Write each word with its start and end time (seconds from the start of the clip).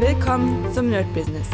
Willkommen 0.00 0.72
zum 0.72 0.90
Nerd 0.90 1.12
Business. 1.12 1.48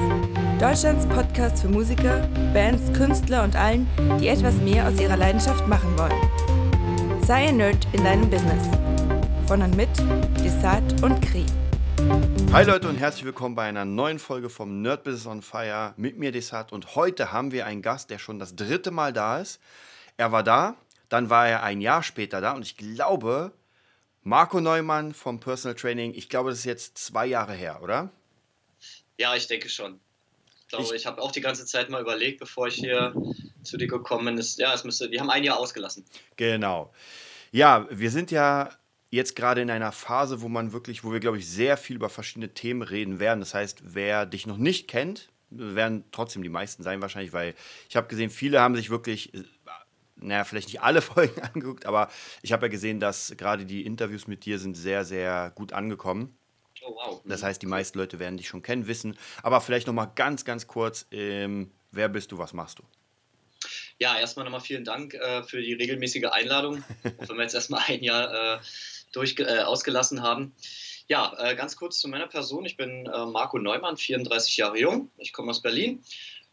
Deutschlands 0.61 1.07
Podcast 1.07 1.63
für 1.63 1.69
Musiker, 1.69 2.29
Bands, 2.53 2.93
Künstler 2.93 3.43
und 3.43 3.57
allen, 3.57 3.89
die 4.21 4.29
etwas 4.29 4.57
mehr 4.57 4.87
aus 4.87 5.01
ihrer 5.01 5.17
Leidenschaft 5.17 5.67
machen 5.67 5.99
wollen. 5.99 7.23
Sei 7.25 7.49
ein 7.49 7.57
Nerd 7.57 7.89
in 7.95 8.05
deinem 8.05 8.29
Business. 8.29 8.69
Von 9.47 9.63
und 9.63 9.75
mit 9.75 9.89
Desart 10.45 11.03
und 11.03 11.23
Kri. 11.23 11.47
Hi 12.53 12.67
Leute 12.67 12.87
und 12.87 12.97
herzlich 12.97 13.25
willkommen 13.25 13.55
bei 13.55 13.63
einer 13.63 13.87
neuen 13.87 14.19
Folge 14.19 14.51
vom 14.51 14.83
Nerd 14.83 15.05
Business 15.05 15.27
on 15.27 15.41
Fire 15.41 15.95
mit 15.97 16.19
mir 16.19 16.31
Desart 16.31 16.71
und 16.71 16.97
heute 16.97 17.33
haben 17.33 17.51
wir 17.51 17.65
einen 17.65 17.81
Gast, 17.81 18.11
der 18.11 18.19
schon 18.19 18.39
das 18.39 18.55
dritte 18.55 18.91
Mal 18.91 19.15
da 19.15 19.39
ist. 19.39 19.59
Er 20.19 20.33
war 20.33 20.43
da, 20.43 20.77
dann 21.09 21.31
war 21.31 21.49
er 21.49 21.63
ein 21.63 21.81
Jahr 21.81 22.03
später 22.03 22.43
da 22.43 22.53
und 22.53 22.61
ich 22.61 22.77
glaube, 22.77 23.53
Marco 24.23 24.61
Neumann 24.61 25.15
vom 25.15 25.41
Personal 25.41 25.77
Training, 25.77 26.13
ich 26.15 26.29
glaube, 26.29 26.51
das 26.51 26.59
ist 26.59 26.67
jetzt 26.67 26.99
zwei 26.99 27.25
Jahre 27.25 27.55
her, 27.55 27.81
oder? 27.83 28.11
Ja, 29.19 29.35
ich 29.35 29.47
denke 29.47 29.69
schon. 29.69 30.01
Ich 30.63 30.69
glaube, 30.69 30.85
ich, 30.85 30.93
ich 31.03 31.07
habe 31.07 31.23
auch 31.23 31.33
die 31.33 31.41
ganze 31.41 31.67
Zeit 31.67 31.91
mal 31.91 32.01
überlegt, 32.01 32.41
bevor 32.41 32.67
ich 32.67 32.75
hier 32.75 33.15
zu 33.63 33.77
dir 33.77 33.87
gekommen 33.87 34.25
bin. 34.27 34.39
Ist, 34.39 34.59
ja, 34.59 34.73
es 34.75 34.85
müsste, 34.85 35.09
die 35.09 35.21
haben 35.21 35.31
ein 35.31 35.45
Jahr 35.45 35.59
ausgelassen. 35.59 36.05
Genau. 36.37 36.93
Ja, 37.53 37.87
wir 37.91 38.11
sind 38.11 38.31
ja 38.31 38.71
jetzt 39.11 39.37
gerade 39.37 39.61
in 39.61 39.71
einer 39.71 39.93
Phase, 39.93 40.41
wo 40.41 40.49
man 40.49 40.73
wirklich, 40.73 41.05
wo 41.05 41.13
wir, 41.13 41.21
glaube 41.21 41.39
ich, 41.39 41.49
sehr 41.49 41.77
viel 41.77 41.97
über 41.97 42.09
verschiedene 42.09 42.53
Themen 42.53 42.83
reden 42.83 43.21
werden. 43.21 43.41
Das 43.41 43.55
heißt, 43.55 43.95
wer 43.95 44.27
dich 44.27 44.47
noch 44.47 44.57
nicht 44.57 44.89
kennt, 44.89 45.29
werden 45.51 46.05
trotzdem 46.11 46.43
die 46.43 46.49
meisten 46.49 46.83
sein 46.83 47.01
wahrscheinlich, 47.01 47.33
weil 47.33 47.55
ich 47.89 47.95
habe 47.95 48.09
gesehen, 48.09 48.31
viele 48.31 48.61
haben 48.61 48.75
sich 48.75 48.91
wirklich 48.91 49.31
naja, 50.17 50.45
vielleicht 50.45 50.69
nicht 50.69 50.83
alle 50.83 51.03
Folgen 51.03 51.41
angeguckt, 51.43 51.87
aber 51.87 52.11
ich 52.43 52.53
habe 52.53 52.67
ja 52.67 52.71
gesehen, 52.71 53.01
dass 53.01 53.35
gerade 53.37 53.67
die 53.67 53.85
Interviews 53.85 54.27
mit 54.27 54.45
dir 54.45 54.59
sind 54.59 54.77
sehr, 54.77 55.05
sehr 55.05 55.53
gut 55.55 55.73
angekommen. 55.73 56.37
Oh, 56.87 56.95
wow. 56.95 57.23
Das 57.25 57.43
heißt, 57.43 57.63
die 57.63 57.67
meisten 57.67 57.99
Leute 57.99 58.19
werden 58.19 58.37
dich 58.37 58.49
schon 58.49 58.63
kennen, 58.63 58.87
wissen. 58.87 59.17
Aber 59.43 59.61
vielleicht 59.61 59.87
noch 59.87 59.95
mal 59.95 60.07
ganz, 60.07 60.45
ganz 60.45 60.67
kurz, 60.67 61.07
ähm, 61.11 61.71
wer 61.91 62.09
bist 62.09 62.33
du, 62.33 62.39
was 62.39 62.53
machst 62.53 62.79
du? 62.79 62.83
Ja, 63.99 64.19
erstmal 64.19 64.45
nochmal 64.45 64.61
vielen 64.61 64.85
Dank 64.85 65.15
äh, 65.15 65.43
für 65.45 65.63
die 65.63 65.73
regelmäßige 65.73 66.25
Einladung, 66.25 66.85
auch 67.19 67.29
wenn 67.29 67.37
wir 67.37 67.43
jetzt 67.43 67.55
erstmal 67.55 67.83
ein 67.87 68.03
Jahr 68.03 68.57
äh, 68.57 68.61
durch, 69.13 69.39
äh, 69.39 69.61
ausgelassen 69.61 70.23
haben. 70.23 70.55
Ja, 71.07 71.35
äh, 71.39 71.55
ganz 71.55 71.77
kurz 71.77 71.99
zu 71.99 72.09
meiner 72.09 72.27
Person. 72.27 72.65
Ich 72.65 72.77
bin 72.77 73.07
äh, 73.07 73.27
Marco 73.27 73.59
Neumann, 73.59 73.97
34 73.97 74.57
Jahre 74.57 74.79
jung. 74.79 75.11
Ich 75.19 75.33
komme 75.33 75.51
aus 75.51 75.63
Berlin 75.63 76.03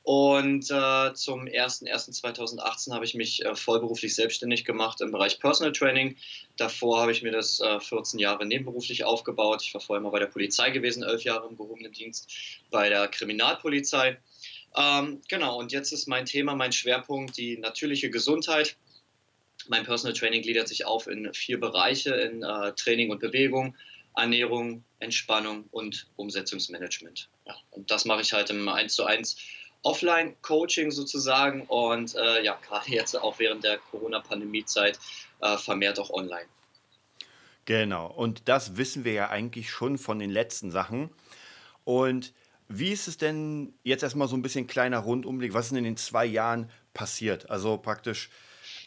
und 0.03 0.71
äh, 0.71 1.13
zum 1.13 1.45
01.01.2018 1.45 2.91
habe 2.91 3.05
ich 3.05 3.13
mich 3.13 3.45
äh, 3.45 3.55
vollberuflich 3.55 4.15
selbstständig 4.15 4.65
gemacht 4.65 4.99
im 5.01 5.11
Bereich 5.11 5.39
Personal 5.39 5.73
Training. 5.73 6.17
Davor 6.57 7.01
habe 7.01 7.11
ich 7.11 7.21
mir 7.21 7.31
das 7.31 7.59
äh, 7.59 7.79
14 7.79 8.19
Jahre 8.19 8.45
nebenberuflich 8.47 9.03
aufgebaut. 9.03 9.61
Ich 9.63 9.73
war 9.75 9.81
vorher 9.81 10.01
mal 10.01 10.09
bei 10.09 10.19
der 10.19 10.25
Polizei 10.25 10.71
gewesen, 10.71 11.03
elf 11.03 11.23
Jahre 11.23 11.47
im 11.47 11.55
gehobenen 11.55 11.91
Dienst 11.91 12.31
bei 12.71 12.89
der 12.89 13.07
Kriminalpolizei. 13.09 14.17
Ähm, 14.75 15.21
genau, 15.27 15.59
und 15.59 15.71
jetzt 15.71 15.91
ist 15.91 16.07
mein 16.07 16.25
Thema, 16.25 16.55
mein 16.55 16.71
Schwerpunkt 16.71 17.37
die 17.37 17.57
natürliche 17.57 18.09
Gesundheit. 18.09 18.77
Mein 19.67 19.83
Personal 19.83 20.17
Training 20.17 20.41
gliedert 20.41 20.67
sich 20.67 20.85
auf 20.85 21.05
in 21.05 21.31
vier 21.35 21.59
Bereiche, 21.59 22.15
in 22.15 22.41
äh, 22.41 22.73
Training 22.73 23.11
und 23.11 23.19
Bewegung, 23.19 23.75
Ernährung, 24.15 24.83
Entspannung 24.97 25.65
und 25.69 26.07
Umsetzungsmanagement. 26.15 27.29
Ja, 27.45 27.55
und 27.69 27.91
das 27.91 28.05
mache 28.05 28.21
ich 28.21 28.33
halt 28.33 28.49
im 28.49 28.67
1 28.67 28.95
zu 28.95 29.05
1 29.05 29.37
Offline-Coaching 29.83 30.91
sozusagen 30.91 31.63
und 31.63 32.15
äh, 32.15 32.43
ja, 32.43 32.57
gerade 32.67 32.91
jetzt 32.91 33.15
auch 33.15 33.39
während 33.39 33.63
der 33.63 33.77
Corona-Pandemie-Zeit 33.77 34.99
äh, 35.41 35.57
vermehrt 35.57 35.99
auch 35.99 36.11
online. 36.11 36.45
Genau, 37.65 38.07
und 38.07 38.47
das 38.47 38.77
wissen 38.77 39.05
wir 39.05 39.13
ja 39.13 39.29
eigentlich 39.29 39.69
schon 39.69 39.97
von 39.97 40.19
den 40.19 40.29
letzten 40.29 40.71
Sachen. 40.71 41.09
Und 41.83 42.33
wie 42.67 42.91
ist 42.91 43.07
es 43.07 43.17
denn 43.17 43.73
jetzt 43.83 44.03
erstmal 44.03 44.27
so 44.27 44.35
ein 44.35 44.41
bisschen 44.41 44.67
kleiner 44.67 44.99
Rundumblick? 44.99 45.53
Was 45.53 45.65
ist 45.65 45.71
denn 45.71 45.79
in 45.79 45.83
den 45.83 45.97
zwei 45.97 46.25
Jahren 46.25 46.69
passiert? 46.93 47.49
Also 47.49 47.77
praktisch 47.77 48.29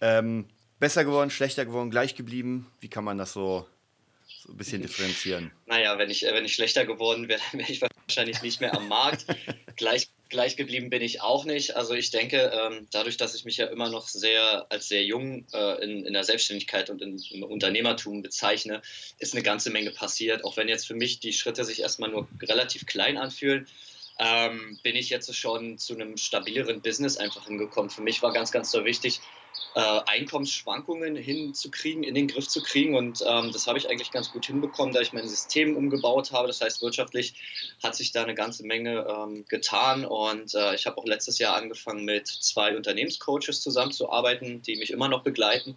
ähm, 0.01 0.47
besser 0.79 1.05
geworden, 1.05 1.31
schlechter 1.31 1.67
geworden, 1.67 1.91
gleich 1.91 2.15
geblieben? 2.15 2.71
Wie 2.81 2.89
kann 2.89 3.05
man 3.05 3.19
das 3.19 3.33
so, 3.33 3.67
so 4.27 4.53
ein 4.53 4.57
bisschen 4.57 4.83
differenzieren? 4.83 5.51
Naja, 5.67 5.99
wenn 5.99 6.11
ich, 6.11 6.23
wenn 6.23 6.45
ich 6.45 6.55
schlechter 6.55 6.85
geworden 6.87 7.29
wäre, 7.29 7.41
dann 7.51 7.61
wäre 7.61 7.71
ich 7.71 7.81
wahrscheinlich 8.07 8.43
nicht 8.43 8.61
mehr 8.61 8.75
am 8.75 8.89
Markt. 8.89 9.27
gleich 9.77 10.09
gleich 10.35 10.57
geblieben 10.57 10.91
bin 10.91 11.01
ich 11.01 11.21
auch 11.21 11.45
nicht. 11.45 11.77
Also 11.77 11.95
ich 11.95 12.11
denke, 12.11 12.51
ähm, 12.53 12.89
dadurch, 12.91 13.17
dass 13.17 13.35
ich 13.35 13.45
mich 13.45 13.57
ja 13.57 13.67
immer 13.67 13.89
noch 13.89 14.09
sehr 14.09 14.67
als 14.69 14.89
sehr 14.89 15.05
jung 15.05 15.47
äh, 15.53 15.83
in, 15.83 16.05
in 16.05 16.13
der 16.13 16.25
Selbstständigkeit 16.25 16.91
und 16.91 17.01
in, 17.01 17.23
im 17.31 17.45
Unternehmertum 17.45 18.21
bezeichne, 18.23 18.83
ist 19.19 19.35
eine 19.35 19.45
ganze 19.45 19.71
Menge 19.71 19.93
passiert. 19.93 20.45
Auch 20.45 20.57
wenn 20.57 20.69
jetzt 20.69 20.87
für 20.87 20.95
mich 20.95 21.21
die 21.21 21.33
Schritte 21.33 21.65
sich 21.65 21.81
erstmal 21.81 22.11
nur 22.11 22.29
relativ 22.43 22.85
klein 22.87 23.17
anfühlen, 23.17 23.69
ähm, 24.19 24.79
bin 24.83 24.97
ich 24.97 25.09
jetzt 25.11 25.33
schon 25.37 25.79
zu 25.79 25.95
einem 25.95 26.17
stabileren 26.17 26.83
Business 26.83 27.17
einfach 27.17 27.47
hingekommen. 27.47 27.91
Für 27.91 28.03
mich 28.03 28.23
war 28.23 28.33
ganz, 28.33 28.51
ganz 28.51 28.71
so 28.71 28.85
wichtig, 28.85 29.21
äh, 29.75 30.01
Einkommensschwankungen 30.07 31.17
hinzukriegen, 31.17 32.03
in 32.05 32.15
den 32.15 32.29
Griff 32.29 32.49
zu 32.49 32.63
kriegen. 32.63 32.97
Und 32.97 33.23
ähm, 33.27 33.51
das 33.53 33.67
habe 33.67 33.79
ich 33.79 33.89
eigentlich 33.91 34.11
ganz 34.11 34.31
gut 34.31 34.47
hinbekommen, 34.47 34.95
da 34.95 35.01
ich 35.01 35.13
mein 35.13 35.29
System 35.29 35.77
umgebaut 35.77 36.33
habe. 36.33 36.47
Das 36.47 36.61
heißt, 36.61 36.83
wirtschaftlich 36.83 37.35
hat 37.83 37.95
sich 37.95 38.13
da 38.13 38.23
eine 38.23 38.35
ganze 38.35 38.65
Menge 38.65 39.07
ähm, 39.09 39.45
getan. 39.49 40.05
Und 40.05 40.55
äh, 40.55 40.75
ich 40.75 40.87
habe 40.87 40.99
auch 40.99 41.07
letztes 41.07 41.39
Jahr 41.39 41.57
angefangen, 41.57 42.05
mit 42.05 42.27
zwei 42.29 42.77
Unternehmenscoaches 42.77 43.61
zusammenzuarbeiten, 43.61 44.63
die 44.63 44.77
mich 44.77 44.91
immer 44.91 45.09
noch 45.09 45.23
begleiten. 45.23 45.77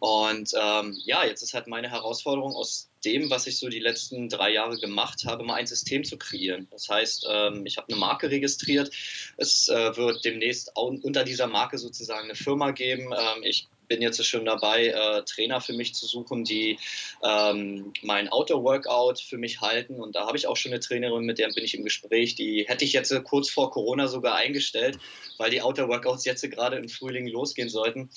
Und 0.00 0.52
ähm, 0.58 0.98
ja, 1.04 1.24
jetzt 1.26 1.42
ist 1.42 1.52
halt 1.52 1.66
meine 1.66 1.90
Herausforderung, 1.90 2.54
aus 2.56 2.90
dem, 3.04 3.30
was 3.30 3.46
ich 3.46 3.58
so 3.58 3.68
die 3.68 3.80
letzten 3.80 4.30
drei 4.30 4.50
Jahre 4.50 4.78
gemacht 4.78 5.24
habe, 5.26 5.44
mal 5.44 5.54
ein 5.54 5.66
System 5.66 6.04
zu 6.04 6.16
kreieren. 6.16 6.68
Das 6.70 6.88
heißt, 6.88 7.26
ähm, 7.30 7.66
ich 7.66 7.76
habe 7.76 7.88
eine 7.88 8.00
Marke 8.00 8.30
registriert. 8.30 8.90
Es 9.36 9.68
äh, 9.68 9.96
wird 9.96 10.24
demnächst 10.24 10.72
unter 10.74 11.22
dieser 11.24 11.46
Marke 11.46 11.76
sozusagen 11.76 12.24
eine 12.24 12.34
Firma 12.34 12.70
geben. 12.70 13.12
Ähm, 13.12 13.42
ich 13.42 13.68
bin 13.90 14.00
jetzt 14.00 14.24
schon 14.24 14.44
dabei, 14.44 14.86
äh, 14.86 15.22
Trainer 15.24 15.60
für 15.60 15.72
mich 15.72 15.94
zu 15.94 16.06
suchen, 16.06 16.44
die 16.44 16.78
ähm, 17.22 17.92
mein 18.02 18.28
Outdoor-Workout 18.28 19.20
für 19.20 19.36
mich 19.36 19.60
halten. 19.60 20.00
Und 20.00 20.14
da 20.14 20.26
habe 20.26 20.38
ich 20.38 20.46
auch 20.46 20.56
schon 20.56 20.72
eine 20.72 20.80
Trainerin, 20.80 21.24
mit 21.24 21.38
der 21.38 21.48
bin 21.48 21.64
ich 21.64 21.74
im 21.74 21.82
Gespräch. 21.82 22.36
Die 22.36 22.64
hätte 22.68 22.84
ich 22.84 22.92
jetzt 22.92 23.12
kurz 23.24 23.50
vor 23.50 23.70
Corona 23.72 24.06
sogar 24.06 24.36
eingestellt, 24.36 24.98
weil 25.38 25.50
die 25.50 25.60
Outdoor-Workouts 25.60 26.24
jetzt 26.24 26.48
gerade 26.48 26.76
im 26.76 26.88
Frühling 26.88 27.26
losgehen 27.26 27.68
sollten. 27.68 28.10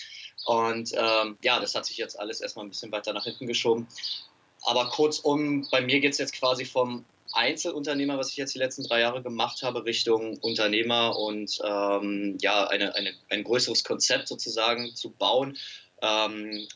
Und 0.45 0.91
ähm, 0.93 1.37
ja, 1.41 1.59
das 1.59 1.75
hat 1.75 1.85
sich 1.85 1.97
jetzt 1.97 2.19
alles 2.19 2.41
erstmal 2.41 2.65
ein 2.65 2.69
bisschen 2.69 2.91
weiter 2.91 3.13
nach 3.13 3.23
hinten 3.23 3.47
geschoben. 3.47 3.87
Aber 4.63 4.89
kurzum, 4.89 5.67
bei 5.71 5.81
mir 5.81 5.99
geht 5.99 6.13
es 6.13 6.17
jetzt 6.17 6.33
quasi 6.33 6.65
vom 6.65 7.05
Einzelunternehmer, 7.33 8.17
was 8.17 8.29
ich 8.29 8.37
jetzt 8.37 8.53
die 8.53 8.59
letzten 8.59 8.83
drei 8.83 9.01
Jahre 9.01 9.21
gemacht 9.21 9.63
habe, 9.63 9.85
Richtung 9.85 10.37
Unternehmer 10.37 11.17
und 11.17 11.59
ähm, 11.63 12.37
ja, 12.41 12.67
eine, 12.67 12.95
eine, 12.95 13.13
ein 13.29 13.43
größeres 13.43 13.83
Konzept 13.83 14.27
sozusagen 14.27 14.95
zu 14.95 15.09
bauen. 15.09 15.57
Ähm, 16.01 16.67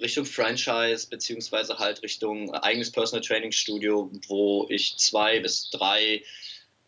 Richtung 0.00 0.24
Franchise, 0.24 1.06
beziehungsweise 1.08 1.78
halt 1.78 2.02
Richtung 2.02 2.52
eigenes 2.54 2.90
Personal 2.90 3.24
Training 3.24 3.52
Studio, 3.52 4.10
wo 4.26 4.66
ich 4.70 4.96
zwei 4.96 5.38
bis 5.40 5.70
drei 5.70 6.22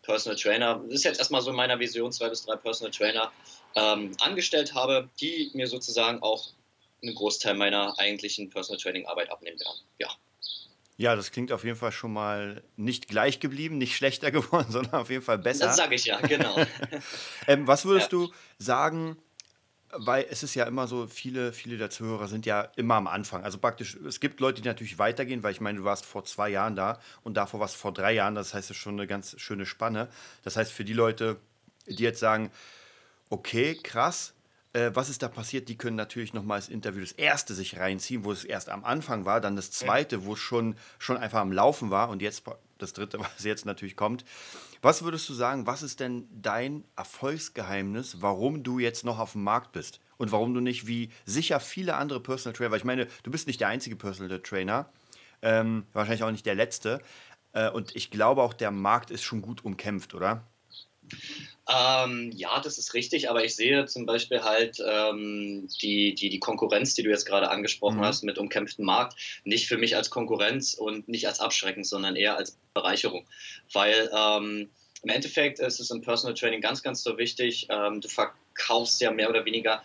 Personal 0.01 0.37
Trainer, 0.37 0.81
das 0.85 0.95
ist 0.95 1.03
jetzt 1.03 1.19
erstmal 1.19 1.41
so 1.41 1.51
in 1.51 1.55
meiner 1.55 1.79
Vision, 1.79 2.11
zwei 2.11 2.29
bis 2.29 2.45
drei 2.45 2.55
Personal 2.55 2.91
Trainer 2.91 3.31
ähm, 3.75 4.11
angestellt 4.21 4.73
habe, 4.73 5.09
die 5.19 5.51
mir 5.53 5.67
sozusagen 5.67 6.21
auch 6.21 6.49
einen 7.01 7.15
Großteil 7.15 7.53
meiner 7.55 7.97
eigentlichen 7.99 8.49
Personal 8.49 8.81
Training 8.81 9.05
Arbeit 9.05 9.29
abnehmen 9.29 9.59
werden. 9.59 9.79
Ja. 9.99 10.09
Ja, 10.97 11.15
das 11.17 11.31
klingt 11.31 11.51
auf 11.51 11.65
jeden 11.65 11.75
Fall 11.75 11.91
schon 11.91 12.13
mal 12.13 12.63
nicht 12.77 13.09
gleich 13.09 13.41
geblieben, 13.41 13.77
nicht 13.77 13.95
schlechter 13.97 14.31
geworden, 14.31 14.67
sondern 14.69 14.93
auf 15.01 15.09
jeden 15.09 15.23
Fall 15.23 15.37
besser. 15.37 15.67
Das 15.67 15.77
sage 15.77 15.95
ich 15.95 16.05
ja, 16.05 16.19
genau. 16.21 16.55
ähm, 17.47 17.67
was 17.67 17.85
würdest 17.85 18.11
ja. 18.11 18.19
du 18.19 18.33
sagen, 18.59 19.17
weil 19.97 20.25
es 20.29 20.43
ist 20.43 20.55
ja 20.55 20.65
immer 20.65 20.87
so, 20.87 21.07
viele, 21.07 21.53
viele 21.53 21.77
der 21.77 21.89
Zuhörer 21.89 22.27
sind 22.27 22.45
ja 22.45 22.61
immer 22.75 22.95
am 22.95 23.07
Anfang. 23.07 23.43
Also 23.43 23.57
praktisch, 23.57 23.95
es 23.95 24.19
gibt 24.19 24.39
Leute, 24.39 24.61
die 24.61 24.67
natürlich 24.67 24.97
weitergehen, 24.97 25.43
weil 25.43 25.51
ich 25.51 25.61
meine, 25.61 25.79
du 25.79 25.83
warst 25.83 26.05
vor 26.05 26.25
zwei 26.25 26.49
Jahren 26.49 26.75
da 26.75 26.99
und 27.23 27.35
davor 27.35 27.59
warst 27.59 27.75
du 27.75 27.79
vor 27.79 27.93
drei 27.93 28.13
Jahren. 28.13 28.35
Das 28.35 28.53
heißt, 28.53 28.69
es 28.69 28.77
ist 28.77 28.81
schon 28.81 28.95
eine 28.95 29.07
ganz 29.07 29.39
schöne 29.39 29.65
Spanne. 29.65 30.09
Das 30.43 30.57
heißt, 30.57 30.71
für 30.71 30.85
die 30.85 30.93
Leute, 30.93 31.37
die 31.87 32.03
jetzt 32.03 32.19
sagen, 32.19 32.51
okay, 33.29 33.75
krass, 33.75 34.33
äh, 34.73 34.91
was 34.93 35.09
ist 35.09 35.23
da 35.23 35.29
passiert? 35.29 35.69
Die 35.69 35.77
können 35.77 35.95
natürlich 35.95 36.33
nochmal 36.33 36.59
das 36.59 36.69
Interview, 36.69 37.01
das 37.01 37.13
erste 37.13 37.53
sich 37.53 37.79
reinziehen, 37.79 38.25
wo 38.25 38.31
es 38.31 38.43
erst 38.43 38.69
am 38.69 38.83
Anfang 38.83 39.25
war, 39.25 39.39
dann 39.39 39.55
das 39.55 39.71
zweite, 39.71 40.25
wo 40.25 40.33
es 40.33 40.39
schon, 40.39 40.75
schon 40.99 41.17
einfach 41.17 41.39
am 41.39 41.53
Laufen 41.53 41.91
war 41.91 42.09
und 42.09 42.21
jetzt 42.21 42.43
das 42.77 42.93
dritte, 42.93 43.19
was 43.19 43.43
jetzt 43.43 43.65
natürlich 43.65 43.95
kommt. 43.95 44.25
Was 44.81 45.03
würdest 45.03 45.27
du 45.29 45.33
sagen, 45.33 45.65
was 45.65 45.81
ist 45.81 45.99
denn 45.99 46.27
dein 46.29 46.83
Erfolgsgeheimnis, 46.95 48.21
warum 48.21 48.63
du 48.63 48.79
jetzt 48.79 49.05
noch 49.05 49.17
auf 49.17 49.31
dem 49.31 49.43
Markt 49.43 49.71
bist? 49.71 49.99
Und 50.17 50.31
warum 50.31 50.53
du 50.53 50.61
nicht 50.61 50.87
wie 50.87 51.09
sicher 51.25 51.59
viele 51.59 51.95
andere 51.95 52.21
Personal 52.21 52.55
Trainer, 52.55 52.71
weil 52.71 52.77
ich 52.77 52.85
meine, 52.85 53.07
du 53.23 53.31
bist 53.31 53.47
nicht 53.47 53.59
der 53.59 53.67
einzige 53.67 53.95
Personal 53.95 54.39
Trainer, 54.41 54.89
ähm, 55.41 55.85
wahrscheinlich 55.93 56.23
auch 56.23 56.31
nicht 56.31 56.45
der 56.45 56.55
letzte. 56.55 57.01
Äh, 57.53 57.69
und 57.69 57.95
ich 57.95 58.11
glaube 58.11 58.41
auch, 58.41 58.53
der 58.53 58.71
Markt 58.71 59.11
ist 59.11 59.23
schon 59.23 59.41
gut 59.41 59.65
umkämpft, 59.65 60.13
oder? 60.13 60.45
Ähm, 61.67 62.31
ja, 62.35 62.59
das 62.59 62.77
ist 62.77 62.93
richtig, 62.93 63.29
aber 63.29 63.43
ich 63.43 63.55
sehe 63.55 63.85
zum 63.85 64.05
Beispiel 64.05 64.43
halt 64.43 64.77
ähm, 64.85 65.67
die, 65.81 66.13
die, 66.13 66.29
die 66.29 66.39
Konkurrenz, 66.39 66.93
die 66.93 67.01
du 67.01 67.09
jetzt 67.09 67.25
gerade 67.25 67.49
angesprochen 67.49 67.97
mhm. 67.97 68.05
hast, 68.05 68.23
mit 68.23 68.37
umkämpftem 68.37 68.85
Markt, 68.85 69.15
nicht 69.45 69.67
für 69.67 69.77
mich 69.77 69.95
als 69.95 70.11
Konkurrenz 70.11 70.75
und 70.75 71.07
nicht 71.07 71.27
als 71.27 71.39
Abschrecken, 71.39 71.83
sondern 71.83 72.15
eher 72.15 72.37
als 72.37 72.57
Bereicherung. 72.75 73.25
Weil 73.73 74.11
ähm, 74.15 74.69
im 75.01 75.09
Endeffekt 75.09 75.59
ist 75.59 75.79
es 75.79 75.89
im 75.89 76.01
Personal 76.01 76.35
Training 76.35 76.61
ganz, 76.61 76.83
ganz 76.83 77.01
so 77.01 77.17
wichtig, 77.17 77.67
ähm, 77.69 77.99
du 77.99 78.09
verkaufst 78.09 79.01
ja 79.01 79.11
mehr 79.11 79.29
oder 79.29 79.45
weniger 79.45 79.81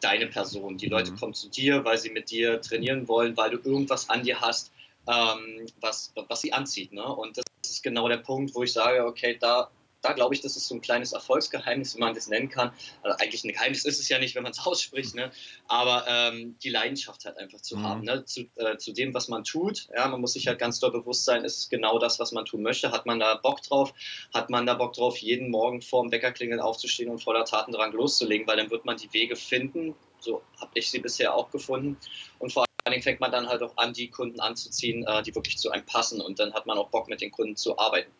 deine 0.00 0.28
Person. 0.28 0.78
Die 0.78 0.86
Leute 0.86 1.10
mhm. 1.10 1.16
kommen 1.16 1.34
zu 1.34 1.48
dir, 1.48 1.84
weil 1.84 1.98
sie 1.98 2.10
mit 2.10 2.30
dir 2.30 2.60
trainieren 2.60 3.08
wollen, 3.08 3.36
weil 3.36 3.50
du 3.50 3.58
irgendwas 3.58 4.08
an 4.08 4.22
dir 4.22 4.40
hast, 4.40 4.70
ähm, 5.08 5.66
was, 5.80 6.12
was 6.28 6.40
sie 6.40 6.52
anzieht. 6.52 6.92
Ne? 6.92 7.04
Und 7.04 7.36
das 7.36 7.44
ist 7.64 7.82
genau 7.82 8.08
der 8.08 8.18
Punkt, 8.18 8.54
wo 8.54 8.62
ich 8.62 8.72
sage, 8.72 9.04
okay, 9.04 9.36
da 9.40 9.70
da 10.02 10.12
glaube 10.12 10.34
ich, 10.34 10.40
das 10.40 10.56
ist 10.56 10.68
so 10.68 10.74
ein 10.74 10.80
kleines 10.80 11.12
Erfolgsgeheimnis, 11.12 11.96
wie 11.96 12.00
man 12.00 12.14
das 12.14 12.28
nennen 12.28 12.48
kann. 12.48 12.72
Also 13.02 13.18
eigentlich 13.18 13.44
ein 13.44 13.52
Geheimnis 13.52 13.84
ist 13.84 13.98
es 13.98 14.08
ja 14.08 14.18
nicht, 14.18 14.34
wenn 14.34 14.42
man 14.42 14.52
es 14.52 14.58
ausspricht, 14.66 15.14
ne? 15.14 15.30
aber 15.68 16.04
ähm, 16.08 16.56
die 16.62 16.70
Leidenschaft 16.70 17.24
halt 17.24 17.38
einfach 17.38 17.60
zu 17.60 17.76
mhm. 17.76 17.82
haben, 17.82 18.00
ne? 18.02 18.24
zu, 18.24 18.42
äh, 18.56 18.76
zu 18.76 18.92
dem, 18.92 19.14
was 19.14 19.28
man 19.28 19.44
tut. 19.44 19.88
Ja, 19.94 20.08
man 20.08 20.20
muss 20.20 20.34
sich 20.34 20.46
halt 20.46 20.58
ganz 20.58 20.78
doll 20.80 20.92
bewusst 20.92 21.24
sein, 21.24 21.44
ist 21.44 21.58
es 21.58 21.68
genau 21.68 21.98
das, 21.98 22.18
was 22.18 22.32
man 22.32 22.44
tun 22.44 22.62
möchte. 22.62 22.92
Hat 22.92 23.06
man 23.06 23.18
da 23.18 23.34
Bock 23.34 23.62
drauf? 23.62 23.92
Hat 24.32 24.50
man 24.50 24.66
da 24.66 24.74
Bock 24.74 24.92
drauf, 24.92 25.16
jeden 25.18 25.50
Morgen 25.50 25.82
vor 25.82 26.02
dem 26.02 26.12
Weckerklingeln 26.12 26.60
aufzustehen 26.60 27.10
und 27.10 27.22
voller 27.22 27.44
Tatendrang 27.44 27.92
loszulegen, 27.92 28.46
weil 28.46 28.56
dann 28.56 28.70
wird 28.70 28.84
man 28.84 28.96
die 28.96 29.12
Wege 29.12 29.36
finden. 29.36 29.94
So 30.20 30.42
habe 30.60 30.70
ich 30.74 30.90
sie 30.90 30.98
bisher 30.98 31.34
auch 31.34 31.50
gefunden. 31.50 31.96
Und 32.38 32.52
vor 32.52 32.64
allen 32.84 32.92
Dingen 32.92 33.02
fängt 33.02 33.20
man 33.20 33.32
dann 33.32 33.48
halt 33.48 33.62
auch 33.62 33.76
an, 33.76 33.92
die 33.92 34.08
Kunden 34.08 34.40
anzuziehen, 34.40 35.04
äh, 35.06 35.22
die 35.22 35.34
wirklich 35.34 35.58
zu 35.58 35.70
einem 35.70 35.84
passen. 35.84 36.20
Und 36.20 36.38
dann 36.38 36.54
hat 36.54 36.66
man 36.66 36.78
auch 36.78 36.90
Bock, 36.90 37.08
mit 37.08 37.20
den 37.20 37.30
Kunden 37.30 37.56
zu 37.56 37.78
arbeiten. 37.78 38.10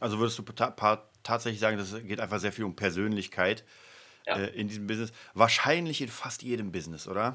Also 0.00 0.18
würdest 0.18 0.38
du 0.38 0.42
ta 0.42 1.08
tatsächlich 1.22 1.60
sagen, 1.60 1.78
das 1.78 1.94
geht 2.06 2.20
einfach 2.20 2.38
sehr 2.38 2.52
viel 2.52 2.64
um 2.64 2.76
Persönlichkeit 2.76 3.64
ja. 4.26 4.36
äh, 4.36 4.48
in 4.50 4.68
diesem 4.68 4.86
Business. 4.86 5.12
Wahrscheinlich 5.32 6.00
in 6.00 6.08
fast 6.08 6.42
jedem 6.42 6.70
Business, 6.72 7.08
oder? 7.08 7.34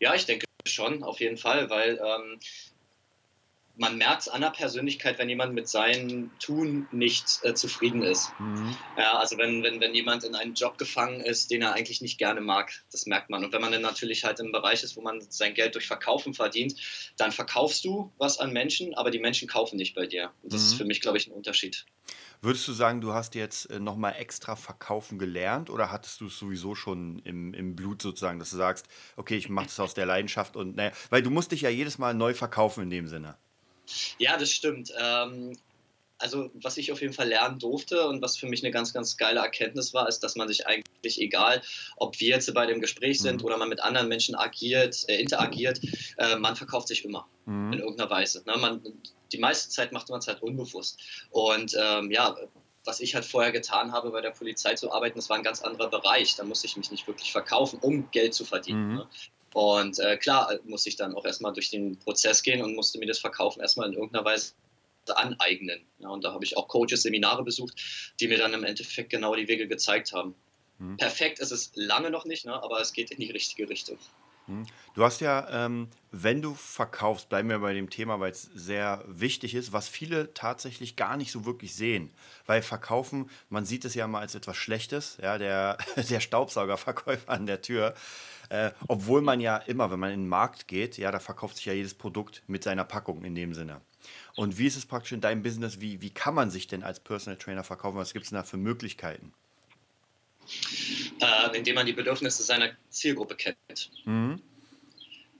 Ja, 0.00 0.14
ich 0.14 0.26
denke 0.26 0.46
schon, 0.66 1.02
auf 1.02 1.20
jeden 1.20 1.36
Fall, 1.36 1.70
weil 1.70 1.98
ähm, 1.98 2.40
man 3.76 3.98
merkt 3.98 4.22
es 4.22 4.28
an 4.28 4.40
der 4.40 4.50
Persönlichkeit, 4.50 5.18
wenn 5.18 5.28
jemand 5.28 5.54
mit 5.54 5.68
seinem 5.68 6.30
Tun 6.38 6.86
nicht 6.92 7.40
äh, 7.42 7.54
zufrieden 7.54 8.02
ist. 8.02 8.30
Mhm. 8.38 8.76
Ja, 8.96 9.18
also 9.18 9.36
wenn, 9.36 9.62
wenn, 9.62 9.80
wenn 9.80 9.94
jemand 9.94 10.24
in 10.24 10.34
einen 10.34 10.54
Job 10.54 10.78
gefangen 10.78 11.20
ist, 11.20 11.50
den 11.50 11.62
er 11.62 11.72
eigentlich 11.72 12.00
nicht 12.00 12.18
gerne 12.18 12.40
mag, 12.40 12.72
das 12.92 13.06
merkt 13.06 13.30
man. 13.30 13.44
Und 13.44 13.52
wenn 13.52 13.60
man 13.60 13.72
dann 13.72 13.82
natürlich 13.82 14.24
halt 14.24 14.38
im 14.38 14.52
Bereich 14.52 14.82
ist, 14.82 14.96
wo 14.96 15.00
man 15.00 15.20
sein 15.28 15.54
Geld 15.54 15.74
durch 15.74 15.86
Verkaufen 15.86 16.34
verdient, 16.34 16.76
dann 17.16 17.32
verkaufst 17.32 17.84
du 17.84 18.12
was 18.18 18.38
an 18.38 18.52
Menschen, 18.52 18.94
aber 18.94 19.10
die 19.10 19.18
Menschen 19.18 19.48
kaufen 19.48 19.76
nicht 19.76 19.94
bei 19.94 20.06
dir. 20.06 20.30
Und 20.42 20.52
das 20.52 20.60
mhm. 20.60 20.66
ist 20.66 20.74
für 20.74 20.84
mich, 20.84 21.00
glaube 21.00 21.18
ich, 21.18 21.26
ein 21.26 21.32
Unterschied. 21.32 21.84
Würdest 22.42 22.68
du 22.68 22.72
sagen, 22.72 23.00
du 23.00 23.12
hast 23.12 23.34
jetzt 23.34 23.70
äh, 23.70 23.80
nochmal 23.80 24.14
extra 24.18 24.54
verkaufen 24.54 25.18
gelernt 25.18 25.70
oder 25.70 25.90
hattest 25.90 26.20
du 26.20 26.26
es 26.26 26.38
sowieso 26.38 26.74
schon 26.74 27.18
im, 27.20 27.54
im 27.54 27.74
Blut 27.74 28.02
sozusagen, 28.02 28.38
dass 28.38 28.50
du 28.50 28.56
sagst, 28.56 28.86
okay, 29.16 29.36
ich 29.36 29.48
mache 29.48 29.66
das 29.66 29.80
aus 29.80 29.94
der 29.94 30.06
Leidenschaft 30.06 30.54
und 30.54 30.76
naja, 30.76 30.92
weil 31.10 31.22
du 31.22 31.30
musst 31.30 31.52
dich 31.52 31.62
ja 31.62 31.70
jedes 31.70 31.98
Mal 31.98 32.14
neu 32.14 32.34
verkaufen 32.34 32.84
in 32.84 32.90
dem 32.90 33.08
Sinne. 33.08 33.36
Ja, 34.18 34.36
das 34.36 34.50
stimmt. 34.50 34.92
Ähm, 34.98 35.56
also 36.18 36.50
was 36.54 36.76
ich 36.76 36.92
auf 36.92 37.00
jeden 37.00 37.12
Fall 37.12 37.28
lernen 37.28 37.58
durfte 37.58 38.06
und 38.06 38.22
was 38.22 38.36
für 38.36 38.46
mich 38.46 38.62
eine 38.62 38.72
ganz, 38.72 38.92
ganz 38.92 39.16
geile 39.16 39.40
Erkenntnis 39.40 39.92
war, 39.94 40.08
ist, 40.08 40.20
dass 40.20 40.36
man 40.36 40.48
sich 40.48 40.66
eigentlich 40.66 41.20
egal, 41.20 41.62
ob 41.96 42.18
wir 42.20 42.28
jetzt 42.28 42.52
bei 42.54 42.66
dem 42.66 42.80
Gespräch 42.80 43.20
sind 43.20 43.40
mhm. 43.40 43.46
oder 43.46 43.58
man 43.58 43.68
mit 43.68 43.82
anderen 43.82 44.08
Menschen 44.08 44.34
agiert, 44.34 45.04
äh, 45.08 45.20
interagiert, 45.20 45.80
äh, 46.16 46.36
man 46.36 46.56
verkauft 46.56 46.88
sich 46.88 47.04
immer 47.04 47.26
mhm. 47.46 47.72
in 47.74 47.78
irgendeiner 47.80 48.10
Weise. 48.10 48.42
Ne? 48.46 48.56
Man, 48.56 48.82
die 49.32 49.38
meiste 49.38 49.70
Zeit 49.70 49.92
macht 49.92 50.08
man 50.08 50.20
es 50.20 50.26
halt 50.26 50.42
unbewusst. 50.42 50.98
Und 51.30 51.76
ähm, 51.78 52.10
ja, 52.10 52.36
was 52.84 53.00
ich 53.00 53.14
halt 53.14 53.24
vorher 53.24 53.52
getan 53.52 53.92
habe, 53.92 54.10
bei 54.10 54.20
der 54.20 54.30
Polizei 54.30 54.74
zu 54.74 54.92
arbeiten, 54.92 55.18
das 55.18 55.28
war 55.28 55.36
ein 55.36 55.42
ganz 55.42 55.62
anderer 55.62 55.90
Bereich. 55.90 56.36
Da 56.36 56.44
musste 56.44 56.66
ich 56.66 56.76
mich 56.76 56.90
nicht 56.90 57.06
wirklich 57.06 57.32
verkaufen, 57.32 57.78
um 57.80 58.10
Geld 58.10 58.34
zu 58.34 58.44
verdienen. 58.44 58.88
Mhm. 58.88 58.94
Ne? 58.96 59.08
Und 59.54 60.00
äh, 60.00 60.16
klar 60.16 60.50
äh, 60.50 60.58
muss 60.64 60.84
ich 60.84 60.96
dann 60.96 61.14
auch 61.14 61.24
erstmal 61.24 61.52
durch 61.52 61.70
den 61.70 61.96
Prozess 61.96 62.42
gehen 62.42 62.60
und 62.60 62.74
musste 62.74 62.98
mir 62.98 63.06
das 63.06 63.20
Verkaufen 63.20 63.60
erstmal 63.60 63.86
in 63.86 63.94
irgendeiner 63.94 64.24
Weise 64.24 64.52
aneignen. 65.06 65.80
Ja, 66.00 66.08
und 66.08 66.24
da 66.24 66.32
habe 66.32 66.44
ich 66.44 66.56
auch 66.56 66.66
Coaches, 66.66 67.02
Seminare 67.02 67.44
besucht, 67.44 68.12
die 68.18 68.26
mir 68.26 68.38
dann 68.38 68.52
im 68.52 68.64
Endeffekt 68.64 69.10
genau 69.10 69.34
die 69.36 69.46
Wege 69.46 69.68
gezeigt 69.68 70.12
haben. 70.12 70.34
Mhm. 70.78 70.96
Perfekt 70.96 71.38
ist 71.38 71.52
es 71.52 71.70
lange 71.76 72.10
noch 72.10 72.24
nicht, 72.24 72.46
ne, 72.46 72.52
aber 72.52 72.80
es 72.80 72.92
geht 72.92 73.12
in 73.12 73.20
die 73.20 73.30
richtige 73.30 73.68
Richtung. 73.68 73.96
Mhm. 74.48 74.66
Du 74.94 75.04
hast 75.04 75.20
ja, 75.20 75.66
ähm, 75.66 75.88
wenn 76.10 76.42
du 76.42 76.54
verkaufst, 76.54 77.28
bleiben 77.28 77.48
wir 77.48 77.60
bei 77.60 77.74
dem 77.74 77.90
Thema, 77.90 78.18
weil 78.18 78.32
es 78.32 78.42
sehr 78.54 79.04
wichtig 79.06 79.54
ist, 79.54 79.72
was 79.72 79.88
viele 79.88 80.34
tatsächlich 80.34 80.96
gar 80.96 81.16
nicht 81.16 81.30
so 81.30 81.44
wirklich 81.44 81.74
sehen. 81.76 82.10
Weil 82.46 82.62
Verkaufen, 82.62 83.30
man 83.50 83.66
sieht 83.66 83.84
es 83.84 83.94
ja 83.94 84.08
mal 84.08 84.20
als 84.20 84.34
etwas 84.34 84.56
Schlechtes, 84.56 85.18
ja, 85.22 85.38
der, 85.38 85.78
der 86.10 86.18
Staubsaugerverkäufer 86.18 87.30
an 87.30 87.46
der 87.46 87.62
Tür. 87.62 87.94
Äh, 88.48 88.70
obwohl 88.88 89.22
man 89.22 89.40
ja 89.40 89.56
immer, 89.56 89.90
wenn 89.90 90.00
man 90.00 90.10
in 90.10 90.20
den 90.20 90.28
Markt 90.28 90.68
geht, 90.68 90.98
ja, 90.98 91.10
da 91.10 91.18
verkauft 91.18 91.56
sich 91.56 91.66
ja 91.66 91.72
jedes 91.72 91.94
Produkt 91.94 92.42
mit 92.46 92.64
seiner 92.64 92.84
Packung 92.84 93.24
in 93.24 93.34
dem 93.34 93.54
Sinne. 93.54 93.80
Und 94.36 94.58
wie 94.58 94.66
ist 94.66 94.76
es 94.76 94.86
praktisch 94.86 95.12
in 95.12 95.20
deinem 95.20 95.42
Business? 95.42 95.80
Wie, 95.80 96.00
wie 96.00 96.10
kann 96.10 96.34
man 96.34 96.50
sich 96.50 96.66
denn 96.66 96.82
als 96.82 97.00
Personal 97.00 97.38
Trainer 97.38 97.64
verkaufen? 97.64 97.96
Was 97.96 98.12
gibt 98.12 98.24
es 98.24 98.30
denn 98.30 98.36
da 98.36 98.44
für 98.44 98.56
Möglichkeiten? 98.56 99.32
Äh, 101.20 101.56
indem 101.56 101.76
man 101.76 101.86
die 101.86 101.92
Bedürfnisse 101.92 102.42
seiner 102.42 102.70
Zielgruppe 102.90 103.36
kennt. 103.36 103.90
Mhm. 104.04 104.40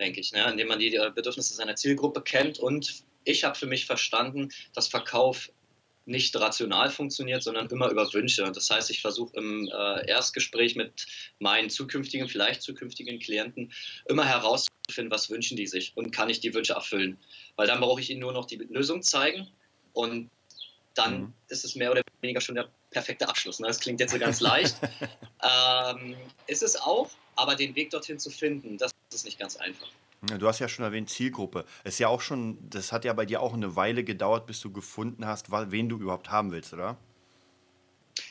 Denke 0.00 0.20
ich. 0.20 0.32
Ne? 0.32 0.50
Indem 0.50 0.68
man 0.68 0.78
die 0.78 0.90
Bedürfnisse 0.90 1.54
seiner 1.54 1.76
Zielgruppe 1.76 2.22
kennt. 2.22 2.58
Und 2.58 3.04
ich 3.24 3.44
habe 3.44 3.54
für 3.54 3.66
mich 3.66 3.86
verstanden, 3.86 4.50
dass 4.74 4.88
Verkauf 4.88 5.50
nicht 6.06 6.36
rational 6.36 6.90
funktioniert, 6.90 7.42
sondern 7.42 7.68
immer 7.68 7.88
über 7.90 8.12
Wünsche. 8.12 8.50
Das 8.52 8.70
heißt, 8.70 8.90
ich 8.90 9.00
versuche 9.00 9.36
im 9.36 9.68
äh, 9.68 10.06
Erstgespräch 10.06 10.76
mit 10.76 11.06
meinen 11.38 11.70
zukünftigen, 11.70 12.28
vielleicht 12.28 12.62
zukünftigen 12.62 13.18
Klienten 13.18 13.72
immer 14.06 14.24
herauszufinden, 14.24 15.10
was 15.10 15.30
wünschen 15.30 15.56
die 15.56 15.66
sich 15.66 15.92
und 15.96 16.10
kann 16.10 16.28
ich 16.30 16.40
die 16.40 16.54
Wünsche 16.54 16.74
erfüllen. 16.74 17.18
Weil 17.56 17.66
dann 17.66 17.80
brauche 17.80 18.00
ich 18.00 18.10
ihnen 18.10 18.20
nur 18.20 18.32
noch 18.32 18.46
die 18.46 18.56
Lösung 18.56 19.02
zeigen 19.02 19.48
und 19.92 20.30
dann 20.94 21.20
mhm. 21.20 21.32
ist 21.48 21.64
es 21.64 21.74
mehr 21.74 21.90
oder 21.90 22.02
weniger 22.20 22.40
schon 22.40 22.54
der 22.54 22.68
perfekte 22.90 23.28
Abschluss. 23.28 23.60
Ne? 23.60 23.66
Das 23.66 23.80
klingt 23.80 24.00
jetzt 24.00 24.12
so 24.12 24.18
ganz 24.18 24.40
leicht. 24.42 24.76
ähm, 25.42 26.16
ist 26.46 26.62
es 26.62 26.76
auch, 26.76 27.10
aber 27.36 27.56
den 27.56 27.74
Weg 27.74 27.90
dorthin 27.90 28.18
zu 28.18 28.30
finden, 28.30 28.78
das 28.78 28.92
ist 29.12 29.24
nicht 29.24 29.38
ganz 29.38 29.56
einfach. 29.56 29.88
Du 30.26 30.48
hast 30.48 30.58
ja 30.58 30.68
schon 30.68 30.84
erwähnt, 30.84 31.10
Zielgruppe. 31.10 31.64
ist 31.84 31.98
ja 31.98 32.08
auch 32.08 32.20
schon, 32.20 32.58
das 32.70 32.92
hat 32.92 33.04
ja 33.04 33.12
bei 33.12 33.26
dir 33.26 33.40
auch 33.40 33.54
eine 33.54 33.76
Weile 33.76 34.04
gedauert, 34.04 34.46
bis 34.46 34.60
du 34.60 34.72
gefunden 34.72 35.26
hast, 35.26 35.50
wen 35.50 35.88
du 35.88 35.98
überhaupt 35.98 36.30
haben 36.30 36.52
willst, 36.52 36.72
oder? 36.72 36.96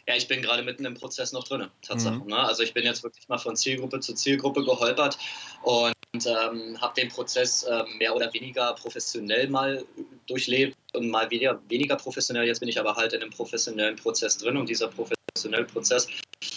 Ja, 0.07 0.15
ich 0.15 0.27
bin 0.27 0.41
gerade 0.41 0.63
mitten 0.63 0.85
im 0.85 0.93
Prozess 0.95 1.31
noch 1.33 1.43
drin, 1.43 1.67
Tatsache. 1.81 2.15
Mhm. 2.15 2.27
Ne? 2.27 2.37
Also 2.37 2.63
ich 2.63 2.73
bin 2.73 2.83
jetzt 2.83 3.03
wirklich 3.03 3.27
mal 3.27 3.37
von 3.37 3.55
Zielgruppe 3.55 3.99
zu 3.99 4.13
Zielgruppe 4.13 4.63
geholpert 4.63 5.17
und 5.61 5.93
ähm, 6.13 6.79
habe 6.79 6.93
den 6.95 7.09
Prozess 7.09 7.63
äh, 7.63 7.83
mehr 7.97 8.15
oder 8.15 8.33
weniger 8.33 8.73
professionell 8.73 9.49
mal 9.49 9.83
durchlebt 10.27 10.77
und 10.93 11.09
mal 11.09 11.29
weniger, 11.31 11.59
weniger 11.69 11.95
professionell. 11.95 12.45
Jetzt 12.45 12.59
bin 12.59 12.69
ich 12.69 12.79
aber 12.79 12.95
halt 12.95 13.13
in 13.13 13.21
einem 13.21 13.31
professionellen 13.31 13.95
Prozess 13.95 14.37
drin 14.37 14.57
und 14.57 14.69
dieser 14.69 14.89
professionelle 14.89 15.65
Prozess 15.65 16.07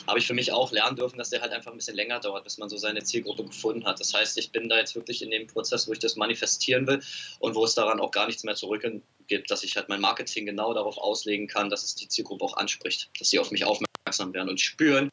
habe 0.07 0.19
ich 0.19 0.27
für 0.27 0.35
mich 0.35 0.53
auch 0.53 0.73
lernen 0.73 0.97
dürfen, 0.97 1.19
dass 1.19 1.31
der 1.31 1.41
halt 1.41 1.53
einfach 1.53 1.73
ein 1.73 1.77
bisschen 1.77 1.97
länger 1.97 2.21
dauert, 2.21 2.45
bis 2.45 2.59
man 2.59 2.69
so 2.69 2.77
seine 2.77 3.03
Zielgruppe 3.03 3.45
gefunden 3.45 3.85
hat. 3.85 4.01
Das 4.01 4.15
heißt, 4.15 4.39
ich 4.39 4.53
bin 4.53 4.69
da 4.69 4.79
jetzt 4.79 4.95
wirklich 4.95 5.23
in 5.23 5.31
dem 5.31 5.47
Prozess, 5.47 5.89
wo 5.89 5.93
ich 5.93 5.99
das 5.99 6.17
manifestieren 6.17 6.87
will 6.87 7.01
und 7.41 7.55
wo 7.55 7.65
es 7.65 7.75
daran 7.75 8.01
auch 8.01 8.11
gar 8.11 8.27
nichts 8.27 8.45
mehr 8.45 8.55
zurückgibt, 8.55 9.51
dass 9.51 9.65
ich 9.65 9.77
halt 9.77 9.89
mein 9.89 10.01
Marketing 10.01 10.47
genau 10.47 10.75
darauf 10.75 10.99
auslegen 10.99 11.47
kann, 11.49 11.71
dass 11.71 11.85
es 11.85 11.95
die 11.95 12.09
Zielgruppe 12.09 12.45
auch 12.45 12.57
anspricht, 12.57 13.11
dass 13.19 13.31
sie 13.31 13.39
auf 13.39 13.51
mich 13.51 13.65
aufmerksam 13.65 14.33
werden 14.33 14.49
und 14.49 14.61
spüren, 14.61 15.11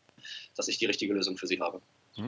dass 0.55 0.67
ich 0.67 0.77
die 0.77 0.85
richtige 0.85 1.13
Lösung 1.13 1.37
für 1.37 1.47
sie 1.47 1.59
habe. 1.59 1.81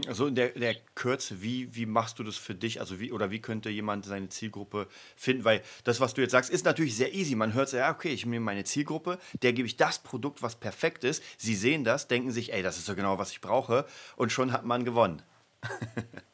Also 0.07 0.25
in 0.25 0.33
der, 0.33 0.49
der 0.49 0.75
Kürze, 0.95 1.43
wie, 1.43 1.75
wie 1.75 1.85
machst 1.85 2.17
du 2.17 2.23
das 2.23 2.37
für 2.37 2.55
dich? 2.55 2.79
Also 2.79 2.99
wie 2.99 3.11
oder 3.11 3.29
wie 3.29 3.39
könnte 3.39 3.69
jemand 3.69 4.05
seine 4.05 4.29
Zielgruppe 4.29 4.87
finden? 5.15 5.43
Weil 5.43 5.61
das, 5.83 5.99
was 5.99 6.15
du 6.15 6.21
jetzt 6.21 6.31
sagst, 6.31 6.49
ist 6.49 6.65
natürlich 6.65 6.95
sehr 6.95 7.13
easy. 7.13 7.35
Man 7.35 7.53
hört 7.53 7.69
so, 7.69 7.77
ja, 7.77 7.91
okay, 7.91 8.09
ich 8.09 8.25
nehme 8.25 8.43
meine 8.43 8.63
Zielgruppe, 8.63 9.19
der 9.43 9.53
gebe 9.53 9.67
ich 9.67 9.77
das 9.77 9.99
Produkt, 9.99 10.41
was 10.41 10.55
perfekt 10.55 11.03
ist. 11.03 11.23
Sie 11.37 11.55
sehen 11.55 11.83
das, 11.83 12.07
denken 12.07 12.31
sich, 12.31 12.51
ey, 12.51 12.63
das 12.63 12.77
ist 12.77 12.87
so 12.87 12.95
genau, 12.95 13.19
was 13.19 13.31
ich 13.31 13.41
brauche. 13.41 13.85
Und 14.15 14.31
schon 14.31 14.51
hat 14.51 14.65
man 14.65 14.85
gewonnen. 14.85 15.21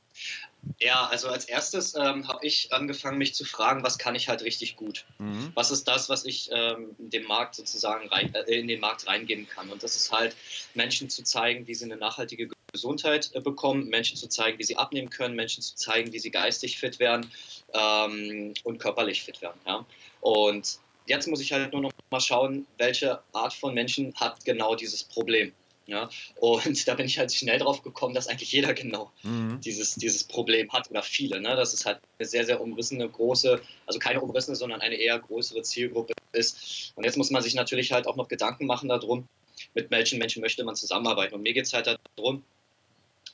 Ja, 0.80 1.08
also 1.08 1.28
als 1.28 1.46
erstes 1.46 1.96
ähm, 1.96 2.28
habe 2.28 2.46
ich 2.46 2.72
angefangen, 2.72 3.18
mich 3.18 3.34
zu 3.34 3.46
fragen, 3.46 3.84
was 3.84 3.98
kann 3.98 4.14
ich 4.14 4.30
halt 4.30 4.44
richtig 4.44 4.76
gut? 4.76 5.06
Mhm. 5.18 5.52
Was 5.56 5.72
ist 5.72 5.88
das, 5.88 6.08
was 6.10 6.24
ich 6.24 6.50
ähm, 6.52 6.96
dem 7.00 7.26
Markt 7.26 7.56
sozusagen 7.56 8.08
rein, 8.10 8.34
äh, 8.36 8.60
in 8.60 8.68
den 8.68 8.80
Markt 8.80 9.08
reingeben 9.08 9.48
kann? 9.48 9.70
Und 9.70 9.82
das 9.82 9.96
ist 9.96 10.12
halt, 10.12 10.36
Menschen 10.76 11.10
zu 11.10 11.24
zeigen, 11.24 11.68
wie 11.68 11.74
sie 11.74 11.86
eine 11.86 11.98
nachhaltige 11.98 12.48
Gesundheit 12.72 13.32
äh, 13.34 13.42
bekommen, 13.42 13.88
Menschen 13.90 14.18
zu 14.18 14.28
zeigen, 14.28 14.58
wie 14.60 14.64
sie 14.64 14.78
abnehmen 14.78 15.10
können, 15.10 15.36
Menschen 15.36 15.62
zu 15.62 15.76
zeigen, 15.76 16.14
wie 16.14 16.20
sie 16.20 16.32
geistig 16.32 16.78
fit 16.78 17.00
werden 17.00 17.30
ähm, 17.74 18.54
und 18.64 18.80
körperlich 18.80 19.24
fit 19.24 19.42
werden. 19.42 19.60
Ja? 19.66 19.86
Und 20.22 20.80
jetzt 21.06 21.28
muss 21.28 21.42
ich 21.42 21.52
halt 21.52 21.74
nur 21.74 21.82
noch 21.82 21.92
mal 22.10 22.22
schauen, 22.22 22.66
welche 22.78 23.20
Art 23.34 23.54
von 23.54 23.74
Menschen 23.74 24.14
hat 24.16 24.44
genau 24.46 24.76
dieses 24.76 25.04
Problem. 25.04 25.52
Ja, 25.88 26.10
und 26.36 26.88
da 26.88 26.94
bin 26.94 27.08
ich 27.08 27.20
halt 27.20 27.34
schnell 27.34 27.60
drauf 27.60 27.82
gekommen, 27.82 28.14
dass 28.14 28.28
eigentlich 28.28 28.52
jeder 28.52 28.74
genau 28.74 29.12
mhm. 29.24 29.60
dieses, 29.62 29.96
dieses 29.96 30.24
Problem 30.24 30.72
hat 30.72 30.90
oder 30.90 31.04
viele. 31.04 31.42
Ne? 31.42 31.56
Dass 31.56 31.74
es 31.74 31.86
halt 31.86 32.00
eine 32.18 32.28
sehr, 32.28 32.46
sehr 32.46 32.62
umrissene, 32.62 33.10
große, 33.10 33.60
also 33.86 34.00
keine 34.00 34.22
umrissene, 34.22 34.56
sondern 34.56 34.80
eine 34.80 34.96
eher 34.96 35.20
größere 35.20 35.64
Zielgruppe 35.64 36.14
ist. 36.32 36.94
Und 36.96 37.04
jetzt 37.04 37.18
muss 37.18 37.32
man 37.32 37.42
sich 37.42 37.56
natürlich 37.56 37.92
halt 37.92 38.08
auch 38.08 38.16
noch 38.16 38.30
Gedanken 38.30 38.68
machen 38.68 38.88
darum, 38.88 39.28
mit 39.74 39.92
welchen 39.92 40.20
Menschen 40.20 40.42
möchte 40.42 40.64
man 40.64 40.76
zusammenarbeiten. 40.76 41.36
Und 41.36 41.42
mir 41.42 41.54
geht 41.54 41.66
es 41.66 41.74
halt 41.74 42.00
darum, 42.16 42.44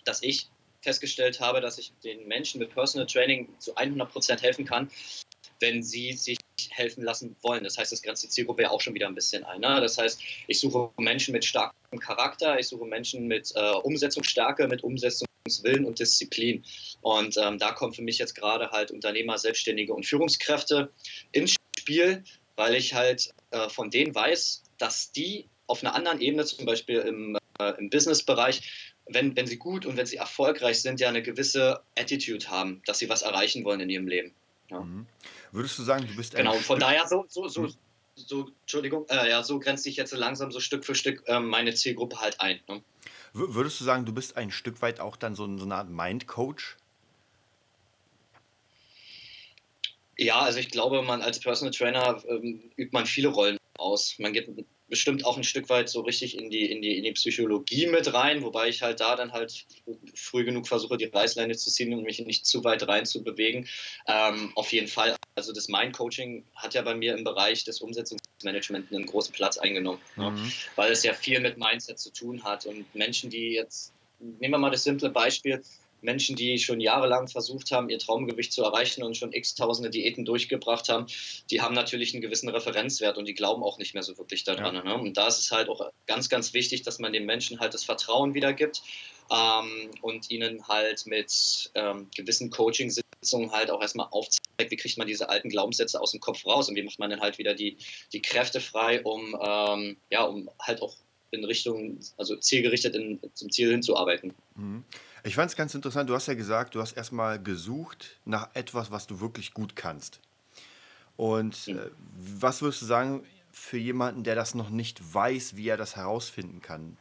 dass 0.07 0.23
ich 0.23 0.47
festgestellt 0.81 1.39
habe, 1.39 1.61
dass 1.61 1.77
ich 1.77 1.91
den 2.03 2.27
Menschen 2.27 2.59
mit 2.59 2.73
Personal 2.73 3.07
Training 3.07 3.49
zu 3.59 3.75
100 3.75 4.11
Prozent 4.11 4.41
helfen 4.41 4.65
kann, 4.65 4.89
wenn 5.59 5.83
sie 5.83 6.13
sich 6.13 6.37
helfen 6.69 7.03
lassen 7.03 7.35
wollen. 7.41 7.63
Das 7.63 7.77
heißt, 7.77 7.91
das 7.91 8.01
grenzt 8.01 8.23
die 8.23 8.29
Zielgruppe 8.29 8.63
ja 8.63 8.69
auch 8.69 8.81
schon 8.81 8.93
wieder 8.93 9.07
ein 9.07 9.15
bisschen 9.15 9.43
ein. 9.43 9.61
Ne? 9.61 9.81
Das 9.81 9.97
heißt, 9.97 10.21
ich 10.47 10.59
suche 10.59 10.91
Menschen 10.97 11.31
mit 11.31 11.43
starkem 11.43 11.99
Charakter, 11.99 12.59
ich 12.59 12.67
suche 12.67 12.85
Menschen 12.85 13.27
mit 13.27 13.51
äh, 13.55 13.71
Umsetzungsstärke, 13.71 14.67
mit 14.67 14.83
Umsetzungswillen 14.83 15.85
und 15.85 15.99
Disziplin. 15.99 16.63
Und 17.01 17.37
ähm, 17.37 17.57
da 17.57 17.71
kommen 17.71 17.93
für 17.93 18.03
mich 18.03 18.19
jetzt 18.19 18.35
gerade 18.35 18.69
halt 18.71 18.91
Unternehmer, 18.91 19.37
Selbstständige 19.37 19.93
und 19.93 20.05
Führungskräfte 20.05 20.91
ins 21.31 21.55
Spiel, 21.77 22.23
weil 22.55 22.75
ich 22.75 22.93
halt 22.93 23.33
äh, 23.51 23.69
von 23.69 23.89
denen 23.89 24.13
weiß, 24.13 24.63
dass 24.77 25.11
die 25.11 25.47
auf 25.65 25.83
einer 25.83 25.95
anderen 25.95 26.21
Ebene, 26.21 26.45
zum 26.45 26.65
Beispiel 26.65 26.99
im, 26.99 27.37
äh, 27.59 27.73
im 27.77 27.89
Businessbereich, 27.89 28.93
wenn, 29.09 29.35
wenn 29.35 29.47
sie 29.47 29.57
gut 29.57 29.85
und 29.85 29.97
wenn 29.97 30.05
sie 30.05 30.17
erfolgreich 30.17 30.81
sind, 30.81 30.99
ja 30.99 31.09
eine 31.09 31.21
gewisse 31.21 31.81
Attitude 31.97 32.49
haben, 32.49 32.81
dass 32.85 32.99
sie 32.99 33.09
was 33.09 33.21
erreichen 33.21 33.63
wollen 33.63 33.79
in 33.79 33.89
ihrem 33.89 34.07
Leben. 34.07 34.33
Ja. 34.69 34.81
Mhm. 34.81 35.05
Würdest 35.51 35.79
du 35.79 35.83
sagen, 35.83 36.05
du 36.07 36.15
bist 36.15 36.35
ein 36.35 36.43
Genau, 36.43 36.57
von 36.57 36.79
daher 36.79 37.07
so, 37.07 37.25
so, 37.29 37.47
so, 37.47 37.63
hm. 37.63 37.73
so 38.15 38.49
Entschuldigung, 38.61 39.05
äh, 39.09 39.29
ja, 39.29 39.43
so 39.43 39.59
grenzt 39.59 39.83
sich 39.83 39.95
jetzt 39.95 40.13
langsam 40.13 40.51
so 40.51 40.59
Stück 40.59 40.85
für 40.85 40.95
Stück 40.95 41.23
äh, 41.27 41.39
meine 41.39 41.73
Zielgruppe 41.73 42.19
halt 42.19 42.41
ein. 42.41 42.59
Ne? 42.67 42.81
Würdest 43.33 43.79
du 43.79 43.83
sagen, 43.83 44.05
du 44.05 44.13
bist 44.13 44.35
ein 44.35 44.51
Stück 44.51 44.81
weit 44.81 44.99
auch 44.99 45.15
dann 45.15 45.35
so, 45.35 45.57
so 45.57 45.65
eine 45.65 45.75
Art 45.75 45.89
Mind-Coach? 45.89 46.77
Ja, 50.17 50.39
also 50.39 50.59
ich 50.59 50.69
glaube, 50.69 51.03
man 51.03 51.21
als 51.21 51.39
Personal 51.39 51.71
Trainer 51.71 52.23
ähm, 52.27 52.71
übt 52.75 52.89
man 52.91 53.05
viele 53.05 53.27
Rollen 53.27 53.57
aus. 53.77 54.17
Man 54.17 54.33
geht 54.33 54.49
bestimmt 54.89 55.25
auch 55.25 55.38
ein 55.38 55.44
Stück 55.44 55.70
weit 55.70 55.89
so 55.89 56.01
richtig 56.01 56.38
in 56.38 56.50
die, 56.50 56.72
in 56.72 56.82
die, 56.82 56.98
in 56.98 57.03
die 57.03 57.12
Psychologie 57.12 57.88
mit 57.88 58.13
rein, 58.13 58.41
wobei 58.41 58.70
ich 58.70 58.82
halt 58.82 59.00
da 59.00 59.15
dann 59.15 59.34
halt 59.34 59.65
früh 60.15 60.46
genug 60.46 60.67
versuche, 60.67 60.98
die 60.98 61.06
Reißleine 61.06 61.56
zu 61.56 61.72
ziehen 61.72 61.94
und 61.94 62.03
mich 62.03 62.20
nicht 62.20 62.46
zu 62.46 62.63
weit 62.63 62.88
rein 62.88 63.06
zu 63.06 63.24
bewegen. 63.24 63.67
Ähm, 64.08 64.51
auf 64.56 64.72
jeden 64.72 64.88
Fall, 64.88 65.15
also 65.36 65.51
das 65.51 65.67
Mind-Coaching 65.67 66.46
hat 66.56 66.74
ja 66.74 66.82
bei 66.82 66.96
mir 66.96 67.15
im 67.15 67.24
Bereich 67.24 67.63
des 67.63 67.82
Umsetzungsmanagements 67.82 68.91
einen 68.94 69.06
großen 69.06 69.34
Platz 69.34 69.58
eingenommen, 69.58 70.00
ne? 70.15 70.32
mhm. 70.32 70.44
ne? 70.44 70.51
weil 70.75 70.91
es 70.91 71.03
ja 71.03 71.13
viel 71.13 71.39
mit 71.39 71.58
Mindset 71.58 72.00
zu 72.00 72.12
tun 72.12 72.44
hat 72.44 72.65
und 72.65 72.94
Menschen, 72.96 73.29
die 73.29 73.53
jetzt, 73.53 73.94
nehmen 74.20 74.53
wir 74.53 74.58
mal 74.58 74.72
das 74.72 74.84
simple 74.84 75.10
Beispiel, 75.10 75.62
Menschen, 76.01 76.36
die 76.36 76.60
schon 76.60 76.80
jahrelang 76.80 77.27
versucht 77.27 77.72
haben, 77.72 77.89
ihr 77.89 78.00
Traumgewicht 78.00 78.54
zu 78.54 78.63
erreichen 78.63 79.04
und 79.04 79.18
schon 79.18 79.34
x 79.34 79.56
tausende 79.56 79.89
Diäten 79.89 80.25
durchgebracht 80.25 80.89
haben, 80.89 81.08
die 81.50 81.62
haben 81.62 81.74
natürlich 81.74 82.13
einen 82.13 82.22
gewissen 82.22 82.50
Referenzwert 82.50 83.18
und 83.18 83.25
die 83.27 83.34
glauben 83.34 83.63
auch 83.63 83.77
nicht 83.77 83.94
mehr 83.94 84.04
so 84.04 84.18
wirklich 84.18 84.44
daran. 84.44 84.75
Ja. 84.75 84.84
Ne? 84.84 84.96
Und 84.96 85.18
da 85.18 85.27
ist 85.27 85.39
es 85.39 85.51
halt 85.51 85.70
auch 85.70 85.89
ganz, 86.06 86.30
ganz 86.30 86.54
wichtig, 86.54 86.84
dass 86.84 87.00
man 87.00 87.13
den 87.13 87.25
Menschen 87.25 87.60
halt 87.60 87.74
das 87.74 87.84
Vertrauen 87.84 88.34
wiedergibt 88.34 88.82
ähm, 89.32 89.92
und 90.01 90.30
ihnen 90.30 90.68
halt 90.68 91.06
mit 91.06 91.72
ähm, 91.75 92.08
gewissen 92.16 92.50
Coaching-Sitzungen 92.50 93.51
halt 93.51 93.72
auch 93.72 93.82
erstmal 93.82 94.08
aufzeigt, 94.12 94.72
wie 94.72 94.77
kriegt 94.77 94.98
man 94.98 95.08
diese 95.08 95.30
alten 95.30 95.50
Glaubenssätze 95.50 96.00
aus 96.00 96.12
dem 96.12 96.20
Kopf 96.20 96.46
raus 96.46 96.70
und 96.70 96.75
wie 96.75 96.84
macht 96.84 97.00
man 97.00 97.10
dann 97.10 97.22
halt 97.22 97.38
wieder 97.38 97.54
die, 97.54 97.77
die 98.13 98.22
Kräfte 98.22 98.62
frei, 98.62 99.04
um, 99.04 99.38
ähm, 99.42 99.98
ja, 100.10 100.24
um 100.24 100.50
halt 100.60 100.82
auch 100.82 100.96
in 101.32 101.44
Richtung, 101.44 102.00
also 102.18 102.36
zielgerichtet 102.38 102.96
in, 102.96 103.20
zum 103.34 103.51
Ziel 103.51 103.72
hinzuarbeiten. 103.72 104.34
Mhm. 104.56 104.84
Ich 105.27 105.36
fand 105.36 105.51
es 105.51 105.57
ganz 105.57 105.75
interessant, 105.75 106.10
du 106.10 106.15
hast 106.15 106.27
ja 106.27 106.36
gesagt, 106.36 106.74
du 106.74 106.81
hast 106.81 106.93
erstmal 106.93 107.38
gesucht 107.41 108.17
nach 108.24 108.48
etwas, 108.53 108.91
was 108.91 109.07
du 109.07 109.19
wirklich 109.19 109.53
gut 109.53 109.75
kannst. 109.75 110.22
Und 111.17 111.67
äh, 111.67 111.91
was 112.39 112.62
würdest 112.62 112.81
du 112.81 112.86
sagen 112.86 113.27
für 113.51 113.77
jemanden, 113.77 114.24
der 114.24 114.36
das 114.36 114.55
noch 114.55 114.69
nicht 114.69 115.13
weiß, 115.13 115.57
wie 115.57 115.67
er 115.67 115.75
das 115.75 115.98
herausfinden 115.98 116.62
kann? 116.62 116.98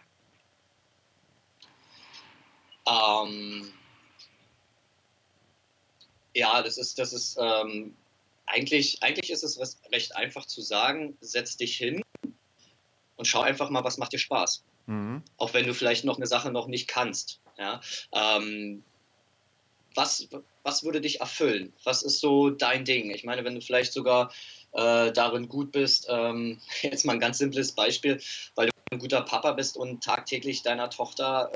Ähm, 2.89 3.73
ja, 6.35 6.63
das 6.63 6.79
ist, 6.79 6.99
das 6.99 7.13
ist 7.13 7.39
ähm, 7.41 7.95
eigentlich, 8.47 9.01
eigentlich 9.05 9.31
ist 9.31 9.45
es 9.45 9.79
recht 9.93 10.17
einfach 10.17 10.47
zu 10.47 10.63
sagen, 10.63 11.17
setz 11.21 11.57
dich 11.57 11.77
hin 11.77 12.03
und 13.15 13.25
schau 13.27 13.43
einfach 13.43 13.71
mal, 13.71 13.85
was 13.85 13.99
macht 13.99 14.15
dir 14.15 14.19
Spaß. 14.19 14.65
Mhm. 14.87 15.23
Auch 15.37 15.55
wenn 15.55 15.65
du 15.65 15.75
vielleicht 15.75 16.05
noch 16.05 16.17
eine 16.17 16.27
Sache 16.27 16.51
noch 16.51 16.67
nicht 16.67 16.89
kannst. 16.89 17.41
Ja? 17.59 17.81
Ähm, 18.13 18.83
was, 19.95 20.29
was 20.63 20.85
würde 20.85 21.01
dich 21.01 21.21
erfüllen? 21.21 21.73
Was 21.85 22.03
ist 22.03 22.21
so 22.21 22.51
dein 22.51 22.85
Ding? 22.85 23.11
Ich 23.11 23.25
meine, 23.25 23.45
wenn 23.45 23.55
du 23.55 23.61
vielleicht 23.61 23.93
sogar 23.93 24.33
äh, 24.73 25.11
darin 25.13 25.49
gut 25.49 25.73
bist, 25.73 26.07
ähm, 26.11 26.61
jetzt 26.83 27.05
mal 27.05 27.15
ein 27.15 27.21
ganz 27.21 27.39
simples 27.39 27.73
Beispiel, 27.73 28.21
weil 28.55 28.67
du 28.67 28.73
ein 28.93 28.99
guter 28.99 29.23
Papa 29.23 29.53
bist 29.53 29.77
und 29.77 30.05
tagtäglich 30.05 30.63
deiner 30.63 30.91
Tochter 30.91 31.51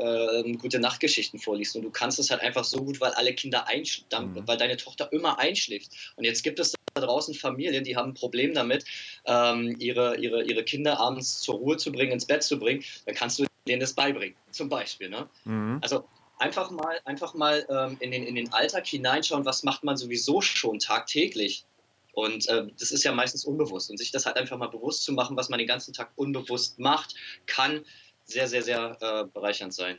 äh, 0.45 0.52
gute 0.54 0.80
Nachtgeschichten 0.80 1.38
vorliest 1.38 1.76
und 1.76 1.83
du 1.83 1.90
kannst 1.90 2.19
es 2.19 2.30
halt 2.30 2.40
einfach 2.40 2.64
so 2.64 2.78
gut, 2.78 3.00
weil 3.00 3.12
alle 3.12 3.35
Kinder 3.35 3.69
einschlafen, 3.69 4.33
mhm. 4.33 4.49
weil 4.49 4.57
deine 4.57 4.76
Tochter 4.76 5.12
immer 5.12 5.38
einschläft. 5.38 5.90
Und 6.16 6.25
jetzt 6.25 6.42
gibt 6.42 6.59
es 6.59 6.75
da 6.95 7.00
draußen 7.00 7.35
Familien, 7.35 7.85
die 7.85 7.97
haben 7.97 8.11
ein 8.11 8.14
Problem 8.14 8.52
damit, 8.52 8.85
ähm, 9.26 9.76
ihre, 9.78 10.16
ihre, 10.16 10.42
ihre 10.42 10.64
Kinder 10.64 10.99
abends 10.99 11.40
zur 11.40 11.57
Ruhe 11.57 11.76
zu 11.76 11.92
bringen, 11.92 12.12
ins 12.12 12.26
Bett 12.26 12.42
zu 12.42 12.59
bringen. 12.59 12.83
Dann 13.07 13.14
kannst 13.14 13.38
du 13.38 13.47
denen 13.67 13.81
das 13.81 13.93
beibringen, 13.93 14.37
zum 14.50 14.69
Beispiel. 14.69 15.09
Ne? 15.09 15.29
Mhm. 15.45 15.79
Also 15.83 16.07
einfach 16.38 16.71
mal, 16.71 17.00
einfach 17.05 17.35
mal 17.35 17.67
ähm, 17.69 17.97
in, 18.00 18.11
den, 18.11 18.25
in 18.25 18.35
den 18.35 18.52
Alltag 18.52 18.87
hineinschauen, 18.87 19.45
was 19.45 19.62
macht 19.62 19.85
man 19.85 19.97
sowieso 19.97 20.40
schon 20.40 20.79
tagtäglich. 20.79 21.64
Und 22.12 22.49
äh, 22.49 22.67
das 22.79 22.90
ist 22.90 23.05
ja 23.05 23.12
meistens 23.12 23.45
unbewusst. 23.45 23.90
Und 23.90 23.99
sich 23.99 24.11
das 24.11 24.26
halt 24.26 24.37
einfach 24.37 24.59
mal 24.59 24.69
bewusst 24.69 25.05
zu 25.05 25.12
machen, 25.12 25.37
was 25.37 25.49
man 25.49 25.59
den 25.59 25.69
ganzen 25.69 25.93
Tag 25.93 26.11
unbewusst 26.17 26.79
macht, 26.79 27.14
kann 27.47 27.85
sehr, 28.25 28.49
sehr, 28.49 28.62
sehr 28.62 28.97
äh, 29.00 29.25
bereichernd 29.33 29.75
sein. 29.75 29.99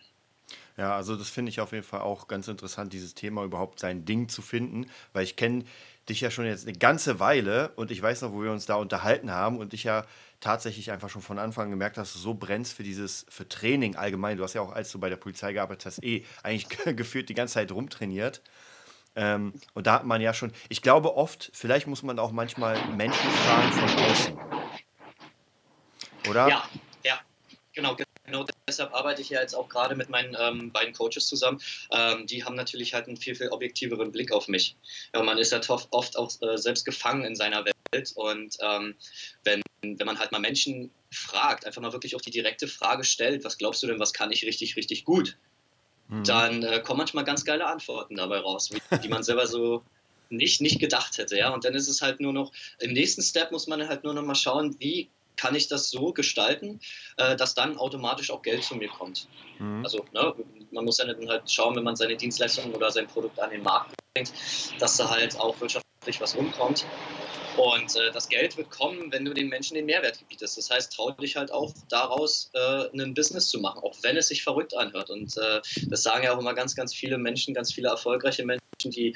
Ja, 0.78 0.96
also 0.96 1.16
das 1.16 1.30
finde 1.30 1.50
ich 1.50 1.60
auf 1.60 1.74
jeden 1.74 1.84
Fall 1.84 2.02
auch 2.02 2.28
ganz 2.28 2.48
interessant, 2.48 2.94
dieses 2.94 3.14
Thema 3.14 3.44
überhaupt 3.44 3.80
sein 3.80 4.06
Ding 4.06 4.30
zu 4.30 4.42
finden, 4.42 4.90
weil 5.14 5.24
ich 5.24 5.36
kenne 5.36 5.66
dich 6.10 6.22
ja 6.22 6.32
schon 6.32 6.46
jetzt 6.46 6.68
eine 6.68 6.78
ganze 6.78 7.20
Weile 7.20 7.72
und 7.76 7.92
ich 7.92 8.02
weiß 8.02 8.22
noch, 8.22 8.34
wo 8.34 8.42
wir 8.42 8.52
uns 8.52 8.66
da 8.66 8.76
unterhalten 8.76 9.32
haben 9.32 9.60
und 9.60 9.74
ich 9.74 9.84
ja 9.84 10.06
tatsächlich 10.42 10.92
einfach 10.92 11.10
schon 11.10 11.22
von 11.22 11.40
Anfang 11.40 11.66
an 11.66 11.72
gemerkt, 11.72 11.98
dass 11.98 12.14
du 12.14 12.20
so 12.20 12.34
brennst 12.34 12.74
für 12.74 12.84
dieses, 12.84 13.26
für 13.30 13.48
Training 13.48 13.96
allgemein. 13.96 14.38
Du 14.38 14.44
hast 14.44 14.54
ja 14.54 14.62
auch, 14.62 14.74
als 14.74 14.92
du 14.92 15.00
bei 15.00 15.10
der 15.10 15.16
Polizei 15.16 15.54
gearbeitet 15.54 15.86
hast, 15.86 16.04
eh 16.04 16.26
eigentlich 16.44 16.68
gefühlt 16.98 17.30
die 17.30 17.34
ganze 17.34 17.54
Zeit 17.54 17.72
rumtrainiert. 17.72 18.42
Ähm, 19.16 19.54
und 19.74 19.88
da 19.88 19.94
hat 19.94 20.06
man 20.06 20.22
ja 20.22 20.34
schon, 20.34 20.52
ich 20.70 20.82
glaube 20.82 21.16
oft, 21.16 21.52
vielleicht 21.54 21.88
muss 21.88 22.02
man 22.04 22.18
auch 22.20 22.32
manchmal 22.32 22.78
Menschen 22.96 23.30
fragen 23.30 23.72
von 23.74 24.06
außen. 24.06 24.40
Oder? 26.30 26.48
Ja, 26.48 26.70
ja, 27.04 27.20
genau. 27.74 27.96
Genau 28.24 28.46
deshalb 28.68 28.94
arbeite 28.94 29.22
ich 29.22 29.30
ja 29.30 29.42
jetzt 29.42 29.54
auch 29.54 29.68
gerade 29.68 29.96
mit 29.96 30.10
meinen 30.10 30.38
ähm, 30.40 30.72
beiden 30.72 30.94
Coaches 30.94 31.28
zusammen. 31.28 31.60
Ähm, 31.92 32.28
die 32.28 32.46
haben 32.46 32.56
natürlich 32.56 32.94
halt 32.94 33.08
einen 33.08 33.18
viel, 33.18 33.36
viel 33.36 33.50
objektiveren 33.50 34.12
Blick 34.12 34.32
auf 34.32 34.48
mich. 34.48 34.78
Ja, 35.14 35.22
man 35.22 35.38
ist 35.38 35.52
ja 35.52 35.60
oft 35.68 36.18
auch 36.18 36.32
äh, 36.42 36.58
selbst 36.58 36.86
gefangen 36.86 37.26
in 37.26 37.36
seiner 37.36 37.66
Welt. 37.66 37.76
Und 38.16 38.58
ähm, 38.62 38.96
wenn, 39.44 39.62
wenn 39.82 40.06
man 40.06 40.20
halt 40.20 40.32
mal 40.32 40.40
Menschen 40.40 40.92
fragt, 41.12 41.66
einfach 41.66 41.82
mal 41.82 41.94
wirklich 41.94 42.16
auch 42.16 42.22
die 42.22 42.32
direkte 42.32 42.68
Frage 42.68 43.04
stellt, 43.04 43.44
was 43.44 43.58
glaubst 43.58 43.84
du 43.84 43.88
denn, 43.88 44.00
was 44.00 44.14
kann 44.14 44.32
ich 44.32 44.46
richtig, 44.46 44.76
richtig 44.76 45.04
gut? 45.04 45.38
Mhm. 46.08 46.24
Dann 46.24 46.64
äh, 46.64 46.82
kommen 46.82 47.00
manchmal 47.00 47.26
ganz 47.26 47.44
geile 47.46 47.66
Antworten 47.66 48.16
dabei 48.16 48.40
raus, 48.40 48.70
die 49.04 49.10
man 49.10 49.24
selber 49.24 49.48
so 49.48 49.84
nicht, 50.30 50.62
nicht 50.62 50.80
gedacht 50.80 51.18
hätte. 51.18 51.38
Ja? 51.38 51.54
Und 51.54 51.66
dann 51.66 51.74
ist 51.74 51.88
es 51.88 52.02
halt 52.02 52.20
nur 52.20 52.34
noch, 52.34 52.52
im 52.80 52.94
nächsten 52.94 53.22
Step 53.22 53.52
muss 53.52 53.68
man 53.68 53.88
halt 53.88 54.04
nur 54.04 54.14
noch 54.14 54.24
mal 54.24 54.36
schauen, 54.36 54.76
wie 54.80 55.10
kann 55.36 55.56
ich 55.56 55.68
das 55.68 55.90
so 55.90 56.14
gestalten, 56.14 56.80
äh, 57.18 57.36
dass 57.36 57.56
dann 57.56 57.78
automatisch 57.78 58.30
auch 58.32 58.42
Geld 58.42 58.64
zu 58.64 58.76
mir 58.76 58.90
kommt. 58.90 59.28
Mhm. 59.60 59.84
Also 59.84 60.06
ne, 60.14 60.34
man 60.72 60.86
muss 60.86 60.98
ja 61.00 61.06
dann 61.06 61.28
halt 61.28 61.50
schauen, 61.50 61.76
wenn 61.76 61.84
man 61.84 61.96
seine 61.96 62.16
Dienstleistung 62.16 62.74
oder 62.74 62.92
sein 62.92 63.08
Produkt 63.08 63.40
an 63.40 63.50
den 63.50 63.64
Markt 63.64 63.96
bringt, 64.14 64.32
dass 64.80 64.98
da 64.98 65.10
halt 65.10 65.40
auch 65.40 65.60
wirtschaftlich 65.60 66.22
was 66.22 66.36
rumkommt. 66.36 66.86
Und 67.62 67.96
äh, 67.96 68.12
das 68.12 68.28
Geld 68.28 68.58
wird 68.58 68.72
kommen, 68.72 69.12
wenn 69.12 69.24
du 69.24 69.36
den 69.36 69.48
Menschen 69.48 69.76
den 69.76 69.86
Mehrwert 69.86 70.18
gebietest. 70.18 70.58
Das 70.58 70.72
heißt, 70.72 70.94
trau 70.94 71.12
dich 71.12 71.36
halt 71.36 71.52
auch 71.52 71.72
daraus, 71.90 72.50
äh, 72.54 72.88
ein 72.92 73.14
Business 73.14 73.50
zu 73.50 73.60
machen, 73.60 73.84
auch 73.84 73.96
wenn 74.02 74.18
es 74.18 74.30
sich 74.30 74.42
verrückt 74.42 74.76
anhört. 74.76 75.12
Und 75.12 75.38
äh, 75.38 75.62
das 75.88 76.02
sagen 76.02 76.24
ja 76.24 76.34
auch 76.34 76.40
immer 76.40 76.56
ganz, 76.56 76.76
ganz 76.76 76.92
viele 76.92 77.20
Menschen, 77.20 77.54
ganz 77.54 77.72
viele 77.72 77.90
erfolgreiche 77.90 78.44
Menschen, 78.44 78.62
die 78.86 79.16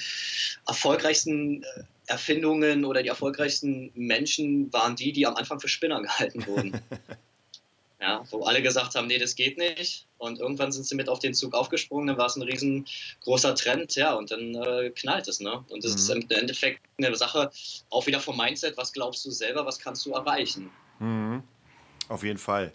erfolgreichsten 0.68 1.64
äh, 1.64 1.84
Erfindungen 2.06 2.86
oder 2.86 3.02
die 3.02 3.10
erfolgreichsten 3.10 3.90
Menschen 3.96 4.72
waren 4.72 4.96
die, 4.96 5.12
die 5.12 5.26
am 5.26 5.36
Anfang 5.36 5.60
für 5.60 5.68
Spinner 5.68 6.00
gehalten 6.04 6.46
wurden. 6.46 6.80
Ja, 8.00 8.24
wo 8.30 8.44
alle 8.44 8.62
gesagt 8.62 8.96
haben, 8.96 9.08
nee, 9.08 9.18
das 9.18 9.36
geht 9.36 9.58
nicht. 9.58 10.08
Und 10.18 10.40
irgendwann 10.40 10.72
sind 10.72 10.86
sie 10.86 10.96
mit 10.96 11.10
auf 11.10 11.20
den 11.20 11.34
Zug 11.34 11.54
aufgesprungen, 11.54 12.08
dann 12.08 12.18
war 12.18 12.28
es 12.28 12.36
ein 12.36 12.42
riesengroßer 12.42 13.56
Trend, 13.56 13.96
ja, 13.96 14.14
und 14.14 14.32
dann 14.32 14.56
äh, 14.56 14.90
knallt 14.92 15.28
es, 15.28 15.40
ne? 15.40 15.64
Und 15.70 15.84
das 15.84 15.92
mhm. 15.92 15.98
ist 15.98 16.10
im 16.10 16.26
Endeffekt 16.30 16.82
eine 16.98 17.16
Sache, 17.16 17.52
auch 17.90 18.08
wieder 18.08 18.20
vom 18.20 18.38
Mindset, 18.38 18.78
was 18.78 18.94
glaubst 18.94 19.26
du 19.26 19.32
selber, 19.32 19.66
was 19.66 19.80
kannst 19.80 20.06
du 20.06 20.12
erreichen? 20.12 20.70
Mhm. 21.00 21.44
Auf 22.08 22.24
jeden 22.24 22.38
Fall. 22.38 22.72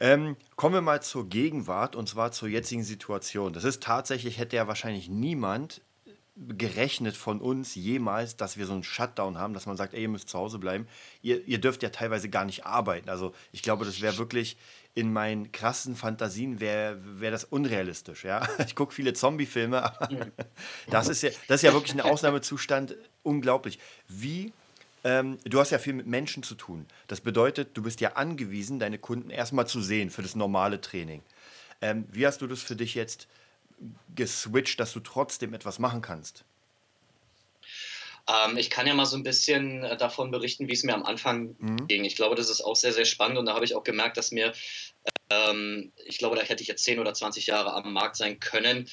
Ähm, 0.00 0.36
kommen 0.56 0.74
wir 0.74 0.80
mal 0.80 1.02
zur 1.02 1.28
Gegenwart 1.28 1.94
und 1.94 2.08
zwar 2.08 2.32
zur 2.32 2.48
jetzigen 2.48 2.82
Situation. 2.82 3.52
Das 3.52 3.64
ist 3.64 3.82
tatsächlich, 3.82 4.38
hätte 4.38 4.56
ja 4.56 4.66
wahrscheinlich 4.66 5.08
niemand 5.08 5.80
gerechnet 6.36 7.16
von 7.16 7.40
uns 7.40 7.76
jemals, 7.76 8.36
dass 8.36 8.56
wir 8.56 8.66
so 8.66 8.72
einen 8.72 8.82
Shutdown 8.82 9.38
haben, 9.38 9.54
dass 9.54 9.66
man 9.66 9.76
sagt, 9.76 9.94
ey, 9.94 10.02
ihr 10.02 10.08
müsst 10.08 10.28
zu 10.28 10.38
Hause 10.38 10.58
bleiben. 10.58 10.88
Ihr, 11.22 11.46
ihr 11.46 11.60
dürft 11.60 11.82
ja 11.82 11.90
teilweise 11.90 12.28
gar 12.28 12.44
nicht 12.44 12.66
arbeiten. 12.66 13.08
Also 13.08 13.32
ich 13.52 13.62
glaube, 13.62 13.84
das 13.84 14.00
wäre 14.00 14.18
wirklich 14.18 14.56
in 14.94 15.12
meinen 15.12 15.52
krassen 15.52 15.96
Fantasien 15.96 16.60
wäre 16.60 16.98
wär 17.20 17.30
das 17.30 17.44
unrealistisch. 17.44 18.24
Ja? 18.24 18.46
Ich 18.66 18.74
gucke 18.74 18.94
viele 18.94 19.12
Zombie-Filme, 19.12 19.92
das 20.90 21.08
ist, 21.08 21.22
ja, 21.22 21.30
das 21.48 21.56
ist 21.56 21.62
ja 21.62 21.72
wirklich 21.72 21.94
ein 21.94 22.00
Ausnahmezustand. 22.00 22.96
Unglaublich. 23.22 23.78
Wie 24.08 24.52
ähm, 25.04 25.38
du 25.44 25.60
hast 25.60 25.70
ja 25.70 25.78
viel 25.78 25.92
mit 25.92 26.06
Menschen 26.06 26.42
zu 26.42 26.54
tun. 26.54 26.86
Das 27.06 27.20
bedeutet, 27.20 27.76
du 27.76 27.82
bist 27.82 28.00
ja 28.00 28.14
angewiesen, 28.14 28.78
deine 28.78 28.98
Kunden 28.98 29.30
erstmal 29.30 29.66
zu 29.66 29.80
sehen 29.80 30.10
für 30.10 30.22
das 30.22 30.34
normale 30.34 30.80
Training. 30.80 31.22
Ähm, 31.80 32.06
wie 32.10 32.26
hast 32.26 32.40
du 32.40 32.46
das 32.46 32.60
für 32.60 32.74
dich 32.74 32.94
jetzt 32.94 33.28
geswitcht, 34.14 34.80
dass 34.80 34.92
du 34.92 35.00
trotzdem 35.00 35.54
etwas 35.54 35.78
machen 35.78 36.02
kannst? 36.02 36.44
Ähm, 38.26 38.56
ich 38.56 38.70
kann 38.70 38.86
ja 38.86 38.94
mal 38.94 39.04
so 39.04 39.16
ein 39.16 39.22
bisschen 39.22 39.84
äh, 39.84 39.96
davon 39.96 40.30
berichten, 40.30 40.68
wie 40.68 40.72
es 40.72 40.82
mir 40.82 40.94
am 40.94 41.04
Anfang 41.04 41.56
mhm. 41.58 41.86
ging. 41.86 42.04
Ich 42.04 42.16
glaube, 42.16 42.36
das 42.36 42.48
ist 42.48 42.62
auch 42.62 42.76
sehr, 42.76 42.92
sehr 42.92 43.04
spannend 43.04 43.38
und 43.38 43.46
da 43.46 43.54
habe 43.54 43.64
ich 43.64 43.74
auch 43.74 43.84
gemerkt, 43.84 44.16
dass 44.16 44.30
mir, 44.30 44.52
ähm, 45.30 45.92
ich 46.06 46.18
glaube, 46.18 46.36
da 46.36 46.42
hätte 46.42 46.62
ich 46.62 46.68
jetzt 46.68 46.84
10 46.84 46.98
oder 46.98 47.12
20 47.12 47.46
Jahre 47.46 47.74
am 47.74 47.92
Markt 47.92 48.16
sein 48.16 48.40
können. 48.40 48.88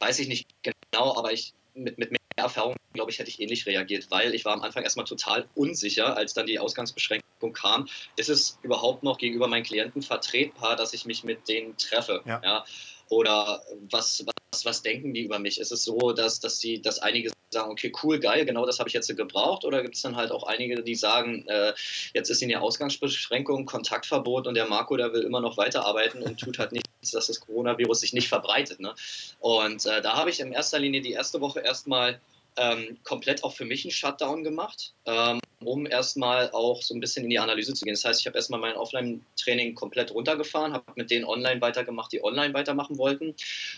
Weiß 0.00 0.18
ich 0.18 0.28
nicht 0.28 0.48
genau, 0.62 1.16
aber 1.16 1.32
ich 1.32 1.54
mit, 1.74 1.98
mit 1.98 2.10
mehr 2.10 2.20
Erfahrung, 2.36 2.74
glaube 2.94 3.10
ich, 3.10 3.18
hätte 3.18 3.30
ich 3.30 3.40
ähnlich 3.40 3.66
reagiert, 3.66 4.10
weil 4.10 4.34
ich 4.34 4.44
war 4.44 4.54
am 4.54 4.62
Anfang 4.62 4.82
erstmal 4.82 5.06
total 5.06 5.48
unsicher, 5.54 6.16
als 6.16 6.34
dann 6.34 6.46
die 6.46 6.58
Ausgangsbeschränkung 6.58 7.52
kam. 7.52 7.88
Ist 8.16 8.30
es 8.30 8.58
überhaupt 8.62 9.02
noch 9.02 9.18
gegenüber 9.18 9.46
meinen 9.46 9.62
Klienten 9.62 10.02
vertretbar, 10.02 10.74
dass 10.74 10.94
ich 10.94 11.04
mich 11.04 11.22
mit 11.22 11.48
denen 11.48 11.76
treffe? 11.76 12.22
Ja. 12.24 12.40
ja? 12.42 12.64
Oder 13.10 13.62
was, 13.90 14.24
was, 14.24 14.64
was 14.64 14.82
denken 14.82 15.12
die 15.12 15.22
über 15.22 15.38
mich? 15.38 15.60
Ist 15.60 15.72
es 15.72 15.84
so, 15.84 16.12
dass, 16.12 16.40
dass, 16.40 16.60
die, 16.60 16.80
dass 16.80 17.00
einige 17.00 17.32
sagen, 17.52 17.72
okay, 17.72 17.92
cool, 18.02 18.20
geil, 18.20 18.44
genau 18.44 18.64
das 18.64 18.78
habe 18.78 18.88
ich 18.88 18.94
jetzt 18.94 19.14
gebraucht? 19.14 19.64
Oder 19.64 19.82
gibt 19.82 19.96
es 19.96 20.02
dann 20.02 20.14
halt 20.14 20.30
auch 20.30 20.44
einige, 20.44 20.82
die 20.82 20.94
sagen, 20.94 21.44
äh, 21.48 21.72
jetzt 22.14 22.30
ist 22.30 22.40
in 22.40 22.48
der 22.48 22.62
Ausgangsbeschränkung, 22.62 23.66
Kontaktverbot 23.66 24.46
und 24.46 24.54
der 24.54 24.66
Marco, 24.66 24.96
der 24.96 25.12
will 25.12 25.22
immer 25.22 25.40
noch 25.40 25.56
weiterarbeiten 25.56 26.22
und 26.22 26.38
tut 26.38 26.58
halt 26.60 26.70
nichts, 26.70 27.10
dass 27.10 27.26
das 27.26 27.40
Coronavirus 27.40 28.00
sich 28.00 28.12
nicht 28.12 28.28
verbreitet. 28.28 28.78
Ne? 28.78 28.94
Und 29.40 29.84
äh, 29.86 30.00
da 30.00 30.16
habe 30.16 30.30
ich 30.30 30.38
in 30.38 30.52
erster 30.52 30.78
Linie 30.78 31.00
die 31.00 31.12
erste 31.12 31.40
Woche 31.40 31.60
erstmal 31.60 32.20
ähm, 32.56 32.98
komplett 33.02 33.42
auch 33.42 33.54
für 33.54 33.64
mich 33.64 33.84
einen 33.84 33.92
Shutdown 33.92 34.44
gemacht, 34.44 34.92
ähm, 35.06 35.40
um 35.64 35.86
erstmal 35.86 36.50
auch 36.52 36.82
so 36.82 36.94
ein 36.94 37.00
bisschen 37.00 37.24
in 37.24 37.30
die 37.30 37.38
Analyse 37.38 37.74
zu 37.74 37.84
gehen. 37.84 37.94
Das 37.94 38.04
heißt, 38.04 38.20
ich 38.20 38.26
habe 38.26 38.36
erstmal 38.36 38.60
mein 38.60 38.76
Offline-Training 38.76 39.74
komplett 39.74 40.12
runtergefahren, 40.12 40.72
habe 40.72 40.84
mit 40.96 41.10
denen 41.10 41.24
online 41.24 41.60
weitergemacht, 41.60 42.12
die 42.12 42.24
online 42.24 42.54
weitermachen 42.54 42.98
wollten 42.98 43.34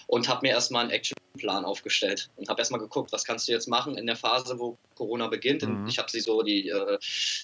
und 0.06 0.28
habe 0.28 0.46
mir 0.46 0.52
erstmal 0.52 0.82
einen 0.82 0.92
Actionplan 0.92 1.64
aufgestellt 1.64 2.30
und 2.36 2.48
habe 2.48 2.60
erstmal 2.60 2.80
geguckt, 2.80 3.12
was 3.12 3.24
kannst 3.24 3.48
du 3.48 3.52
jetzt 3.52 3.66
machen 3.66 3.96
in 3.96 4.06
der 4.06 4.16
Phase, 4.16 4.58
wo 4.58 4.76
Corona 4.94 5.26
beginnt. 5.26 5.62
Mhm. 5.62 5.86
Ich 5.88 5.98
habe 5.98 6.10
sie 6.10 6.20
so 6.20 6.42
die, 6.42 6.68
äh, 6.68 6.98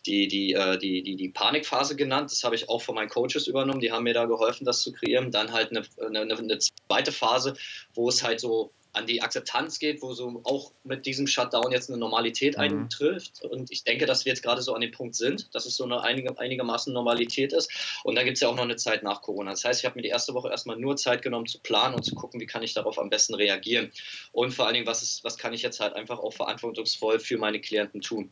die, 0.07 0.29
die, 0.29 0.53
äh, 0.53 0.79
die, 0.79 1.03
die, 1.03 1.17
die 1.17 1.29
Panikphase 1.31 1.97
genannt. 1.97 2.31
Das 2.31 2.45
habe 2.45 2.55
ich 2.55 2.69
auch 2.69 2.83
von 2.83 2.95
meinen 2.95 3.09
Coaches 3.09 3.49
übernommen. 3.49 3.81
Die 3.81 3.91
haben 3.91 4.05
mir 4.05 4.15
da 4.15 4.27
geholfen, 4.27 4.65
das 4.65 4.83
zu 4.83 4.93
kreieren. 4.93 5.33
Dann 5.33 5.53
halt 5.53 5.71
eine, 5.71 5.85
eine, 6.01 6.37
eine 6.37 6.59
zweite 6.59 7.11
Phase, 7.11 7.55
wo 7.95 8.09
es 8.09 8.23
halt 8.23 8.41
so 8.41 8.71
an 8.99 9.07
die 9.07 9.23
Akzeptanz 9.23 9.79
geht, 9.79 10.03
wo 10.03 10.13
so 10.13 10.41
auch 10.45 10.73
mit 10.83 11.07
diesem 11.07 11.27
Shutdown 11.27 11.71
jetzt 11.71 11.89
eine 11.89 11.99
Normalität 11.99 12.57
mhm. 12.57 12.63
eintrifft. 12.63 13.43
Und 13.45 13.71
ich 13.71 13.85
denke, 13.85 14.07
dass 14.07 14.25
wir 14.25 14.33
jetzt 14.33 14.43
gerade 14.43 14.61
so 14.61 14.75
an 14.75 14.81
dem 14.81 14.91
Punkt 14.91 15.15
sind, 15.15 15.55
dass 15.55 15.67
es 15.67 15.77
so 15.77 15.85
eine 15.85 16.03
einige, 16.03 16.37
einigermaßen 16.39 16.93
Normalität 16.93 17.53
ist. 17.53 17.71
Und 18.05 18.17
da 18.17 18.25
gibt 18.25 18.37
es 18.37 18.41
ja 18.41 18.49
auch 18.49 18.57
noch 18.57 18.65
eine 18.65 18.77
Zeit 18.77 19.03
nach 19.03 19.23
Corona. 19.23 19.53
Das 19.53 19.65
heißt, 19.65 19.81
ich 19.81 19.87
habe 19.87 19.97
mir 19.97 20.03
die 20.03 20.09
erste 20.09 20.35
Woche 20.35 20.51
erstmal 20.51 20.77
nur 20.77 20.97
Zeit 20.97 21.23
genommen 21.23 21.47
zu 21.47 21.61
planen 21.61 21.95
und 21.95 22.03
zu 22.03 22.15
gucken, 22.15 22.41
wie 22.41 22.47
kann 22.47 22.63
ich 22.63 22.75
darauf 22.75 22.99
am 22.99 23.09
besten 23.09 23.35
reagieren. 23.35 23.93
Und 24.33 24.53
vor 24.53 24.67
allen 24.67 24.75
Dingen, 24.75 24.87
was, 24.87 25.03
ist, 25.03 25.23
was 25.25 25.39
kann 25.39 25.53
ich 25.53 25.63
jetzt 25.63 25.81
halt 25.81 25.95
einfach 25.95 26.19
auch 26.19 26.33
verantwortungsvoll 26.33 27.21
für 27.21 27.39
meine 27.39 27.61
Klienten 27.61 28.01
tun. 28.01 28.31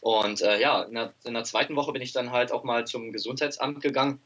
Und 0.00 0.42
äh, 0.42 0.60
ja, 0.60 0.82
in 0.82 0.94
der, 0.94 1.14
in 1.24 1.34
der 1.34 1.44
zweiten 1.44 1.76
Woche 1.76 1.92
bin 1.92 2.02
ich 2.02 2.12
dann 2.12 2.32
halt 2.32 2.50
auch 2.50 2.64
mal 2.64 2.84
zum 2.86 3.12
Gesundheitsamt 3.12 3.80
gegangen 3.80 4.20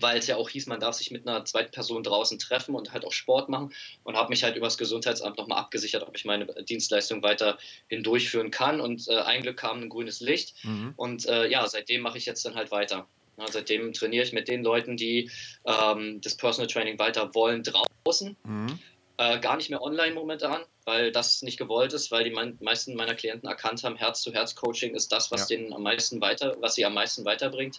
weil 0.00 0.18
es 0.18 0.26
ja 0.26 0.36
auch 0.36 0.48
hieß, 0.48 0.66
man 0.66 0.80
darf 0.80 0.94
sich 0.94 1.10
mit 1.10 1.26
einer 1.26 1.44
zweiten 1.44 1.70
Person 1.70 2.02
draußen 2.02 2.38
treffen 2.38 2.74
und 2.74 2.92
halt 2.92 3.04
auch 3.04 3.12
Sport 3.12 3.48
machen 3.48 3.72
und 4.02 4.16
habe 4.16 4.30
mich 4.30 4.42
halt 4.42 4.56
über 4.56 4.66
das 4.66 4.78
Gesundheitsamt 4.78 5.38
nochmal 5.38 5.58
abgesichert, 5.58 6.06
ob 6.06 6.16
ich 6.16 6.24
meine 6.24 6.46
Dienstleistung 6.64 7.22
weiterhin 7.22 8.02
durchführen 8.02 8.50
kann 8.50 8.80
und 8.80 9.08
äh, 9.08 9.16
ein 9.18 9.42
Glück 9.42 9.56
kam 9.56 9.82
ein 9.82 9.88
grünes 9.88 10.20
Licht 10.20 10.54
mhm. 10.64 10.94
und 10.96 11.26
äh, 11.26 11.48
ja, 11.48 11.66
seitdem 11.66 12.02
mache 12.02 12.18
ich 12.18 12.26
jetzt 12.26 12.44
dann 12.44 12.54
halt 12.54 12.70
weiter. 12.70 13.06
Ja, 13.38 13.46
seitdem 13.50 13.92
trainiere 13.92 14.24
ich 14.24 14.32
mit 14.32 14.48
den 14.48 14.62
Leuten, 14.62 14.96
die 14.96 15.30
ähm, 15.64 16.20
das 16.20 16.36
Personal 16.36 16.68
Training 16.68 16.98
weiter 16.98 17.34
wollen, 17.34 17.64
draußen. 17.64 18.36
Mhm. 18.44 18.78
Äh, 19.16 19.38
gar 19.38 19.56
nicht 19.56 19.70
mehr 19.70 19.80
online 19.80 20.12
momentan, 20.12 20.62
weil 20.84 21.12
das 21.12 21.42
nicht 21.42 21.56
gewollt 21.56 21.92
ist, 21.92 22.10
weil 22.10 22.24
die 22.24 22.30
mein, 22.30 22.58
meisten 22.60 22.96
meiner 22.96 23.14
Klienten 23.14 23.48
erkannt 23.48 23.84
haben, 23.84 23.96
Herz-zu-Herz-Coaching 23.96 24.94
ist 24.94 25.12
das, 25.12 25.30
was 25.30 25.48
ja. 25.48 25.56
denen 25.56 25.72
am 25.72 25.84
meisten 25.84 26.20
weiter, 26.20 26.56
was 26.60 26.74
sie 26.74 26.84
am 26.84 26.94
meisten 26.94 27.24
weiterbringt. 27.24 27.78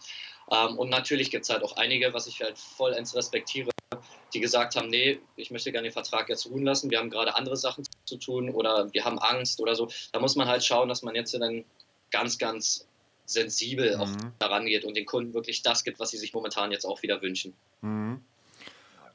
Ähm, 0.49 0.77
und 0.77 0.89
natürlich 0.89 1.31
gibt 1.31 1.43
es 1.43 1.49
halt 1.49 1.61
auch 1.63 1.75
einige, 1.75 2.13
was 2.13 2.27
ich 2.27 2.41
halt 2.41 2.57
vollends 2.57 3.15
respektiere, 3.15 3.69
die 4.33 4.39
gesagt 4.39 4.77
haben, 4.77 4.87
nee, 4.87 5.19
ich 5.35 5.51
möchte 5.51 5.73
gerne 5.73 5.89
den 5.89 5.93
Vertrag 5.93 6.29
jetzt 6.29 6.49
ruhen 6.49 6.63
lassen, 6.63 6.89
wir 6.89 6.99
haben 6.99 7.09
gerade 7.09 7.35
andere 7.35 7.57
Sachen 7.57 7.85
zu 8.05 8.15
tun 8.17 8.49
oder 8.49 8.93
wir 8.93 9.03
haben 9.03 9.19
Angst 9.19 9.59
oder 9.59 9.75
so. 9.75 9.89
Da 10.13 10.21
muss 10.21 10.37
man 10.37 10.47
halt 10.47 10.63
schauen, 10.63 10.87
dass 10.87 11.01
man 11.01 11.15
jetzt 11.15 11.33
dann 11.33 11.65
ganz, 12.11 12.37
ganz 12.37 12.87
sensibel 13.25 13.95
mhm. 13.95 14.01
auch 14.01 14.09
daran 14.39 14.67
geht 14.67 14.85
und 14.85 14.95
den 14.95 15.05
Kunden 15.05 15.33
wirklich 15.33 15.63
das 15.63 15.83
gibt, 15.83 15.99
was 15.99 16.11
sie 16.11 16.17
sich 16.17 16.33
momentan 16.33 16.71
jetzt 16.71 16.85
auch 16.85 17.01
wieder 17.01 17.21
wünschen. 17.21 17.53
Mhm. 17.81 18.23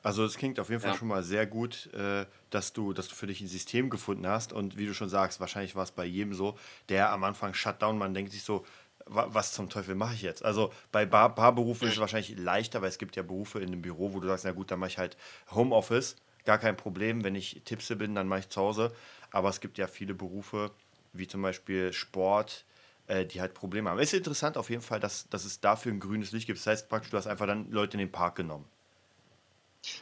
Also 0.02 0.24
es 0.24 0.36
klingt 0.36 0.58
auf 0.58 0.70
jeden 0.70 0.80
Fall 0.80 0.92
ja. 0.92 0.96
schon 0.96 1.08
mal 1.08 1.22
sehr 1.22 1.46
gut, 1.46 1.92
äh, 1.92 2.24
dass, 2.50 2.72
du, 2.72 2.92
dass 2.92 3.08
du 3.08 3.14
für 3.14 3.26
dich 3.26 3.40
ein 3.40 3.48
System 3.48 3.90
gefunden 3.90 4.26
hast. 4.26 4.52
Und 4.52 4.78
wie 4.78 4.86
du 4.86 4.94
schon 4.94 5.08
sagst, 5.08 5.40
wahrscheinlich 5.40 5.76
war 5.76 5.84
es 5.84 5.90
bei 5.90 6.04
jedem 6.04 6.34
so, 6.34 6.58
der 6.88 7.12
am 7.12 7.24
Anfang 7.24 7.54
Shutdown, 7.54 7.98
man 7.98 8.14
denkt 8.14 8.32
sich 8.32 8.42
so, 8.42 8.64
was 9.06 9.52
zum 9.52 9.68
Teufel 9.68 9.94
mache 9.94 10.14
ich 10.14 10.22
jetzt? 10.22 10.44
Also 10.44 10.72
bei 10.92 11.04
Bar 11.04 11.34
Barberufen 11.34 11.88
ist 11.88 11.94
es 11.94 12.00
wahrscheinlich 12.00 12.38
leichter, 12.38 12.80
weil 12.80 12.88
es 12.88 12.98
gibt 12.98 13.16
ja 13.16 13.22
Berufe 13.22 13.58
in 13.58 13.68
einem 13.68 13.82
Büro, 13.82 14.12
wo 14.12 14.20
du 14.20 14.28
sagst, 14.28 14.44
na 14.44 14.52
gut, 14.52 14.70
dann 14.70 14.78
mache 14.78 14.90
ich 14.90 14.98
halt 14.98 15.16
Homeoffice, 15.50 16.16
gar 16.44 16.58
kein 16.58 16.76
Problem. 16.76 17.24
Wenn 17.24 17.34
ich 17.34 17.62
Tippse 17.64 17.96
bin, 17.96 18.14
dann 18.14 18.28
mache 18.28 18.40
ich 18.40 18.48
zu 18.48 18.60
Hause. 18.60 18.92
Aber 19.30 19.48
es 19.48 19.60
gibt 19.60 19.78
ja 19.78 19.86
viele 19.86 20.14
Berufe, 20.14 20.70
wie 21.12 21.26
zum 21.26 21.42
Beispiel 21.42 21.92
Sport, 21.92 22.64
äh, 23.06 23.26
die 23.26 23.40
halt 23.40 23.54
Probleme 23.54 23.90
haben. 23.90 23.98
Es 23.98 24.12
ist 24.12 24.18
interessant 24.18 24.56
auf 24.56 24.70
jeden 24.70 24.82
Fall, 24.82 25.00
dass, 25.00 25.28
dass 25.28 25.44
es 25.44 25.60
dafür 25.60 25.92
ein 25.92 26.00
grünes 26.00 26.32
Licht 26.32 26.46
gibt. 26.46 26.58
Das 26.58 26.66
heißt 26.66 26.88
praktisch, 26.88 27.10
du 27.10 27.16
hast 27.16 27.26
einfach 27.26 27.46
dann 27.46 27.70
Leute 27.70 27.94
in 27.94 27.98
den 27.98 28.12
Park 28.12 28.36
genommen. 28.36 28.66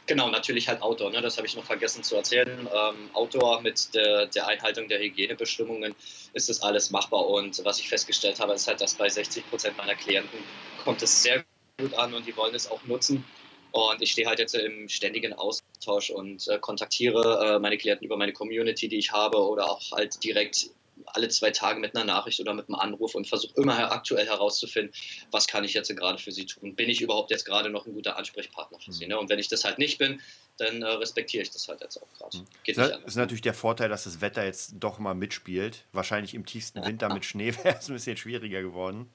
Genau, 0.05 0.29
natürlich 0.29 0.67
halt 0.67 0.81
Outdoor, 0.81 1.11
ne? 1.11 1.21
das 1.21 1.37
habe 1.37 1.47
ich 1.47 1.55
noch 1.55 1.63
vergessen 1.63 2.03
zu 2.03 2.15
erzählen. 2.15 2.67
Ähm, 2.73 3.09
Outdoor 3.13 3.61
mit 3.61 3.93
der, 3.93 4.25
der, 4.25 4.47
Einhaltung 4.47 4.87
der 4.87 4.99
Hygienebestimmungen 4.99 5.95
ist 6.33 6.49
das 6.49 6.61
alles 6.61 6.89
machbar. 6.89 7.27
Und 7.27 7.63
was 7.63 7.79
ich 7.79 7.87
festgestellt 7.87 8.39
habe, 8.39 8.53
ist 8.53 8.67
halt, 8.67 8.81
dass 8.81 8.95
bei 8.95 9.07
60 9.07 9.47
Prozent 9.49 9.77
meiner 9.77 9.95
Klienten 9.95 10.39
kommt 10.83 11.01
es 11.03 11.21
sehr 11.21 11.45
gut 11.77 11.93
an 11.93 12.13
und 12.13 12.25
die 12.25 12.35
wollen 12.35 12.55
es 12.55 12.69
auch 12.69 12.83
nutzen. 12.85 13.23
Und 13.71 14.01
ich 14.01 14.11
stehe 14.11 14.27
halt 14.27 14.39
jetzt 14.39 14.55
im 14.55 14.89
ständigen 14.89 15.33
Austausch 15.33 16.09
und 16.09 16.47
äh, 16.47 16.57
kontaktiere 16.57 17.55
äh, 17.55 17.59
meine 17.59 17.77
Klienten 17.77 18.05
über 18.05 18.17
meine 18.17 18.33
Community, 18.33 18.87
die 18.87 18.97
ich 18.97 19.11
habe, 19.11 19.37
oder 19.37 19.69
auch 19.69 19.91
halt 19.91 20.23
direkt 20.23 20.71
alle 21.15 21.29
zwei 21.29 21.51
Tage 21.51 21.79
mit 21.79 21.95
einer 21.95 22.05
Nachricht 22.05 22.39
oder 22.39 22.53
mit 22.53 22.67
einem 22.67 22.75
Anruf 22.75 23.15
und 23.15 23.27
versuche 23.27 23.53
immer 23.55 23.91
aktuell 23.91 24.25
herauszufinden, 24.25 24.93
was 25.31 25.47
kann 25.47 25.63
ich 25.63 25.73
jetzt 25.73 25.95
gerade 25.95 26.17
für 26.17 26.31
sie 26.31 26.45
tun. 26.45 26.75
Bin 26.75 26.89
ich 26.89 27.01
überhaupt 27.01 27.31
jetzt 27.31 27.45
gerade 27.45 27.69
noch 27.69 27.85
ein 27.85 27.93
guter 27.93 28.17
Ansprechpartner 28.17 28.79
für 28.79 28.91
sie? 28.91 29.05
Mhm. 29.05 29.09
Ne? 29.09 29.19
Und 29.19 29.29
wenn 29.29 29.39
ich 29.39 29.47
das 29.47 29.63
halt 29.63 29.79
nicht 29.79 29.97
bin, 29.97 30.21
dann 30.57 30.81
äh, 30.81 30.87
respektiere 30.87 31.43
ich 31.43 31.51
das 31.51 31.67
halt 31.67 31.81
jetzt 31.81 31.97
auch 31.97 32.07
gerade. 32.17 32.37
Mhm. 32.37 32.47
Geht 32.63 32.77
das 32.77 32.91
ist 33.05 33.15
natürlich 33.15 33.41
der 33.41 33.53
Vorteil, 33.53 33.89
dass 33.89 34.03
das 34.03 34.21
Wetter 34.21 34.45
jetzt 34.45 34.73
doch 34.79 34.99
mal 34.99 35.13
mitspielt. 35.13 35.85
Wahrscheinlich 35.93 36.33
im 36.33 36.45
tiefsten 36.45 36.85
Winter 36.85 37.13
mit 37.13 37.25
Schnee 37.25 37.53
wäre 37.63 37.77
es 37.77 37.89
ein 37.89 37.93
bisschen 37.93 38.17
schwieriger 38.17 38.61
geworden. 38.61 39.09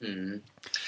Mhm. 0.00 0.42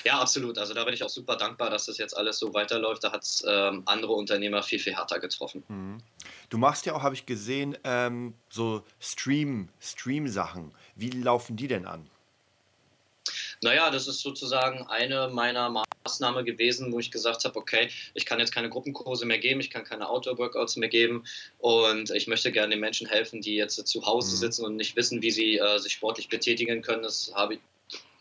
Ja, 0.05 0.21
absolut. 0.21 0.59
Also 0.59 0.75
da 0.75 0.85
bin 0.85 0.95
ich 0.95 1.03
auch 1.03 1.09
super 1.09 1.37
dankbar, 1.37 1.71
dass 1.71 1.87
das 1.87 1.99
jetzt 1.99 2.17
alles 2.17 2.39
so 2.39 2.55
weiterläuft. 2.55 3.03
Da 3.03 3.13
hat 3.13 3.23
es 3.23 3.45
ähm, 3.47 3.83
andere 3.87 4.13
Unternehmer 4.13 4.63
viel, 4.63 4.79
viel 4.79 4.95
härter 4.95 5.19
getroffen. 5.19 5.65
Mhm. 5.69 5.99
Du 6.49 6.59
machst 6.59 6.87
ja 6.87 6.95
auch, 6.95 7.03
habe 7.03 7.15
ich 7.15 7.27
gesehen, 7.27 7.77
ähm, 7.85 8.35
so 8.49 8.85
Stream, 9.01 9.69
Stream-Sachen. 9.81 10.73
Wie 10.97 11.11
laufen 11.11 11.57
die 11.57 11.69
denn 11.69 11.87
an? 11.87 12.09
Naja, 13.63 13.91
das 13.91 14.09
ist 14.09 14.21
sozusagen 14.21 14.87
eine 14.87 15.29
meiner 15.29 15.85
Maßnahmen 16.05 16.45
gewesen, 16.47 16.93
wo 16.93 16.99
ich 16.99 17.11
gesagt 17.11 17.45
habe, 17.45 17.59
okay, 17.59 17.91
ich 18.15 18.25
kann 18.25 18.39
jetzt 18.39 18.53
keine 18.53 18.71
Gruppenkurse 18.71 19.27
mehr 19.27 19.39
geben, 19.39 19.61
ich 19.61 19.71
kann 19.71 19.85
keine 19.85 20.09
Outdoor-Workouts 20.09 20.77
mehr 20.77 20.89
geben 20.89 21.25
und 21.59 22.11
ich 22.11 22.27
möchte 22.27 22.53
gerne 22.53 22.71
den 22.71 22.81
Menschen 22.81 23.07
helfen, 23.07 23.43
die 23.43 23.57
jetzt 23.57 23.87
zu 23.87 24.07
Hause 24.07 24.35
mhm. 24.35 24.41
sitzen 24.41 24.65
und 24.65 24.77
nicht 24.77 24.97
wissen, 24.97 25.21
wie 25.21 25.31
sie 25.31 25.59
äh, 25.59 25.79
sich 25.79 25.93
sportlich 25.93 26.29
betätigen 26.29 26.81
können. 26.81 27.03
Das 27.03 27.33
habe 27.35 27.55
ich, 27.55 27.61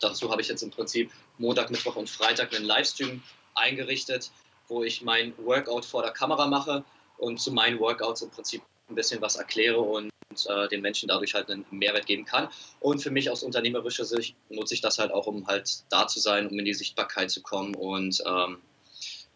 dazu 0.00 0.30
habe 0.30 0.42
ich 0.42 0.48
jetzt 0.48 0.62
im 0.62 0.70
Prinzip 0.70 1.12
Montag, 1.38 1.70
Mittwoch 1.70 1.96
und 1.96 2.10
Freitag 2.10 2.54
einen 2.54 2.64
Livestream 2.64 3.22
eingerichtet, 3.54 4.30
wo 4.68 4.82
ich 4.82 5.02
mein 5.02 5.34
Workout 5.38 5.84
vor 5.84 6.02
der 6.02 6.12
Kamera 6.12 6.46
mache 6.46 6.84
und 7.18 7.40
zu 7.40 7.52
meinen 7.52 7.78
Workouts 7.78 8.22
im 8.22 8.30
Prinzip 8.30 8.62
ein 8.88 8.94
bisschen 8.94 9.20
was 9.20 9.36
erkläre 9.36 9.80
und 9.80 10.10
äh, 10.46 10.68
den 10.68 10.80
Menschen 10.80 11.08
dadurch 11.08 11.34
halt 11.34 11.50
einen 11.50 11.64
Mehrwert 11.70 12.06
geben 12.06 12.24
kann. 12.24 12.48
Und 12.80 13.02
für 13.02 13.10
mich 13.10 13.30
aus 13.30 13.42
unternehmerischer 13.42 14.04
Sicht 14.04 14.36
nutze 14.48 14.74
ich 14.74 14.80
das 14.80 14.98
halt 14.98 15.12
auch, 15.12 15.26
um 15.26 15.46
halt 15.46 15.84
da 15.90 16.06
zu 16.06 16.20
sein, 16.20 16.48
um 16.48 16.58
in 16.58 16.64
die 16.64 16.74
Sichtbarkeit 16.74 17.30
zu 17.30 17.42
kommen. 17.42 17.74
Und 17.74 18.22
ähm, 18.26 18.58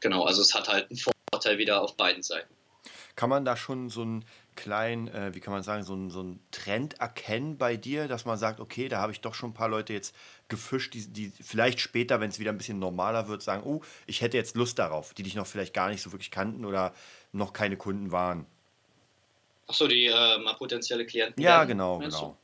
genau, 0.00 0.24
also 0.24 0.42
es 0.42 0.55
hat 0.55 0.68
halt 0.68 0.90
einen 0.90 1.00
Vorteil 1.33 1.59
wieder 1.59 1.83
auf 1.83 1.96
beiden 1.96 2.22
Seiten. 2.22 2.53
Kann 3.16 3.31
man 3.31 3.44
da 3.44 3.57
schon 3.57 3.90
so 3.90 4.05
ein 4.05 4.24
kleinen, 4.56 5.08
äh, 5.08 5.34
wie 5.34 5.40
kann 5.40 5.52
man 5.52 5.62
sagen, 5.62 5.82
so 5.82 5.92
einen 5.92 6.10
so 6.10 6.20
einen 6.20 6.40
Trend 6.50 7.00
erkennen 7.00 7.58
bei 7.58 7.76
dir, 7.76 8.08
dass 8.08 8.24
man 8.24 8.38
sagt, 8.38 8.60
okay, 8.60 8.88
da 8.88 9.00
habe 9.00 9.12
ich 9.12 9.20
doch 9.20 9.34
schon 9.34 9.50
ein 9.50 9.54
paar 9.54 9.68
Leute 9.68 9.92
jetzt 9.92 10.14
gefischt, 10.48 10.94
die, 10.94 11.06
die 11.06 11.32
vielleicht 11.42 11.80
später, 11.80 12.20
wenn 12.20 12.30
es 12.30 12.38
wieder 12.38 12.52
ein 12.52 12.58
bisschen 12.58 12.78
normaler 12.78 13.28
wird, 13.28 13.42
sagen, 13.42 13.62
oh, 13.64 13.82
ich 14.06 14.20
hätte 14.20 14.36
jetzt 14.36 14.56
Lust 14.56 14.78
darauf, 14.78 15.14
die 15.14 15.22
dich 15.22 15.34
noch 15.34 15.46
vielleicht 15.46 15.74
gar 15.74 15.88
nicht 15.88 16.02
so 16.02 16.12
wirklich 16.12 16.30
kannten 16.30 16.64
oder 16.64 16.94
noch 17.32 17.52
keine 17.52 17.76
Kunden 17.76 18.12
waren? 18.12 18.46
Achso, 19.66 19.88
die 19.88 20.06
äh, 20.06 20.38
mal 20.38 20.54
potenzielle 20.54 21.06
Klienten. 21.06 21.42
Ja, 21.42 21.58
werden, 21.58 21.68
genau, 21.68 21.98
genau. 21.98 22.28
Mhm. 22.28 22.43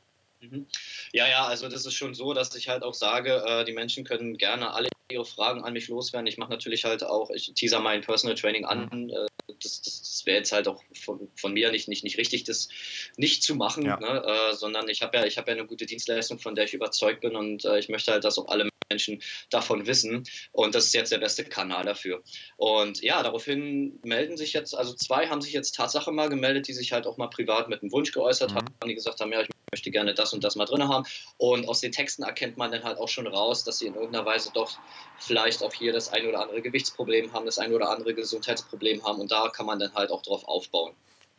Ja, 1.13 1.27
ja, 1.27 1.45
also 1.45 1.69
das 1.69 1.85
ist 1.85 1.93
schon 1.93 2.13
so, 2.13 2.33
dass 2.33 2.55
ich 2.55 2.67
halt 2.67 2.83
auch 2.83 2.93
sage, 2.93 3.43
äh, 3.45 3.65
die 3.65 3.73
Menschen 3.73 4.03
können 4.03 4.37
gerne 4.37 4.73
alle 4.73 4.89
ihre 5.11 5.25
Fragen 5.25 5.63
an 5.63 5.73
mich 5.73 5.87
loswerden. 5.87 6.27
Ich 6.27 6.37
mache 6.37 6.49
natürlich 6.49 6.85
halt 6.85 7.03
auch, 7.03 7.29
ich 7.31 7.53
teaser 7.53 7.79
mein 7.79 8.01
Personal 8.01 8.35
Training 8.35 8.65
an. 8.65 8.89
Mhm. 8.91 9.09
Äh, 9.09 9.27
das, 9.61 9.81
das, 9.81 10.01
das 10.01 10.25
wäre 10.25 10.37
jetzt 10.37 10.51
halt 10.51 10.67
auch 10.67 10.81
von, 10.93 11.29
von, 11.35 11.53
mir 11.53 11.71
nicht, 11.71 11.87
nicht, 11.87 12.03
nicht 12.03 12.17
richtig, 12.17 12.45
das 12.45 12.69
nicht 13.17 13.43
zu 13.43 13.55
machen, 13.55 13.85
ja. 13.85 13.99
ne? 13.99 14.23
äh, 14.25 14.55
sondern 14.55 14.89
ich 14.89 15.01
habe 15.01 15.17
ja, 15.17 15.23
hab 15.23 15.47
ja 15.47 15.53
eine 15.53 15.65
gute 15.65 15.85
Dienstleistung, 15.85 16.39
von 16.39 16.55
der 16.55 16.65
ich 16.65 16.73
überzeugt 16.73 17.21
bin 17.21 17.35
und 17.35 17.65
äh, 17.65 17.77
ich 17.77 17.89
möchte 17.89 18.11
halt, 18.11 18.23
dass 18.23 18.39
auch 18.39 18.47
alle 18.47 18.70
Menschen 18.91 19.21
davon 19.49 19.87
wissen. 19.87 20.23
Und 20.51 20.75
das 20.75 20.85
ist 20.85 20.93
jetzt 20.93 21.11
der 21.11 21.19
beste 21.19 21.45
Kanal 21.45 21.85
dafür. 21.85 22.21
Und 22.57 23.01
ja, 23.01 23.23
daraufhin 23.23 23.99
melden 24.03 24.35
sich 24.37 24.53
jetzt, 24.53 24.75
also 24.75 24.93
zwei 24.93 25.27
haben 25.27 25.41
sich 25.41 25.53
jetzt 25.53 25.75
Tatsache 25.75 26.11
mal 26.11 26.29
gemeldet, 26.29 26.67
die 26.67 26.73
sich 26.73 26.91
halt 26.91 27.07
auch 27.07 27.17
mal 27.17 27.29
privat 27.29 27.69
mit 27.69 27.81
einem 27.81 27.91
Wunsch 27.91 28.11
geäußert 28.11 28.51
mhm. 28.51 28.55
haben, 28.55 28.67
die 28.85 28.95
gesagt 28.95 29.21
haben, 29.21 29.31
ja, 29.31 29.41
ich 29.41 29.49
möchte 29.71 29.91
gerne 29.91 30.13
das 30.13 30.33
und 30.33 30.43
das 30.43 30.55
mal 30.55 30.65
drin 30.65 30.87
haben. 30.87 31.05
Und 31.37 31.67
aus 31.67 31.79
den 31.79 31.93
Texten 31.93 32.23
erkennt 32.23 32.57
man 32.57 32.71
dann 32.71 32.83
halt 32.83 32.97
auch 32.97 33.07
schon 33.07 33.27
raus, 33.27 33.63
dass 33.63 33.79
sie 33.79 33.87
in 33.87 33.95
irgendeiner 33.95 34.25
Weise 34.25 34.51
doch 34.53 34.77
vielleicht 35.17 35.63
auch 35.63 35.73
hier 35.73 35.93
das 35.93 36.09
ein 36.09 36.27
oder 36.27 36.41
andere 36.41 36.61
Gewichtsproblem 36.61 37.31
haben, 37.31 37.45
das 37.45 37.57
ein 37.57 37.73
oder 37.73 37.89
andere 37.89 38.13
Gesundheitsproblem 38.13 39.03
haben. 39.05 39.21
Und 39.21 39.31
da 39.31 39.49
kann 39.49 39.65
man 39.65 39.79
dann 39.79 39.93
halt 39.93 40.11
auch 40.11 40.21
drauf 40.21 40.43
aufbauen. 40.45 40.93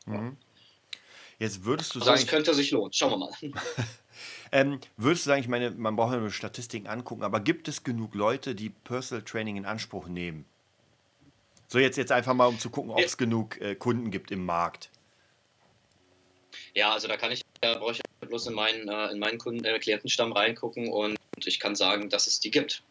Mhm. 0.07 0.37
Jetzt 1.38 1.65
würdest 1.65 1.95
du 1.95 1.99
also 1.99 2.11
sagen. 2.11 2.23
Es 2.23 2.27
könnte 2.29 2.55
sich 2.55 2.71
lohnen. 2.71 2.93
Schauen 2.93 3.11
wir 3.11 3.19
mal. 3.19 3.33
ähm, 4.53 4.79
würdest 4.97 5.25
du 5.25 5.31
sagen, 5.31 5.41
ich 5.41 5.49
meine, 5.49 5.71
man 5.71 5.97
braucht 5.97 6.12
ja 6.12 6.21
nur 6.21 6.31
Statistiken 6.31 6.87
angucken, 6.87 7.23
aber 7.23 7.41
gibt 7.41 7.69
es 7.69 7.85
genug 7.85 8.15
Leute, 8.15 8.55
die 8.55 8.69
Personal 8.69 9.25
Training 9.25 9.57
in 9.57 9.65
Anspruch 9.65 10.09
nehmen? 10.09 10.45
So, 11.69 11.79
jetzt, 11.79 11.97
jetzt 11.97 12.12
einfach 12.12 12.35
mal, 12.35 12.47
um 12.47 12.59
zu 12.59 12.69
gucken, 12.69 12.91
ob 12.91 12.99
es 12.99 13.12
ja. 13.12 13.17
genug 13.17 13.59
äh, 13.62 13.75
Kunden 13.75 14.11
gibt 14.11 14.31
im 14.31 14.45
Markt. 14.45 14.91
Ja, 16.75 16.93
also 16.93 17.09
da 17.09 17.17
kann 17.17 17.33
ich, 17.33 17.43
da 17.62 17.79
brauche 17.79 17.93
ich 17.93 18.01
bloß 18.21 18.47
in 18.49 18.55
meinen, 18.55 18.88
äh, 18.88 19.09
in 19.09 19.19
meinen 19.19 19.38
Kunden, 19.38 19.65
äh, 19.65 19.79
Klientenstamm 19.79 20.33
reingucken 20.33 20.88
und 20.88 21.17
ich 21.43 21.59
kann 21.59 21.75
sagen, 21.75 22.11
dass 22.11 22.27
es 22.27 22.41
die 22.41 22.51
gibt. 22.51 22.83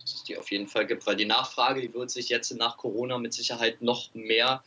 Dass 0.00 0.14
es 0.14 0.24
die 0.24 0.38
auf 0.38 0.50
jeden 0.50 0.68
Fall 0.68 0.86
gibt, 0.86 1.06
weil 1.06 1.16
die 1.16 1.26
Nachfrage, 1.26 1.82
die 1.82 1.92
wird 1.92 2.10
sich 2.10 2.30
jetzt 2.30 2.50
nach 2.52 2.78
Corona 2.78 3.18
mit 3.18 3.34
Sicherheit 3.34 3.82
noch 3.82 4.14
mehr 4.14 4.64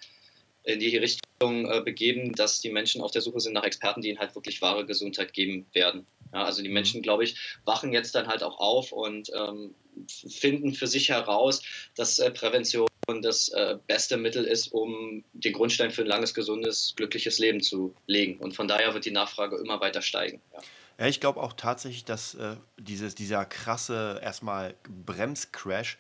in 0.64 0.80
die 0.80 0.96
Richtung 0.96 1.66
äh, 1.66 1.82
begeben, 1.82 2.34
dass 2.34 2.62
die 2.62 2.70
Menschen 2.70 3.02
auf 3.02 3.10
der 3.10 3.24
Suche 3.24 3.40
sind 3.40 3.54
nach 3.54 3.64
Experten, 3.64 4.02
die 4.02 4.10
ihnen 4.10 4.20
halt 4.20 4.36
wirklich 4.36 4.62
wahre 4.62 4.86
Gesundheit 4.86 5.34
geben 5.34 5.66
werden. 5.74 6.06
Ja, 6.34 6.44
also 6.44 6.62
die 6.62 6.70
mhm. 6.70 6.74
Menschen, 6.76 7.02
glaube 7.02 7.24
ich, 7.24 7.38
wachen 7.66 7.94
jetzt 7.94 8.16
dann 8.16 8.28
halt 8.28 8.44
auch 8.44 8.60
auf 8.60 8.92
und 8.92 9.32
ähm, 9.36 9.76
finden 10.08 10.74
für 10.74 10.88
sich 10.88 11.10
heraus, 11.10 11.62
dass 11.96 12.20
äh, 12.20 12.32
Prävention 12.32 12.88
das 13.22 13.50
äh, 13.50 13.78
beste 13.86 14.18
Mittel 14.18 14.46
ist, 14.46 14.68
um 14.68 15.24
den 15.34 15.54
Grundstein 15.54 15.92
für 15.92 16.02
ein 16.02 16.08
langes, 16.08 16.34
gesundes, 16.34 16.94
glückliches 16.96 17.38
Leben 17.38 17.62
zu 17.62 17.94
legen. 18.08 18.40
Und 18.40 18.56
von 18.56 18.68
daher 18.68 18.94
wird 18.94 19.06
die 19.06 19.12
Nachfrage 19.12 19.58
immer 19.58 19.80
weiter 19.82 20.02
steigen. 20.02 20.42
Ja. 20.54 20.60
Ja, 21.00 21.08
ich 21.08 21.20
glaube 21.20 21.42
auch 21.42 21.54
tatsächlich, 21.54 22.06
dass 22.06 22.36
äh, 22.36 22.56
dieses, 22.78 23.16
dieser 23.16 23.46
krasse 23.46 24.20
erstmal 24.22 24.76
Bremscrash 25.06 25.98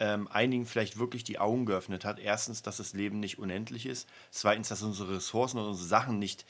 ähm, 0.00 0.28
einigen 0.28 0.66
vielleicht 0.66 0.98
wirklich 0.98 1.24
die 1.24 1.38
Augen 1.38 1.66
geöffnet 1.66 2.04
hat. 2.04 2.18
Erstens, 2.18 2.62
dass 2.62 2.76
das 2.76 2.92
Leben 2.92 3.20
nicht 3.20 3.38
unendlich 3.38 3.86
ist. 3.86 4.08
Zweitens, 4.30 4.68
dass 4.68 4.82
unsere 4.82 5.16
Ressourcen 5.16 5.58
und 5.58 5.66
unsere 5.66 5.88
Sachen 5.88 6.18
nicht 6.18 6.44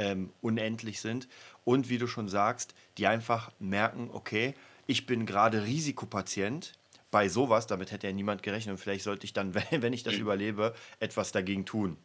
ähm, 0.00 0.30
unendlich 0.40 1.00
sind. 1.00 1.28
Und 1.64 1.90
wie 1.90 1.98
du 1.98 2.06
schon 2.06 2.28
sagst, 2.28 2.74
die 2.96 3.06
einfach 3.06 3.52
merken, 3.58 4.10
okay, 4.12 4.54
ich 4.86 5.06
bin 5.06 5.26
gerade 5.26 5.64
Risikopatient 5.64 6.72
bei 7.10 7.28
sowas, 7.28 7.66
damit 7.66 7.92
hätte 7.92 8.06
ja 8.06 8.12
niemand 8.12 8.42
gerechnet 8.42 8.72
und 8.72 8.78
vielleicht 8.78 9.04
sollte 9.04 9.24
ich 9.24 9.32
dann, 9.32 9.54
wenn 9.70 9.92
ich 9.92 10.02
das 10.02 10.14
mhm. 10.14 10.22
überlebe, 10.22 10.74
etwas 10.98 11.32
dagegen 11.32 11.66
tun. 11.66 11.96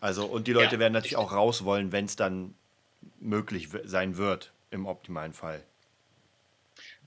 Also, 0.00 0.26
und 0.26 0.46
die 0.46 0.52
Leute 0.52 0.74
ja, 0.74 0.80
werden 0.80 0.92
natürlich 0.92 1.16
auch 1.16 1.32
raus 1.32 1.64
wollen, 1.64 1.92
wenn 1.92 2.04
es 2.06 2.16
dann 2.16 2.54
möglich 3.20 3.68
sein 3.84 4.16
wird, 4.16 4.52
im 4.70 4.86
optimalen 4.86 5.32
Fall. 5.32 5.62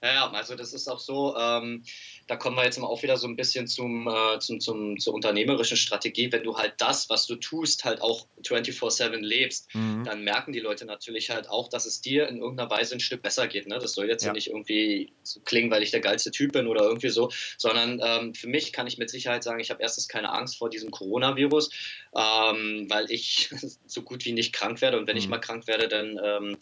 Ja, 0.02 0.32
also 0.32 0.56
das 0.56 0.74
ist 0.74 0.88
auch 0.88 1.00
so, 1.00 1.36
ähm, 1.36 1.84
da 2.28 2.36
kommen 2.36 2.56
wir 2.56 2.64
jetzt 2.64 2.80
mal 2.80 2.88
auch 2.88 3.04
wieder 3.04 3.18
so 3.18 3.28
ein 3.28 3.36
bisschen 3.36 3.68
zum, 3.68 4.08
äh, 4.08 4.40
zum, 4.40 4.60
zum, 4.60 4.98
zur 4.98 5.14
unternehmerischen 5.14 5.78
Strategie. 5.78 6.32
Wenn 6.32 6.44
du 6.44 6.58
halt 6.58 6.76
das, 6.78 7.10
was 7.10 7.28
du 7.28 7.36
tust, 7.36 7.84
halt 7.84 8.02
auch 8.02 8.28
24-7 8.46 9.18
lebst, 9.18 9.74
mhm. 9.74 10.04
dann 10.06 10.24
merken 10.24 10.54
die 10.54 10.60
Leute 10.60 10.86
natürlich 10.86 11.32
halt 11.32 11.50
auch, 11.50 11.68
dass 11.68 11.86
es 11.86 12.02
dir 12.02 12.28
in 12.30 12.38
irgendeiner 12.38 12.70
Weise 12.70 12.96
ein 12.96 13.00
Stück 13.00 13.22
besser 13.22 13.48
geht. 13.48 13.68
Ne? 13.68 13.80
Das 13.80 13.94
soll 13.94 14.08
jetzt 14.08 14.24
ja. 14.24 14.32
nicht 14.32 14.48
irgendwie 14.48 15.12
so 15.24 15.42
klingen, 15.42 15.70
weil 15.70 15.84
ich 15.84 15.92
der 15.92 16.00
geilste 16.00 16.32
Typ 16.32 16.54
bin 16.54 16.68
oder 16.68 16.84
irgendwie 16.84 17.10
so, 17.10 17.30
sondern 17.58 18.00
ähm, 18.02 18.34
für 18.34 18.48
mich 18.48 18.72
kann 18.72 18.88
ich 18.88 18.98
mit 18.98 19.10
Sicherheit 19.10 19.44
sagen, 19.44 19.60
ich 19.60 19.70
habe 19.70 19.82
erstens 19.82 20.08
keine 20.08 20.32
Angst 20.32 20.58
vor 20.58 20.70
diesem 20.70 20.92
Coronavirus, 20.92 21.72
ähm, 22.16 22.88
weil 22.90 23.12
ich 23.12 23.50
so 23.86 24.02
gut 24.02 24.24
wie 24.26 24.32
nicht 24.32 24.54
krank 24.54 24.82
werde 24.82 24.98
und 24.98 25.08
wenn 25.08 25.16
mhm. 25.16 25.22
ich 25.22 25.28
mal 25.28 25.40
krank 25.40 25.68
werde, 25.68 25.88
dann 25.88 26.20
ähm, 26.24 26.58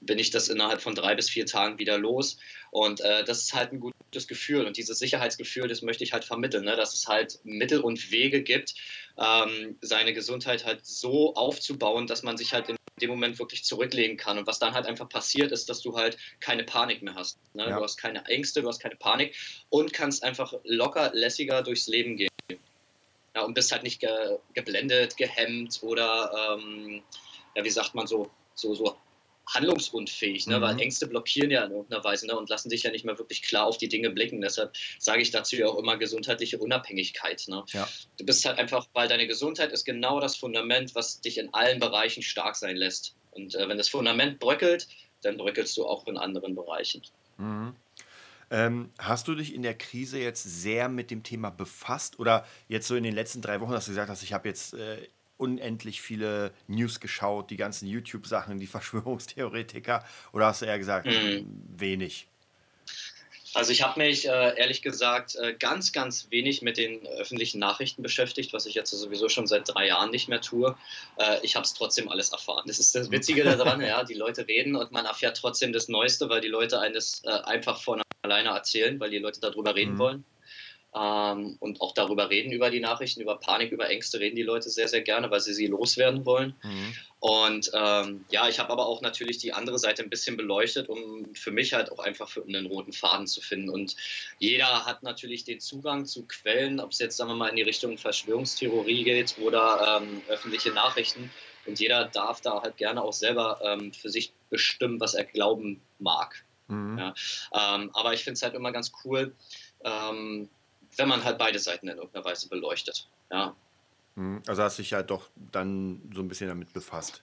bin 0.00 0.18
ich 0.18 0.30
das 0.30 0.48
innerhalb 0.48 0.80
von 0.80 0.94
drei 0.94 1.14
bis 1.14 1.28
vier 1.28 1.46
Tagen 1.46 1.78
wieder 1.78 1.98
los. 1.98 2.38
Und 2.70 3.00
äh, 3.00 3.24
das 3.24 3.42
ist 3.42 3.54
halt 3.54 3.72
ein 3.72 3.80
gutes 3.80 4.26
Gefühl. 4.26 4.66
Und 4.66 4.76
dieses 4.76 4.98
Sicherheitsgefühl, 4.98 5.68
das 5.68 5.82
möchte 5.82 6.04
ich 6.04 6.12
halt 6.12 6.24
vermitteln, 6.24 6.64
ne? 6.64 6.76
dass 6.76 6.94
es 6.94 7.06
halt 7.06 7.38
Mittel 7.44 7.80
und 7.80 8.10
Wege 8.10 8.42
gibt, 8.42 8.74
ähm, 9.18 9.76
seine 9.80 10.14
Gesundheit 10.14 10.64
halt 10.64 10.84
so 10.86 11.34
aufzubauen, 11.34 12.06
dass 12.06 12.22
man 12.22 12.36
sich 12.36 12.52
halt 12.52 12.68
in 12.68 12.76
dem 13.00 13.10
Moment 13.10 13.38
wirklich 13.38 13.64
zurücklegen 13.64 14.16
kann. 14.16 14.38
Und 14.38 14.46
was 14.46 14.58
dann 14.58 14.74
halt 14.74 14.86
einfach 14.86 15.08
passiert, 15.08 15.52
ist, 15.52 15.68
dass 15.68 15.80
du 15.80 15.96
halt 15.96 16.16
keine 16.40 16.64
Panik 16.64 17.02
mehr 17.02 17.14
hast. 17.14 17.38
Ne? 17.54 17.68
Ja. 17.68 17.76
Du 17.76 17.82
hast 17.82 17.96
keine 17.96 18.24
Ängste, 18.26 18.62
du 18.62 18.68
hast 18.68 18.80
keine 18.80 18.96
Panik 18.96 19.34
und 19.68 19.92
kannst 19.92 20.22
einfach 20.22 20.54
locker, 20.64 21.10
lässiger 21.12 21.62
durchs 21.62 21.86
Leben 21.86 22.16
gehen. 22.16 22.28
Ja, 23.34 23.42
und 23.42 23.54
bist 23.54 23.70
halt 23.70 23.84
nicht 23.84 24.00
ge 24.00 24.38
geblendet, 24.54 25.16
gehemmt 25.16 25.78
oder, 25.82 26.58
ähm, 26.58 27.02
ja, 27.54 27.64
wie 27.64 27.70
sagt 27.70 27.94
man 27.94 28.08
so, 28.08 28.28
so, 28.54 28.74
so 28.74 28.96
handlungsunfähig, 29.46 30.46
ne? 30.46 30.58
Mhm. 30.58 30.62
weil 30.62 30.80
Ängste 30.80 31.06
blockieren 31.06 31.50
ja 31.50 31.64
in 31.64 31.72
irgendeiner 31.72 32.04
Weise 32.04 32.26
ne? 32.26 32.36
und 32.36 32.48
lassen 32.48 32.70
dich 32.70 32.82
ja 32.82 32.90
nicht 32.90 33.04
mehr 33.04 33.18
wirklich 33.18 33.42
klar 33.42 33.66
auf 33.66 33.78
die 33.78 33.88
Dinge 33.88 34.10
blicken. 34.10 34.40
Deshalb 34.40 34.76
sage 34.98 35.22
ich 35.22 35.30
dazu 35.30 35.56
ja 35.56 35.66
auch 35.66 35.78
immer 35.78 35.96
gesundheitliche 35.96 36.58
Unabhängigkeit. 36.58 37.44
Ne? 37.48 37.64
Ja. 37.72 37.88
Du 38.18 38.24
bist 38.24 38.44
halt 38.44 38.58
einfach, 38.58 38.86
weil 38.92 39.08
deine 39.08 39.26
Gesundheit 39.26 39.72
ist 39.72 39.84
genau 39.84 40.20
das 40.20 40.36
Fundament, 40.36 40.94
was 40.94 41.20
dich 41.20 41.38
in 41.38 41.52
allen 41.52 41.80
Bereichen 41.80 42.22
stark 42.22 42.56
sein 42.56 42.76
lässt. 42.76 43.14
Und 43.32 43.54
äh, 43.54 43.68
wenn 43.68 43.78
das 43.78 43.88
Fundament 43.88 44.38
bröckelt, 44.38 44.88
dann 45.22 45.36
bröckelst 45.36 45.76
du 45.76 45.86
auch 45.86 46.06
in 46.06 46.16
anderen 46.16 46.54
Bereichen. 46.54 47.02
Mhm. 47.38 47.74
Ähm, 48.52 48.90
hast 48.98 49.28
du 49.28 49.36
dich 49.36 49.54
in 49.54 49.62
der 49.62 49.74
Krise 49.74 50.18
jetzt 50.18 50.42
sehr 50.42 50.88
mit 50.88 51.12
dem 51.12 51.22
Thema 51.22 51.50
befasst 51.50 52.18
oder 52.18 52.44
jetzt 52.66 52.88
so 52.88 52.96
in 52.96 53.04
den 53.04 53.14
letzten 53.14 53.42
drei 53.42 53.60
Wochen, 53.60 53.70
dass 53.70 53.84
du 53.84 53.92
gesagt 53.92 54.10
hast, 54.10 54.24
ich 54.24 54.32
habe 54.32 54.48
jetzt 54.48 54.74
äh, 54.74 55.06
unendlich 55.40 56.00
viele 56.00 56.52
News 56.68 57.00
geschaut, 57.00 57.50
die 57.50 57.56
ganzen 57.56 57.86
YouTube-Sachen, 57.88 58.58
die 58.58 58.66
Verschwörungstheoretiker? 58.68 60.04
Oder 60.32 60.46
hast 60.46 60.62
du 60.62 60.66
eher 60.66 60.78
gesagt, 60.78 61.06
mhm. 61.06 61.46
wenig? 61.76 62.26
Also 63.52 63.72
ich 63.72 63.82
habe 63.82 63.98
mich 63.98 64.28
äh, 64.28 64.56
ehrlich 64.56 64.80
gesagt 64.80 65.34
äh, 65.34 65.54
ganz, 65.54 65.92
ganz 65.92 66.28
wenig 66.30 66.62
mit 66.62 66.76
den 66.76 67.04
öffentlichen 67.06 67.58
Nachrichten 67.58 68.00
beschäftigt, 68.02 68.52
was 68.52 68.64
ich 68.66 68.74
jetzt 68.74 68.90
sowieso 68.92 69.28
schon 69.28 69.48
seit 69.48 69.68
drei 69.68 69.88
Jahren 69.88 70.10
nicht 70.10 70.28
mehr 70.28 70.40
tue. 70.40 70.76
Äh, 71.16 71.38
ich 71.42 71.56
habe 71.56 71.64
es 71.64 71.74
trotzdem 71.74 72.08
alles 72.08 72.30
erfahren. 72.30 72.62
Das 72.66 72.78
ist 72.78 72.94
das 72.94 73.10
Witzige 73.10 73.42
daran, 73.42 73.80
ja, 73.84 74.04
die 74.04 74.14
Leute 74.14 74.46
reden 74.46 74.76
und 74.76 74.92
man 74.92 75.04
erfährt 75.04 75.36
trotzdem 75.36 75.72
das 75.72 75.88
Neueste, 75.88 76.28
weil 76.28 76.40
die 76.40 76.48
Leute 76.48 76.80
eines 76.80 77.22
äh, 77.24 77.30
einfach 77.30 77.82
von 77.82 78.00
alleine 78.22 78.50
erzählen, 78.50 79.00
weil 79.00 79.10
die 79.10 79.18
Leute 79.18 79.40
darüber 79.40 79.74
reden 79.74 79.94
mhm. 79.94 79.98
wollen 79.98 80.24
ähm, 80.94 81.56
und 81.60 81.80
auch 81.80 81.94
darüber 81.94 82.30
reden, 82.30 82.50
über 82.50 82.70
die 82.70 82.80
Nachrichten, 82.80 83.20
über 83.20 83.38
Panik, 83.38 83.70
über 83.70 83.88
Ängste 83.88 84.18
reden 84.18 84.36
die 84.36 84.42
Leute 84.42 84.70
sehr, 84.70 84.88
sehr 84.88 85.02
gerne, 85.02 85.30
weil 85.30 85.40
sie 85.40 85.54
sie 85.54 85.66
loswerden 85.66 86.26
wollen. 86.26 86.54
Mhm. 86.62 86.94
Und 87.20 87.70
ähm, 87.74 88.24
ja, 88.30 88.48
ich 88.48 88.58
habe 88.58 88.70
aber 88.70 88.86
auch 88.86 89.00
natürlich 89.02 89.38
die 89.38 89.52
andere 89.52 89.78
Seite 89.78 90.02
ein 90.02 90.10
bisschen 90.10 90.36
beleuchtet, 90.36 90.88
um 90.88 91.34
für 91.34 91.52
mich 91.52 91.74
halt 91.74 91.92
auch 91.92 91.98
einfach 91.98 92.36
einen 92.36 92.66
roten 92.66 92.92
Faden 92.92 93.26
zu 93.26 93.40
finden. 93.40 93.70
Und 93.70 93.94
jeder 94.38 94.84
hat 94.86 95.02
natürlich 95.02 95.44
den 95.44 95.60
Zugang 95.60 96.06
zu 96.06 96.26
Quellen, 96.26 96.80
ob 96.80 96.90
es 96.90 96.98
jetzt, 96.98 97.16
sagen 97.16 97.30
wir 97.30 97.36
mal, 97.36 97.48
in 97.48 97.56
die 97.56 97.62
Richtung 97.62 97.98
Verschwörungstheorie 97.98 99.04
geht 99.04 99.36
oder 99.38 100.00
ähm, 100.02 100.22
öffentliche 100.28 100.72
Nachrichten. 100.72 101.30
Und 101.66 101.78
jeder 101.78 102.06
darf 102.06 102.40
da 102.40 102.62
halt 102.62 102.78
gerne 102.78 103.02
auch 103.02 103.12
selber 103.12 103.60
ähm, 103.62 103.92
für 103.92 104.08
sich 104.08 104.32
bestimmen, 104.48 104.98
was 104.98 105.14
er 105.14 105.24
glauben 105.24 105.82
mag. 105.98 106.42
Mhm. 106.68 106.98
Ja, 106.98 107.14
ähm, 107.52 107.90
aber 107.92 108.14
ich 108.14 108.24
finde 108.24 108.34
es 108.34 108.42
halt 108.42 108.54
immer 108.54 108.72
ganz 108.72 108.92
cool, 109.04 109.34
ähm, 109.84 110.48
wenn 110.96 111.08
man 111.08 111.24
halt 111.24 111.38
beide 111.38 111.58
Seiten 111.58 111.88
in 111.88 111.96
irgendeiner 111.96 112.24
Weise 112.24 112.48
beleuchtet. 112.48 113.08
Ja. 113.30 113.54
Mhm. 114.16 114.42
Also 114.46 114.62
hast 114.62 114.78
du 114.78 114.82
dich 114.82 114.90
ja 114.90 115.02
doch 115.02 115.28
dann 115.52 116.00
so 116.14 116.20
ein 116.20 116.28
bisschen 116.28 116.48
damit 116.48 116.72
befasst. 116.72 117.22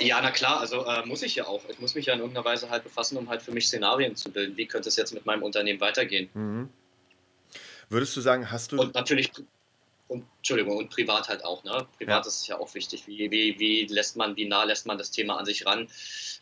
Ja, 0.00 0.20
na 0.20 0.32
klar, 0.32 0.60
also 0.60 0.84
äh, 0.86 1.06
muss 1.06 1.22
ich 1.22 1.36
ja 1.36 1.46
auch. 1.46 1.62
Ich 1.68 1.78
muss 1.78 1.94
mich 1.94 2.06
ja 2.06 2.14
in 2.14 2.20
irgendeiner 2.20 2.44
Weise 2.44 2.68
halt 2.68 2.82
befassen, 2.82 3.16
um 3.16 3.28
halt 3.28 3.42
für 3.42 3.52
mich 3.52 3.68
Szenarien 3.68 4.16
zu 4.16 4.30
bilden. 4.30 4.56
Wie 4.56 4.66
könnte 4.66 4.88
es 4.88 4.96
jetzt 4.96 5.14
mit 5.14 5.24
meinem 5.24 5.42
Unternehmen 5.42 5.80
weitergehen? 5.80 6.28
Mhm. 6.34 6.68
Würdest 7.88 8.16
du 8.16 8.20
sagen, 8.20 8.50
hast 8.50 8.72
du. 8.72 8.80
Und 8.80 8.94
natürlich, 8.94 9.30
und, 10.14 10.24
Entschuldigung, 10.38 10.76
und 10.76 10.90
privat 10.90 11.28
halt 11.28 11.44
auch. 11.44 11.64
Ne? 11.64 11.86
Privat 11.98 12.24
ja. 12.24 12.28
ist 12.28 12.46
ja 12.46 12.58
auch 12.58 12.74
wichtig. 12.74 13.06
Wie, 13.06 13.30
wie, 13.30 13.58
wie 13.58 13.86
lässt 13.86 14.16
man, 14.16 14.36
wie 14.36 14.46
nah 14.46 14.64
lässt 14.64 14.86
man 14.86 14.98
das 14.98 15.10
Thema 15.10 15.36
an 15.36 15.44
sich 15.44 15.66
ran? 15.66 15.88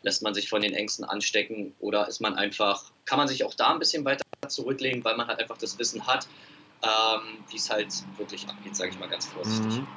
Lässt 0.03 0.21
man 0.21 0.33
sich 0.33 0.49
von 0.49 0.61
den 0.61 0.73
Ängsten 0.73 1.05
anstecken 1.05 1.73
oder 1.79 2.07
ist 2.07 2.21
man 2.21 2.35
einfach, 2.35 2.91
kann 3.05 3.17
man 3.17 3.27
sich 3.27 3.43
auch 3.43 3.53
da 3.53 3.73
ein 3.73 3.79
bisschen 3.79 4.05
weiter 4.05 4.23
zurücklegen, 4.47 5.03
weil 5.03 5.17
man 5.17 5.27
halt 5.27 5.39
einfach 5.39 5.57
das 5.57 5.77
Wissen 5.79 6.05
hat, 6.05 6.27
ähm, 6.83 7.43
wie 7.49 7.57
es 7.57 7.69
halt 7.69 7.93
wirklich 8.17 8.47
abgeht, 8.47 8.75
sage 8.75 8.91
ich 8.91 8.99
mal 8.99 9.09
ganz 9.09 9.27
vorsichtig. 9.27 9.77
Mhm. 9.77 9.87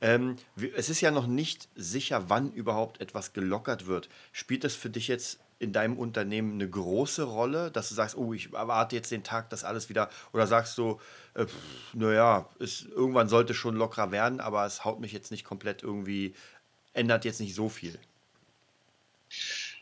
Ähm, 0.00 0.36
es 0.76 0.90
ist 0.90 1.00
ja 1.00 1.10
noch 1.10 1.26
nicht 1.26 1.68
sicher, 1.74 2.28
wann 2.28 2.52
überhaupt 2.52 3.00
etwas 3.00 3.32
gelockert 3.32 3.86
wird. 3.86 4.08
Spielt 4.32 4.64
das 4.64 4.74
für 4.74 4.90
dich 4.90 5.08
jetzt 5.08 5.38
in 5.58 5.72
deinem 5.72 5.98
Unternehmen 5.98 6.54
eine 6.54 6.68
große 6.68 7.22
Rolle, 7.24 7.70
dass 7.70 7.88
du 7.88 7.94
sagst, 7.94 8.16
oh, 8.16 8.32
ich 8.32 8.52
erwarte 8.52 8.96
jetzt 8.96 9.10
den 9.10 9.24
Tag, 9.24 9.50
dass 9.50 9.64
alles 9.64 9.88
wieder, 9.88 10.10
oder 10.32 10.46
sagst 10.46 10.76
du, 10.78 11.00
äh, 11.34 11.46
naja, 11.92 12.48
irgendwann 12.58 13.28
sollte 13.28 13.54
schon 13.54 13.76
lockerer 13.76 14.12
werden, 14.12 14.40
aber 14.40 14.66
es 14.66 14.84
haut 14.84 15.00
mich 15.00 15.12
jetzt 15.12 15.30
nicht 15.30 15.44
komplett 15.44 15.82
irgendwie, 15.82 16.34
ändert 16.92 17.24
jetzt 17.24 17.40
nicht 17.40 17.54
so 17.54 17.68
viel? 17.68 17.98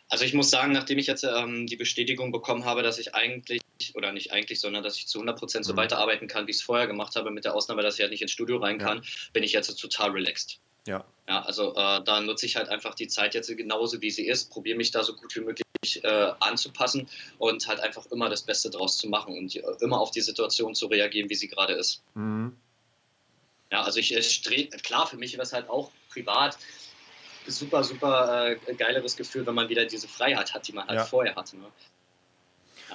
Also 0.09 0.27
ich 0.27 0.35
muss 0.35 0.51
sagen, 0.51 0.73
nachdem 0.73 0.99
ich 0.99 1.07
jetzt 1.07 1.25
ähm, 1.25 1.67
die 1.67 1.77
Bestätigung 1.77 2.33
bekommen 2.33 2.67
habe, 2.67 2.83
dass 2.83 2.99
ich 2.99 3.15
eigentlich, 3.15 3.63
oder 3.95 4.13
nicht 4.13 4.31
eigentlich, 4.31 4.61
sondern 4.61 4.83
dass 4.83 4.97
ich 4.97 5.09
zu 5.09 5.19
100 5.19 5.39
Prozent 5.39 5.65
so 5.65 5.73
mhm. 5.73 5.79
weiterarbeiten 5.79 6.29
kann, 6.29 6.47
wie 6.47 6.51
ich 6.51 6.59
es 6.59 6.63
vorher 6.63 6.87
gemacht 6.87 7.17
habe, 7.17 7.31
mit 7.31 7.47
der 7.47 7.55
Ausnahme, 7.55 7.83
dass 7.83 7.95
ich 7.95 8.03
halt 8.03 8.11
nicht 8.11 8.21
ins 8.21 8.31
Studio 8.31 8.59
rein 8.59 8.77
kann, 8.77 8.99
ja. 8.99 9.05
bin 9.33 9.43
ich 9.43 9.53
jetzt 9.53 9.75
total 9.81 10.11
relaxed. 10.11 10.61
Ja. 10.87 11.05
Ja, 11.29 11.43
also 11.43 11.75
äh, 11.75 12.03
da 12.05 12.21
nutze 12.21 12.47
ich 12.47 12.57
halt 12.57 12.69
einfach 12.69 12.95
die 12.95 13.07
Zeit 13.07 13.35
jetzt 13.35 13.55
genauso, 13.57 14.01
wie 14.03 14.11
sie 14.11 14.27
ist, 14.27 14.51
probiere 14.51 14.77
mich 14.77 14.91
da 14.91 15.05
so 15.05 15.15
gut 15.15 15.35
wie 15.37 15.41
möglich 15.41 15.65
äh, 16.03 16.33
anzupassen 16.41 17.09
und 17.39 17.67
halt 17.69 17.81
einfach 17.81 18.07
immer 18.07 18.29
das 18.29 18.43
Beste 18.43 18.71
draus 18.71 18.99
zu 18.99 19.09
machen 19.09 19.37
und 19.37 19.55
äh, 19.55 19.63
immer 19.81 20.01
auf 20.01 20.11
die 20.11 20.21
Situation 20.21 20.75
zu 20.75 20.87
reagieren, 20.87 21.31
wie 21.31 21.35
sie 21.35 21.49
gerade 21.49 21.75
ist. 21.75 22.03
Mhm. 22.15 22.57
Ja, 23.71 23.83
also 23.83 24.01
ich 24.01 24.15
strebe, 24.31 24.77
klar, 24.79 25.07
für 25.07 25.17
mich 25.17 25.33
wäre 25.33 25.43
es 25.43 25.53
halt 25.53 25.69
auch 25.71 25.91
privat 26.11 26.59
super, 27.47 27.83
super 27.83 28.51
äh, 28.51 28.75
geileres 28.75 29.17
Gefühl, 29.17 29.47
wenn 29.47 29.55
man 29.55 29.69
wieder 29.69 29.85
diese 29.87 30.09
Freiheit 30.09 30.55
hat, 30.55 30.69
die 30.69 30.73
man 30.73 30.87
halt 30.87 30.99
ja. 30.99 31.05
vorher 31.05 31.35
hatte. 31.35 31.57
Ne? 31.57 31.67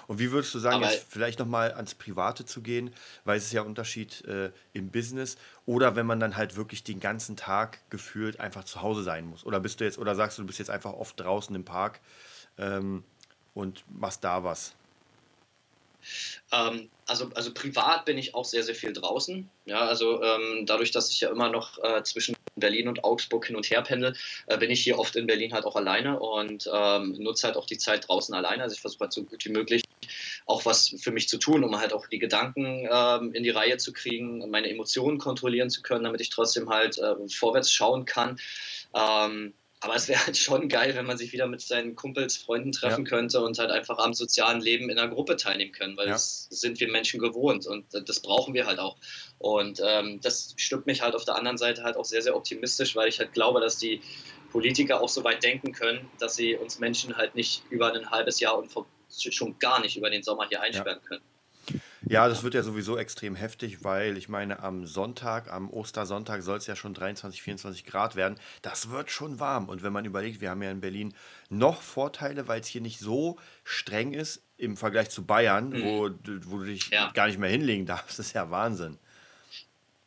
Und 0.08 0.20
wie 0.20 0.32
würdest 0.32 0.54
du 0.54 0.60
sagen, 0.60 0.78
Aber, 0.78 0.92
jetzt 0.92 1.08
vielleicht 1.10 1.40
nochmal 1.40 1.74
ans 1.74 1.96
Private 1.96 2.46
zu 2.46 2.62
gehen, 2.62 2.94
weil 3.26 3.38
es 3.38 3.46
ist 3.46 3.54
ja 3.54 3.62
ein 3.62 3.68
Unterschied 3.68 4.24
äh, 4.26 4.52
im 4.74 4.90
Business 4.92 5.38
oder 5.66 5.96
wenn 5.96 6.06
man 6.06 6.20
dann 6.20 6.38
halt 6.38 6.56
wirklich 6.56 6.84
den 6.84 7.00
ganzen 7.00 7.36
Tag 7.36 7.80
gefühlt 7.90 8.40
einfach 8.40 8.64
zu 8.64 8.82
Hause 8.82 9.04
sein 9.04 9.26
muss? 9.26 9.46
Oder 9.46 9.60
bist 9.60 9.80
du 9.80 9.86
jetzt, 9.86 9.98
oder 9.98 10.16
sagst 10.16 10.38
du, 10.38 10.44
du 10.44 10.48
bist 10.48 10.60
jetzt 10.60 10.70
einfach 10.70 10.94
oft 10.94 11.20
draußen 11.20 11.56
im 11.56 11.66
Park 11.66 12.00
ähm, 12.58 13.04
und 13.54 13.84
machst 13.90 14.24
da 14.24 14.44
was? 14.44 14.74
Ähm, 16.52 16.90
also, 17.06 17.30
also 17.36 17.54
privat 17.54 18.06
bin 18.06 18.18
ich 18.18 18.36
auch 18.36 18.46
sehr, 18.46 18.64
sehr 18.64 18.76
viel 18.76 18.94
draußen. 18.94 19.50
Ja, 19.66 19.82
also 19.82 20.22
ähm, 20.24 20.66
dadurch, 20.66 20.92
dass 20.92 21.12
ich 21.12 21.22
ja 21.22 21.30
immer 21.30 21.50
noch 21.50 21.78
äh, 21.84 22.04
zwischen 22.04 22.36
Berlin 22.56 22.88
und 22.88 23.04
Augsburg 23.04 23.46
hin 23.46 23.56
und 23.56 23.70
her 23.70 23.82
pendel, 23.82 24.16
äh, 24.48 24.58
bin 24.58 24.72
ich 24.72 24.82
hier 24.84 24.98
oft 25.00 25.16
in 25.16 25.28
Berlin 25.28 25.54
halt 25.54 25.66
auch 25.66 25.76
alleine 25.76 26.20
und 26.20 26.70
ähm, 26.72 27.16
nutze 27.20 27.48
halt 27.48 27.58
auch 27.58 27.66
die 27.66 27.78
Zeit 27.78 28.08
draußen 28.08 28.34
alleine. 28.34 28.64
Also 28.64 28.76
ich 28.76 28.82
versuche 28.82 29.02
halt 29.02 29.14
so 29.14 29.24
gut 29.24 29.44
wie 29.46 29.52
möglich 29.52 29.84
auch 30.46 30.66
was 30.66 30.96
für 31.00 31.12
mich 31.12 31.28
zu 31.28 31.38
tun, 31.38 31.64
um 31.64 31.80
halt 31.80 31.94
auch 31.94 32.08
die 32.08 32.20
Gedanken 32.20 32.88
ähm, 32.90 33.34
in 33.34 33.44
die 33.44 33.50
Reihe 33.50 33.78
zu 33.78 33.94
kriegen, 33.94 34.50
meine 34.50 34.70
Emotionen 34.70 35.18
kontrollieren 35.18 35.70
zu 35.70 35.82
können, 35.82 36.04
damit 36.04 36.22
ich 36.22 36.30
trotzdem 36.30 36.70
halt 36.70 36.98
äh, 36.98 37.16
vorwärts 37.30 37.72
schauen 37.72 38.06
kann. 38.06 38.40
Ähm, 38.96 39.54
aber 39.80 39.96
es 39.96 40.08
wäre 40.08 40.20
halt 40.26 40.38
schon 40.38 40.70
geil, 40.70 40.96
wenn 40.96 41.06
man 41.06 41.18
sich 41.18 41.34
wieder 41.34 41.48
mit 41.48 41.62
seinen 41.62 41.96
Kumpels, 41.96 42.38
Freunden 42.38 42.72
treffen 42.72 43.06
ja. 43.06 43.10
könnte 43.10 43.42
und 43.42 43.60
halt 43.60 43.72
einfach 43.72 43.98
am 44.00 44.14
sozialen 44.14 44.62
Leben 44.62 44.90
in 44.90 44.98
einer 44.98 45.14
Gruppe 45.14 45.36
teilnehmen 45.36 45.72
können, 45.72 45.98
weil 45.98 46.08
ja. 46.08 46.14
das 46.14 46.48
sind 46.50 46.80
wir 46.80 46.90
Menschen 46.92 47.20
gewohnt 47.20 47.68
und 47.68 47.86
das 47.92 48.22
brauchen 48.22 48.54
wir 48.54 48.66
halt 48.66 48.80
auch. 48.80 48.98
Und 49.38 49.82
ähm, 49.86 50.20
das 50.22 50.54
stimmt 50.58 50.88
mich 50.88 51.02
halt 51.02 51.16
auf 51.16 51.26
der 51.26 51.36
anderen 51.36 51.58
Seite 51.58 51.84
halt 51.84 51.98
auch 51.98 52.06
sehr, 52.06 52.22
sehr 52.22 52.36
optimistisch, 52.36 52.96
weil 52.96 53.08
ich 53.08 53.20
halt 53.20 53.34
glaube, 53.34 53.60
dass 53.60 53.78
die 53.78 54.02
Politiker 54.52 55.02
auch 55.02 55.10
so 55.10 55.24
weit 55.24 55.44
denken 55.44 55.74
können, 55.74 56.10
dass 56.20 56.36
sie 56.36 56.56
uns 56.56 56.80
Menschen 56.80 57.18
halt 57.18 57.36
nicht 57.36 57.64
über 57.70 57.94
ein 57.94 58.10
halbes 58.10 58.40
Jahr 58.40 58.58
und 58.58 58.72
schon 59.22 59.58
gar 59.60 59.82
nicht 59.82 59.98
über 59.98 60.10
den 60.10 60.24
Sommer 60.24 60.48
hier 60.48 60.62
einsperren 60.62 61.00
ja. 61.02 61.08
können. 61.08 61.24
Ja, 62.10 62.30
das 62.30 62.44
wird 62.44 62.54
ja 62.54 62.64
sowieso 62.64 62.98
extrem 62.98 63.36
heftig, 63.36 63.84
weil 63.84 64.18
ich 64.18 64.30
meine, 64.30 64.62
am 64.62 64.86
Sonntag, 64.86 65.52
am 65.52 65.70
Ostersonntag 65.70 66.42
soll 66.42 66.58
es 66.58 66.68
ja 66.68 66.76
schon 66.76 66.94
23, 66.94 67.42
24 67.42 67.86
Grad 67.86 68.16
werden. 68.16 68.40
Das 68.62 68.90
wird 68.92 69.12
schon 69.12 69.40
warm. 69.40 69.68
Und 69.68 69.84
wenn 69.84 69.92
man 69.92 70.06
überlegt, 70.06 70.40
wir 70.40 70.50
haben 70.50 70.62
ja 70.62 70.72
in 70.72 70.80
Berlin 70.80 71.14
noch 71.50 71.82
Vorteile, 71.82 72.48
weil 72.48 72.62
es 72.62 72.68
hier 72.68 72.82
nicht 72.82 73.00
so 73.00 73.38
streng 73.64 74.14
ist 74.14 74.42
im 74.56 74.78
Vergleich 74.78 75.10
zu 75.10 75.26
Bayern, 75.26 75.70
mhm. 75.70 75.84
wo, 75.84 76.10
wo 76.46 76.58
du 76.60 76.66
dich 76.66 76.90
ja. 76.90 77.12
gar 77.12 77.28
nicht 77.28 77.40
mehr 77.40 77.50
hinlegen 77.50 77.86
darfst. 77.86 78.20
Das 78.20 78.28
ist 78.28 78.34
ja 78.34 78.50
Wahnsinn. 78.50 78.98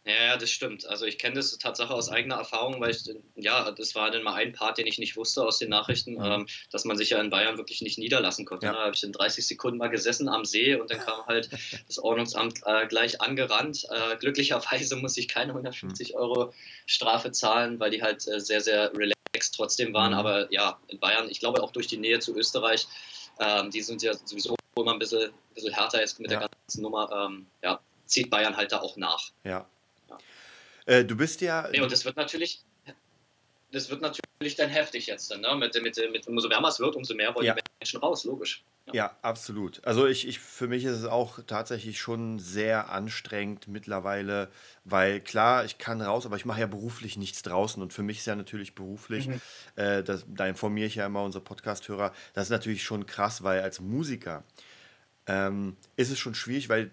Ja, 0.05 0.39
das 0.39 0.51
stimmt. 0.51 0.87
Also 0.87 1.05
ich 1.05 1.19
kenne 1.19 1.35
das 1.35 1.57
Tatsache 1.59 1.93
aus 1.93 2.09
eigener 2.09 2.37
Erfahrung, 2.37 2.81
weil 2.81 2.91
ich, 2.91 3.05
ja, 3.37 3.71
das 3.71 3.95
war 3.95 4.11
dann 4.11 4.23
mal 4.23 4.33
ein 4.35 4.55
Part, 4.55 4.79
den 4.79 4.87
ich 4.87 4.99
nicht 4.99 5.17
wusste 5.17 5.43
aus 5.45 5.59
den 5.59 5.69
Nachrichten, 5.69 6.15
mhm. 6.15 6.25
ähm, 6.25 6.47
dass 6.71 6.87
man 6.87 6.97
sich 6.97 7.11
ja 7.11 7.21
in 7.21 7.29
Bayern 7.29 7.59
wirklich 7.59 7.83
nicht 7.83 7.99
niederlassen 7.99 8.47
konnte. 8.47 8.67
Ja. 8.67 8.73
Da 8.73 8.79
habe 8.85 8.95
ich 8.95 9.03
in 9.03 9.13
30 9.13 9.47
Sekunden 9.47 9.77
mal 9.77 9.89
gesessen 9.89 10.29
am 10.31 10.47
See 10.47 10.75
und 10.75 10.91
dann 10.91 11.01
kam 11.01 11.27
halt 11.27 11.51
das 11.87 11.99
Ordnungsamt 11.99 12.61
äh, 12.65 12.87
gleich 12.87 13.21
angerannt. 13.21 13.87
Äh, 13.91 14.17
glücklicherweise 14.17 14.97
muss 14.97 15.19
ich 15.19 15.29
keine 15.29 15.51
150 15.51 16.11
mhm. 16.11 16.15
Euro 16.15 16.55
Strafe 16.87 17.31
zahlen, 17.33 17.79
weil 17.79 17.91
die 17.91 18.03
halt 18.03 18.27
äh, 18.27 18.41
sehr, 18.41 18.63
sehr 18.63 18.93
relaxed 18.95 19.55
trotzdem 19.55 19.93
waren. 19.93 20.13
Mhm. 20.13 20.19
Aber 20.19 20.51
ja, 20.51 20.81
in 20.89 20.99
Bayern, 20.99 21.29
ich 21.29 21.41
glaube 21.41 21.63
auch 21.63 21.73
durch 21.73 21.89
die 21.89 21.99
Nähe 21.99 22.21
zu 22.21 22.35
Österreich, 22.35 22.87
ähm, 23.39 23.71
die 23.71 23.83
sind 23.83 24.03
ja 24.03 24.15
sowieso 24.15 24.57
immer 24.77 24.95
ein 24.95 24.99
bisschen, 24.99 25.25
ein 25.25 25.55
bisschen 25.55 25.75
härter 25.75 26.01
jetzt 26.01 26.19
mit 26.21 26.31
ja. 26.31 26.39
der 26.39 26.49
ganzen 26.49 26.81
Nummer. 26.81 27.11
Ähm, 27.13 27.47
ja, 27.63 27.81
zieht 28.07 28.31
Bayern 28.31 28.57
halt 28.57 28.73
da 28.73 28.81
auch 28.81 28.97
nach. 28.97 29.31
Ja, 29.45 29.67
äh, 30.91 31.05
du 31.05 31.17
bist 31.17 31.41
ja. 31.41 31.69
Nee, 31.71 31.81
und 31.81 31.93
das 31.93 32.05
wird 32.05 32.17
natürlich, 32.17 32.65
das 33.71 33.91
wird 33.91 34.01
natürlich 34.01 34.57
dann 34.57 34.69
heftig 34.69 35.07
jetzt. 35.07 35.31
Dann, 35.31 35.41
ne? 35.43 35.55
mit, 35.55 35.81
mit, 35.81 35.97
mit, 36.13 36.27
umso 36.27 36.51
wärmer 36.51 36.69
es 36.69 36.81
wird, 36.81 36.97
umso 36.97 37.15
mehr 37.15 37.33
wollen 37.35 37.47
ja. 37.47 37.55
die 37.55 37.63
Menschen 37.79 38.01
raus, 38.01 38.25
logisch. 38.25 38.65
Ja. 38.87 38.95
ja, 38.95 39.17
absolut. 39.23 39.85
Also 39.85 40.09
ich, 40.09 40.27
ich, 40.27 40.41
für 40.41 40.67
mich 40.67 40.85
ist 40.85 40.97
es 40.97 41.05
auch 41.05 41.39
tatsächlich 41.47 42.01
schon 42.01 42.41
sehr 42.41 42.91
anstrengend 42.91 43.69
mittlerweile, 43.69 44.51
weil 44.85 45.21
klar, 45.21 45.65
ich 45.65 45.79
kann 45.79 46.03
raus, 46.03 46.27
aber 46.27 46.37
ich 46.37 46.45
mache 46.45 46.61
ja 46.61 46.67
beruflich 46.67 47.17
nichts 47.17 47.43
draußen 47.43 47.81
und 47.81 47.93
für 47.93 48.03
mich 48.03 48.19
ist 48.19 48.27
ja 48.27 48.35
natürlich 48.35 48.75
beruflich, 48.75 49.29
mhm. 49.29 49.41
äh, 49.77 50.03
das, 50.03 50.27
da 50.27 50.49
informiere 50.49 50.89
ich 50.89 50.97
ja 50.97 51.07
immer 51.07 51.23
unsere 51.23 51.45
Podcast-Hörer, 51.45 52.13
das 52.35 52.47
ist 52.47 52.51
natürlich 52.51 52.83
schon 52.83 53.07
krass, 53.07 53.45
weil 53.45 53.61
als 53.61 53.79
Musiker 53.79 54.43
ähm, 55.27 55.77
ist 55.95 56.11
es 56.11 56.19
schon 56.19 56.35
schwierig, 56.35 56.69
weil 56.69 56.91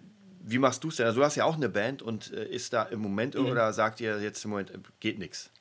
wie 0.49 0.57
machst 0.59 0.83
du 0.83 0.89
es 0.89 0.95
denn? 0.95 1.05
Also 1.05 1.19
du 1.19 1.25
hast 1.25 1.35
ja 1.35 1.45
auch 1.45 1.55
eine 1.55 1.69
Band 1.69 2.01
und 2.01 2.33
äh, 2.33 2.45
ist 2.47 2.73
da 2.73 2.83
im 2.83 2.99
Moment 2.99 3.35
mhm. 3.35 3.47
oder 3.47 3.73
sagt 3.73 3.99
ihr 3.99 4.21
jetzt 4.21 4.43
im 4.45 4.51
Moment, 4.51 4.71
äh, 4.71 4.79
geht 4.99 5.19
nichts? 5.19 5.51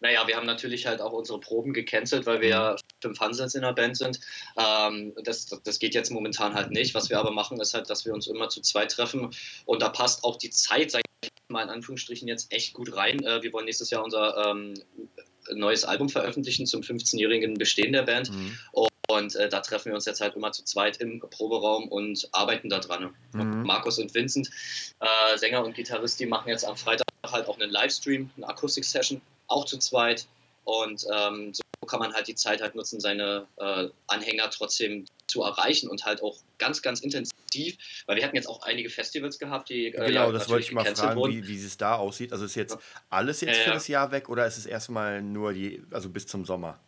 Naja, 0.00 0.26
wir 0.26 0.36
haben 0.36 0.46
natürlich 0.46 0.86
halt 0.86 1.02
auch 1.02 1.12
unsere 1.12 1.38
Proben 1.40 1.74
gecancelt, 1.74 2.24
weil 2.24 2.40
wir 2.40 2.48
mhm. 2.48 2.52
ja 2.52 2.76
fünf 3.02 3.20
Hansels 3.20 3.54
in 3.54 3.62
der 3.62 3.74
Band 3.74 3.98
sind. 3.98 4.18
Ähm, 4.56 5.12
das, 5.24 5.46
das 5.46 5.78
geht 5.78 5.94
jetzt 5.94 6.10
momentan 6.10 6.54
halt 6.54 6.70
nicht. 6.70 6.94
Was 6.94 7.10
wir 7.10 7.18
aber 7.18 7.32
machen, 7.32 7.60
ist 7.60 7.74
halt, 7.74 7.90
dass 7.90 8.06
wir 8.06 8.14
uns 8.14 8.26
immer 8.26 8.48
zu 8.48 8.62
zweit 8.62 8.92
treffen 8.92 9.30
und 9.66 9.82
da 9.82 9.90
passt 9.90 10.24
auch 10.24 10.36
die 10.36 10.50
Zeit, 10.50 10.90
sag 10.90 11.02
ich 11.22 11.30
mal 11.48 11.62
in 11.62 11.68
Anführungsstrichen, 11.68 12.28
jetzt 12.28 12.52
echt 12.52 12.72
gut 12.72 12.96
rein. 12.96 13.22
Äh, 13.22 13.42
wir 13.42 13.52
wollen 13.52 13.66
nächstes 13.66 13.90
Jahr 13.90 14.02
unser 14.02 14.50
ähm, 14.50 14.74
neues 15.52 15.84
Album 15.84 16.08
veröffentlichen 16.08 16.66
zum 16.66 16.80
15-jährigen 16.80 17.54
Bestehen 17.54 17.92
der 17.92 18.02
Band. 18.02 18.30
Mhm. 18.30 18.58
Und 19.10 19.34
äh, 19.34 19.48
da 19.48 19.58
treffen 19.58 19.86
wir 19.86 19.94
uns 19.94 20.04
jetzt 20.04 20.20
halt 20.20 20.36
immer 20.36 20.52
zu 20.52 20.62
zweit 20.62 20.98
im 20.98 21.18
Proberaum 21.18 21.88
und 21.88 22.28
arbeiten 22.30 22.68
da 22.68 22.78
dran. 22.78 23.12
Mhm. 23.32 23.64
Markus 23.64 23.98
und 23.98 24.14
Vincent, 24.14 24.48
äh, 25.00 25.36
Sänger 25.36 25.64
und 25.64 25.74
Gitarrist, 25.74 26.20
die 26.20 26.26
machen 26.26 26.48
jetzt 26.48 26.64
am 26.64 26.76
Freitag 26.76 27.06
halt 27.26 27.48
auch 27.48 27.58
einen 27.58 27.70
Livestream, 27.70 28.30
eine 28.36 28.48
Akustik-Session, 28.48 29.20
auch 29.48 29.64
zu 29.64 29.78
zweit. 29.78 30.28
Und 30.62 31.04
ähm, 31.12 31.52
so 31.52 31.62
kann 31.88 31.98
man 31.98 32.12
halt 32.12 32.28
die 32.28 32.36
Zeit 32.36 32.62
halt 32.62 32.76
nutzen, 32.76 33.00
seine 33.00 33.48
äh, 33.56 33.88
Anhänger 34.06 34.48
trotzdem 34.50 35.06
zu 35.26 35.42
erreichen 35.42 35.88
und 35.88 36.04
halt 36.04 36.22
auch 36.22 36.36
ganz, 36.58 36.80
ganz 36.80 37.00
intensiv, 37.00 37.78
weil 38.06 38.16
wir 38.16 38.24
hatten 38.24 38.36
jetzt 38.36 38.48
auch 38.48 38.62
einige 38.62 38.90
Festivals 38.90 39.40
gehabt, 39.40 39.70
die. 39.70 39.86
Äh, 39.86 40.06
genau, 40.06 40.26
ja, 40.26 40.30
das 40.30 40.48
wollte 40.48 40.66
ich 40.66 40.72
mal 40.72 40.84
fragen, 40.84 41.20
wie, 41.30 41.48
wie 41.48 41.56
es 41.56 41.76
da 41.76 41.96
aussieht. 41.96 42.32
Also 42.32 42.44
ist 42.44 42.54
jetzt 42.54 42.78
alles 43.08 43.40
jetzt 43.40 43.58
für 43.58 43.72
das 43.72 43.88
Jahr 43.88 44.12
weg 44.12 44.28
oder 44.28 44.46
ist 44.46 44.56
es 44.56 44.66
erstmal 44.66 45.20
nur 45.20 45.52
die, 45.52 45.82
also 45.90 46.08
bis 46.10 46.28
zum 46.28 46.44
Sommer? 46.44 46.78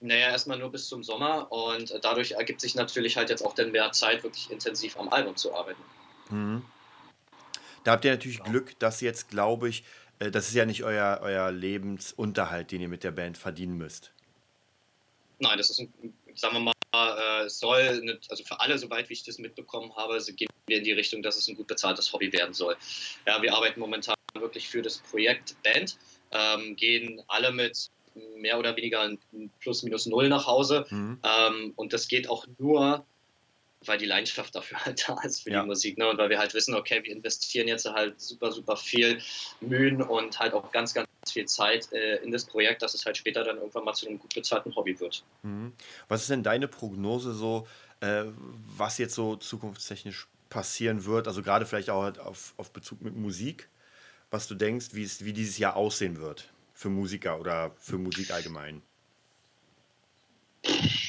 Naja, 0.00 0.28
erstmal 0.28 0.58
nur 0.58 0.70
bis 0.70 0.88
zum 0.88 1.02
Sommer 1.02 1.50
und 1.50 1.92
dadurch 2.02 2.32
ergibt 2.32 2.60
sich 2.60 2.74
natürlich 2.74 3.16
halt 3.16 3.30
jetzt 3.30 3.42
auch 3.42 3.54
dann 3.54 3.72
mehr 3.72 3.90
Zeit, 3.92 4.22
wirklich 4.22 4.50
intensiv 4.50 4.98
am 4.98 5.08
Album 5.08 5.36
zu 5.36 5.54
arbeiten. 5.54 5.82
Mhm. 6.30 6.62
Da 7.84 7.92
habt 7.92 8.04
ihr 8.04 8.10
natürlich 8.10 8.38
genau. 8.38 8.50
Glück, 8.50 8.78
dass 8.78 9.00
jetzt, 9.00 9.30
glaube 9.30 9.68
ich, 9.68 9.84
äh, 10.18 10.30
das 10.30 10.48
ist 10.48 10.54
ja 10.54 10.66
nicht 10.66 10.82
euer, 10.82 11.20
euer 11.22 11.50
Lebensunterhalt, 11.50 12.72
den 12.72 12.82
ihr 12.82 12.88
mit 12.88 13.04
der 13.04 13.12
Band 13.12 13.38
verdienen 13.38 13.78
müsst. 13.78 14.12
Nein, 15.38 15.56
das 15.56 15.70
ist, 15.70 15.80
ein, 15.80 15.92
sagen 16.34 16.56
wir 16.56 16.60
mal, 16.60 16.74
äh, 17.44 17.48
soll, 17.48 18.00
nicht, 18.00 18.30
also 18.30 18.44
für 18.44 18.58
alle, 18.60 18.78
soweit 18.78 19.08
wie 19.08 19.12
ich 19.14 19.24
das 19.24 19.38
mitbekommen 19.38 19.94
habe, 19.96 20.18
gehen 20.32 20.48
wir 20.66 20.78
in 20.78 20.84
die 20.84 20.92
Richtung, 20.92 21.22
dass 21.22 21.36
es 21.36 21.48
ein 21.48 21.56
gut 21.56 21.66
bezahltes 21.66 22.12
Hobby 22.12 22.32
werden 22.32 22.54
soll. 22.54 22.76
Ja, 23.26 23.40
wir 23.40 23.54
arbeiten 23.54 23.80
momentan 23.80 24.14
wirklich 24.34 24.68
für 24.68 24.82
das 24.82 24.98
Projekt 24.98 25.56
Band, 25.62 25.96
ähm, 26.32 26.76
gehen 26.76 27.22
alle 27.28 27.52
mit 27.52 27.88
mehr 28.36 28.58
oder 28.58 28.76
weniger 28.76 29.10
plus 29.60 29.82
minus 29.82 30.06
null 30.06 30.28
nach 30.28 30.46
Hause. 30.46 30.86
Mhm. 30.90 31.18
Ähm, 31.22 31.72
und 31.76 31.92
das 31.92 32.08
geht 32.08 32.28
auch 32.28 32.46
nur, 32.58 33.04
weil 33.84 33.98
die 33.98 34.06
Leidenschaft 34.06 34.54
dafür 34.54 34.78
halt 34.84 35.08
da 35.08 35.20
ist 35.22 35.42
für 35.42 35.50
ja. 35.50 35.62
die 35.62 35.66
Musik. 35.66 35.98
Ne? 35.98 36.08
Und 36.08 36.18
weil 36.18 36.30
wir 36.30 36.38
halt 36.38 36.54
wissen, 36.54 36.74
okay, 36.74 37.00
wir 37.02 37.12
investieren 37.12 37.68
jetzt 37.68 37.86
halt 37.86 38.20
super, 38.20 38.52
super 38.52 38.76
viel 38.76 39.20
Mühen 39.60 40.02
und 40.02 40.38
halt 40.38 40.54
auch 40.54 40.72
ganz, 40.72 40.94
ganz 40.94 41.08
viel 41.28 41.46
Zeit 41.46 41.92
äh, 41.92 42.16
in 42.16 42.30
das 42.30 42.44
Projekt, 42.44 42.82
dass 42.82 42.94
es 42.94 43.04
halt 43.04 43.16
später 43.16 43.44
dann 43.44 43.56
irgendwann 43.56 43.84
mal 43.84 43.94
zu 43.94 44.06
einem 44.06 44.18
gut 44.18 44.34
bezahlten 44.34 44.74
Hobby 44.74 44.98
wird. 44.98 45.24
Mhm. 45.42 45.72
Was 46.08 46.22
ist 46.22 46.30
denn 46.30 46.42
deine 46.42 46.68
Prognose 46.68 47.32
so, 47.32 47.66
äh, 48.00 48.24
was 48.76 48.98
jetzt 48.98 49.14
so 49.14 49.36
zukunftstechnisch 49.36 50.28
passieren 50.48 51.04
wird? 51.04 51.28
Also 51.28 51.42
gerade 51.42 51.66
vielleicht 51.66 51.90
auch 51.90 52.02
halt 52.02 52.18
auf, 52.18 52.54
auf 52.56 52.70
Bezug 52.70 53.02
mit 53.02 53.16
Musik, 53.16 53.68
was 54.30 54.48
du 54.48 54.54
denkst, 54.54 54.88
wie 54.92 55.02
es 55.02 55.24
wie 55.24 55.32
dieses 55.32 55.58
Jahr 55.58 55.76
aussehen 55.76 56.20
wird 56.20 56.50
für 56.76 56.90
Musiker 56.90 57.40
oder 57.40 57.72
für 57.78 57.96
Musik 57.96 58.30
allgemein? 58.30 58.82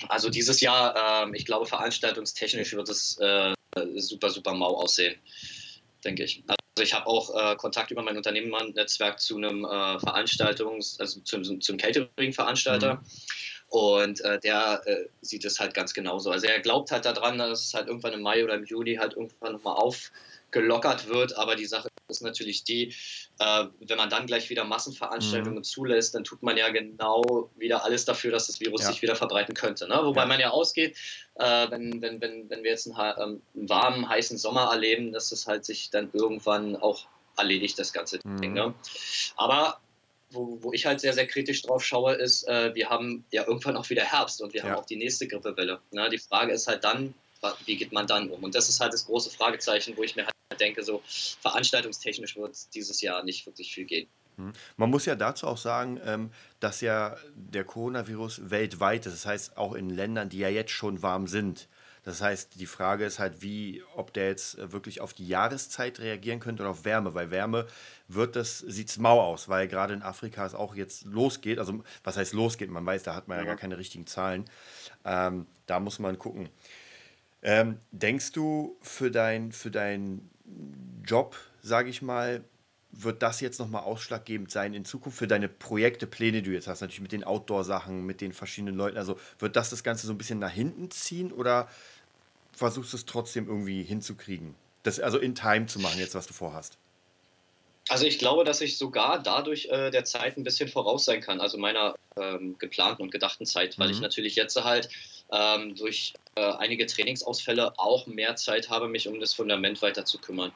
Also 0.07 0.29
dieses 0.29 0.61
Jahr, 0.61 1.23
ähm, 1.25 1.33
ich 1.33 1.45
glaube, 1.45 1.65
veranstaltungstechnisch 1.65 2.73
wird 2.73 2.89
es 2.89 3.17
äh, 3.19 3.53
super, 3.95 4.29
super 4.29 4.53
mau 4.53 4.75
aussehen, 4.77 5.19
denke 6.05 6.23
ich. 6.23 6.43
Also 6.47 6.83
ich 6.83 6.93
habe 6.93 7.07
auch 7.07 7.35
äh, 7.35 7.55
Kontakt 7.57 7.91
über 7.91 8.01
mein 8.01 8.15
Unternehmernetzwerk 8.15 9.19
zu 9.19 9.35
einem 9.37 9.65
äh, 9.65 9.97
Veranstaltungs-, 9.97 10.99
also 11.01 11.19
zum, 11.21 11.59
zum 11.59 11.77
Catering-Veranstalter. 11.77 12.95
Mhm. 12.95 13.05
Und 13.69 14.21
äh, 14.21 14.39
der 14.39 14.81
äh, 14.85 15.07
sieht 15.21 15.43
es 15.43 15.59
halt 15.59 15.73
ganz 15.73 15.93
genauso. 15.93 16.31
Also 16.31 16.47
er 16.47 16.61
glaubt 16.61 16.91
halt 16.91 17.03
daran, 17.03 17.37
dass 17.37 17.65
es 17.65 17.73
halt 17.73 17.87
irgendwann 17.87 18.13
im 18.13 18.21
Mai 18.21 18.43
oder 18.43 18.53
im 18.53 18.63
Juni 18.63 18.95
halt 18.95 19.13
irgendwann 19.13 19.53
nochmal 19.53 19.75
aufgelockert 19.75 21.09
wird. 21.09 21.35
Aber 21.35 21.57
die 21.57 21.65
Sache 21.65 21.89
ist 22.07 22.21
natürlich 22.21 22.63
die, 22.63 22.93
äh, 23.39 23.65
wenn 23.79 23.97
man 23.97 24.09
dann 24.09 24.27
gleich 24.27 24.49
wieder 24.49 24.63
Massenveranstaltungen 24.63 25.59
mhm. 25.59 25.63
zulässt, 25.63 26.15
dann 26.15 26.23
tut 26.23 26.41
man 26.41 26.57
ja 26.57 26.69
genau 26.69 27.49
wieder 27.57 27.83
alles 27.83 28.05
dafür, 28.05 28.31
dass 28.31 28.47
das 28.47 28.59
Virus 28.59 28.81
ja. 28.81 28.87
sich 28.87 29.01
wieder 29.01 29.15
verbreiten 29.15 29.53
könnte. 29.53 29.87
Ne? 29.87 29.99
Wobei 30.01 30.21
ja. 30.21 30.27
man 30.27 30.39
ja 30.39 30.49
ausgeht, 30.51 30.97
äh, 31.35 31.69
wenn, 31.69 32.01
wenn, 32.01 32.21
wenn, 32.21 32.49
wenn 32.49 32.63
wir 32.63 32.71
jetzt 32.71 32.89
einen, 32.89 33.41
ähm, 33.55 33.67
warmen, 33.67 34.07
heißen 34.07 34.37
Sommer 34.37 34.69
erleben, 34.71 35.11
dass 35.11 35.29
das 35.29 35.47
halt 35.47 35.65
sich 35.65 35.89
dann 35.89 36.09
irgendwann 36.13 36.75
auch 36.77 37.07
erledigt, 37.35 37.77
das 37.77 37.91
ganze 37.91 38.19
mhm. 38.23 38.41
Ding. 38.41 38.53
Ne? 38.53 38.73
Aber 39.35 39.79
wo, 40.31 40.57
wo, 40.61 40.73
ich 40.73 40.85
halt 40.85 40.99
sehr, 40.99 41.13
sehr 41.13 41.27
kritisch 41.27 41.61
drauf 41.61 41.83
schaue, 41.83 42.13
ist, 42.15 42.47
äh, 42.47 42.73
wir 42.73 42.89
haben 42.89 43.25
ja 43.31 43.45
irgendwann 43.45 43.77
auch 43.77 43.89
wieder 43.89 44.03
Herbst 44.03 44.41
und 44.41 44.53
wir 44.53 44.61
ja. 44.61 44.69
haben 44.69 44.75
auch 44.75 44.85
die 44.85 44.97
nächste 44.97 45.27
Grippewelle. 45.27 45.79
Ne? 45.91 46.09
Die 46.09 46.17
Frage 46.17 46.53
ist 46.53 46.67
halt 46.67 46.83
dann, 46.83 47.13
wie 47.65 47.75
geht 47.75 47.91
man 47.91 48.07
dann 48.07 48.29
um? 48.29 48.43
Und 48.43 48.55
das 48.55 48.67
ist 48.67 48.79
halt 48.79 48.93
das 48.93 49.05
große 49.05 49.29
Fragezeichen, 49.29 49.95
wo 49.95 50.03
ich 50.03 50.15
mir 50.15 50.25
halt 50.25 50.36
denke, 50.55 50.83
so 50.83 51.01
veranstaltungstechnisch 51.41 52.37
wird 52.37 52.73
dieses 52.73 53.01
Jahr 53.01 53.23
nicht 53.23 53.45
wirklich 53.45 53.73
viel 53.73 53.85
gehen. 53.85 54.07
Hm. 54.37 54.53
Man 54.77 54.89
muss 54.89 55.05
ja 55.05 55.15
dazu 55.15 55.47
auch 55.47 55.57
sagen, 55.57 55.99
ähm, 56.05 56.31
dass 56.59 56.81
ja 56.81 57.17
der 57.35 57.63
Coronavirus 57.63 58.49
weltweit 58.49 59.05
ist. 59.05 59.13
Das 59.13 59.25
heißt, 59.25 59.57
auch 59.57 59.73
in 59.73 59.89
Ländern, 59.89 60.29
die 60.29 60.39
ja 60.39 60.49
jetzt 60.49 60.71
schon 60.71 61.01
warm 61.01 61.27
sind. 61.27 61.67
Das 62.03 62.21
heißt, 62.21 62.57
die 62.57 62.67
Frage 62.67 63.03
ist 63.03 63.19
halt, 63.19 63.41
wie, 63.41 63.83
ob 63.95 64.13
der 64.13 64.29
jetzt 64.29 64.57
äh, 64.57 64.71
wirklich 64.71 65.01
auf 65.01 65.13
die 65.13 65.27
Jahreszeit 65.27 65.99
reagieren 65.99 66.39
könnte 66.39 66.63
oder 66.63 66.69
auf 66.69 66.85
Wärme. 66.85 67.13
Weil 67.13 67.31
Wärme 67.31 67.67
wird 68.07 68.35
das, 68.35 68.59
sieht 68.59 68.89
es 68.89 68.97
mau 68.97 69.19
aus, 69.19 69.49
weil 69.49 69.67
gerade 69.67 69.93
in 69.93 70.03
Afrika 70.03 70.45
es 70.45 70.53
auch 70.53 70.75
jetzt 70.75 71.03
losgeht. 71.05 71.59
Also, 71.59 71.83
was 72.03 72.15
heißt 72.15 72.33
losgeht? 72.33 72.69
Man 72.69 72.85
weiß, 72.85 73.03
da 73.03 73.15
hat 73.15 73.27
man 73.27 73.37
ja, 73.37 73.43
ja 73.43 73.49
gar 73.49 73.57
keine 73.57 73.77
richtigen 73.77 74.07
Zahlen. 74.07 74.45
Ähm, 75.03 75.47
da 75.65 75.79
muss 75.79 75.99
man 75.99 76.17
gucken. 76.17 76.47
Ähm, 77.41 77.79
denkst 77.91 78.31
du 78.31 78.77
für 78.81 79.11
dein, 79.11 79.51
für 79.51 79.69
dein 79.71 80.29
Job, 81.05 81.35
sage 81.61 81.89
ich 81.89 82.01
mal, 82.01 82.43
wird 82.91 83.21
das 83.21 83.41
jetzt 83.41 83.59
nochmal 83.59 83.83
ausschlaggebend 83.83 84.49
sein 84.49 84.73
in 84.73 84.85
Zukunft 84.85 85.17
für 85.17 85.27
deine 85.27 85.47
Projekte, 85.47 86.07
Pläne, 86.07 86.41
die 86.41 86.49
du 86.49 86.53
jetzt 86.53 86.67
hast, 86.67 86.81
natürlich 86.81 87.01
mit 87.01 87.11
den 87.11 87.23
Outdoor-Sachen, 87.23 88.05
mit 88.05 88.21
den 88.21 88.33
verschiedenen 88.33 88.75
Leuten. 88.75 88.97
Also 88.97 89.19
wird 89.39 89.55
das 89.55 89.69
das 89.69 89.83
Ganze 89.83 90.07
so 90.07 90.13
ein 90.13 90.17
bisschen 90.17 90.39
nach 90.39 90.51
hinten 90.51 90.89
ziehen 90.89 91.31
oder 91.31 91.69
versuchst 92.53 92.93
du 92.93 92.97
es 92.97 93.05
trotzdem 93.05 93.47
irgendwie 93.47 93.83
hinzukriegen? 93.83 94.55
Das 94.83 94.99
also 94.99 95.17
in 95.17 95.35
Time 95.35 95.67
zu 95.67 95.79
machen, 95.79 95.99
jetzt 95.99 96.15
was 96.15 96.27
du 96.27 96.33
vorhast? 96.33 96.77
Also 97.89 98.05
ich 98.05 98.19
glaube, 98.19 98.43
dass 98.43 98.61
ich 98.61 98.77
sogar 98.77 99.21
dadurch 99.21 99.67
äh, 99.67 99.91
der 99.91 100.03
Zeit 100.03 100.37
ein 100.37 100.43
bisschen 100.43 100.67
voraus 100.67 101.05
sein 101.05 101.21
kann, 101.21 101.39
also 101.39 101.57
meiner 101.57 101.95
ähm, 102.17 102.57
geplanten 102.57 103.01
und 103.01 103.11
gedachten 103.11 103.45
Zeit, 103.45 103.77
weil 103.79 103.87
mhm. 103.87 103.93
ich 103.93 104.01
natürlich 104.01 104.35
jetzt 104.35 104.61
halt 104.61 104.89
ähm, 105.31 105.75
durch 105.75 106.13
äh, 106.35 106.41
einige 106.41 106.85
Trainingsausfälle 106.85 107.77
auch 107.77 108.07
mehr 108.07 108.35
Zeit 108.35 108.69
habe, 108.69 108.87
mich 108.87 109.07
um 109.07 109.19
das 109.19 109.33
Fundament 109.33 109.81
weiter 109.81 110.05
zu 110.05 110.19
kümmern. 110.19 110.51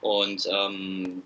Und 0.00 0.48
ähm, 0.50 1.22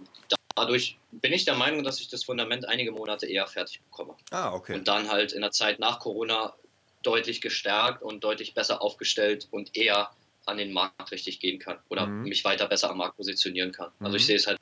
dadurch 0.54 0.98
bin 1.12 1.32
ich 1.32 1.44
der 1.44 1.54
Meinung, 1.54 1.82
dass 1.82 2.00
ich 2.00 2.08
das 2.08 2.24
Fundament 2.24 2.68
einige 2.68 2.92
Monate 2.92 3.26
eher 3.26 3.46
fertig 3.46 3.80
bekomme. 3.82 4.14
Ah, 4.30 4.52
okay. 4.52 4.74
Und 4.74 4.88
dann 4.88 5.10
halt 5.10 5.32
in 5.32 5.40
der 5.40 5.50
Zeit 5.50 5.78
nach 5.78 6.00
Corona 6.00 6.54
deutlich 7.02 7.40
gestärkt 7.40 8.02
und 8.02 8.22
deutlich 8.24 8.54
besser 8.54 8.82
aufgestellt 8.82 9.48
und 9.50 9.76
eher 9.76 10.10
an 10.46 10.58
den 10.58 10.72
Markt 10.72 11.10
richtig 11.10 11.40
gehen 11.40 11.58
kann 11.58 11.78
oder 11.88 12.06
mhm. 12.06 12.24
mich 12.24 12.44
weiter 12.44 12.66
besser 12.66 12.90
am 12.90 12.98
Markt 12.98 13.16
positionieren 13.16 13.72
kann. 13.72 13.90
Also 14.00 14.16
ich 14.16 14.22
mhm. 14.24 14.26
sehe 14.26 14.36
es 14.36 14.46
halt 14.46 14.58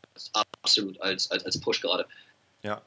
absolut 0.62 1.00
als, 1.00 1.30
als, 1.30 1.44
als 1.44 1.60
Push 1.60 1.80
gerade. 1.80 2.06
Ja. 2.62 2.82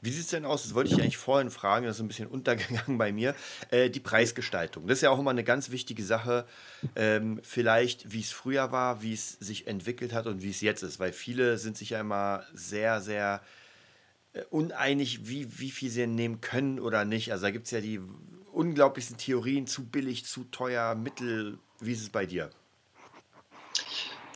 Wie 0.00 0.10
sieht 0.10 0.24
es 0.24 0.30
denn 0.30 0.44
aus? 0.44 0.62
Das 0.62 0.74
wollte 0.74 0.90
ich 0.92 1.00
eigentlich 1.00 1.16
vorhin 1.16 1.50
fragen, 1.50 1.86
das 1.86 1.96
ist 1.96 2.02
ein 2.02 2.08
bisschen 2.08 2.28
untergegangen 2.28 2.98
bei 2.98 3.12
mir. 3.12 3.34
Äh, 3.70 3.90
die 3.90 4.00
Preisgestaltung. 4.00 4.86
Das 4.86 4.98
ist 4.98 5.02
ja 5.02 5.10
auch 5.10 5.18
immer 5.18 5.30
eine 5.30 5.44
ganz 5.44 5.70
wichtige 5.70 6.04
Sache. 6.04 6.46
Ähm, 6.94 7.40
vielleicht, 7.42 8.12
wie 8.12 8.20
es 8.20 8.30
früher 8.30 8.70
war, 8.72 9.02
wie 9.02 9.12
es 9.12 9.32
sich 9.32 9.66
entwickelt 9.66 10.12
hat 10.12 10.26
und 10.26 10.42
wie 10.42 10.50
es 10.50 10.60
jetzt 10.60 10.82
ist. 10.82 11.00
Weil 11.00 11.12
viele 11.12 11.58
sind 11.58 11.76
sich 11.76 11.90
ja 11.90 12.00
immer 12.00 12.44
sehr, 12.54 13.00
sehr 13.00 13.42
äh, 14.32 14.42
uneinig, 14.50 15.28
wie, 15.28 15.58
wie 15.58 15.70
viel 15.70 15.90
sie 15.90 16.06
nehmen 16.06 16.40
können 16.40 16.78
oder 16.78 17.04
nicht. 17.04 17.32
Also 17.32 17.46
da 17.46 17.50
gibt 17.50 17.66
es 17.66 17.72
ja 17.72 17.80
die 17.80 18.00
unglaublichsten 18.52 19.18
Theorien, 19.18 19.66
zu 19.66 19.84
billig, 19.84 20.24
zu 20.24 20.44
teuer, 20.44 20.94
mittel. 20.94 21.58
Wie 21.80 21.92
ist 21.92 22.02
es 22.02 22.10
bei 22.10 22.26
dir? 22.26 22.50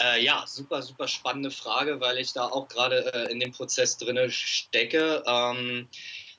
Äh, 0.03 0.25
ja, 0.25 0.45
super, 0.47 0.83
super 0.83 1.07
spannende 1.07 1.51
Frage, 1.51 2.01
weil 2.01 2.19
ich 2.19 2.33
da 2.33 2.47
auch 2.47 2.69
gerade 2.69 3.13
äh, 3.15 3.31
in 3.31 3.39
dem 3.39 3.53
Prozess 3.53 3.99
drin 3.99 4.19
stecke. 4.31 5.23
Ähm, 5.27 5.89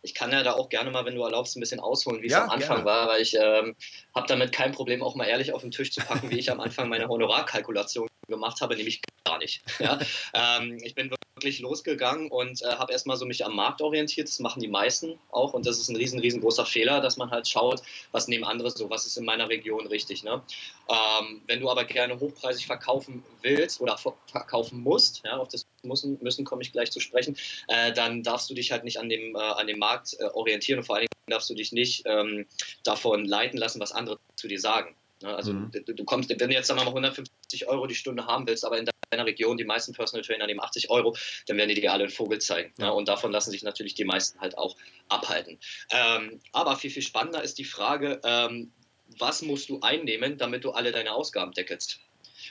ich 0.01 0.13
kann 0.13 0.31
ja 0.31 0.43
da 0.43 0.53
auch 0.53 0.67
gerne 0.67 0.91
mal, 0.91 1.05
wenn 1.05 1.15
du 1.15 1.23
erlaubst, 1.23 1.55
ein 1.55 1.61
bisschen 1.61 1.79
ausholen, 1.79 2.21
wie 2.21 2.27
ja, 2.27 2.39
es 2.39 2.43
am 2.43 2.49
Anfang 2.49 2.83
gerne. 2.83 2.85
war, 2.85 3.07
weil 3.07 3.21
ich 3.21 3.35
ähm, 3.35 3.75
habe 4.13 4.27
damit 4.27 4.51
kein 4.51 4.73
Problem, 4.73 5.01
auch 5.01 5.15
mal 5.15 5.25
ehrlich 5.25 5.53
auf 5.53 5.61
den 5.61 5.71
Tisch 5.71 5.91
zu 5.91 6.01
packen, 6.01 6.29
wie 6.29 6.39
ich 6.39 6.51
am 6.51 6.59
Anfang 6.59 6.89
meine 6.89 7.07
Honorarkalkulation 7.07 8.09
gemacht 8.33 8.61
habe, 8.61 8.75
nämlich 8.75 9.01
gar 9.23 9.37
nicht. 9.37 9.63
Ja? 9.79 9.99
ähm, 10.33 10.77
ich 10.81 10.95
bin 10.95 11.09
wirklich 11.35 11.59
losgegangen 11.59 12.29
und 12.29 12.61
äh, 12.61 12.67
habe 12.67 12.93
erstmal 12.93 13.17
so 13.17 13.25
mich 13.25 13.45
am 13.45 13.55
Markt 13.55 13.81
orientiert. 13.81 14.27
Das 14.27 14.39
machen 14.39 14.61
die 14.61 14.67
meisten 14.67 15.19
auch 15.29 15.53
und 15.53 15.65
das 15.65 15.79
ist 15.79 15.89
ein 15.89 15.95
riesen, 15.95 16.19
riesengroßer 16.19 16.65
Fehler, 16.65 17.01
dass 17.01 17.17
man 17.17 17.31
halt 17.31 17.47
schaut, 17.47 17.81
was 18.11 18.27
nehmen 18.27 18.43
andere 18.43 18.71
so, 18.71 18.89
was 18.89 19.05
ist 19.05 19.17
in 19.17 19.25
meiner 19.25 19.49
Region 19.49 19.87
richtig. 19.87 20.23
Ne? 20.23 20.41
Ähm, 20.89 21.41
wenn 21.47 21.59
du 21.59 21.69
aber 21.69 21.83
gerne 21.85 22.19
hochpreisig 22.19 22.65
verkaufen 22.65 23.23
willst 23.41 23.81
oder 23.81 23.97
verkaufen 23.97 24.81
musst, 24.81 25.23
ja, 25.25 25.37
auf 25.37 25.49
das 25.49 25.65
müssen, 25.83 26.17
müssen 26.21 26.45
komme 26.45 26.61
ich 26.61 26.71
gleich 26.71 26.91
zu 26.91 26.99
sprechen, 26.99 27.35
äh, 27.67 27.91
dann 27.91 28.23
darfst 28.23 28.49
du 28.49 28.53
dich 28.53 28.71
halt 28.71 28.83
nicht 28.83 28.99
an 28.99 29.09
dem, 29.09 29.35
äh, 29.35 29.39
an 29.39 29.67
dem 29.67 29.79
Markt 29.79 30.15
äh, 30.19 30.25
orientieren 30.25 30.79
und 30.79 30.85
vor 30.85 30.95
allen 30.95 31.07
Dingen 31.07 31.31
darfst 31.31 31.49
du 31.49 31.55
dich 31.55 31.71
nicht 31.71 32.03
ähm, 32.05 32.45
davon 32.83 33.25
leiten 33.25 33.57
lassen, 33.57 33.79
was 33.79 33.91
andere 33.91 34.17
zu 34.35 34.47
dir 34.47 34.59
sagen. 34.59 34.95
Ne? 35.23 35.35
Also 35.35 35.53
mhm. 35.53 35.71
du, 35.71 35.93
du, 35.93 36.03
kommst, 36.03 36.29
wenn 36.29 36.37
du 36.37 36.53
jetzt 36.53 36.67
sagen 36.67 36.79
wir 36.79 36.85
mal 36.85 36.91
150 36.91 37.67
Euro 37.67 37.87
die 37.87 37.95
Stunde 37.95 38.27
haben 38.27 38.45
willst, 38.45 38.65
aber 38.65 38.77
in 38.77 38.87
deiner 39.09 39.25
Region 39.25 39.57
die 39.57 39.63
meisten 39.63 39.93
Personal 39.93 40.23
Trainer 40.23 40.45
nehmen 40.45 40.59
80 40.59 40.89
Euro, 40.89 41.15
dann 41.47 41.57
werden 41.57 41.69
die 41.69 41.75
dir 41.81 41.91
alle 41.91 42.03
einen 42.03 42.11
Vogel 42.11 42.39
zeigen. 42.39 42.73
Ja. 42.77 42.87
Ne? 42.87 42.93
Und 42.93 43.07
davon 43.07 43.31
lassen 43.31 43.51
sich 43.51 43.63
natürlich 43.63 43.95
die 43.95 44.05
meisten 44.05 44.39
halt 44.39 44.57
auch 44.57 44.75
abhalten. 45.09 45.59
Ähm, 45.91 46.39
aber 46.51 46.75
viel, 46.75 46.91
viel 46.91 47.01
spannender 47.01 47.43
ist 47.43 47.57
die 47.57 47.65
Frage, 47.65 48.21
ähm, 48.23 48.71
was 49.17 49.41
musst 49.41 49.69
du 49.69 49.79
einnehmen, 49.81 50.37
damit 50.37 50.63
du 50.63 50.71
alle 50.71 50.91
deine 50.91 51.13
Ausgaben 51.13 51.51
deckelst? 51.51 51.99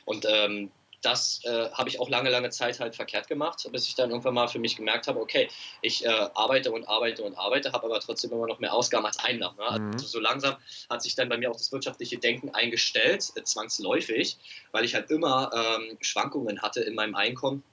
Und 0.04 0.26
ähm, 0.28 0.70
das 1.02 1.40
äh, 1.44 1.70
habe 1.72 1.88
ich 1.88 2.00
auch 2.00 2.08
lange, 2.08 2.30
lange 2.30 2.50
Zeit 2.50 2.80
halt 2.80 2.94
verkehrt 2.94 3.26
gemacht, 3.26 3.68
bis 3.72 3.86
ich 3.88 3.94
dann 3.94 4.10
irgendwann 4.10 4.34
mal 4.34 4.48
für 4.48 4.60
mich 4.60 4.76
gemerkt 4.76 5.08
habe, 5.08 5.20
okay, 5.20 5.50
ich 5.82 6.04
äh, 6.04 6.08
arbeite 6.08 6.70
und 6.72 6.88
arbeite 6.88 7.24
und 7.24 7.36
arbeite, 7.36 7.72
habe 7.72 7.86
aber 7.86 8.00
trotzdem 8.00 8.30
immer 8.30 8.46
noch 8.46 8.60
mehr 8.60 8.72
Ausgaben 8.72 9.04
als 9.04 9.18
Einnahmen. 9.18 9.58
Ne? 9.58 9.80
Mhm. 9.80 9.92
Also 9.92 10.06
so 10.06 10.20
langsam 10.20 10.56
hat 10.88 11.02
sich 11.02 11.14
dann 11.14 11.28
bei 11.28 11.36
mir 11.36 11.50
auch 11.50 11.56
das 11.56 11.72
wirtschaftliche 11.72 12.18
Denken 12.18 12.50
eingestellt, 12.54 13.32
äh, 13.34 13.42
zwangsläufig, 13.42 14.38
weil 14.70 14.84
ich 14.84 14.94
halt 14.94 15.10
immer 15.10 15.50
ähm, 15.54 15.98
Schwankungen 16.00 16.62
hatte 16.62 16.80
in 16.80 16.94
meinem 16.94 17.16
Einkommen 17.16 17.64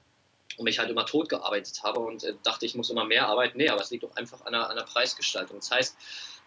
und 0.56 0.64
mich 0.64 0.78
halt 0.80 0.90
immer 0.90 1.06
tot 1.06 1.28
gearbeitet 1.28 1.82
habe 1.84 2.00
und 2.00 2.24
äh, 2.24 2.34
dachte, 2.42 2.66
ich 2.66 2.74
muss 2.74 2.90
immer 2.90 3.04
mehr 3.04 3.28
arbeiten. 3.28 3.58
Nee, 3.58 3.68
aber 3.68 3.80
es 3.80 3.90
liegt 3.90 4.02
doch 4.02 4.16
einfach 4.16 4.44
an 4.44 4.52
der, 4.52 4.68
an 4.68 4.76
der 4.76 4.84
Preisgestaltung. 4.84 5.58
Das 5.58 5.70
heißt, 5.70 5.96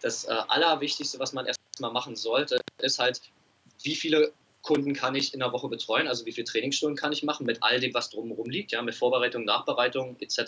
das 0.01 0.25
äh, 0.25 0.35
Allerwichtigste, 0.49 1.17
was 1.19 1.31
man 1.31 1.45
erstmal 1.45 1.91
machen 1.91 2.17
sollte, 2.17 2.59
ist 2.79 2.99
halt, 2.99 3.21
wie 3.83 3.95
viele 3.95 4.33
Kunden 4.63 4.93
kann 4.93 5.13
ich 5.13 5.33
in 5.33 5.41
der 5.41 5.51
Woche 5.51 5.67
betreuen, 5.67 6.07
also 6.07 6.25
wie 6.25 6.31
viele 6.31 6.45
Trainingsstunden 6.45 6.97
kann 6.97 7.11
ich 7.11 7.21
machen 7.21 7.45
mit 7.45 7.61
all 7.61 7.79
dem, 7.79 7.93
was 7.93 8.09
drumherum 8.09 8.49
liegt, 8.49 8.71
ja, 8.71 8.81
mit 8.81 8.95
Vorbereitung, 8.95 9.43
Nachbereitung 9.43 10.15
etc. 10.19 10.39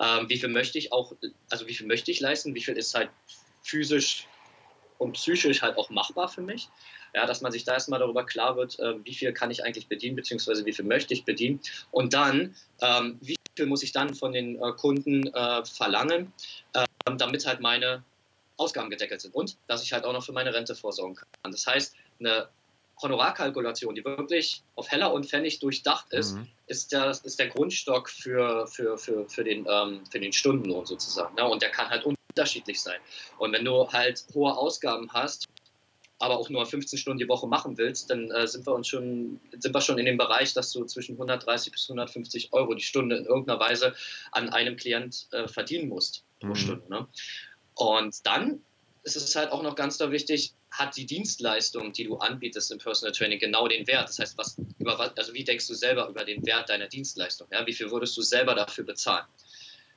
Ähm, 0.00 0.28
wie 0.28 0.36
viel 0.36 0.48
möchte 0.48 0.76
ich 0.76 0.92
auch, 0.92 1.14
also 1.48 1.66
wie 1.66 1.74
viel 1.74 1.86
möchte 1.86 2.10
ich 2.10 2.20
leisten, 2.20 2.54
wie 2.54 2.60
viel 2.60 2.76
ist 2.76 2.94
halt 2.94 3.10
physisch 3.62 4.26
und 4.98 5.12
psychisch 5.12 5.62
halt 5.62 5.78
auch 5.78 5.88
machbar 5.88 6.28
für 6.28 6.42
mich. 6.42 6.68
Ja, 7.14 7.26
dass 7.26 7.40
man 7.40 7.52
sich 7.52 7.64
da 7.64 7.72
erstmal 7.72 8.00
darüber 8.00 8.26
klar 8.26 8.56
wird, 8.56 8.78
äh, 8.80 9.02
wie 9.04 9.14
viel 9.14 9.32
kann 9.32 9.50
ich 9.50 9.64
eigentlich 9.64 9.86
bedienen, 9.86 10.16
beziehungsweise 10.16 10.66
wie 10.66 10.72
viel 10.72 10.84
möchte 10.84 11.14
ich 11.14 11.24
bedienen. 11.24 11.60
Und 11.90 12.12
dann, 12.12 12.54
ähm, 12.82 13.18
wie 13.22 13.36
viel 13.56 13.66
muss 13.66 13.82
ich 13.82 13.92
dann 13.92 14.14
von 14.14 14.32
den 14.32 14.56
äh, 14.56 14.72
Kunden 14.72 15.28
äh, 15.28 15.64
verlangen, 15.64 16.32
ähm, 16.74 17.18
damit 17.18 17.46
halt 17.46 17.60
meine 17.60 18.02
Ausgaben 18.58 18.90
gedeckelt 18.90 19.20
sind 19.20 19.34
und 19.34 19.56
dass 19.68 19.84
ich 19.84 19.92
halt 19.92 20.04
auch 20.04 20.12
noch 20.12 20.24
für 20.24 20.32
meine 20.32 20.52
Rente 20.52 20.74
vorsorgen 20.74 21.14
kann. 21.14 21.52
Das 21.52 21.66
heißt, 21.66 21.94
eine 22.18 22.48
Honorarkalkulation, 23.02 23.94
die 23.94 24.04
wirklich 24.04 24.62
auf 24.74 24.90
Heller 24.90 25.12
und 25.12 25.26
Pfennig 25.26 25.60
durchdacht 25.60 26.12
ist, 26.12 26.34
mhm. 26.34 26.48
ist, 26.66 26.92
der, 26.92 27.10
ist 27.10 27.38
der 27.38 27.48
Grundstock 27.48 28.08
für, 28.08 28.66
für, 28.66 28.98
für, 28.98 29.28
für, 29.28 29.44
den, 29.44 29.66
ähm, 29.68 30.02
für 30.10 30.20
den 30.20 30.32
Stundenlohn 30.32 30.86
sozusagen. 30.86 31.34
Ne? 31.36 31.46
Und 31.46 31.62
der 31.62 31.70
kann 31.70 31.88
halt 31.88 32.04
unterschiedlich 32.04 32.80
sein. 32.80 32.98
Und 33.38 33.52
wenn 33.52 33.64
du 33.64 33.88
halt 33.90 34.24
hohe 34.34 34.56
Ausgaben 34.56 35.12
hast, 35.12 35.48
aber 36.20 36.38
auch 36.38 36.50
nur 36.50 36.66
15 36.66 36.98
Stunden 36.98 37.18
die 37.18 37.28
Woche 37.28 37.46
machen 37.46 37.78
willst, 37.78 38.10
dann 38.10 38.30
äh, 38.30 38.46
sind 38.46 38.66
wir 38.66 38.74
uns 38.74 38.88
schon, 38.88 39.40
sind 39.56 39.72
wir 39.72 39.80
schon 39.80 39.98
in 39.98 40.06
dem 40.06 40.18
Bereich, 40.18 40.52
dass 40.52 40.72
du 40.72 40.84
zwischen 40.84 41.12
130 41.12 41.72
bis 41.72 41.88
150 41.88 42.52
Euro 42.52 42.74
die 42.74 42.82
Stunde 42.82 43.16
in 43.16 43.24
irgendeiner 43.24 43.60
Weise 43.60 43.94
an 44.32 44.48
einem 44.48 44.76
Klient 44.76 45.28
äh, 45.30 45.46
verdienen 45.46 45.88
musst 45.88 46.24
pro 46.40 46.48
mhm. 46.48 46.54
Stunde. 46.56 46.88
Ne? 46.88 47.06
Und 47.74 48.26
dann 48.26 48.60
ist 49.16 49.28
es 49.28 49.36
halt 49.36 49.52
auch 49.52 49.62
noch 49.62 49.74
ganz 49.74 49.98
da 49.98 50.10
wichtig, 50.10 50.54
hat 50.70 50.96
die 50.96 51.06
Dienstleistung, 51.06 51.92
die 51.92 52.04
du 52.04 52.16
anbietest 52.16 52.70
im 52.72 52.78
Personal 52.78 53.12
Training, 53.12 53.38
genau 53.38 53.68
den 53.68 53.86
Wert? 53.86 54.08
Das 54.08 54.18
heißt, 54.18 54.38
was, 54.38 54.56
über 54.78 54.98
was, 54.98 55.16
also 55.16 55.34
wie 55.34 55.44
denkst 55.44 55.66
du 55.66 55.74
selber 55.74 56.08
über 56.08 56.24
den 56.24 56.44
Wert 56.46 56.68
deiner 56.68 56.86
Dienstleistung? 56.86 57.48
Ja? 57.52 57.66
Wie 57.66 57.72
viel 57.72 57.90
würdest 57.90 58.16
du 58.16 58.22
selber 58.22 58.54
dafür 58.54 58.84
bezahlen? 58.84 59.24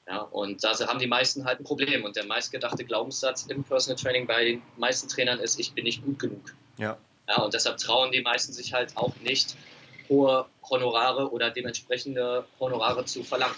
Ja, 0.07 0.21
und 0.21 0.63
da 0.63 0.77
haben 0.87 0.99
die 0.99 1.07
meisten 1.07 1.45
halt 1.45 1.59
ein 1.59 1.63
Problem. 1.63 2.03
Und 2.03 2.15
der 2.15 2.25
meistgedachte 2.25 2.83
Glaubenssatz 2.83 3.45
im 3.47 3.63
Personal 3.63 4.01
Training 4.01 4.27
bei 4.27 4.43
den 4.43 4.61
meisten 4.77 5.07
Trainern 5.07 5.39
ist, 5.39 5.59
ich 5.59 5.73
bin 5.73 5.83
nicht 5.83 6.03
gut 6.03 6.19
genug. 6.19 6.53
Ja. 6.77 6.97
ja 7.27 7.37
und 7.37 7.53
deshalb 7.53 7.77
trauen 7.77 8.11
die 8.11 8.21
meisten 8.21 8.51
sich 8.51 8.73
halt 8.73 8.97
auch 8.97 9.15
nicht, 9.17 9.55
hohe 10.09 10.45
Honorare 10.69 11.31
oder 11.31 11.49
dementsprechende 11.49 12.45
Honorare 12.59 13.05
zu 13.05 13.23
verlangen. 13.23 13.55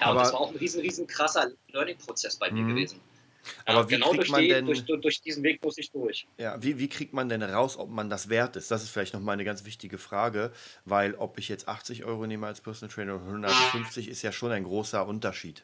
Ja, 0.00 0.06
Aber 0.06 0.12
und 0.12 0.24
das 0.24 0.32
war 0.32 0.40
auch 0.40 0.50
ein 0.50 0.56
riesen, 0.56 0.80
riesen 0.80 1.06
krasser 1.06 1.50
Learning-Prozess 1.68 2.36
bei 2.36 2.50
mir 2.50 2.62
mhm. 2.62 2.68
gewesen. 2.68 3.00
Aber 3.64 3.80
ja, 3.80 3.88
wie 3.88 3.94
genau 3.94 4.10
kriegt 4.12 4.30
man 4.30 4.42
die, 4.42 4.48
denn 4.48 4.66
durch, 4.66 4.84
durch, 4.84 5.20
diesen 5.20 5.42
Weg 5.42 5.62
muss 5.62 5.78
ich 5.78 5.90
durch. 5.90 6.26
Ja, 6.38 6.62
wie, 6.62 6.78
wie 6.78 6.88
kriegt 6.88 7.12
man 7.12 7.28
denn 7.28 7.42
raus, 7.42 7.76
ob 7.76 7.88
man 7.88 8.10
das 8.10 8.28
wert 8.28 8.56
ist? 8.56 8.70
Das 8.70 8.82
ist 8.82 8.90
vielleicht 8.90 9.14
nochmal 9.14 9.34
eine 9.34 9.44
ganz 9.44 9.64
wichtige 9.64 9.98
Frage, 9.98 10.52
weil 10.84 11.14
ob 11.14 11.38
ich 11.38 11.48
jetzt 11.48 11.68
80 11.68 12.04
Euro 12.04 12.26
nehme 12.26 12.46
als 12.46 12.60
Personal 12.60 12.94
Trainer 12.94 13.16
oder 13.16 13.24
150 13.24 14.08
ist 14.08 14.22
ja 14.22 14.32
schon 14.32 14.52
ein 14.52 14.64
großer 14.64 15.06
Unterschied. 15.06 15.62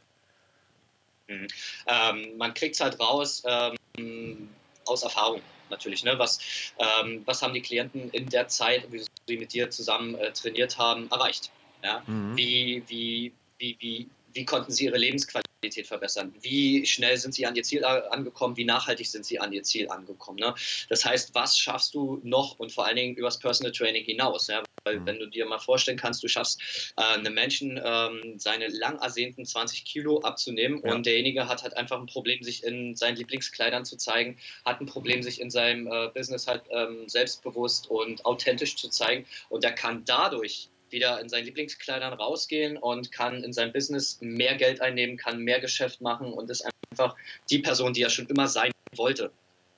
Mhm. 1.28 1.48
Ähm, 1.86 2.36
man 2.36 2.54
kriegt 2.54 2.74
es 2.74 2.80
halt 2.80 3.00
raus 3.00 3.42
ähm, 3.46 4.48
aus 4.86 5.02
Erfahrung 5.02 5.40
natürlich. 5.70 6.04
Ne? 6.04 6.18
Was, 6.18 6.38
ähm, 6.78 7.22
was 7.24 7.42
haben 7.42 7.54
die 7.54 7.62
Klienten 7.62 8.10
in 8.10 8.28
der 8.28 8.48
Zeit, 8.48 8.90
wie 8.90 9.04
sie 9.26 9.36
mit 9.36 9.52
dir 9.52 9.70
zusammen 9.70 10.14
äh, 10.16 10.32
trainiert 10.32 10.78
haben, 10.78 11.10
erreicht? 11.10 11.50
Ja? 11.82 12.02
Mhm. 12.06 12.36
Wie, 12.36 12.82
wie, 12.86 13.32
wie, 13.58 13.76
wie, 13.80 14.08
wie 14.32 14.44
konnten 14.44 14.72
sie 14.72 14.84
ihre 14.84 14.98
Lebensqualität 14.98 15.43
Qualität 15.43 15.43
verbessern? 15.70 16.34
Wie 16.40 16.86
schnell 16.86 17.16
sind 17.16 17.34
sie 17.34 17.46
an 17.46 17.56
ihr 17.56 17.62
Ziel 17.62 17.84
angekommen? 17.84 18.56
Wie 18.56 18.64
nachhaltig 18.64 19.06
sind 19.06 19.24
sie 19.24 19.40
an 19.40 19.52
ihr 19.52 19.62
Ziel 19.62 19.88
angekommen? 19.88 20.38
Ne? 20.38 20.54
Das 20.88 21.04
heißt, 21.04 21.34
was 21.34 21.58
schaffst 21.58 21.94
du 21.94 22.20
noch 22.22 22.58
und 22.58 22.72
vor 22.72 22.86
allen 22.86 22.96
Dingen 22.96 23.14
übers 23.14 23.38
Personal 23.38 23.72
Training 23.72 24.04
hinaus? 24.04 24.48
Ja? 24.48 24.62
Weil, 24.84 25.00
mhm. 25.00 25.06
wenn 25.06 25.18
du 25.18 25.26
dir 25.26 25.46
mal 25.46 25.58
vorstellen 25.58 25.96
kannst, 25.96 26.22
du 26.22 26.28
schaffst 26.28 26.92
äh, 26.96 27.02
einem 27.02 27.34
Menschen 27.34 27.80
ähm, 27.82 28.38
seine 28.38 28.68
lang 28.68 28.98
ersehnten 28.98 29.44
20 29.44 29.84
Kilo 29.84 30.20
abzunehmen 30.20 30.82
ja. 30.84 30.94
und 30.94 31.06
derjenige 31.06 31.48
hat 31.48 31.62
halt 31.62 31.76
einfach 31.76 31.98
ein 31.98 32.06
Problem, 32.06 32.42
sich 32.42 32.64
in 32.64 32.94
seinen 32.94 33.16
Lieblingskleidern 33.16 33.84
zu 33.84 33.96
zeigen, 33.96 34.38
hat 34.64 34.80
ein 34.80 34.86
Problem, 34.86 35.22
sich 35.22 35.40
in 35.40 35.50
seinem 35.50 35.86
äh, 35.86 36.08
Business 36.08 36.46
halt 36.46 36.62
ähm, 36.70 37.08
selbstbewusst 37.08 37.88
und 37.88 38.24
authentisch 38.26 38.76
zu 38.76 38.88
zeigen 38.88 39.26
und 39.48 39.64
er 39.64 39.72
kann 39.72 40.04
dadurch 40.04 40.68
wieder 40.94 41.20
in 41.20 41.28
seinen 41.28 41.44
Lieblingskleidern 41.44 42.14
rausgehen 42.14 42.78
und 42.78 43.12
kann 43.12 43.44
in 43.44 43.52
seinem 43.52 43.72
Business 43.72 44.18
mehr 44.22 44.54
Geld 44.56 44.80
einnehmen, 44.80 45.18
kann 45.18 45.40
mehr 45.40 45.60
Geschäft 45.60 46.00
machen 46.00 46.32
und 46.32 46.48
ist 46.50 46.64
einfach 46.90 47.16
die 47.50 47.58
Person, 47.58 47.92
die 47.92 48.02
er 48.02 48.10
schon 48.10 48.26
immer 48.28 48.48
sein 48.48 48.72
wollte. 48.96 49.30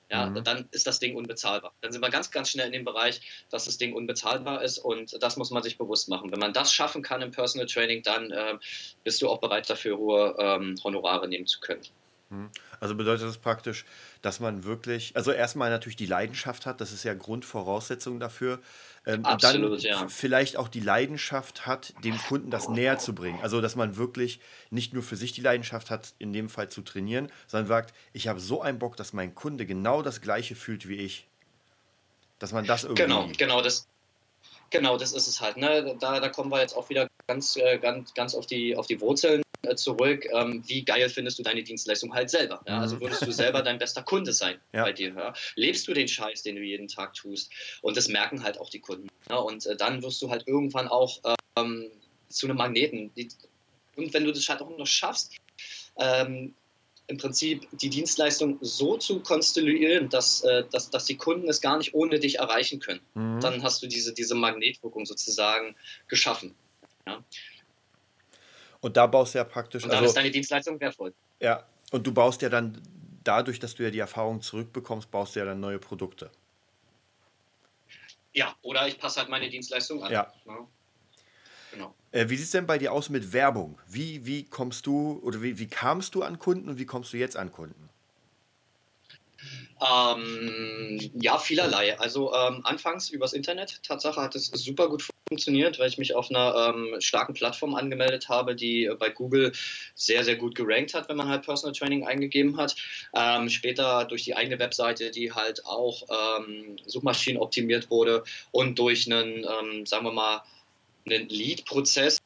Ja, 0.09 0.27
mhm. 0.27 0.43
dann 0.45 0.69
ist 0.71 0.87
das 0.87 0.99
Ding 0.99 1.17
unbezahlbar. 1.17 1.73
Dann 1.81 1.91
sind 1.91 2.01
wir 2.01 2.09
ganz, 2.09 2.31
ganz 2.31 2.49
schnell 2.49 2.67
in 2.67 2.71
dem 2.71 2.85
Bereich, 2.85 3.19
dass 3.49 3.65
das 3.65 3.77
Ding 3.77 3.93
unbezahlbar 3.93 4.63
ist 4.63 4.77
und 4.77 5.21
das 5.21 5.35
muss 5.35 5.51
man 5.51 5.63
sich 5.63 5.77
bewusst 5.77 6.07
machen. 6.07 6.31
Wenn 6.31 6.39
man 6.39 6.53
das 6.53 6.71
schaffen 6.71 7.01
kann 7.01 7.21
im 7.21 7.31
Personal 7.31 7.67
Training, 7.67 8.03
dann 8.03 8.31
äh, 8.31 8.57
bist 9.03 9.21
du 9.21 9.27
auch 9.27 9.39
bereit 9.39 9.69
dafür, 9.69 9.97
hohe 9.97 10.35
ähm, 10.39 10.75
Honorare 10.81 11.27
nehmen 11.27 11.45
zu 11.45 11.59
können. 11.59 11.81
Mhm. 12.29 12.49
Also 12.79 12.95
bedeutet 12.95 13.27
das 13.27 13.37
praktisch, 13.37 13.85
dass 14.21 14.39
man 14.39 14.63
wirklich, 14.63 15.15
also 15.15 15.31
erstmal 15.31 15.69
natürlich 15.69 15.95
die 15.95 16.05
Leidenschaft 16.05 16.65
hat, 16.65 16.79
das 16.79 16.93
ist 16.93 17.03
ja 17.03 17.13
Grundvoraussetzung 17.13 18.19
dafür. 18.19 18.59
Ähm, 19.07 19.23
Absolut, 19.23 19.71
und 19.71 19.83
dann 19.85 19.91
ja. 19.91 20.07
vielleicht 20.09 20.57
auch 20.57 20.67
die 20.67 20.81
Leidenschaft 20.81 21.65
hat, 21.65 21.93
dem 22.03 22.17
Kunden 22.17 22.51
das 22.51 22.67
näher 22.67 22.99
zu 22.99 23.15
bringen. 23.15 23.39
Also 23.41 23.61
dass 23.61 23.77
man 23.77 23.95
wirklich 23.95 24.41
nicht 24.69 24.93
nur 24.93 25.01
für 25.01 25.15
sich 25.15 25.31
die 25.31 25.39
Leidenschaft 25.39 25.89
hat, 25.89 26.13
in 26.19 26.33
dem 26.33 26.49
Fall 26.49 26.67
zu 26.67 26.81
trainieren, 26.81 27.31
sondern 27.47 27.67
sagt, 27.67 27.95
ich 28.11 28.27
habe 28.27 28.41
so 28.41 28.61
einen 28.61 28.79
Bock, 28.79 28.97
dass 28.97 29.13
mein 29.13 29.33
Kunde 29.33 29.65
genau 29.65 30.01
das 30.01 30.19
gleiche 30.19 30.55
fühlt 30.55 30.89
wie 30.89 30.95
ich. 30.95 31.25
Dass 32.39 32.51
man 32.51 32.65
das 32.65 32.83
irgendwie. 32.83 33.01
Genau, 33.01 33.29
genau, 33.37 33.61
das, 33.61 33.87
genau, 34.71 34.97
das 34.97 35.13
ist 35.13 35.27
es 35.27 35.39
halt. 35.39 35.55
Ne? 35.55 35.95
Da, 36.01 36.19
da 36.19 36.27
kommen 36.27 36.51
wir 36.51 36.59
jetzt 36.59 36.75
auch 36.75 36.89
wieder 36.89 37.07
ganz, 37.27 37.55
äh, 37.55 37.77
ganz, 37.79 38.13
ganz 38.13 38.35
auf 38.35 38.45
die, 38.45 38.75
auf 38.75 38.87
die 38.87 38.99
Wurzeln 38.99 39.41
zurück, 39.75 40.25
ähm, 40.33 40.63
wie 40.67 40.83
geil 40.83 41.09
findest 41.09 41.39
du 41.39 41.43
deine 41.43 41.63
Dienstleistung 41.63 42.13
halt 42.13 42.29
selber? 42.29 42.61
Ja? 42.67 42.79
Also 42.79 42.95
mhm. 42.95 43.01
würdest 43.01 43.25
du 43.25 43.31
selber 43.31 43.61
dein 43.61 43.77
bester 43.77 44.03
Kunde 44.03 44.33
sein 44.33 44.59
ja. 44.73 44.83
bei 44.83 44.93
dir? 44.93 45.09
Ja? 45.09 45.33
Lebst 45.55 45.87
du 45.87 45.93
den 45.93 46.07
Scheiß, 46.07 46.43
den 46.43 46.55
du 46.55 46.61
jeden 46.61 46.87
Tag 46.87 47.13
tust? 47.13 47.51
Und 47.81 47.97
das 47.97 48.07
merken 48.07 48.43
halt 48.43 48.59
auch 48.59 48.69
die 48.69 48.79
Kunden. 48.79 49.07
Und 49.29 49.65
äh, 49.65 49.75
dann 49.75 50.01
wirst 50.03 50.21
du 50.21 50.29
halt 50.29 50.47
irgendwann 50.47 50.87
auch 50.87 51.19
ähm, 51.57 51.89
zu 52.29 52.47
einem 52.47 52.57
Magneten. 52.57 53.11
Und 53.95 54.13
wenn 54.13 54.23
du 54.23 54.31
das 54.31 54.47
halt 54.47 54.61
auch 54.61 54.77
noch 54.77 54.87
schaffst, 54.87 55.33
ähm, 55.97 56.53
im 57.07 57.17
Prinzip 57.17 57.67
die 57.71 57.89
Dienstleistung 57.89 58.57
so 58.61 58.97
zu 58.97 59.21
konstituieren, 59.21 60.09
dass, 60.09 60.41
äh, 60.41 60.65
dass, 60.71 60.89
dass 60.89 61.05
die 61.05 61.15
Kunden 61.15 61.47
es 61.49 61.61
gar 61.61 61.77
nicht 61.77 61.93
ohne 61.93 62.19
dich 62.19 62.39
erreichen 62.39 62.79
können, 62.79 62.99
mhm. 63.13 63.39
dann 63.39 63.63
hast 63.63 63.81
du 63.81 63.87
diese, 63.87 64.13
diese 64.13 64.35
Magnetwirkung 64.35 65.05
sozusagen 65.05 65.75
geschaffen. 66.09 66.53
Ja? 67.07 67.23
Und 68.87 68.95
da 68.95 69.05
baust 69.05 69.33
du 69.33 69.39
ja 69.39 69.43
praktisch. 69.43 69.83
Und 69.83 69.89
dann 69.89 69.97
also, 69.97 70.11
ist 70.11 70.15
deine 70.15 70.31
Dienstleistung 70.31 70.79
wertvoll. 70.79 71.13
Ja, 71.41 71.65
und 71.91 72.07
du 72.07 72.13
baust 72.13 72.41
ja 72.41 72.47
dann 72.47 72.81
dadurch, 73.21 73.59
dass 73.59 73.75
du 73.75 73.83
ja 73.83 73.89
die 73.89 73.99
Erfahrung 73.99 74.41
zurückbekommst, 74.41 75.11
baust 75.11 75.35
du 75.35 75.41
ja 75.41 75.45
dann 75.45 75.59
neue 75.59 75.77
Produkte. 75.77 76.31
Ja, 78.31 78.55
oder 78.61 78.87
ich 78.87 78.97
passe 78.97 79.19
halt 79.19 79.27
meine 79.27 79.49
Dienstleistung 79.49 80.01
an. 80.05 80.13
Ja. 80.13 80.31
ja. 80.45 80.67
Genau. 81.73 81.93
Äh, 82.13 82.29
wie 82.29 82.37
sieht 82.37 82.45
es 82.45 82.51
denn 82.51 82.65
bei 82.65 82.77
dir 82.77 82.93
aus 82.93 83.09
mit 83.09 83.33
Werbung? 83.33 83.77
Wie, 83.89 84.25
wie 84.25 84.45
kommst 84.45 84.85
du 84.85 85.19
oder 85.21 85.41
wie, 85.41 85.59
wie 85.59 85.67
kamst 85.67 86.15
du 86.15 86.23
an 86.23 86.39
Kunden 86.39 86.69
und 86.69 86.79
wie 86.79 86.85
kommst 86.85 87.11
du 87.11 87.17
jetzt 87.17 87.35
an 87.35 87.51
Kunden? 87.51 87.89
Ähm, 89.79 91.11
ja, 91.21 91.37
vielerlei. 91.37 91.99
Also 91.99 92.33
ähm, 92.33 92.61
anfangs 92.63 93.09
übers 93.09 93.33
Internet. 93.33 93.81
Tatsache 93.83 94.21
hat 94.21 94.35
es 94.35 94.47
super 94.47 94.89
gut 94.89 95.07
funktioniert, 95.29 95.77
weil 95.77 95.89
ich 95.89 95.97
mich 95.97 96.15
auf 96.15 96.29
einer 96.29 96.73
ähm, 96.75 96.99
starken 96.99 97.33
Plattform 97.33 97.75
angemeldet 97.75 98.29
habe, 98.29 98.55
die 98.55 98.89
bei 98.97 99.09
Google 99.09 99.51
sehr, 99.93 100.23
sehr 100.23 100.35
gut 100.35 100.55
gerankt 100.55 100.93
hat, 100.93 101.09
wenn 101.09 101.17
man 101.17 101.27
halt 101.27 101.45
Personal 101.45 101.75
Training 101.75 102.05
eingegeben 102.07 102.57
hat. 102.57 102.75
Ähm, 103.15 103.49
später 103.49 104.05
durch 104.05 104.23
die 104.23 104.35
eigene 104.35 104.57
Webseite, 104.59 105.11
die 105.11 105.31
halt 105.31 105.65
auch 105.65 106.03
ähm, 106.09 106.77
Suchmaschinen 106.85 107.41
optimiert 107.41 107.91
wurde 107.91 108.23
und 108.51 108.79
durch 108.79 109.11
einen, 109.11 109.45
ähm, 109.45 109.85
sagen 109.85 110.05
wir 110.05 110.11
mal, 110.11 110.41
einen 111.05 111.29
Lead-Prozess 111.29 112.17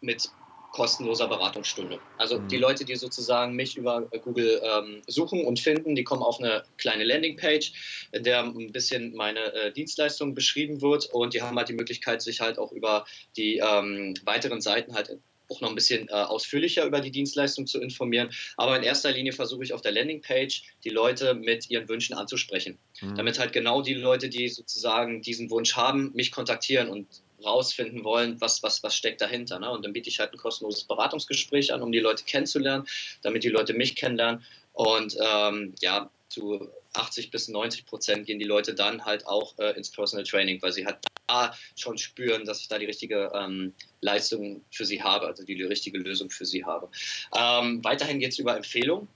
mit 0.00 0.28
kostenloser 0.72 1.28
Beratungsstunde. 1.28 2.00
Also 2.18 2.38
mhm. 2.38 2.48
die 2.48 2.56
Leute, 2.56 2.84
die 2.84 2.96
sozusagen 2.96 3.54
mich 3.54 3.76
über 3.76 4.02
Google 4.24 4.60
ähm, 4.64 5.02
suchen 5.06 5.44
und 5.44 5.60
finden, 5.60 5.94
die 5.94 6.02
kommen 6.02 6.22
auf 6.22 6.40
eine 6.40 6.64
kleine 6.78 7.04
Landingpage, 7.04 8.08
in 8.12 8.24
der 8.24 8.42
ein 8.42 8.72
bisschen 8.72 9.14
meine 9.14 9.52
äh, 9.52 9.72
Dienstleistung 9.72 10.34
beschrieben 10.34 10.80
wird 10.80 11.06
und 11.12 11.34
die 11.34 11.42
haben 11.42 11.56
halt 11.56 11.68
die 11.68 11.74
Möglichkeit, 11.74 12.22
sich 12.22 12.40
halt 12.40 12.58
auch 12.58 12.72
über 12.72 13.04
die 13.36 13.58
ähm, 13.58 14.14
weiteren 14.24 14.60
Seiten 14.60 14.94
halt 14.94 15.18
auch 15.48 15.60
noch 15.60 15.68
ein 15.68 15.74
bisschen 15.74 16.08
äh, 16.08 16.12
ausführlicher 16.12 16.86
über 16.86 17.00
die 17.00 17.10
Dienstleistung 17.10 17.66
zu 17.66 17.80
informieren. 17.80 18.30
Aber 18.56 18.76
in 18.76 18.82
erster 18.82 19.12
Linie 19.12 19.32
versuche 19.32 19.64
ich 19.64 19.74
auf 19.74 19.82
der 19.82 19.92
Landingpage 19.92 20.62
die 20.84 20.88
Leute 20.88 21.34
mit 21.34 21.68
ihren 21.68 21.88
Wünschen 21.88 22.14
anzusprechen. 22.14 22.78
Mhm. 23.02 23.16
Damit 23.16 23.38
halt 23.38 23.52
genau 23.52 23.82
die 23.82 23.94
Leute, 23.94 24.30
die 24.30 24.48
sozusagen 24.48 25.20
diesen 25.20 25.50
Wunsch 25.50 25.76
haben, 25.76 26.12
mich 26.14 26.32
kontaktieren 26.32 26.88
und 26.88 27.06
rausfinden 27.44 28.04
wollen, 28.04 28.40
was, 28.40 28.62
was, 28.62 28.82
was 28.82 28.96
steckt 28.96 29.20
dahinter. 29.20 29.58
Ne? 29.58 29.70
Und 29.70 29.84
dann 29.84 29.92
biete 29.92 30.08
ich 30.08 30.18
halt 30.18 30.32
ein 30.32 30.38
kostenloses 30.38 30.84
Beratungsgespräch 30.84 31.72
an, 31.72 31.82
um 31.82 31.92
die 31.92 32.00
Leute 32.00 32.24
kennenzulernen, 32.24 32.86
damit 33.22 33.44
die 33.44 33.48
Leute 33.48 33.74
mich 33.74 33.96
kennenlernen. 33.96 34.42
Und 34.72 35.16
ähm, 35.20 35.74
ja, 35.80 36.10
zu 36.28 36.70
80 36.94 37.30
bis 37.30 37.48
90 37.48 37.86
Prozent 37.86 38.26
gehen 38.26 38.38
die 38.38 38.44
Leute 38.44 38.74
dann 38.74 39.04
halt 39.04 39.26
auch 39.26 39.58
äh, 39.58 39.76
ins 39.76 39.90
Personal 39.90 40.24
Training, 40.24 40.60
weil 40.62 40.72
sie 40.72 40.86
halt 40.86 40.98
da 41.26 41.54
schon 41.76 41.98
spüren, 41.98 42.44
dass 42.44 42.60
ich 42.60 42.68
da 42.68 42.78
die 42.78 42.86
richtige 42.86 43.30
ähm, 43.34 43.74
Leistung 44.00 44.64
für 44.70 44.84
sie 44.84 45.02
habe, 45.02 45.26
also 45.26 45.44
die, 45.44 45.54
die 45.54 45.64
richtige 45.64 45.98
Lösung 45.98 46.30
für 46.30 46.46
sie 46.46 46.64
habe. 46.64 46.88
Ähm, 47.36 47.84
weiterhin 47.84 48.18
geht 48.18 48.32
es 48.32 48.38
über 48.38 48.56
Empfehlungen. 48.56 49.08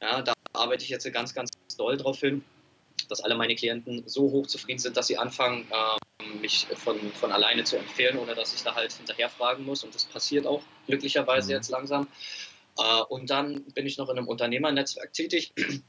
Ja, 0.00 0.22
da 0.22 0.32
arbeite 0.52 0.84
ich 0.84 0.90
jetzt 0.90 1.10
ganz, 1.12 1.34
ganz 1.34 1.50
doll 1.76 1.96
drauf 1.96 2.20
hin, 2.20 2.44
dass 3.08 3.20
alle 3.20 3.34
meine 3.34 3.54
Klienten 3.54 4.02
so 4.06 4.30
hoch 4.30 4.46
zufrieden 4.46 4.78
sind, 4.78 4.96
dass 4.96 5.06
sie 5.06 5.16
anfangen, 5.16 5.66
äh, 5.70 5.98
mich 6.40 6.66
von, 6.74 6.98
von 7.12 7.32
alleine 7.32 7.64
zu 7.64 7.76
empfehlen, 7.76 8.18
ohne 8.18 8.34
dass 8.34 8.54
ich 8.54 8.62
da 8.62 8.74
halt 8.74 8.92
hinterher 8.92 9.28
fragen 9.28 9.64
muss. 9.64 9.84
Und 9.84 9.94
das 9.94 10.04
passiert 10.04 10.46
auch 10.46 10.62
glücklicherweise 10.86 11.48
mhm. 11.48 11.56
jetzt 11.56 11.70
langsam. 11.70 12.08
Äh, 12.78 13.02
und 13.08 13.30
dann 13.30 13.64
bin 13.74 13.86
ich 13.86 13.98
noch 13.98 14.08
in 14.08 14.18
einem 14.18 14.28
Unternehmernetzwerk 14.28 15.12
tätig. 15.12 15.52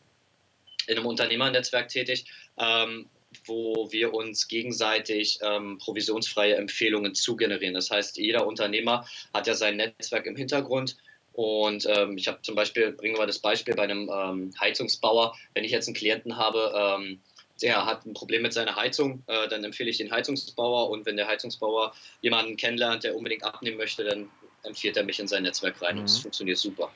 In 0.85 0.97
einem 0.97 1.05
Unternehmernetzwerk 1.05 1.87
tätig, 1.87 2.25
ähm, 2.57 3.09
wo 3.45 3.89
wir 3.93 4.13
uns 4.13 4.49
gegenseitig 4.49 5.39
ähm, 5.41 5.77
provisionsfreie 5.77 6.57
Empfehlungen 6.57 7.15
zugenerieren. 7.15 7.73
Das 7.73 7.89
heißt, 7.89 8.17
jeder 8.17 8.45
Unternehmer 8.45 9.07
hat 9.33 9.47
ja 9.47 9.53
sein 9.53 9.77
Netzwerk 9.77 10.25
im 10.25 10.35
Hintergrund. 10.35 10.97
Und 11.31 11.87
ähm, 11.87 12.17
ich 12.17 12.27
habe 12.27 12.41
zum 12.41 12.55
Beispiel, 12.55 12.91
bringen 12.91 13.17
wir 13.17 13.25
das 13.25 13.39
Beispiel 13.39 13.75
bei 13.75 13.83
einem 13.83 14.09
ähm, 14.13 14.53
Heizungsbauer, 14.59 15.35
wenn 15.53 15.63
ich 15.63 15.71
jetzt 15.71 15.87
einen 15.87 15.95
Klienten 15.95 16.35
habe, 16.35 16.73
ähm, 16.75 17.21
der 17.63 17.85
hat 17.85 18.05
ein 18.05 18.13
Problem 18.13 18.41
mit 18.41 18.53
seiner 18.53 18.75
Heizung, 18.75 19.23
äh, 19.27 19.47
dann 19.47 19.63
empfehle 19.63 19.89
ich 19.89 19.97
den 19.97 20.11
Heizungsbauer 20.11 20.89
und 20.89 21.05
wenn 21.05 21.17
der 21.17 21.27
Heizungsbauer 21.27 21.93
jemanden 22.21 22.57
kennenlernt, 22.57 23.03
der 23.03 23.15
unbedingt 23.15 23.43
abnehmen 23.43 23.77
möchte, 23.77 24.03
dann 24.03 24.29
empfiehlt 24.63 24.97
er 24.97 25.03
mich 25.03 25.19
in 25.19 25.27
sein 25.27 25.43
Netzwerk 25.43 25.81
rein 25.81 25.95
mhm. 25.95 26.01
und 26.01 26.05
es 26.05 26.17
funktioniert 26.19 26.57
super. 26.57 26.91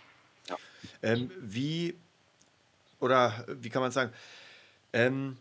Ja. 0.50 0.58
Ähm, 1.02 1.32
wie, 1.40 1.96
oder 3.00 3.46
wie 3.48 3.70
kann 3.70 3.82
man 3.82 3.92
sagen, 3.92 4.14
ähm, 4.94 5.38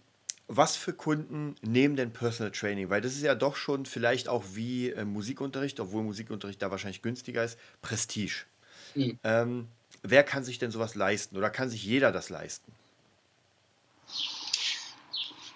was 0.48 0.76
für 0.76 0.92
Kunden 0.92 1.56
nehmen 1.60 1.96
denn 1.96 2.12
Personal 2.12 2.52
Training? 2.52 2.88
Weil 2.88 3.00
das 3.00 3.14
ist 3.14 3.22
ja 3.22 3.34
doch 3.34 3.56
schon 3.56 3.84
vielleicht 3.84 4.28
auch 4.28 4.44
wie 4.52 4.90
äh, 4.90 5.04
Musikunterricht, 5.04 5.80
obwohl 5.80 6.04
Musikunterricht 6.04 6.62
da 6.62 6.70
wahrscheinlich 6.70 7.02
günstiger 7.02 7.42
ist, 7.42 7.58
Prestige. 7.82 8.44
Mhm. 8.94 9.18
Ähm, 9.24 9.68
wer 10.02 10.22
kann 10.22 10.44
sich 10.44 10.58
denn 10.60 10.70
sowas 10.70 10.94
leisten 10.94 11.36
oder 11.36 11.50
kann 11.50 11.68
sich 11.68 11.84
jeder 11.84 12.12
das 12.12 12.28
leisten? 12.28 12.72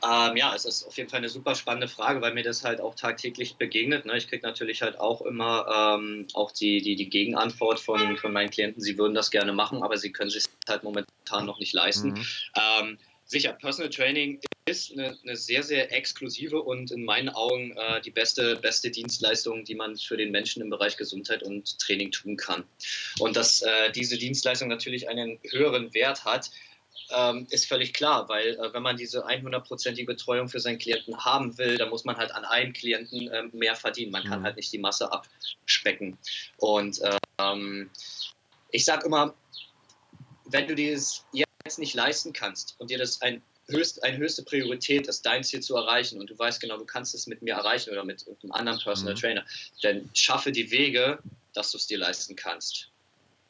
Ähm, 0.03 0.37
ja, 0.37 0.55
es 0.55 0.65
ist 0.65 0.85
auf 0.85 0.97
jeden 0.97 1.11
Fall 1.11 1.19
eine 1.19 1.29
super 1.29 1.55
spannende 1.55 1.89
Frage, 1.89 2.21
weil 2.21 2.33
mir 2.33 2.43
das 2.43 2.65
halt 2.65 2.81
auch 2.81 2.95
tagtäglich 2.95 3.57
begegnet. 3.57 4.07
Ne? 4.07 4.17
Ich 4.17 4.29
kriege 4.29 4.47
natürlich 4.47 4.83
halt 4.83 4.99
auch 4.99 5.23
immer 5.23 5.99
ähm, 5.99 6.27
auch 6.35 6.53
die, 6.53 6.81
die, 6.81 6.97
die 6.97 7.09
Gegenantwort 7.09 7.81
von, 7.81 8.17
von 8.17 8.33
meinen 8.33 8.51
Klienten, 8.51 8.83
sie 8.83 8.97
würden 8.97 9.15
das 9.15 9.31
gerne 9.31 9.53
machen, 9.53 9.83
aber 9.83 9.99
sie 9.99 10.13
können 10.13 10.31
sich 10.31 10.45
halt 10.69 10.85
momentan 10.85 11.47
noch 11.47 11.59
nicht 11.59 11.75
leisten. 11.75 12.11
Mhm. 12.11 12.27
Ähm, 12.57 12.99
sicher, 13.25 13.53
Personal 13.53 13.91
Training 13.91 14.41
ist 14.67 14.93
eine, 14.93 15.19
eine, 15.23 15.37
sehr, 15.37 15.63
sehr 15.63 15.93
exklusive 15.93 16.63
und 16.63 16.91
in 16.91 17.05
meinen 17.05 17.29
Augen 17.29 17.77
äh, 17.77 18.01
die 18.01 18.11
beste, 18.11 18.57
beste 18.57 18.91
Dienstleistung, 18.91 19.65
die 19.65 19.75
man 19.75 19.97
für 19.97 20.17
den 20.17 20.31
Menschen 20.31 20.63
im 20.63 20.71
Bereich 20.71 20.97
Gesundheit 20.97 21.43
und 21.43 21.79
Training 21.79 22.11
tun 22.11 22.37
kann. 22.37 22.65
Und 23.19 23.37
dass 23.37 23.63
äh, 23.63 23.91
diese 23.93 24.17
Dienstleistung 24.17 24.69
natürlich 24.69 25.09
einen 25.09 25.39
höheren 25.51 25.93
Wert 25.93 26.25
hat, 26.25 26.51
ähm, 27.11 27.47
ist 27.51 27.66
völlig 27.66 27.93
klar, 27.93 28.28
weil 28.28 28.55
äh, 28.55 28.72
wenn 28.72 28.82
man 28.82 28.97
diese 28.97 29.26
100%ige 29.26 30.07
Betreuung 30.07 30.49
für 30.49 30.61
seinen 30.61 30.78
Klienten 30.78 31.16
haben 31.24 31.57
will, 31.59 31.76
dann 31.76 31.91
muss 31.91 32.05
man 32.05 32.16
halt 32.16 32.32
an 32.32 32.45
einen 32.45 32.72
Klienten 32.72 33.28
äh, 33.28 33.45
mehr 33.53 33.74
verdienen. 33.74 34.12
Man 34.12 34.24
kann 34.24 34.41
mhm. 34.41 34.45
halt 34.45 34.57
nicht 34.57 34.72
die 34.72 34.78
Masse 34.78 35.11
abspecken. 35.12 36.18
Und 36.59 37.01
ähm, 37.38 37.91
ich 38.70 38.84
sage 38.84 39.07
immer, 39.07 39.34
wenn 40.45 40.66
du 40.66 40.74
dieses 40.74 41.24
jetzt 41.64 41.78
nicht 41.78 41.95
leisten 41.95 42.32
kannst 42.32 42.76
und 42.78 42.91
dir 42.91 42.99
das 42.99 43.20
ein 43.22 43.43
höchst, 43.68 44.03
eine 44.03 44.18
höchste 44.18 44.43
Priorität 44.43 45.07
ist, 45.07 45.24
dein 45.24 45.45
Ziel 45.45 45.61
zu 45.61 45.76
erreichen 45.76 46.20
und 46.20 46.30
du 46.30 46.38
weißt 46.38 46.61
genau, 46.61 46.76
du 46.76 46.84
kannst 46.84 47.14
es 47.14 47.26
mit 47.26 47.43
mir 47.43 47.55
erreichen 47.55 47.91
oder 47.91 48.05
mit 48.05 48.26
einem 48.43 48.53
anderen 48.53 48.80
Personal 48.80 49.14
mhm. 49.14 49.18
Trainer, 49.18 49.45
dann 49.82 50.11
schaffe 50.14 50.53
die 50.53 50.70
Wege, 50.70 51.18
dass 51.55 51.70
du 51.70 51.78
es 51.78 51.86
dir 51.86 51.99
leisten 51.99 52.36
kannst. 52.36 52.88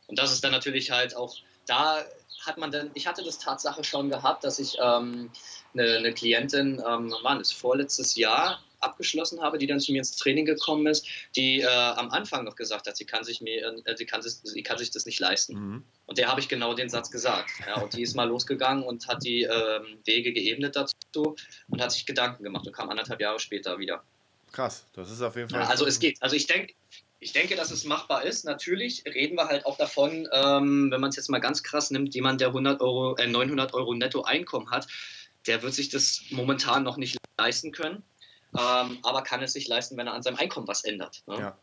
Und 0.07 0.19
das 0.19 0.33
ist 0.33 0.43
dann 0.43 0.53
natürlich 0.53 0.91
halt 0.91 1.15
auch, 1.15 1.37
da 1.67 2.05
hat 2.47 2.59
man 2.59 2.71
dann, 2.71 2.91
ich 2.95 3.07
hatte 3.07 3.23
das 3.23 3.39
Tatsache 3.39 3.85
schon 3.85 4.11
gehabt, 4.11 4.45
dass 4.45 4.59
ich 4.59 4.77
ähm, 4.81 5.31
eine, 5.75 5.99
eine, 5.99 6.13
Klientin, 6.13 6.83
ähm, 6.87 7.15
wann 7.23 7.39
das 7.39 7.53
vorletztes 7.53 8.17
Jahr 8.17 8.61
abgeschlossen 8.81 9.43
habe, 9.43 9.59
die 9.59 9.67
dann 9.67 9.79
zu 9.79 9.93
mir 9.93 9.99
ins 9.99 10.17
Training 10.17 10.47
gekommen 10.47 10.87
ist, 10.87 11.07
die 11.37 11.61
äh, 11.61 11.67
am 11.67 12.11
Anfang 12.11 12.45
noch 12.45 12.57
gesagt 12.57 12.87
hat, 12.87 12.97
sie 12.97 13.05
kann 13.05 13.25
sich 13.25 13.41
mir, 13.41 13.75
äh, 13.85 13.97
sie 13.97 14.07
kann 14.07 14.23
sie 14.23 14.63
kann 14.63 14.79
sich 14.79 14.91
das 14.91 15.05
nicht 15.05 15.21
leisten. 15.21 15.55
Mhm. 15.55 15.85
Und 16.07 16.19
der 16.19 16.29
habe 16.29 16.41
ich 16.41 16.49
genau 16.49 16.75
den 16.75 16.89
Satz 16.89 17.11
gesagt. 17.11 17.51
Ja, 17.67 17.81
und 17.81 17.93
die 17.93 18.03
ist 18.03 18.17
mal 18.17 18.29
losgegangen 18.29 18.85
und 18.85 19.07
hat 19.07 19.23
die 19.23 19.43
ähm, 19.43 19.99
Wege 20.05 20.33
geebnet 20.33 20.77
dazu 20.77 21.37
und 21.69 21.83
hat 21.83 21.93
sich 21.93 22.07
Gedanken 22.07 22.43
gemacht 22.43 22.67
und 22.67 22.73
kam 22.73 22.89
anderthalb 22.89 23.21
Jahre 23.21 23.39
später 23.39 23.79
wieder. 23.79 24.03
Krass, 24.53 24.87
das 24.95 25.11
ist 25.11 25.23
auf 25.23 25.37
jeden 25.37 25.49
Fall. 25.49 25.61
Ja, 25.61 25.69
also 25.69 25.87
es 25.87 26.01
geht. 26.01 26.21
Also 26.21 26.35
ich 26.35 26.47
denke, 26.47 26.75
ich 27.21 27.33
denke, 27.33 27.55
dass 27.55 27.71
es 27.71 27.85
machbar 27.85 28.25
ist. 28.25 28.45
Natürlich 28.45 29.05
reden 29.05 29.37
wir 29.37 29.47
halt 29.47 29.67
auch 29.67 29.77
davon, 29.77 30.27
ähm, 30.33 30.91
wenn 30.91 31.01
man 31.01 31.11
es 31.11 31.17
jetzt 31.17 31.29
mal 31.29 31.39
ganz 31.39 31.63
krass 31.63 31.91
nimmt, 31.91 32.15
jemand, 32.15 32.41
der 32.41 32.49
100 32.49 32.81
Euro, 32.81 33.15
äh, 33.17 33.27
900 33.27 33.75
Euro 33.75 33.95
Nettoeinkommen 33.95 34.71
hat, 34.71 34.87
der 35.47 35.63
wird 35.63 35.75
sich 35.75 35.91
das 35.91 36.23
momentan 36.31 36.83
noch 36.83 36.97
nicht 36.97 37.19
leisten 37.39 37.73
können, 37.73 38.03
ähm, 38.59 38.99
aber 39.03 39.23
kann 39.23 39.43
es 39.43 39.53
sich 39.53 39.69
leisten, 39.69 39.97
wenn 39.99 40.07
er 40.07 40.15
an 40.15 40.23
seinem 40.23 40.37
Einkommen 40.37 40.67
was 40.67 40.85
ändert. 40.85 41.23
Ne? 41.27 41.39
Ja. 41.39 41.59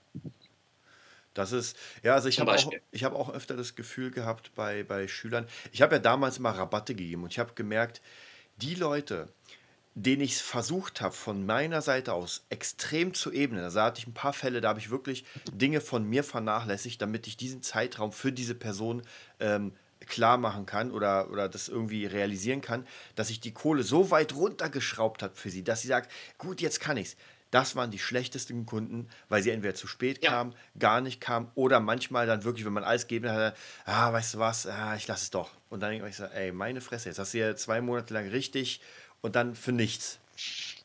Das 1.34 1.52
ist, 1.52 1.78
ja, 2.04 2.14
also 2.14 2.30
ich 2.30 2.40
habe 2.40 2.52
auch, 2.52 2.72
hab 2.96 3.14
auch 3.14 3.30
öfter 3.30 3.56
das 3.56 3.76
Gefühl 3.76 4.10
gehabt 4.12 4.52
bei, 4.56 4.84
bei 4.84 5.08
Schülern, 5.08 5.48
ich 5.72 5.82
habe 5.82 5.96
ja 5.96 6.00
damals 6.00 6.38
immer 6.38 6.52
Rabatte 6.52 6.96
gegeben 6.96 7.24
und 7.24 7.32
ich 7.32 7.40
habe 7.40 7.54
gemerkt, 7.54 8.02
die 8.58 8.74
Leute, 8.74 9.28
den 10.00 10.22
ich 10.22 10.38
versucht 10.38 11.02
habe, 11.02 11.16
von 11.16 11.44
meiner 11.48 11.82
Seite 11.82 12.14
aus 12.14 12.46
extrem 12.50 13.16
zu 13.16 13.32
ebnen. 13.32 13.64
Also 13.64 13.78
da 13.80 13.86
hatte 13.86 14.00
ich 14.00 14.06
ein 14.06 14.14
paar 14.14 14.32
Fälle, 14.32 14.62
da 14.62 14.70
habe 14.70 14.80
ich 14.80 14.92
wirklich 14.92 15.26
Dinge 15.52 15.82
von 15.82 16.08
mir 16.08 16.24
vernachlässigt, 16.24 17.02
damit 17.02 17.26
ich 17.26 17.36
diesen 17.36 17.64
Zeitraum 17.64 18.12
für 18.12 18.32
diese 18.32 18.54
Person 18.54 19.02
ähm, 19.40 19.74
klar 20.06 20.38
machen 20.38 20.68
kann 20.68 20.92
oder, 20.92 21.32
oder 21.32 21.50
das 21.50 21.68
irgendwie 21.68 22.06
realisieren 22.06 22.62
kann, 22.62 22.86
dass 23.16 23.32
ich 23.32 23.40
die 23.40 23.54
Kohle 23.54 23.82
so 23.82 24.12
weit 24.12 24.36
runtergeschraubt 24.36 25.24
habe 25.24 25.36
für 25.36 25.50
sie, 25.50 25.64
dass 25.64 25.82
sie 25.82 25.88
sagt, 25.88 26.12
gut, 26.38 26.62
jetzt 26.62 26.80
kann 26.80 26.98
ich's. 26.98 27.18
Das 27.50 27.76
waren 27.76 27.90
die 27.90 28.00
schlechtesten 28.00 28.66
Kunden, 28.66 29.08
weil 29.30 29.42
sie 29.42 29.50
entweder 29.50 29.74
zu 29.74 29.88
spät 29.88 30.24
ja. 30.24 30.30
kamen, 30.30 30.54
gar 30.78 31.02
nicht 31.02 31.22
kamen 31.22 31.50
oder 31.56 31.80
manchmal 31.80 32.28
dann 32.28 32.44
wirklich, 32.44 32.66
wenn 32.66 32.74
man 32.74 32.84
alles 32.84 33.08
gegeben 33.08 33.32
hat, 33.32 33.56
ah, 33.86 34.14
weißt 34.14 34.36
du 34.36 34.40
was, 34.40 34.68
ah, 34.68 34.96
ich 34.96 35.08
lasse 35.08 35.24
es 35.24 35.30
doch. 35.32 35.50
Und 35.70 35.80
dann 35.80 35.92
denke 35.92 36.08
ich 36.08 36.18
so, 36.18 36.26
ey, 36.26 36.52
meine 36.52 36.82
Fresse, 36.82 37.10
jetzt 37.10 37.20
hast 37.20 37.34
du 37.34 37.40
ja 37.40 37.56
zwei 37.56 37.82
Monate 37.82 38.14
lang 38.14 38.28
richtig 38.28 38.82
und 39.22 39.36
dann 39.36 39.56
für 39.56 39.72
nichts. 39.72 40.20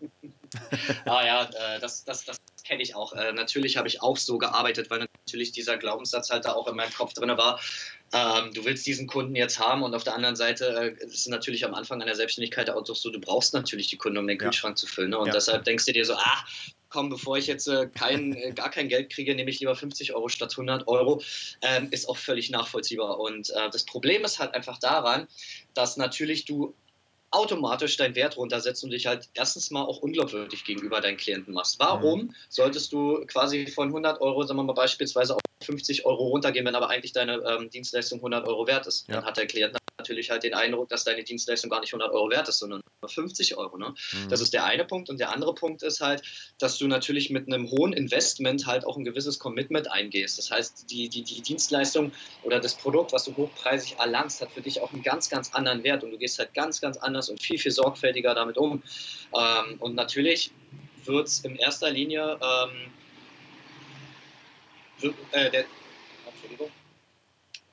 ah 1.04 1.24
ja, 1.24 1.44
äh, 1.44 1.80
das, 1.80 2.04
das, 2.04 2.24
das 2.24 2.38
kenne 2.64 2.82
ich 2.82 2.94
auch. 2.94 3.12
Äh, 3.12 3.32
natürlich 3.32 3.76
habe 3.76 3.88
ich 3.88 4.02
auch 4.02 4.16
so 4.16 4.38
gearbeitet, 4.38 4.90
weil 4.90 5.00
natürlich 5.00 5.52
dieser 5.52 5.76
Glaubenssatz 5.76 6.30
halt 6.30 6.44
da 6.44 6.52
auch 6.52 6.68
in 6.68 6.76
meinem 6.76 6.92
Kopf 6.92 7.12
drin 7.14 7.36
war. 7.36 7.60
Ähm, 8.12 8.52
du 8.52 8.64
willst 8.64 8.86
diesen 8.86 9.06
Kunden 9.06 9.34
jetzt 9.34 9.58
haben 9.58 9.82
und 9.82 9.94
auf 9.94 10.04
der 10.04 10.14
anderen 10.14 10.36
Seite 10.36 10.96
äh, 11.00 11.04
ist 11.04 11.28
natürlich 11.28 11.64
am 11.64 11.74
Anfang 11.74 12.02
einer 12.02 12.14
Selbstständigkeit 12.14 12.68
auch 12.70 12.84
so, 12.84 13.10
du 13.10 13.20
brauchst 13.20 13.54
natürlich 13.54 13.88
die 13.88 13.96
Kunden, 13.96 14.18
um 14.18 14.26
den 14.26 14.38
Kühlschrank 14.38 14.72
ja. 14.72 14.76
zu 14.76 14.86
füllen. 14.86 15.10
Ne? 15.10 15.18
Und 15.18 15.28
ja. 15.28 15.32
deshalb 15.32 15.64
denkst 15.64 15.86
du 15.86 15.92
dir 15.92 16.04
so, 16.04 16.14
ah, 16.14 16.44
komm, 16.92 17.08
bevor 17.08 17.38
ich 17.38 17.46
jetzt 17.46 17.66
äh, 17.68 17.88
kein, 17.88 18.34
äh, 18.34 18.52
gar 18.52 18.70
kein 18.70 18.88
Geld 18.88 19.10
kriege, 19.10 19.34
nehme 19.34 19.50
ich 19.50 19.60
lieber 19.60 19.74
50 19.74 20.14
Euro 20.14 20.28
statt 20.28 20.52
100 20.52 20.86
Euro, 20.88 21.22
ähm, 21.62 21.88
ist 21.90 22.08
auch 22.08 22.18
völlig 22.18 22.50
nachvollziehbar. 22.50 23.18
Und 23.18 23.50
äh, 23.50 23.70
das 23.70 23.84
Problem 23.84 24.24
ist 24.24 24.38
halt 24.38 24.54
einfach 24.54 24.78
daran, 24.78 25.26
dass 25.72 25.96
natürlich 25.96 26.44
du 26.44 26.74
automatisch 27.32 27.96
deinen 27.96 28.14
Wert 28.14 28.36
runtersetzt 28.36 28.84
und 28.84 28.90
dich 28.90 29.06
halt 29.06 29.28
erstens 29.34 29.70
mal 29.70 29.82
auch 29.82 29.98
unglaubwürdig 29.98 30.64
gegenüber 30.64 31.00
deinen 31.00 31.16
Klienten 31.16 31.54
machst. 31.54 31.78
Warum 31.80 32.22
mhm. 32.22 32.34
solltest 32.48 32.92
du 32.92 33.24
quasi 33.26 33.66
von 33.66 33.88
100 33.88 34.20
Euro, 34.20 34.42
sagen 34.44 34.58
wir 34.58 34.64
mal 34.64 34.74
beispielsweise 34.74 35.34
auf 35.34 35.40
50 35.64 36.06
Euro 36.06 36.28
runtergehen, 36.28 36.66
wenn 36.66 36.74
aber 36.74 36.90
eigentlich 36.90 37.12
deine 37.12 37.42
ähm, 37.46 37.70
Dienstleistung 37.70 38.18
100 38.18 38.46
Euro 38.46 38.66
wert 38.66 38.86
ist? 38.86 39.08
Ja. 39.08 39.16
Dann 39.16 39.24
hat 39.24 39.36
der 39.36 39.46
Klient 39.46 39.76
natürlich 39.98 40.30
halt 40.30 40.42
den 40.42 40.54
Eindruck, 40.54 40.88
dass 40.88 41.04
deine 41.04 41.22
Dienstleistung 41.22 41.70
gar 41.70 41.80
nicht 41.80 41.92
100 41.92 42.12
Euro 42.12 42.30
wert 42.30 42.48
ist, 42.48 42.58
sondern 42.58 42.80
nur 43.00 43.08
50 43.08 43.56
Euro. 43.56 43.76
Ne? 43.78 43.94
Mhm. 44.12 44.28
Das 44.28 44.40
ist 44.40 44.52
der 44.52 44.64
eine 44.64 44.84
Punkt. 44.84 45.10
Und 45.10 45.20
der 45.20 45.32
andere 45.32 45.54
Punkt 45.54 45.82
ist 45.82 46.00
halt, 46.00 46.22
dass 46.58 46.78
du 46.78 46.86
natürlich 46.86 47.30
mit 47.30 47.46
einem 47.46 47.70
hohen 47.70 47.92
Investment 47.92 48.66
halt 48.66 48.84
auch 48.84 48.96
ein 48.96 49.04
gewisses 49.04 49.38
Commitment 49.38 49.90
eingehst. 49.90 50.38
Das 50.38 50.50
heißt, 50.50 50.90
die, 50.90 51.08
die, 51.08 51.22
die 51.22 51.42
Dienstleistung 51.42 52.12
oder 52.42 52.60
das 52.60 52.74
Produkt, 52.74 53.12
was 53.12 53.24
du 53.24 53.36
hochpreisig 53.36 53.98
erlangst, 53.98 54.40
hat 54.40 54.52
für 54.52 54.62
dich 54.62 54.80
auch 54.80 54.92
einen 54.92 55.02
ganz, 55.02 55.28
ganz 55.28 55.52
anderen 55.54 55.84
Wert 55.84 56.04
und 56.04 56.10
du 56.10 56.18
gehst 56.18 56.38
halt 56.38 56.54
ganz, 56.54 56.80
ganz 56.80 56.96
anders 56.96 57.28
und 57.28 57.40
viel, 57.40 57.58
viel 57.58 57.72
sorgfältiger 57.72 58.34
damit 58.34 58.56
um. 58.56 58.82
Ähm, 59.34 59.76
und 59.78 59.94
natürlich 59.94 60.50
wird 61.04 61.28
es 61.28 61.40
in 61.40 61.56
erster 61.56 61.90
Linie 61.90 62.38
ähm, 62.40 62.92
äh, 65.32 65.50
der, 65.50 65.64
Entschuldigung, 66.26 66.70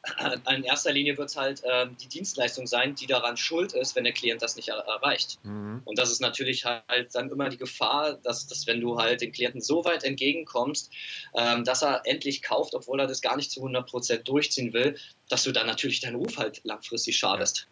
in 0.56 0.64
erster 0.64 0.92
Linie 0.92 1.18
wird 1.18 1.30
es 1.30 1.36
halt 1.36 1.64
äh, 1.64 1.88
die 2.02 2.08
Dienstleistung 2.08 2.68
sein, 2.68 2.96
die 2.96 3.08
daran 3.08 3.38
schuld 3.38 3.74
ist, 3.74 3.96
wenn 3.96 4.06
der 4.06 4.14
Klient 4.14 4.42
das 4.42 4.56
nicht 4.56 4.70
er 4.70 4.78
erreicht. 4.78 5.40
Mhm. 5.44 5.82
Und 5.86 6.00
das 6.00 6.12
ist 6.12 6.22
natürlich 6.22 6.66
halt 6.66 7.14
dann 7.14 7.30
immer 7.30 7.50
die 7.50 7.58
Gefahr, 7.58 8.14
dass, 8.14 8.48
dass 8.48 8.66
wenn 8.68 8.80
du 8.80 8.98
halt 8.98 9.22
dem 9.22 9.32
Klienten 9.32 9.62
so 9.62 9.84
weit 9.86 10.04
entgegenkommst, 10.04 10.92
ähm, 11.36 11.64
dass 11.64 11.84
er 11.84 12.02
endlich 12.06 12.42
kauft, 12.42 12.76
obwohl 12.76 13.00
er 13.00 13.08
das 13.08 13.22
gar 13.22 13.36
nicht 13.36 13.52
zu 13.52 13.62
100% 13.62 14.24
durchziehen 14.24 14.74
will, 14.74 14.98
dass 15.28 15.44
du 15.44 15.52
dann 15.52 15.68
natürlich 15.68 16.00
deinen 16.00 16.16
Ruf 16.16 16.38
halt 16.38 16.62
langfristig 16.64 17.18
schadest. 17.18 17.68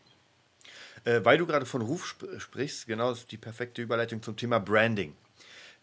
Ja. 1.06 1.14
Äh, 1.14 1.26
weil 1.26 1.38
du 1.38 1.46
gerade 1.46 1.66
von 1.66 1.82
Ruf 1.82 2.04
sp 2.12 2.28
sprichst, 2.40 2.88
genau 2.88 3.10
das 3.12 3.20
ist 3.20 3.32
die 3.32 3.38
perfekte 3.38 3.82
Überleitung 3.82 4.22
zum 4.22 4.36
Thema 4.36 4.60
Branding. 4.60 5.16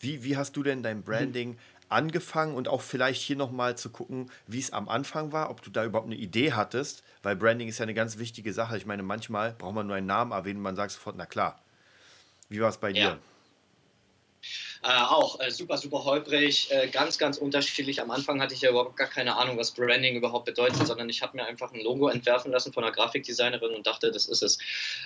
Wie, 0.00 0.22
wie 0.22 0.36
hast 0.36 0.54
du 0.56 0.62
denn 0.62 0.82
dein 0.82 1.02
Branding 1.02 1.50
mhm 1.50 1.58
angefangen 1.88 2.54
und 2.54 2.68
auch 2.68 2.80
vielleicht 2.82 3.22
hier 3.22 3.36
nochmal 3.36 3.76
zu 3.76 3.90
gucken, 3.90 4.30
wie 4.46 4.58
es 4.58 4.72
am 4.72 4.88
Anfang 4.88 5.32
war, 5.32 5.50
ob 5.50 5.62
du 5.62 5.70
da 5.70 5.84
überhaupt 5.84 6.06
eine 6.06 6.16
Idee 6.16 6.52
hattest, 6.52 7.02
weil 7.22 7.36
Branding 7.36 7.68
ist 7.68 7.78
ja 7.78 7.84
eine 7.84 7.94
ganz 7.94 8.18
wichtige 8.18 8.52
Sache. 8.52 8.76
Ich 8.76 8.86
meine, 8.86 9.02
manchmal 9.02 9.52
braucht 9.52 9.74
man 9.74 9.86
nur 9.86 9.96
einen 9.96 10.06
Namen 10.06 10.32
erwähnen 10.32 10.58
und 10.58 10.62
man 10.62 10.76
sagt 10.76 10.92
sofort, 10.92 11.16
na 11.16 11.26
klar. 11.26 11.60
Wie 12.48 12.60
war 12.60 12.68
es 12.68 12.78
bei 12.78 12.92
dir? 12.92 13.18
Äh, 14.84 14.88
auch 14.88 15.40
äh, 15.40 15.50
super, 15.50 15.78
super 15.78 16.04
holprig, 16.04 16.70
äh, 16.70 16.88
ganz, 16.88 17.16
ganz 17.16 17.38
unterschiedlich. 17.38 18.02
Am 18.02 18.10
Anfang 18.10 18.42
hatte 18.42 18.52
ich 18.52 18.60
ja 18.60 18.68
überhaupt 18.68 18.98
gar 18.98 19.08
keine 19.08 19.36
Ahnung, 19.36 19.56
was 19.56 19.70
Branding 19.70 20.14
überhaupt 20.14 20.44
bedeutet, 20.44 20.86
sondern 20.86 21.08
ich 21.08 21.22
habe 21.22 21.38
mir 21.38 21.46
einfach 21.46 21.72
ein 21.72 21.80
Logo 21.80 22.08
entwerfen 22.08 22.52
lassen 22.52 22.70
von 22.70 22.84
einer 22.84 22.92
Grafikdesignerin 22.92 23.74
und 23.74 23.86
dachte, 23.86 24.12
das 24.12 24.26
ist 24.26 24.42
es. 24.42 24.58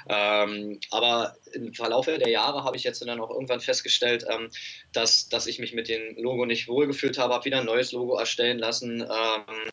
Ähm, 0.09 0.81
aber 0.91 1.37
im 1.53 1.72
Verlauf 1.74 2.07
der 2.07 2.29
Jahre 2.29 2.64
habe 2.64 2.76
ich 2.76 2.83
jetzt 2.83 3.03
dann 3.03 3.20
auch 3.20 3.31
irgendwann 3.31 3.61
festgestellt, 3.61 4.26
ähm, 4.29 4.51
dass, 4.93 5.29
dass 5.29 5.47
ich 5.47 5.61
mich 5.61 5.72
mit 5.72 5.89
dem 5.89 6.16
Logo 6.16 6.45
nicht 6.45 6.66
wohlgefühlt 6.66 7.16
habe, 7.16 7.35
habe 7.35 7.45
wieder 7.45 7.61
ein 7.61 7.66
neues 7.66 7.93
Logo 7.93 8.18
erstellen 8.18 8.59
lassen. 8.59 9.03
Ähm, 9.03 9.70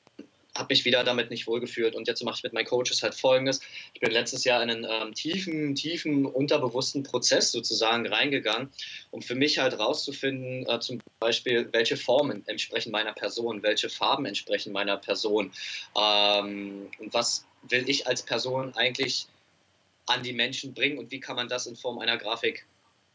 habe 0.55 0.67
mich 0.69 0.85
wieder 0.85 1.03
damit 1.03 1.29
nicht 1.29 1.47
wohlgefühlt. 1.47 1.95
Und 1.95 2.07
jetzt 2.07 2.23
mache 2.23 2.37
ich 2.37 2.43
mit 2.43 2.53
meinen 2.53 2.65
Coaches 2.65 3.03
halt 3.03 3.13
Folgendes. 3.13 3.59
Ich 3.93 3.99
bin 3.99 4.11
letztes 4.11 4.43
Jahr 4.43 4.63
in 4.63 4.69
einen 4.69 4.87
ähm, 4.89 5.13
tiefen, 5.13 5.75
tiefen, 5.75 6.25
unterbewussten 6.25 7.03
Prozess 7.03 7.51
sozusagen 7.51 8.07
reingegangen, 8.07 8.69
um 9.11 9.21
für 9.21 9.35
mich 9.35 9.59
halt 9.59 9.77
rauszufinden, 9.77 10.67
äh, 10.67 10.79
zum 10.79 10.99
Beispiel, 11.19 11.69
welche 11.71 11.97
Formen 11.97 12.47
entsprechen 12.47 12.91
meiner 12.91 13.13
Person, 13.13 13.63
welche 13.63 13.89
Farben 13.89 14.25
entsprechen 14.25 14.71
meiner 14.71 14.97
Person 14.97 15.51
ähm, 15.97 16.89
und 16.99 17.13
was 17.13 17.45
will 17.63 17.89
ich 17.89 18.07
als 18.07 18.23
Person 18.23 18.73
eigentlich 18.75 19.27
an 20.05 20.23
die 20.23 20.33
Menschen 20.33 20.73
bringen 20.73 20.97
und 20.97 21.11
wie 21.11 21.19
kann 21.19 21.35
man 21.35 21.49
das 21.49 21.65
in 21.65 21.75
Form 21.75 21.99
einer 21.99 22.17
Grafik 22.17 22.65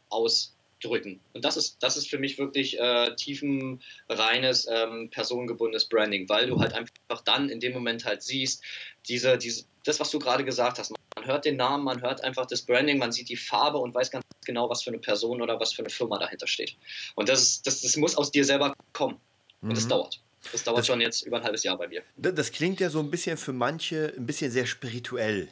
aus 0.09 0.53
drücken. 0.81 1.19
Und 1.33 1.45
das 1.45 1.57
ist, 1.57 1.77
das 1.81 1.97
ist 1.97 2.09
für 2.09 2.19
mich 2.19 2.37
wirklich 2.37 2.79
äh, 2.79 3.15
tiefenreines, 3.15 4.67
ähm, 4.69 5.09
personengebundenes 5.09 5.85
Branding, 5.85 6.27
weil 6.29 6.47
du 6.47 6.59
halt 6.59 6.73
einfach 6.73 7.21
dann 7.23 7.49
in 7.49 7.59
dem 7.59 7.73
Moment 7.73 8.05
halt 8.05 8.21
siehst, 8.21 8.63
diese, 9.07 9.37
diese, 9.37 9.65
das, 9.85 9.99
was 9.99 10.11
du 10.11 10.19
gerade 10.19 10.43
gesagt 10.43 10.79
hast, 10.79 10.93
man 11.15 11.25
hört 11.25 11.45
den 11.45 11.57
Namen, 11.57 11.83
man 11.83 12.01
hört 12.01 12.23
einfach 12.23 12.45
das 12.45 12.61
Branding, 12.61 12.97
man 12.97 13.11
sieht 13.11 13.29
die 13.29 13.37
Farbe 13.37 13.77
und 13.77 13.93
weiß 13.93 14.11
ganz 14.11 14.25
genau, 14.45 14.69
was 14.69 14.83
für 14.83 14.89
eine 14.89 14.99
Person 14.99 15.41
oder 15.41 15.59
was 15.59 15.73
für 15.73 15.81
eine 15.81 15.89
Firma 15.89 16.17
dahinter 16.17 16.47
steht. 16.47 16.75
Und 17.15 17.29
das, 17.29 17.41
ist, 17.41 17.67
das, 17.67 17.81
das 17.81 17.95
muss 17.97 18.15
aus 18.15 18.31
dir 18.31 18.45
selber 18.45 18.73
kommen. 18.93 19.17
Und 19.61 19.69
mhm. 19.69 19.75
das 19.75 19.87
dauert. 19.87 20.19
Das 20.51 20.63
dauert 20.63 20.79
das, 20.79 20.87
schon 20.87 21.01
jetzt 21.01 21.21
über 21.21 21.37
ein 21.37 21.43
halbes 21.43 21.63
Jahr 21.63 21.77
bei 21.77 21.87
mir. 21.87 22.01
Das 22.17 22.51
klingt 22.51 22.79
ja 22.79 22.89
so 22.89 22.99
ein 22.99 23.11
bisschen 23.11 23.37
für 23.37 23.53
manche 23.53 24.13
ein 24.17 24.25
bisschen 24.25 24.49
sehr 24.51 24.65
spirituell. 24.65 25.47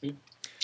Mhm 0.00 0.16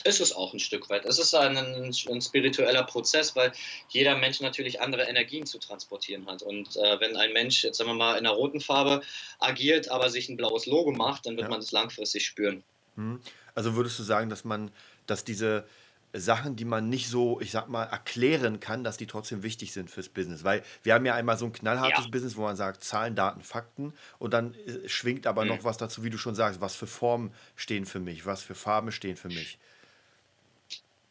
ist 0.07 0.21
es 0.21 0.33
auch 0.33 0.53
ein 0.53 0.59
Stück 0.59 0.89
weit. 0.89 1.05
Es 1.05 1.19
ist 1.19 1.35
ein, 1.35 1.57
ein, 1.57 2.21
spiritueller 2.21 2.85
Prozess, 2.85 3.37
weil 3.37 3.53
jeder 3.89 4.17
Mensch 4.17 4.41
natürlich 4.41 4.81
andere 4.81 5.03
Energien 5.03 5.47
zu 5.47 5.59
transportieren 5.59 6.27
hat. 6.27 6.43
Und 6.43 6.77
äh, 6.77 7.01
wenn 7.01 7.17
ein 7.17 7.33
Mensch, 7.33 7.65
jetzt 7.65 7.79
sagen 7.79 7.91
wir 7.91 7.95
mal, 7.95 8.13
in 8.13 8.27
einer 8.27 8.35
roten 8.35 8.61
Farbe 8.61 9.03
agiert, 9.39 9.91
aber 9.91 10.11
sich 10.11 10.29
ein 10.29 10.37
blaues 10.37 10.67
Logo 10.67 10.93
macht, 10.93 11.27
dann 11.27 11.37
wird 11.37 11.47
ja. 11.47 11.51
man 11.51 11.61
das 11.61 11.73
langfristig 11.73 12.25
spüren. 12.25 12.63
Mhm. 12.97 13.21
Also 13.55 13.75
würdest 13.75 13.99
du 13.99 14.03
sagen, 14.03 14.31
dass 14.31 14.45
man, 14.45 14.71
dass 15.07 15.25
diese 15.25 15.67
Sachen, 16.13 16.57
die 16.57 16.65
man 16.65 16.89
nicht 16.89 17.09
so, 17.09 17.41
ich 17.41 17.51
sag 17.51 17.69
mal, 17.69 17.85
erklären 17.85 18.61
kann, 18.61 18.85
dass 18.85 18.97
die 18.97 19.07
trotzdem 19.07 19.43
wichtig 19.43 19.73
sind 19.73 19.91
fürs 19.91 20.09
Business. 20.09 20.45
Weil 20.45 20.63
wir 20.83 20.95
haben 20.95 21.05
ja 21.05 21.15
einmal 21.15 21.39
so 21.39 21.47
ein 21.47 21.53
knallhartes 21.53 22.05
ja. 22.05 22.11
Business, 22.11 22.37
wo 22.37 22.43
man 22.43 22.57
sagt, 22.57 22.83
Zahlen, 22.85 23.15
Daten, 23.15 23.43
Fakten 23.43 23.93
und 24.19 24.33
dann 24.33 24.55
äh, 24.55 24.89
schwingt 24.89 25.27
aber 25.27 25.43
mhm. 25.43 25.51
noch 25.51 25.65
was 25.65 25.77
dazu, 25.77 26.05
wie 26.05 26.11
du 26.11 26.19
schon 26.19 26.35
sagst, 26.35 26.61
was 26.61 26.75
für 26.75 26.87
Formen 26.87 27.33
stehen 27.55 27.87
für 27.87 28.01
mich, 28.01 28.27
was 28.27 28.43
für 28.43 28.55
Farben 28.55 28.93
stehen 28.93 29.17
für 29.17 29.29
mich. 29.29 29.59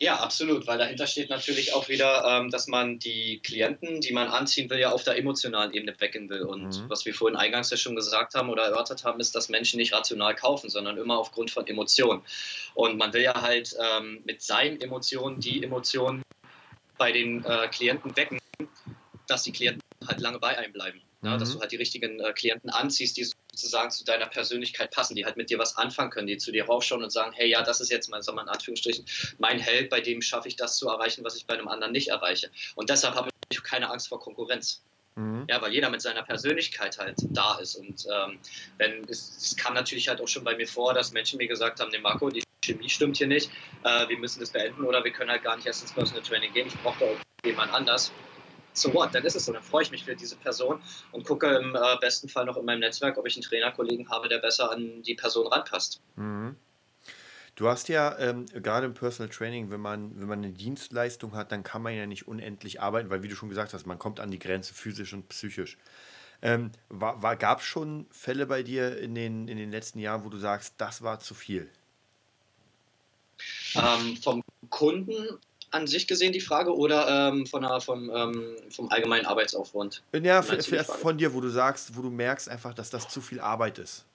Ja, 0.02 0.18
absolut, 0.18 0.68
weil 0.68 0.78
dahinter 0.78 1.08
steht 1.08 1.30
natürlich 1.30 1.74
auch 1.74 1.88
wieder, 1.88 2.26
ähm, 2.26 2.50
dass 2.50 2.68
man 2.68 3.00
die 3.00 3.40
Klienten, 3.40 4.02
die 4.02 4.12
man 4.12 4.28
anziehen 4.28 4.70
will, 4.70 4.80
ja 4.80 4.92
auf 4.92 5.04
der 5.04 5.18
emotionalen 5.18 5.74
Ebene 5.74 5.96
wecken 6.00 6.30
will. 6.30 6.42
Und 6.42 6.68
mhm. 6.68 6.90
was 6.90 7.06
wir 7.06 7.14
vorhin 7.14 7.38
eingangs 7.38 7.70
ja 7.70 7.78
schon 7.78 7.96
gesagt 7.96 8.36
haben 8.36 8.50
oder 8.50 8.64
erörtert 8.64 9.06
haben, 9.06 9.22
ist, 9.22 9.36
dass 9.36 9.48
Menschen 9.48 9.78
nicht 9.78 9.94
rational 9.94 10.36
kaufen, 10.36 10.70
sondern 10.70 10.98
immer 10.98 11.18
aufgrund 11.18 11.50
von 11.50 11.66
Emotionen. 11.66 12.24
Und 12.74 12.98
man 12.98 13.14
will 13.14 13.22
ja 13.22 13.42
halt 13.42 13.74
ähm, 13.80 14.22
mit 14.26 14.42
seinen 14.42 14.82
Emotionen 14.82 15.40
die 15.40 15.64
Emotionen 15.64 16.24
bei 16.98 17.14
den 17.14 17.46
äh, 17.46 17.70
Klienten 17.70 18.18
wecken, 18.18 18.40
dass 19.28 19.44
die 19.44 19.54
Klienten 19.54 19.82
halt 20.06 20.20
lange 20.20 20.40
bei 20.40 20.58
einem 20.58 20.74
bleiben. 20.74 21.02
Ja, 21.22 21.38
dass 21.38 21.50
mhm. 21.50 21.54
du 21.54 21.60
halt 21.62 21.72
die 21.72 21.78
richtigen 21.78 22.20
äh, 22.20 22.34
Klienten 22.34 22.70
anziehst, 22.70 23.16
die 23.16 23.26
sozusagen 23.56 23.90
zu 23.90 24.04
deiner 24.04 24.28
Persönlichkeit 24.28 24.92
passen, 24.92 25.16
die 25.16 25.26
halt 25.26 25.38
mit 25.38 25.50
dir 25.50 25.58
was 25.58 25.78
anfangen 25.78 26.12
können, 26.12 26.28
die 26.28 26.38
zu 26.38 26.52
dir 26.52 26.66
raufschauen 26.66 27.04
und 27.04 27.10
sagen, 27.10 27.32
hey, 27.34 27.50
ja, 27.50 27.64
das 27.64 27.80
ist 27.80 27.90
jetzt 27.90 28.10
mal, 28.10 28.22
sag 28.22 28.36
mal 28.36 28.44
in 28.44 28.50
Anführungsstrichen, 28.50 29.06
mein 29.40 29.60
Held, 29.60 29.90
bei 29.90 30.02
dem 30.02 30.22
schaffe 30.22 30.48
ich 30.48 30.56
das 30.56 30.78
zu 30.78 30.90
erreichen, 30.90 31.24
was 31.24 31.36
ich 31.36 31.46
bei 31.46 31.54
einem 31.54 31.68
anderen 31.68 31.94
nicht 31.94 32.10
erreiche. 32.10 32.52
Und 32.76 32.90
deshalb 32.90 33.16
habe 33.16 33.30
ich 33.50 33.64
keine 33.64 33.90
Angst 33.90 34.10
vor 34.10 34.20
Konkurrenz. 34.20 34.84
Mhm. 35.16 35.46
Ja, 35.50 35.62
weil 35.62 35.72
jeder 35.72 35.90
mit 35.90 36.02
seiner 36.02 36.24
Persönlichkeit 36.24 36.98
halt 36.98 37.16
da 37.30 37.58
ist. 37.60 37.76
Und 37.76 38.06
ähm, 38.12 38.38
wenn 38.78 39.06
es, 39.08 39.38
es, 39.38 39.56
kam 39.56 39.74
natürlich 39.74 40.10
halt 40.10 40.20
auch 40.20 40.28
schon 40.28 40.44
bei 40.44 40.56
mir 40.58 40.68
vor, 40.68 40.94
dass 40.94 41.14
Menschen 41.14 41.38
mir 41.38 41.48
gesagt 41.48 41.80
haben, 41.80 41.90
nee 41.92 42.00
Marco, 42.00 42.30
die 42.30 42.44
Chemie 42.62 42.90
stimmt 42.90 43.16
hier 43.18 43.28
nicht, 43.28 43.50
äh, 43.84 44.10
wir 44.10 44.18
müssen 44.18 44.42
das 44.42 44.50
beenden 44.50 44.84
oder 44.84 45.04
wir 45.04 45.12
können 45.12 45.30
halt 45.30 45.44
gar 45.44 45.56
nicht 45.56 45.68
erst 45.68 45.84
ins 45.84 45.94
Personal 45.94 46.24
Training 46.24 46.52
gehen, 46.52 46.68
ich 46.68 46.76
brauche 46.82 47.00
da 47.00 47.48
jemand 47.48 47.72
anders 47.72 48.12
so 48.78 48.94
what, 48.94 49.14
dann 49.14 49.24
ist 49.24 49.36
es 49.36 49.46
so. 49.46 49.54
Dann 49.54 49.64
freue 49.64 49.84
ich 49.84 49.92
mich 49.92 50.04
für 50.06 50.16
diese 50.16 50.36
Person 50.36 50.82
und 51.12 51.26
gucke 51.26 51.48
im 51.48 51.76
äh, 51.76 51.80
besten 52.00 52.30
Fall 52.30 52.46
noch 52.46 52.58
in 52.58 52.66
meinem 52.66 52.80
Netzwerk, 52.80 53.18
ob 53.18 53.26
ich 53.26 53.36
einen 53.36 53.44
Trainerkollegen 53.44 54.10
habe, 54.10 54.30
der 54.30 54.40
besser 54.40 54.72
an 54.72 55.02
die 55.02 55.16
Person 55.16 55.48
ranpasst. 55.48 56.02
Mhm. 56.16 56.56
Du 57.56 57.70
hast 57.70 57.88
ja 57.88 58.18
ähm, 58.20 58.46
gerade 58.48 58.86
im 58.86 58.94
Personal 58.94 59.30
Training, 59.30 59.72
wenn 59.72 59.80
man, 59.80 60.20
wenn 60.20 60.28
man 60.28 60.40
eine 60.40 60.52
Dienstleistung 60.52 61.36
hat, 61.36 61.54
dann 61.54 61.64
kann 61.64 61.82
man 61.82 61.96
ja 61.96 62.06
nicht 62.06 62.28
unendlich 62.28 62.82
arbeiten, 62.82 63.10
weil 63.10 63.24
wie 63.24 63.30
du 63.30 63.36
schon 63.36 63.48
gesagt 63.48 63.74
hast, 63.74 63.86
man 63.86 63.98
kommt 63.98 64.20
an 64.20 64.30
die 64.30 64.40
Grenze 64.40 64.74
physisch 64.74 65.14
und 65.14 65.30
psychisch. 65.30 65.78
Ähm, 66.42 66.72
war, 66.90 67.24
war, 67.24 67.38
Gab 67.38 67.62
es 67.62 67.66
schon 67.66 68.08
Fälle 68.12 68.46
bei 68.46 68.62
dir 68.62 68.98
in 69.00 69.16
den, 69.16 69.48
in 69.48 69.58
den 69.58 69.72
letzten 69.72 70.00
Jahren, 70.00 70.26
wo 70.26 70.30
du 70.30 70.38
sagst, 70.38 70.76
das 70.78 71.02
war 71.02 71.20
zu 71.20 71.34
viel? 71.34 71.70
Ähm, 73.76 74.18
vom 74.22 74.44
Kunden 74.70 75.40
an 75.72 75.88
sich 75.88 76.08
gesehen 76.08 76.34
die 76.34 76.42
Frage 76.42 76.76
oder 76.76 77.30
ähm, 77.30 77.46
von 77.46 77.62
der, 77.62 77.82
vom, 77.82 78.10
ähm, 78.10 78.56
vom 78.70 78.90
allgemeinen 78.90 79.26
Arbeitsaufwand? 79.26 80.02
Ja, 80.22 80.42
von 80.42 81.18
dir, 81.18 81.34
wo 81.34 81.42
du 81.42 81.50
sagst, 81.50 81.96
wo 81.96 82.02
du 82.02 82.10
merkst 82.10 82.50
einfach, 82.50 82.74
dass 82.74 82.90
das 82.90 83.08
zu 83.10 83.22
viel 83.22 83.40
Arbeit 83.40 83.80
ist. 83.80 84.06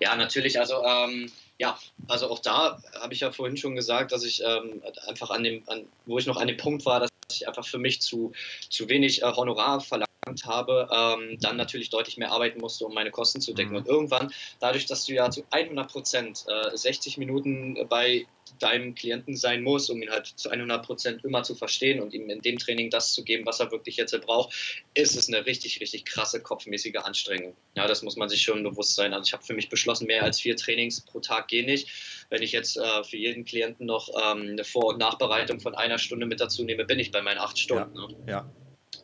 Ja, 0.00 0.14
natürlich. 0.16 0.58
Also 0.58 0.84
ähm, 0.84 1.30
ja, 1.58 1.78
also 2.08 2.28
auch 2.28 2.40
da 2.40 2.82
habe 3.00 3.14
ich 3.14 3.20
ja 3.20 3.32
vorhin 3.32 3.56
schon 3.56 3.74
gesagt, 3.74 4.12
dass 4.12 4.24
ich 4.24 4.42
ähm, 4.44 4.82
einfach 5.06 5.30
an 5.30 5.44
dem, 5.44 5.62
an, 5.68 5.86
wo 6.06 6.18
ich 6.18 6.26
noch 6.26 6.36
an 6.36 6.48
dem 6.48 6.56
Punkt 6.56 6.84
war, 6.84 7.00
dass 7.00 7.10
ich 7.30 7.46
einfach 7.48 7.66
für 7.66 7.78
mich 7.78 8.00
zu, 8.02 8.32
zu 8.68 8.88
wenig 8.88 9.22
äh, 9.22 9.26
Honorar 9.26 9.80
verlangt 9.80 10.10
habe, 10.44 10.88
ähm, 10.92 11.38
dann 11.40 11.56
natürlich 11.56 11.90
deutlich 11.90 12.16
mehr 12.16 12.32
arbeiten 12.32 12.60
musste, 12.60 12.86
um 12.86 12.94
meine 12.94 13.10
Kosten 13.10 13.40
zu 13.40 13.52
decken. 13.52 13.70
Mhm. 13.70 13.76
Und 13.76 13.86
irgendwann, 13.86 14.32
dadurch, 14.60 14.86
dass 14.86 15.06
du 15.06 15.14
ja 15.14 15.30
zu 15.30 15.44
100 15.50 15.90
Prozent 15.90 16.44
äh, 16.48 16.76
60 16.76 17.18
Minuten 17.18 17.86
bei 17.88 18.26
deinem 18.58 18.94
Klienten 18.94 19.36
sein 19.36 19.62
muss, 19.62 19.88
um 19.90 20.02
ihn 20.02 20.10
halt 20.10 20.26
zu 20.26 20.50
100 20.50 20.84
Prozent 20.84 21.24
immer 21.24 21.42
zu 21.42 21.54
verstehen 21.54 22.00
und 22.00 22.12
ihm 22.12 22.28
in 22.28 22.42
dem 22.42 22.58
Training 22.58 22.90
das 22.90 23.14
zu 23.14 23.24
geben, 23.24 23.46
was 23.46 23.60
er 23.60 23.70
wirklich 23.70 23.96
jetzt 23.96 24.18
braucht, 24.20 24.84
ist 24.94 25.16
es 25.16 25.28
eine 25.28 25.46
richtig, 25.46 25.80
richtig 25.80 26.04
krasse 26.04 26.40
kopfmäßige 26.40 26.96
Anstrengung. 26.96 27.56
Ja, 27.74 27.86
das 27.86 28.02
muss 28.02 28.16
man 28.16 28.28
sich 28.28 28.42
schon 28.42 28.62
bewusst 28.62 28.94
sein. 28.94 29.14
Also 29.14 29.28
ich 29.28 29.32
habe 29.32 29.44
für 29.44 29.54
mich 29.54 29.68
beschlossen, 29.68 30.06
mehr 30.06 30.22
als 30.22 30.40
vier 30.40 30.56
Trainings 30.56 31.00
pro 31.00 31.20
Tag 31.20 31.48
gehen 31.48 31.66
nicht. 31.66 31.88
Wenn 32.30 32.42
ich 32.42 32.52
jetzt 32.52 32.76
äh, 32.76 33.04
für 33.04 33.16
jeden 33.16 33.44
Klienten 33.44 33.86
noch 33.86 34.08
ähm, 34.08 34.50
eine 34.50 34.64
Vor- 34.64 34.86
und 34.86 34.98
Nachbereitung 34.98 35.60
von 35.60 35.74
einer 35.74 35.98
Stunde 35.98 36.26
mit 36.26 36.40
dazu 36.40 36.64
nehme, 36.64 36.84
bin 36.84 36.98
ich 36.98 37.10
bei 37.10 37.22
meinen 37.22 37.38
acht 37.38 37.58
Stunden. 37.58 37.96
Ja, 37.96 38.08
ne? 38.08 38.16
ja. 38.28 38.52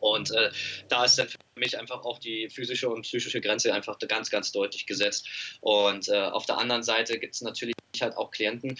Und 0.01 0.31
äh, 0.31 0.51
da 0.89 1.05
ist 1.05 1.17
dann 1.17 1.29
für 1.29 1.37
mich 1.55 1.79
einfach 1.79 2.03
auch 2.03 2.19
die 2.19 2.49
physische 2.49 2.89
und 2.89 3.03
psychische 3.03 3.39
Grenze 3.39 3.73
einfach 3.73 3.97
ganz, 3.99 4.29
ganz 4.29 4.51
deutlich 4.51 4.85
gesetzt. 4.85 5.27
Und 5.61 6.09
äh, 6.09 6.23
auf 6.23 6.45
der 6.45 6.57
anderen 6.57 6.83
Seite 6.83 7.17
gibt 7.19 7.35
es 7.35 7.41
natürlich 7.41 7.75
halt 8.01 8.17
auch 8.17 8.31
Klienten, 8.31 8.77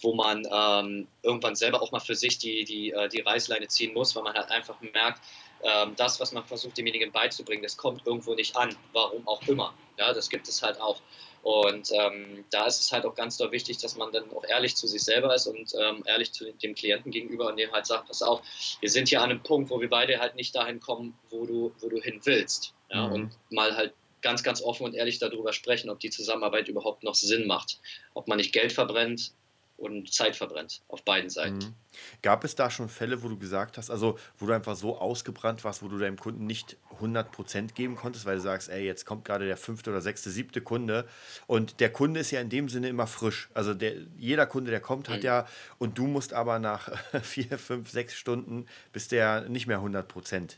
wo 0.00 0.14
man 0.14 0.46
ähm, 0.50 1.06
irgendwann 1.22 1.54
selber 1.54 1.82
auch 1.82 1.92
mal 1.92 2.00
für 2.00 2.14
sich 2.14 2.38
die, 2.38 2.64
die, 2.64 2.90
äh, 2.90 3.08
die 3.08 3.20
Reißleine 3.20 3.68
ziehen 3.68 3.94
muss, 3.94 4.14
weil 4.16 4.22
man 4.22 4.34
halt 4.34 4.50
einfach 4.50 4.80
merkt, 4.80 5.20
ähm, 5.62 5.94
das, 5.96 6.20
was 6.20 6.32
man 6.32 6.44
versucht, 6.44 6.76
demjenigen 6.76 7.12
beizubringen, 7.12 7.62
das 7.62 7.76
kommt 7.76 8.06
irgendwo 8.06 8.34
nicht 8.34 8.56
an, 8.56 8.74
warum 8.92 9.26
auch 9.26 9.42
immer. 9.46 9.74
Ja, 9.98 10.12
das 10.12 10.28
gibt 10.28 10.48
es 10.48 10.62
halt 10.62 10.80
auch. 10.80 11.00
Und 11.44 11.92
ähm, 11.92 12.46
da 12.50 12.66
ist 12.66 12.80
es 12.80 12.90
halt 12.90 13.04
auch 13.04 13.14
ganz 13.14 13.36
doll 13.36 13.52
wichtig, 13.52 13.76
dass 13.76 13.96
man 13.96 14.10
dann 14.12 14.30
auch 14.30 14.44
ehrlich 14.44 14.76
zu 14.76 14.86
sich 14.86 15.02
selber 15.02 15.34
ist 15.34 15.46
und 15.46 15.74
ähm, 15.78 16.02
ehrlich 16.06 16.32
zu 16.32 16.50
dem 16.50 16.74
Klienten 16.74 17.12
gegenüber 17.12 17.48
und 17.48 17.58
dem 17.58 17.70
halt 17.70 17.84
sagt, 17.84 18.08
pass 18.08 18.22
auf, 18.22 18.40
wir 18.80 18.88
sind 18.88 19.10
hier 19.10 19.20
an 19.20 19.28
einem 19.28 19.42
Punkt, 19.42 19.68
wo 19.68 19.78
wir 19.78 19.90
beide 19.90 20.18
halt 20.20 20.36
nicht 20.36 20.56
dahin 20.56 20.80
kommen, 20.80 21.18
wo 21.28 21.44
du, 21.44 21.74
wo 21.80 21.90
du 21.90 22.00
hin 22.00 22.18
willst. 22.24 22.72
Ja? 22.88 23.08
Mhm. 23.08 23.12
Und 23.12 23.38
mal 23.50 23.76
halt 23.76 23.92
ganz, 24.22 24.42
ganz 24.42 24.62
offen 24.62 24.84
und 24.84 24.94
ehrlich 24.94 25.18
darüber 25.18 25.52
sprechen, 25.52 25.90
ob 25.90 26.00
die 26.00 26.08
Zusammenarbeit 26.08 26.68
überhaupt 26.68 27.02
noch 27.02 27.14
Sinn 27.14 27.46
macht. 27.46 27.78
Ob 28.14 28.26
man 28.26 28.38
nicht 28.38 28.54
Geld 28.54 28.72
verbrennt, 28.72 29.32
und 29.76 30.12
Zeit 30.12 30.36
verbrennt 30.36 30.82
auf 30.88 31.04
beiden 31.04 31.30
Seiten. 31.30 31.58
Mhm. 31.58 31.74
Gab 32.22 32.44
es 32.44 32.54
da 32.54 32.70
schon 32.70 32.88
Fälle, 32.88 33.22
wo 33.22 33.28
du 33.28 33.38
gesagt 33.38 33.78
hast, 33.78 33.90
also 33.90 34.18
wo 34.38 34.46
du 34.46 34.52
einfach 34.52 34.76
so 34.76 34.98
ausgebrannt 34.98 35.64
warst, 35.64 35.82
wo 35.82 35.88
du 35.88 35.98
deinem 35.98 36.18
Kunden 36.18 36.46
nicht 36.46 36.76
100% 37.00 37.74
geben 37.74 37.96
konntest, 37.96 38.26
weil 38.26 38.36
du 38.36 38.42
sagst, 38.42 38.68
ey, 38.68 38.84
jetzt 38.84 39.04
kommt 39.04 39.24
gerade 39.24 39.46
der 39.46 39.56
fünfte 39.56 39.90
oder 39.90 40.00
sechste, 40.00 40.30
siebte 40.30 40.60
Kunde 40.60 41.06
und 41.46 41.80
der 41.80 41.92
Kunde 41.92 42.20
ist 42.20 42.30
ja 42.30 42.40
in 42.40 42.50
dem 42.50 42.68
Sinne 42.68 42.88
immer 42.88 43.06
frisch. 43.06 43.48
Also 43.54 43.74
der, 43.74 43.94
jeder 44.16 44.46
Kunde, 44.46 44.70
der 44.70 44.80
kommt, 44.80 45.08
hat 45.08 45.18
mhm. 45.18 45.24
ja, 45.24 45.46
und 45.78 45.98
du 45.98 46.06
musst 46.06 46.32
aber 46.32 46.58
nach 46.58 46.90
vier, 47.22 47.58
fünf, 47.58 47.90
sechs 47.90 48.14
Stunden, 48.14 48.66
bist 48.92 49.12
der 49.12 49.48
nicht 49.48 49.66
mehr 49.66 49.80
100%. 49.80 50.56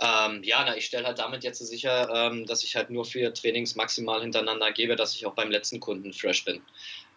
Ähm, 0.00 0.42
ja, 0.42 0.64
na, 0.64 0.76
ich 0.76 0.86
stelle 0.86 1.06
halt 1.06 1.18
damit 1.18 1.44
jetzt 1.44 1.58
sicher, 1.58 2.08
ähm, 2.12 2.46
dass 2.46 2.64
ich 2.64 2.76
halt 2.76 2.90
nur 2.90 3.04
vier 3.04 3.32
Trainings 3.34 3.74
maximal 3.74 4.20
hintereinander 4.20 4.72
gebe, 4.72 4.96
dass 4.96 5.14
ich 5.14 5.26
auch 5.26 5.34
beim 5.34 5.50
letzten 5.50 5.80
Kunden 5.80 6.12
fresh 6.12 6.44
bin. 6.44 6.62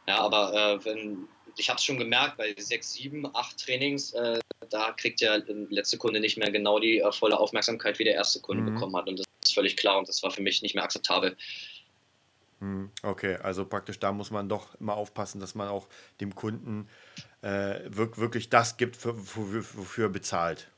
Ja, 0.07 0.19
aber 0.19 0.53
äh, 0.53 0.86
wenn 0.86 1.27
ich 1.57 1.69
habe 1.69 1.77
es 1.77 1.84
schon 1.84 1.97
gemerkt, 1.97 2.38
bei 2.38 2.55
sechs, 2.57 2.93
sieben, 2.93 3.27
acht 3.36 3.63
Trainings, 3.63 4.13
äh, 4.13 4.39
da 4.69 4.91
kriegt 4.91 5.21
der 5.21 5.43
letzte 5.69 5.97
Kunde 5.97 6.19
nicht 6.19 6.38
mehr 6.38 6.51
genau 6.51 6.79
die 6.79 6.99
äh, 6.99 7.11
volle 7.11 7.39
Aufmerksamkeit, 7.39 7.99
wie 7.99 8.03
der 8.03 8.15
erste 8.15 8.39
Kunde 8.41 8.63
mhm. 8.63 8.73
bekommen 8.73 8.95
hat. 8.95 9.07
Und 9.07 9.19
das 9.19 9.25
ist 9.45 9.53
völlig 9.53 9.77
klar 9.77 9.99
und 9.99 10.09
das 10.09 10.23
war 10.23 10.31
für 10.31 10.41
mich 10.41 10.61
nicht 10.61 10.75
mehr 10.75 10.84
akzeptabel. 10.84 11.38
Mhm. 12.59 12.91
Okay, 13.01 13.36
also 13.36 13.65
praktisch 13.65 13.99
da 13.99 14.11
muss 14.11 14.31
man 14.31 14.49
doch 14.49 14.75
immer 14.79 14.95
aufpassen, 14.95 15.39
dass 15.39 15.53
man 15.53 15.67
auch 15.67 15.88
dem 16.21 16.34
Kunden 16.34 16.88
äh, 17.41 17.79
wirklich 17.89 18.49
das 18.49 18.77
gibt, 18.77 18.95
für, 18.95 19.15
für, 19.15 19.77
wofür 19.77 20.05
er 20.05 20.09
bezahlt. 20.09 20.69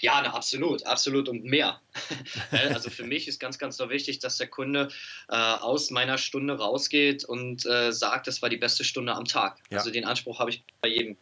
Ja, 0.00 0.20
na, 0.22 0.34
absolut, 0.34 0.86
absolut 0.86 1.28
und 1.28 1.44
mehr. 1.44 1.80
also 2.50 2.90
für 2.90 3.04
mich 3.04 3.28
ist 3.28 3.40
ganz, 3.40 3.58
ganz 3.58 3.76
so 3.76 3.90
wichtig, 3.90 4.18
dass 4.18 4.38
der 4.38 4.48
Kunde 4.48 4.88
äh, 5.28 5.36
aus 5.36 5.90
meiner 5.90 6.18
Stunde 6.18 6.58
rausgeht 6.58 7.24
und 7.24 7.66
äh, 7.66 7.92
sagt, 7.92 8.26
das 8.26 8.42
war 8.42 8.48
die 8.48 8.56
beste 8.56 8.84
Stunde 8.84 9.14
am 9.14 9.24
Tag. 9.24 9.58
Ja. 9.70 9.78
Also 9.78 9.90
den 9.90 10.04
Anspruch 10.04 10.38
habe 10.38 10.50
ich 10.50 10.62
bei 10.80 10.88
jedem 10.88 11.16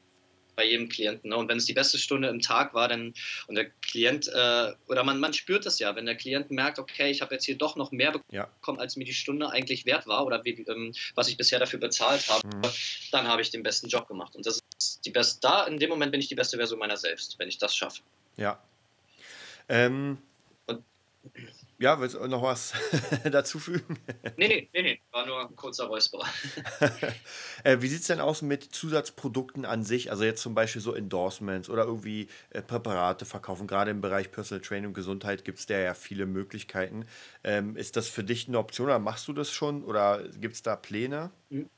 bei 0.55 0.65
jedem 0.67 0.89
Klienten. 0.89 1.31
Ne? 1.31 1.37
Und 1.37 1.49
wenn 1.49 1.59
es 1.59 1.65
die 1.65 1.73
beste 1.73 1.99
Stunde 1.99 2.29
im 2.29 2.41
Tag 2.41 2.75
war, 2.75 2.89
dann 2.89 3.15
und 3.47 3.55
der 3.55 3.71
Klient, 3.81 4.29
äh, 4.29 4.73
oder 4.87 5.05
man, 5.05 5.19
man 5.19 5.33
spürt 5.33 5.67
das 5.67 5.79
ja, 5.79 5.97
wenn 5.97 6.07
der 6.07 6.17
Klient 6.17 6.51
merkt, 6.51 6.79
okay, 6.79 7.11
ich 7.11 7.23
habe 7.23 7.35
jetzt 7.35 7.45
hier 7.45 7.57
doch 7.57 7.77
noch 7.77 7.91
mehr 7.91 8.13
bekommen, 8.13 8.27
ja. 8.31 8.49
als 8.79 8.97
mir 8.97 9.05
die 9.05 9.15
Stunde 9.15 9.51
eigentlich 9.51 9.87
wert 9.87 10.07
war 10.07 10.27
oder 10.27 10.45
wie, 10.45 10.63
ähm, 10.69 10.93
was 11.15 11.29
ich 11.29 11.37
bisher 11.37 11.59
dafür 11.59 11.81
bezahlt 11.81 12.29
habe, 12.29 12.47
mhm. 12.47 12.63
dann 13.13 13.29
habe 13.29 13.43
ich 13.43 13.51
den 13.51 13.63
besten 13.63 13.89
Job 13.89 14.09
gemacht. 14.09 14.37
Und 14.37 14.47
das 14.47 14.61
ist 14.79 15.01
die 15.05 15.11
beste, 15.11 15.41
da 15.41 15.67
in 15.67 15.79
dem 15.79 15.91
Moment 15.91 16.13
bin 16.13 16.21
ich 16.21 16.29
die 16.29 16.35
beste 16.35 16.57
Version 16.57 16.79
meiner 16.79 16.97
selbst, 16.97 17.39
wenn 17.39 17.49
ich 17.49 17.59
das 17.59 17.75
schaffe. 17.75 18.03
Ja. 18.37 18.63
Ähm, 19.69 20.19
und, 20.67 20.85
ja, 21.79 21.99
willst 22.01 22.15
du 22.15 22.27
noch 22.27 22.43
was 22.43 22.73
dazu 23.31 23.59
fügen? 23.59 23.99
Nee, 24.37 24.49
nee, 24.49 24.69
nee, 24.73 24.83
nee, 24.83 25.01
war 25.11 25.27
nur 25.27 25.41
ein 25.41 25.57
kurzer 25.57 25.87
Räusperer. 25.87 26.27
äh, 27.65 27.79
wie 27.81 27.89
sieht 27.89 28.03
es 28.03 28.07
denn 28.07 28.21
aus 28.21 28.43
mit 28.43 28.65
Zusatzprodukten 28.65 29.65
an 29.65 29.85
sich? 29.85 30.11
Also 30.11 30.25
jetzt 30.25 30.43
zum 30.43 30.55
Beispiel 30.55 30.83
so 30.83 30.95
Endorsements 30.95 31.69
oder 31.69 31.85
irgendwie 31.85 32.29
äh, 32.51 32.63
Präparate 32.63 33.25
verkaufen. 33.25 33.67
Gerade 33.67 33.91
im 33.91 34.01
Bereich 34.01 34.31
Personal 34.31 34.63
Training 34.63 34.89
und 34.89 34.95
Gesundheit 34.95 35.45
gibt 35.45 35.59
es 35.59 35.67
da 35.67 35.79
ja 35.79 35.95
viele 35.95 36.27
Möglichkeiten. 36.27 37.07
Ähm, 37.45 37.77
ist 37.77 37.97
das 37.97 38.09
für 38.09 38.25
dich 38.25 38.49
eine 38.49 38.59
Option 38.59 38.87
oder 38.87 38.99
machst 38.99 39.27
du 39.29 39.33
das 39.33 39.51
schon 39.51 39.85
oder 39.85 40.23
gibt 40.29 40.55
es 40.55 40.63
da 40.63 40.77
Pläne? 40.77 41.31
Mhm. 41.51 41.69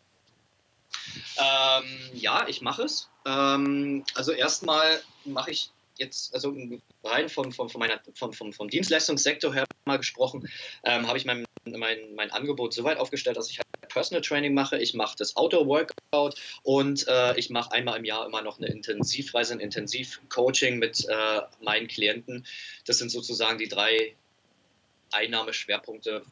Ähm, 1.39 1.85
ja, 2.13 2.47
ich 2.49 2.61
mache 2.61 2.83
es. 2.83 3.09
Ähm, 3.27 4.05
also 4.15 4.33
erstmal 4.33 5.01
mache 5.25 5.51
ich 5.51 5.71
jetzt, 5.97 6.35
also 6.35 6.55
rein 7.03 7.29
vom, 7.29 7.53
vom, 7.53 7.69
von 7.69 7.79
meiner, 7.79 8.01
vom, 8.15 8.33
vom, 8.33 8.53
vom 8.53 8.69
Dienstleistungssektor 8.69 9.53
her 9.55 9.65
mal 9.85 9.97
gesprochen, 9.97 10.49
ähm, 10.85 11.07
habe 11.07 11.19
ich 11.19 11.25
mein, 11.25 11.45
mein, 11.65 12.15
mein 12.15 12.31
Angebot 12.31 12.75
so 12.75 12.85
weit 12.85 12.99
aufgestellt, 12.99 13.37
dass 13.37 13.51
ich 13.51 13.59
halt 13.59 13.65
Personal 13.89 14.23
Training 14.23 14.55
mache, 14.55 14.77
ich 14.79 14.95
mache 14.95 15.15
das 15.17 15.37
Outdoor-Workout 15.37 16.35
und 16.63 17.07
äh, 17.07 17.39
ich 17.39 17.51
mache 17.51 17.73
einmal 17.73 17.99
im 17.99 18.05
Jahr 18.05 18.27
immer 18.27 18.43
noch 18.43 18.59
eine 18.59 18.67
Intensivreise, 18.67 19.55
ein 19.55 19.61
Intensivcoaching 19.61 20.79
mit 20.79 21.07
äh, 21.09 21.41
meinen 21.61 21.87
Klienten. 21.87 22.45
Das 22.87 22.99
sind 22.99 23.11
sozusagen 23.11 23.59
die 23.59 23.69
drei 23.69 24.17
Einnahmeschwerpunkte 25.13 26.25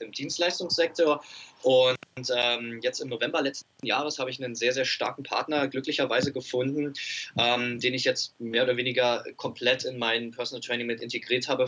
im 0.00 0.12
Dienstleistungssektor. 0.12 1.22
Und 1.62 1.96
ähm, 2.34 2.80
jetzt 2.82 3.00
im 3.00 3.08
November 3.08 3.42
letzten 3.42 3.86
Jahres 3.86 4.18
habe 4.18 4.30
ich 4.30 4.42
einen 4.42 4.54
sehr, 4.54 4.72
sehr 4.72 4.84
starken 4.84 5.22
Partner 5.22 5.68
glücklicherweise 5.68 6.32
gefunden, 6.32 6.94
ähm, 7.38 7.80
den 7.80 7.94
ich 7.94 8.04
jetzt 8.04 8.38
mehr 8.40 8.64
oder 8.64 8.76
weniger 8.76 9.24
komplett 9.36 9.84
in 9.84 9.98
mein 9.98 10.30
Personal 10.30 10.60
Training 10.60 10.86
mit 10.86 11.00
integriert 11.00 11.48
habe. 11.48 11.66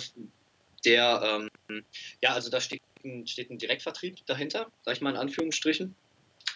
Der, 0.85 1.49
ähm, 1.69 1.85
ja, 2.21 2.31
also 2.31 2.51
da 2.51 2.61
steht, 2.61 2.83
steht 3.27 3.51
ein 3.51 3.59
Direktvertrieb 3.59 4.27
dahinter, 4.27 4.67
sag 4.85 4.97
ich 4.97 5.01
mal 5.01 5.11
in 5.11 5.17
Anführungsstrichen 5.17 5.95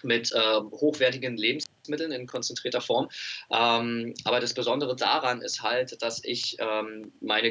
mit 0.02 0.32
äh, 0.32 0.60
hochwertigen 0.72 1.36
Lebensmitteln 1.36 2.12
in 2.12 2.26
konzentrierter 2.26 2.80
Form. 2.80 3.08
Ähm, 3.50 4.14
aber 4.24 4.40
das 4.40 4.54
Besondere 4.54 4.96
daran 4.96 5.42
ist 5.42 5.62
halt, 5.62 6.00
dass 6.02 6.22
ich 6.24 6.56
ähm, 6.58 7.12
meine 7.20 7.50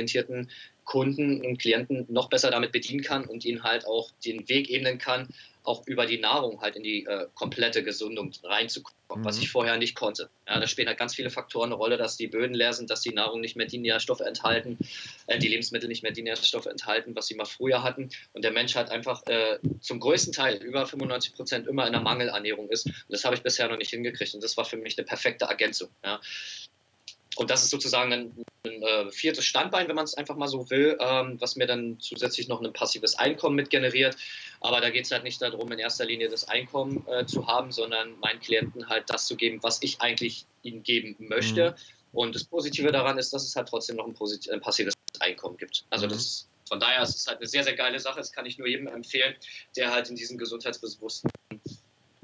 gesundheitsorientierten 0.00 0.50
Kunden 0.84 1.44
und 1.44 1.58
Klienten 1.58 2.06
noch 2.08 2.28
besser 2.28 2.50
damit 2.50 2.72
bedienen 2.72 3.02
kann 3.02 3.24
und 3.24 3.44
ihnen 3.44 3.62
halt 3.62 3.86
auch 3.86 4.10
den 4.24 4.48
Weg 4.48 4.68
ebnen 4.70 4.98
kann, 4.98 5.28
auch 5.62 5.86
über 5.86 6.06
die 6.06 6.18
Nahrung 6.18 6.62
halt 6.62 6.74
in 6.74 6.82
die 6.82 7.04
äh, 7.04 7.26
komplette 7.34 7.84
Gesundung 7.84 8.32
reinzukommen, 8.42 9.22
mhm. 9.22 9.24
was 9.24 9.38
ich 9.38 9.50
vorher 9.50 9.76
nicht 9.76 9.94
konnte. 9.94 10.30
Ja, 10.48 10.58
da 10.58 10.66
spielen 10.66 10.88
halt 10.88 10.98
ganz 10.98 11.14
viele 11.14 11.30
Faktoren 11.30 11.68
eine 11.68 11.74
Rolle, 11.74 11.96
dass 11.96 12.16
die 12.16 12.26
Böden 12.26 12.54
leer 12.54 12.72
sind, 12.72 12.90
dass 12.90 13.02
die 13.02 13.12
Nahrung 13.12 13.40
nicht 13.40 13.54
mehr 13.54 13.66
die 13.66 13.78
Nährstoffe 13.78 14.20
enthalten, 14.20 14.78
äh, 15.26 15.38
die 15.38 15.48
Lebensmittel 15.48 15.88
nicht 15.88 16.02
mehr 16.02 16.12
die 16.12 16.22
Nährstoffe 16.22 16.66
enthalten, 16.66 17.14
was 17.14 17.26
sie 17.26 17.36
mal 17.36 17.44
früher 17.44 17.84
hatten. 17.84 18.08
Und 18.32 18.42
der 18.42 18.50
Mensch 18.50 18.74
halt 18.74 18.90
einfach 18.90 19.24
äh, 19.26 19.58
zum 19.80 20.00
größten 20.00 20.32
Teil, 20.32 20.56
über 20.56 20.86
95 20.86 21.34
Prozent, 21.34 21.68
immer 21.68 21.86
in 21.86 21.92
der 21.92 22.02
Mangelernährung 22.02 22.68
ist. 22.70 22.86
Und 22.86 23.10
das 23.10 23.24
habe 23.24 23.36
ich 23.36 23.42
bisher 23.42 23.68
noch 23.68 23.76
nicht 23.76 23.90
hingekriegt. 23.90 24.34
Und 24.34 24.42
das 24.42 24.56
war 24.56 24.64
für 24.64 24.78
mich 24.78 24.98
eine 24.98 25.04
perfekte 25.04 25.44
Ergänzung. 25.44 25.90
Ja. 26.02 26.20
Und 27.36 27.50
das 27.50 27.62
ist 27.62 27.70
sozusagen 27.70 28.12
ein, 28.12 28.44
ein 28.64 28.82
äh, 28.82 29.10
viertes 29.10 29.44
Standbein, 29.44 29.88
wenn 29.88 29.94
man 29.94 30.04
es 30.04 30.14
einfach 30.14 30.36
mal 30.36 30.48
so 30.48 30.68
will, 30.68 30.98
ähm, 31.00 31.40
was 31.40 31.56
mir 31.56 31.66
dann 31.66 31.98
zusätzlich 32.00 32.48
noch 32.48 32.60
ein 32.60 32.72
passives 32.72 33.18
Einkommen 33.18 33.56
mit 33.56 33.70
generiert. 33.70 34.16
Aber 34.60 34.80
da 34.80 34.90
geht 34.90 35.04
es 35.04 35.10
halt 35.12 35.22
nicht 35.22 35.40
darum, 35.40 35.70
in 35.70 35.78
erster 35.78 36.04
Linie 36.04 36.28
das 36.28 36.48
Einkommen 36.48 37.06
äh, 37.06 37.26
zu 37.26 37.46
haben, 37.46 37.70
sondern 37.72 38.18
meinen 38.18 38.40
Klienten 38.40 38.88
halt 38.88 39.04
das 39.08 39.26
zu 39.26 39.36
geben, 39.36 39.62
was 39.62 39.82
ich 39.82 40.00
eigentlich 40.00 40.46
ihnen 40.62 40.82
geben 40.82 41.16
möchte. 41.18 41.70
Mhm. 41.70 42.18
Und 42.18 42.34
das 42.34 42.44
Positive 42.44 42.90
daran 42.90 43.16
ist, 43.18 43.32
dass 43.32 43.44
es 43.44 43.54
halt 43.54 43.68
trotzdem 43.68 43.96
noch 43.96 44.06
ein, 44.06 44.16
ein 44.52 44.60
passives 44.60 44.94
Einkommen 45.20 45.56
gibt. 45.56 45.84
Also 45.90 46.06
mhm. 46.06 46.10
das 46.10 46.48
von 46.70 46.78
daher 46.78 47.02
ist 47.02 47.16
es 47.16 47.26
halt 47.26 47.38
eine 47.38 47.48
sehr, 47.48 47.64
sehr 47.64 47.74
geile 47.74 47.98
Sache. 47.98 48.18
Das 48.18 48.30
kann 48.30 48.46
ich 48.46 48.56
nur 48.56 48.68
jedem 48.68 48.86
empfehlen, 48.86 49.34
der 49.76 49.92
halt 49.92 50.08
in 50.08 50.14
diesem 50.14 50.38
gesundheitsbewussten 50.38 51.28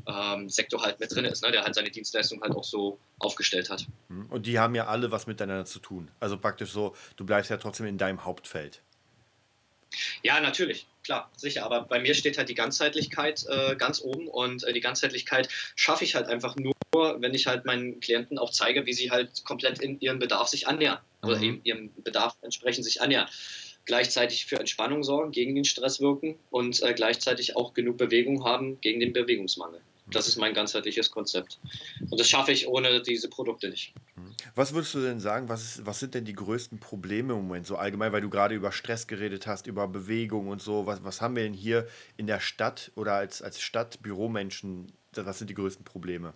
ähm, 0.06 0.48
Sektor 0.48 0.82
halt 0.82 1.00
mit 1.00 1.14
drin 1.14 1.24
ist, 1.24 1.42
ne? 1.42 1.52
der 1.52 1.64
halt 1.64 1.74
seine 1.74 1.90
Dienstleistung 1.90 2.40
halt 2.42 2.52
auch 2.52 2.64
so 2.64 2.98
aufgestellt 3.18 3.70
hat. 3.70 3.86
Mhm. 4.08 4.26
Und 4.26 4.46
die 4.46 4.58
haben 4.58 4.74
ja 4.74 4.86
alle 4.86 5.10
was 5.10 5.26
miteinander 5.26 5.64
zu 5.64 5.78
tun. 5.78 6.10
Also 6.20 6.38
praktisch 6.38 6.70
so, 6.70 6.94
du 7.16 7.24
bleibst 7.24 7.50
ja 7.50 7.56
trotzdem 7.56 7.86
in 7.86 7.98
deinem 7.98 8.24
Hauptfeld. 8.24 8.82
Ja, 10.22 10.40
natürlich, 10.40 10.86
klar, 11.04 11.30
sicher. 11.36 11.64
Aber 11.64 11.82
bei 11.82 12.00
mir 12.00 12.14
steht 12.14 12.38
halt 12.38 12.48
die 12.48 12.54
Ganzheitlichkeit 12.54 13.44
äh, 13.48 13.76
ganz 13.76 14.00
oben 14.02 14.28
und 14.28 14.64
äh, 14.64 14.72
die 14.72 14.80
Ganzheitlichkeit 14.80 15.48
schaffe 15.74 16.04
ich 16.04 16.14
halt 16.14 16.26
einfach 16.26 16.56
nur, 16.56 16.74
wenn 16.92 17.34
ich 17.34 17.46
halt 17.46 17.64
meinen 17.64 18.00
Klienten 18.00 18.38
auch 18.38 18.50
zeige, 18.50 18.86
wie 18.86 18.92
sie 18.92 19.10
halt 19.10 19.44
komplett 19.44 19.80
in 19.80 20.00
ihren 20.00 20.18
Bedarf 20.18 20.48
sich 20.48 20.66
annähern. 20.66 20.98
Oder 21.22 21.36
mhm. 21.36 21.42
eben 21.42 21.60
ihrem 21.64 21.90
Bedarf 22.02 22.36
entsprechend 22.42 22.84
sich 22.84 23.00
annähern 23.00 23.28
gleichzeitig 23.86 24.46
für 24.46 24.58
Entspannung 24.58 25.02
sorgen, 25.02 25.30
gegen 25.30 25.54
den 25.54 25.64
Stress 25.64 26.00
wirken 26.00 26.36
und 26.50 26.82
äh, 26.82 26.92
gleichzeitig 26.92 27.56
auch 27.56 27.72
genug 27.72 27.96
Bewegung 27.96 28.44
haben 28.44 28.80
gegen 28.80 29.00
den 29.00 29.12
Bewegungsmangel. 29.12 29.80
Das 30.10 30.28
ist 30.28 30.36
mein 30.36 30.54
ganzheitliches 30.54 31.10
Konzept. 31.10 31.58
Und 32.10 32.18
das 32.20 32.28
schaffe 32.28 32.52
ich 32.52 32.68
ohne 32.68 33.02
diese 33.02 33.28
Produkte 33.28 33.68
nicht. 33.68 33.92
Was 34.54 34.72
würdest 34.72 34.94
du 34.94 35.00
denn 35.00 35.18
sagen, 35.20 35.48
was, 35.48 35.62
ist, 35.62 35.86
was 35.86 35.98
sind 35.98 36.14
denn 36.14 36.24
die 36.24 36.32
größten 36.32 36.78
Probleme 36.78 37.34
im 37.34 37.40
Moment 37.40 37.66
so 37.66 37.76
allgemein, 37.76 38.12
weil 38.12 38.20
du 38.20 38.30
gerade 38.30 38.54
über 38.54 38.70
Stress 38.72 39.06
geredet 39.06 39.46
hast, 39.46 39.66
über 39.66 39.88
Bewegung 39.88 40.48
und 40.48 40.62
so. 40.62 40.86
Was, 40.86 41.02
was 41.02 41.20
haben 41.20 41.34
wir 41.34 41.42
denn 41.42 41.52
hier 41.52 41.88
in 42.16 42.26
der 42.26 42.40
Stadt 42.40 42.92
oder 42.94 43.14
als, 43.14 43.42
als 43.42 43.60
Stadtbüromenschen, 43.60 44.92
was 45.12 45.38
sind 45.38 45.50
die 45.50 45.54
größten 45.54 45.84
Probleme? 45.84 46.32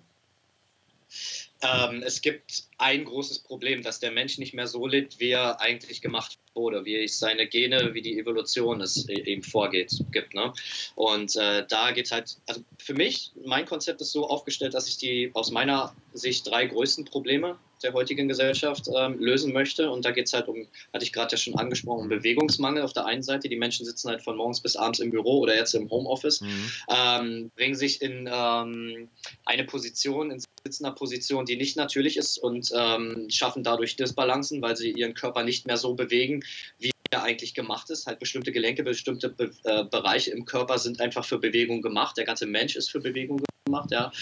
Ähm, 1.63 2.03
es 2.03 2.23
gibt 2.23 2.65
ein 2.79 3.05
großes 3.05 3.41
Problem, 3.41 3.83
dass 3.83 4.01
der 4.01 4.11
Mensch 4.11 4.39
nicht 4.39 4.55
mehr 4.55 4.67
so 4.67 4.87
lebt, 4.87 5.21
wie 5.21 5.31
er 5.31 5.61
eigentlich 5.61 6.01
gemacht 6.01 6.39
wurde, 6.55 6.85
wie 6.85 6.97
es 7.05 7.19
seine 7.19 7.47
Gene, 7.47 7.93
wie 7.93 8.03
die 8.03 8.19
Evolution 8.19 8.81
es 8.81 9.09
ihm 9.09 9.43
vorgeht, 9.43 9.93
gibt. 10.11 10.35
Ne? 10.35 10.53
Und 10.95 11.37
äh, 11.37 11.67
da 11.69 11.93
geht 11.93 12.11
halt, 12.11 12.39
also 12.49 12.63
für 12.79 12.95
mich, 12.95 13.33
mein 13.45 13.67
Konzept 13.67 14.01
ist 14.01 14.13
so 14.13 14.27
aufgestellt, 14.27 14.75
dass 14.75 14.89
ich 14.89 14.97
die 14.97 15.31
aus 15.35 15.51
meiner 15.51 15.95
Sicht 16.15 16.47
drei 16.47 16.67
größten 16.67 17.05
Probleme 17.05 17.59
der 17.83 17.93
heutigen 17.93 18.28
Gesellschaft 18.28 18.89
ähm, 18.97 19.18
lösen 19.18 19.53
möchte. 19.53 19.91
Und 19.91 20.05
da 20.05 20.11
geht 20.11 20.26
es 20.26 20.33
halt 20.33 20.49
um, 20.49 20.66
hatte 20.93 21.05
ich 21.05 21.12
gerade 21.12 21.33
ja 21.33 21.39
schon 21.39 21.55
angesprochen, 21.57 22.03
um 22.03 22.09
Bewegungsmangel 22.09 22.83
auf 22.83 22.93
der 22.93 23.07
einen 23.07 23.22
Seite. 23.22 23.49
Die 23.49 23.57
Menschen 23.57 23.87
sitzen 23.87 24.09
halt 24.09 24.22
von 24.22 24.37
morgens 24.37 24.61
bis 24.61 24.76
abends 24.76 25.01
im 25.01 25.11
Büro 25.11 25.41
oder 25.41 25.57
jetzt 25.57 25.74
im 25.74 25.91
Homeoffice, 25.91 26.41
mhm. 26.41 26.70
ähm, 26.89 27.51
bringen 27.57 27.74
sich 27.74 28.03
in 28.03 28.28
ähm, 28.33 29.09
eine 29.45 29.64
Position, 29.64 30.31
in 30.31 30.43
sitzender 30.64 30.93
Position, 30.93 31.47
die 31.47 31.57
nicht 31.57 31.76
natürlich 31.76 32.16
ist 32.16 32.39
und 32.39 32.70
ähm, 32.74 33.26
schaffen 33.31 33.64
dadurch 33.64 33.97
Disbalancen, 33.97 34.61
weil 34.62 34.76
sie 34.76 34.91
ihren 34.91 35.14
Körper 35.14 35.43
nicht 35.43 35.66
mehr 35.66 35.76
so 35.76 35.95
bewegen, 35.95 36.45
wie 36.78 36.91
er 37.11 37.23
eigentlich 37.23 37.55
gemacht 37.55 37.91
ist. 37.91 38.07
Halt 38.07 38.19
bestimmte 38.19 38.53
Gelenke, 38.53 38.83
bestimmte 38.83 39.29
Be 39.29 39.51
äh, 39.65 39.85
Bereiche 39.85 40.31
im 40.31 40.45
Körper 40.45 40.79
sind 40.79 41.01
einfach 41.01 41.25
für 41.25 41.39
Bewegung 41.39 41.83
gemacht. 41.83 42.17
Der 42.17 42.25
ganze 42.25 42.47
Mensch 42.47 42.77
ist 42.77 42.91
für 42.91 43.01
Bewegung 43.01 43.43
gemacht. 43.65 43.91
Ja. 43.91 44.13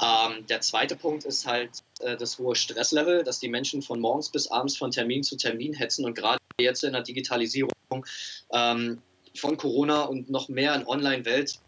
Ähm, 0.00 0.46
der 0.46 0.60
zweite 0.60 0.96
Punkt 0.96 1.24
ist 1.24 1.46
halt 1.46 1.70
äh, 2.00 2.16
das 2.16 2.38
hohe 2.38 2.54
Stresslevel, 2.54 3.24
dass 3.24 3.40
die 3.40 3.48
Menschen 3.48 3.82
von 3.82 4.00
morgens 4.00 4.30
bis 4.30 4.50
abends 4.50 4.76
von 4.76 4.90
Termin 4.90 5.22
zu 5.22 5.36
Termin 5.36 5.74
hetzen 5.74 6.04
und 6.04 6.14
gerade 6.14 6.38
jetzt 6.60 6.84
in 6.84 6.92
der 6.92 7.02
Digitalisierung 7.02 7.70
ähm, 8.52 9.02
von 9.34 9.56
Corona 9.56 10.02
und 10.02 10.30
noch 10.30 10.48
mehr 10.48 10.74
in 10.74 10.86
Online-Welt 10.86 11.58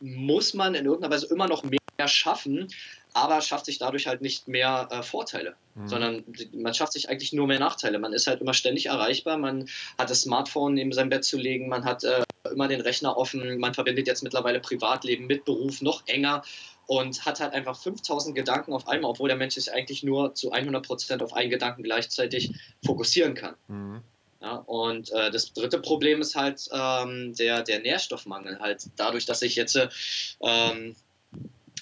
muss 0.00 0.54
man 0.54 0.74
in 0.74 0.86
irgendeiner 0.86 1.14
Weise 1.14 1.26
immer 1.26 1.46
noch 1.46 1.62
mehr 1.62 2.08
schaffen, 2.08 2.68
aber 3.12 3.40
schafft 3.40 3.66
sich 3.66 3.78
dadurch 3.78 4.06
halt 4.06 4.22
nicht 4.22 4.48
mehr 4.48 4.88
äh, 4.90 5.02
Vorteile, 5.02 5.54
mhm. 5.74 5.88
sondern 5.88 6.24
man 6.52 6.74
schafft 6.74 6.92
sich 6.92 7.08
eigentlich 7.08 7.32
nur 7.32 7.46
mehr 7.46 7.58
Nachteile. 7.58 7.98
Man 7.98 8.12
ist 8.12 8.26
halt 8.26 8.40
immer 8.40 8.54
ständig 8.54 8.86
erreichbar, 8.86 9.38
man 9.38 9.68
hat 9.98 10.10
das 10.10 10.22
Smartphone 10.22 10.74
neben 10.74 10.92
sein 10.92 11.08
Bett 11.08 11.24
zu 11.24 11.38
legen, 11.38 11.68
man 11.68 11.84
hat 11.84 12.04
äh, 12.04 12.22
immer 12.50 12.68
den 12.68 12.80
Rechner 12.80 13.16
offen, 13.16 13.58
man 13.58 13.74
verbindet 13.74 14.06
jetzt 14.06 14.22
mittlerweile 14.22 14.60
Privatleben 14.60 15.26
mit 15.26 15.44
Beruf 15.44 15.82
noch 15.82 16.06
enger 16.06 16.42
und 16.86 17.24
hat 17.24 17.40
halt 17.40 17.52
einfach 17.52 17.80
5000 17.80 18.34
Gedanken 18.34 18.72
auf 18.72 18.88
einmal, 18.88 19.12
obwohl 19.12 19.28
der 19.28 19.36
Mensch 19.36 19.54
sich 19.54 19.72
eigentlich 19.72 20.02
nur 20.02 20.34
zu 20.34 20.50
100 20.50 20.84
Prozent 20.84 21.22
auf 21.22 21.32
einen 21.34 21.50
Gedanken 21.50 21.82
gleichzeitig 21.82 22.52
fokussieren 22.84 23.34
kann. 23.34 23.54
Mhm. 23.68 24.02
Ja, 24.42 24.54
und 24.54 25.12
äh, 25.12 25.30
das 25.30 25.52
dritte 25.52 25.78
Problem 25.78 26.22
ist 26.22 26.34
halt 26.34 26.66
ähm, 26.72 27.34
der, 27.34 27.62
der 27.62 27.80
Nährstoffmangel. 27.80 28.58
Halt 28.58 28.86
dadurch, 28.96 29.26
dass 29.26 29.40
sich 29.40 29.54
jetzt, 29.54 29.78
ähm, 30.40 30.96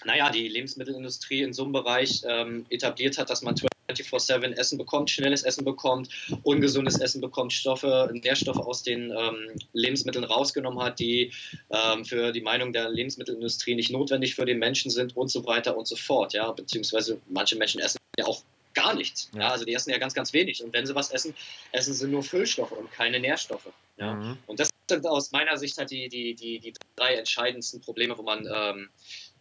naja, 0.05 0.31
die 0.31 0.49
Lebensmittelindustrie 0.49 1.43
in 1.43 1.53
so 1.53 1.65
einem 1.65 1.73
Bereich 1.73 2.23
ähm, 2.27 2.67
etabliert 2.71 3.19
hat, 3.19 3.31
dass 3.31 3.43
man 3.43 3.55
24-7 3.89 4.53
Essen 4.57 4.79
bekommt, 4.79 5.11
schnelles 5.11 5.43
Essen 5.43 5.65
bekommt, 5.65 6.09
ungesundes 6.43 7.01
Essen 7.01 7.21
bekommt, 7.21 7.53
Stoffe, 7.53 8.11
Nährstoffe 8.13 8.59
aus 8.59 8.83
den 8.83 9.11
ähm, 9.11 9.59
Lebensmitteln 9.73 10.25
rausgenommen 10.25 10.81
hat, 10.81 10.99
die 10.99 11.33
ähm, 11.71 12.05
für 12.05 12.33
die 12.33 12.43
Meinung 12.43 12.73
der 12.73 12.91
Lebensmittelindustrie 12.91 13.75
nicht 13.75 13.91
notwendig 13.91 14.35
für 14.35 14.45
den 14.45 14.59
Menschen 14.59 14.91
sind 14.91 15.17
und 15.17 15.29
so 15.29 15.47
weiter 15.47 15.77
und 15.77 15.87
so 15.87 15.97
fort. 15.97 16.33
Ja, 16.35 16.53
beziehungsweise 16.53 17.21
manche 17.29 17.57
Menschen 17.57 17.81
essen 17.81 17.99
ja 18.19 18.27
auch 18.27 18.43
gar 18.75 18.95
nichts. 18.95 19.31
Ja. 19.35 19.41
ja. 19.41 19.49
also 19.51 19.65
die 19.65 19.75
essen 19.75 19.91
ja 19.91 19.99
ganz, 19.99 20.15
ganz 20.15 20.33
wenig. 20.33 20.63
Und 20.63 20.73
wenn 20.73 20.87
sie 20.87 20.95
was 20.95 21.11
essen, 21.11 21.35
essen 21.73 21.95
sie 21.95 22.07
nur 22.07 22.23
Füllstoffe 22.23 22.73
und 22.73 22.91
keine 22.93 23.21
Nährstoffe. 23.21 23.73
Ja. 23.97 24.15
Mhm. 24.15 24.39
Und 24.47 24.61
das 24.61 24.71
sind 24.89 25.07
aus 25.07 25.33
meiner 25.33 25.57
Sicht 25.57 25.77
halt 25.79 25.91
die, 25.91 26.09
die, 26.09 26.35
die, 26.35 26.59
die 26.61 26.73
drei 26.97 27.15
entscheidendsten 27.15 27.81
Probleme, 27.81 28.17
wo 28.17 28.23
man, 28.23 28.49
ähm, 28.53 28.89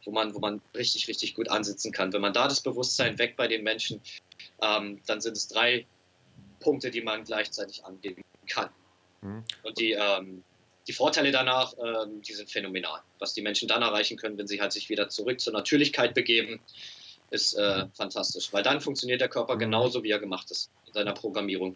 wo, 0.07 0.11
man, 0.11 0.33
wo 0.33 0.39
man 0.39 0.61
richtig, 0.73 1.07
richtig 1.07 1.35
gut 1.35 1.49
ansitzen 1.49 1.91
kann. 1.91 2.13
Wenn 2.13 2.21
man 2.21 2.33
da 2.33 2.47
das 2.47 2.61
Bewusstsein 2.61 3.19
weg 3.19 3.35
bei 3.35 3.47
den 3.47 3.63
Menschen, 3.63 4.01
ähm, 4.61 5.01
dann 5.05 5.21
sind 5.21 5.35
es 5.35 5.49
drei 5.49 5.85
Punkte, 6.61 6.89
die 6.89 7.01
man 7.01 7.25
gleichzeitig 7.25 7.85
angehen 7.85 8.23
kann. 8.47 8.69
Mhm. 9.21 9.43
Und 9.63 9.77
die, 9.77 9.91
ähm, 9.91 10.43
die 10.87 10.93
Vorteile 10.93 11.31
danach, 11.31 11.73
ähm, 11.73 12.21
die 12.21 12.33
sind 12.33 12.49
phänomenal. 12.49 13.01
Was 13.19 13.33
die 13.33 13.41
Menschen 13.41 13.67
dann 13.67 13.81
erreichen 13.81 14.17
können, 14.17 14.37
wenn 14.37 14.47
sie 14.47 14.61
halt 14.61 14.71
sich 14.71 14.89
wieder 14.89 15.09
zurück 15.09 15.41
zur 15.41 15.51
Natürlichkeit 15.51 16.13
begeben, 16.13 16.61
ist 17.29 17.55
äh, 17.55 17.87
fantastisch, 17.93 18.53
weil 18.53 18.63
dann 18.63 18.79
funktioniert 18.79 19.19
der 19.19 19.27
Körper 19.27 19.55
mhm. 19.55 19.59
genauso, 19.59 20.03
wie 20.03 20.11
er 20.11 20.19
gemacht 20.19 20.49
ist 20.49 20.71
in 20.87 20.93
seiner 20.93 21.13
Programmierung. 21.13 21.75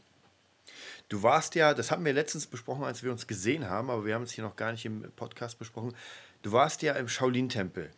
Du 1.09 1.21
warst 1.23 1.55
ja, 1.55 1.73
das 1.73 1.91
haben 1.91 2.05
wir 2.05 2.13
letztens 2.13 2.47
besprochen, 2.47 2.85
als 2.85 3.03
wir 3.03 3.11
uns 3.11 3.27
gesehen 3.27 3.69
haben, 3.69 3.89
aber 3.89 4.05
wir 4.05 4.15
haben 4.15 4.23
es 4.23 4.31
hier 4.31 4.45
noch 4.45 4.55
gar 4.55 4.71
nicht 4.71 4.85
im 4.85 5.11
Podcast 5.17 5.59
besprochen. 5.59 5.93
Du 6.41 6.53
warst 6.53 6.81
ja 6.81 6.93
im 6.93 7.09
Shaolin-Tempel. 7.09 7.91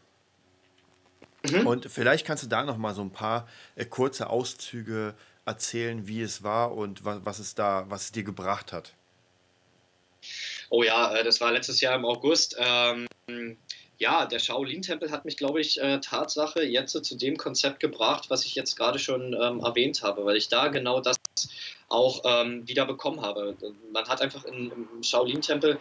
Mhm. 1.50 1.68
Und 1.68 1.92
vielleicht 1.92 2.26
kannst 2.26 2.44
du 2.44 2.48
da 2.48 2.64
noch 2.64 2.78
mal 2.78 2.94
so 2.94 3.02
ein 3.02 3.12
paar 3.12 3.48
äh, 3.76 3.86
kurze 3.86 4.30
Auszüge 4.30 5.16
erzählen, 5.46 6.08
wie 6.08 6.22
es 6.22 6.44
war 6.44 6.74
und 6.74 7.04
was, 7.04 7.20
was 7.24 7.40
es 7.40 7.56
da, 7.56 7.86
was 7.90 8.06
es 8.06 8.12
dir 8.12 8.24
gebracht 8.24 8.72
hat. 8.72 8.94
Oh 10.70 10.84
ja, 10.84 11.14
äh, 11.16 11.24
das 11.24 11.42
war 11.42 11.52
letztes 11.52 11.82
Jahr 11.82 11.96
im 11.96 12.06
August. 12.06 12.56
Ähm, 12.58 13.08
ja, 14.00 14.26
der 14.26 14.40
Shaolin-Tempel 14.40 15.12
hat 15.12 15.26
mich, 15.26 15.38
glaube 15.38 15.62
ich, 15.62 15.80
äh, 15.82 16.00
Tatsache 16.00 16.64
jetzt 16.64 16.92
zu 16.92 17.16
dem 17.16 17.38
Konzept 17.38 17.80
gebracht, 17.80 18.30
was 18.30 18.46
ich 18.46 18.56
jetzt 18.56 18.76
gerade 18.76 19.00
schon 19.00 19.34
ähm, 19.34 19.60
erwähnt 19.60 20.02
habe, 20.02 20.26
weil 20.26 20.36
ich 20.36 20.50
da 20.50 20.68
genau 20.70 21.00
das 21.00 21.18
auch 21.90 22.22
ähm, 22.26 22.68
wieder 22.68 22.86
bekommen 22.86 23.22
habe. 23.22 23.56
Man 23.92 24.08
hat 24.08 24.22
einfach 24.22 24.46
in, 24.46 24.72
im 24.72 25.04
Shaolin-Tempel 25.04 25.78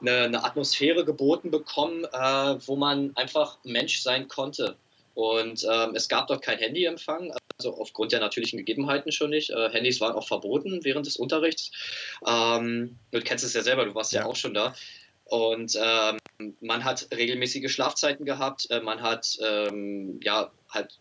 eine, 0.00 0.22
eine, 0.22 0.44
Atmosphäre 0.44 1.04
geboten 1.04 1.50
bekommen, 1.50 2.04
äh, 2.04 2.56
wo 2.66 2.76
man 2.76 3.12
einfach 3.16 3.58
Mensch 3.64 4.00
sein 4.02 4.28
konnte. 4.28 4.76
Und 5.18 5.66
ähm, 5.68 5.96
es 5.96 6.08
gab 6.08 6.28
dort 6.28 6.42
kein 6.42 6.58
Handyempfang, 6.58 7.32
also 7.58 7.74
aufgrund 7.74 8.12
der 8.12 8.20
natürlichen 8.20 8.56
Gegebenheiten 8.56 9.10
schon 9.10 9.30
nicht. 9.30 9.50
Äh, 9.50 9.68
Handys 9.70 10.00
waren 10.00 10.14
auch 10.14 10.28
verboten 10.28 10.84
während 10.84 11.06
des 11.06 11.16
Unterrichts. 11.16 11.72
Ähm, 12.24 13.00
du 13.10 13.20
kennst 13.20 13.44
es 13.44 13.52
ja 13.52 13.62
selber, 13.62 13.84
du 13.84 13.96
warst 13.96 14.12
ja, 14.12 14.20
ja 14.20 14.26
auch 14.28 14.36
schon 14.36 14.54
da. 14.54 14.76
Und 15.24 15.76
ähm, 15.76 16.18
man 16.60 16.84
hat 16.84 17.08
regelmäßige 17.12 17.68
Schlafzeiten 17.68 18.26
gehabt, 18.26 18.70
äh, 18.70 18.78
man 18.78 19.02
hat 19.02 19.36
ähm, 19.44 20.20
ja 20.22 20.52
halt 20.70 21.00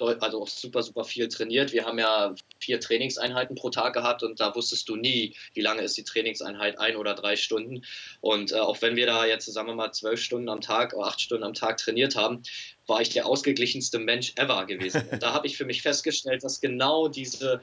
also 0.00 0.42
auch 0.42 0.48
super, 0.48 0.82
super 0.82 1.04
viel 1.04 1.28
trainiert. 1.28 1.72
Wir 1.72 1.84
haben 1.84 1.98
ja 1.98 2.34
vier 2.58 2.80
Trainingseinheiten 2.80 3.56
pro 3.56 3.70
Tag 3.70 3.94
gehabt 3.94 4.22
und 4.22 4.40
da 4.40 4.54
wusstest 4.54 4.88
du 4.88 4.96
nie, 4.96 5.34
wie 5.54 5.60
lange 5.60 5.82
ist 5.82 5.96
die 5.96 6.04
Trainingseinheit, 6.04 6.78
ein 6.78 6.96
oder 6.96 7.14
drei 7.14 7.36
Stunden. 7.36 7.84
Und 8.20 8.52
äh, 8.52 8.56
auch 8.56 8.80
wenn 8.82 8.96
wir 8.96 9.06
da 9.06 9.26
jetzt, 9.26 9.46
sagen 9.46 9.68
wir 9.68 9.74
mal, 9.74 9.92
zwölf 9.92 10.20
Stunden 10.20 10.48
am 10.48 10.60
Tag 10.60 10.94
oder 10.94 11.08
acht 11.08 11.20
Stunden 11.20 11.44
am 11.44 11.54
Tag 11.54 11.78
trainiert 11.78 12.16
haben, 12.16 12.42
war 12.86 13.00
ich 13.00 13.10
der 13.10 13.26
ausgeglichenste 13.26 13.98
Mensch 13.98 14.32
ever 14.36 14.66
gewesen. 14.66 15.02
Und 15.10 15.22
da 15.22 15.32
habe 15.32 15.46
ich 15.46 15.56
für 15.56 15.64
mich 15.64 15.82
festgestellt, 15.82 16.44
dass 16.44 16.60
genau 16.60 17.08
diese, 17.08 17.60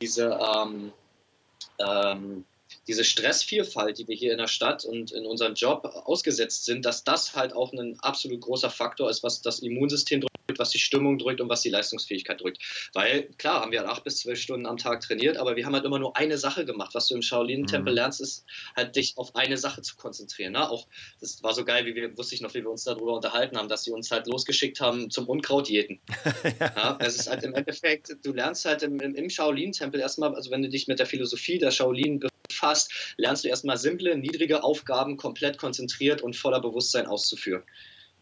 diese 0.00 0.38
ähm, 0.40 0.92
ähm, 1.78 2.44
diese 2.86 3.04
Stressvielfalt, 3.04 3.98
die 3.98 4.08
wir 4.08 4.16
hier 4.16 4.32
in 4.32 4.38
der 4.38 4.46
Stadt 4.46 4.84
und 4.84 5.12
in 5.12 5.26
unserem 5.26 5.54
Job 5.54 5.84
ausgesetzt 6.04 6.64
sind, 6.64 6.84
dass 6.84 7.04
das 7.04 7.34
halt 7.34 7.52
auch 7.52 7.72
ein 7.72 7.98
absolut 8.00 8.40
großer 8.40 8.70
Faktor 8.70 9.10
ist, 9.10 9.22
was 9.22 9.42
das 9.42 9.60
Immunsystem 9.60 10.20
drückt, 10.20 10.34
was 10.58 10.70
die 10.70 10.78
Stimmung 10.78 11.18
drückt 11.18 11.40
und 11.40 11.48
was 11.48 11.62
die 11.62 11.70
Leistungsfähigkeit 11.70 12.40
drückt. 12.40 12.90
Weil 12.92 13.24
klar 13.38 13.60
haben 13.60 13.72
wir 13.72 13.88
acht 13.88 14.04
bis 14.04 14.18
zwölf 14.18 14.40
Stunden 14.40 14.66
am 14.66 14.76
Tag 14.76 15.00
trainiert, 15.00 15.36
aber 15.36 15.56
wir 15.56 15.66
haben 15.66 15.74
halt 15.74 15.84
immer 15.84 15.98
nur 15.98 16.16
eine 16.16 16.38
Sache 16.38 16.64
gemacht. 16.64 16.94
Was 16.94 17.08
du 17.08 17.14
im 17.14 17.22
Shaolin-Tempel 17.22 17.92
mhm. 17.92 17.96
lernst, 17.96 18.20
ist 18.20 18.44
halt 18.76 18.96
dich 18.96 19.16
auf 19.16 19.34
eine 19.36 19.56
Sache 19.56 19.82
zu 19.82 19.96
konzentrieren. 19.96 20.52
Ne? 20.52 20.68
Auch 20.68 20.86
das 21.20 21.42
war 21.42 21.54
so 21.54 21.64
geil, 21.64 21.86
wie 21.86 21.94
wir 21.94 22.16
wusste 22.16 22.34
ich 22.34 22.40
noch, 22.40 22.54
wie 22.54 22.62
wir 22.62 22.70
uns 22.70 22.84
darüber 22.84 23.14
unterhalten 23.14 23.56
haben, 23.56 23.68
dass 23.68 23.84
sie 23.84 23.92
uns 23.92 24.10
halt 24.10 24.26
losgeschickt 24.26 24.80
haben 24.80 25.10
zum 25.10 25.28
Unkrautjäten. 25.28 26.00
ja, 26.60 26.98
es 27.00 27.16
ist 27.16 27.30
halt 27.30 27.44
im 27.44 27.54
Endeffekt, 27.54 28.16
du 28.22 28.32
lernst 28.32 28.64
halt 28.64 28.82
im, 28.82 28.98
im 29.00 29.30
Shaolin-Tempel 29.30 30.00
erstmal, 30.00 30.34
also 30.34 30.50
wenn 30.50 30.62
du 30.62 30.68
dich 30.68 30.88
mit 30.88 30.98
der 30.98 31.06
Philosophie 31.06 31.58
der 31.58 31.70
Shaolin 31.70 32.20
befasst, 32.48 33.14
lernst 33.16 33.44
du 33.44 33.48
erstmal 33.48 33.78
simple, 33.78 34.16
niedrige 34.16 34.62
Aufgaben 34.62 35.16
komplett 35.16 35.58
konzentriert 35.58 36.22
und 36.22 36.36
voller 36.36 36.60
Bewusstsein 36.60 37.06
auszuführen. 37.06 37.62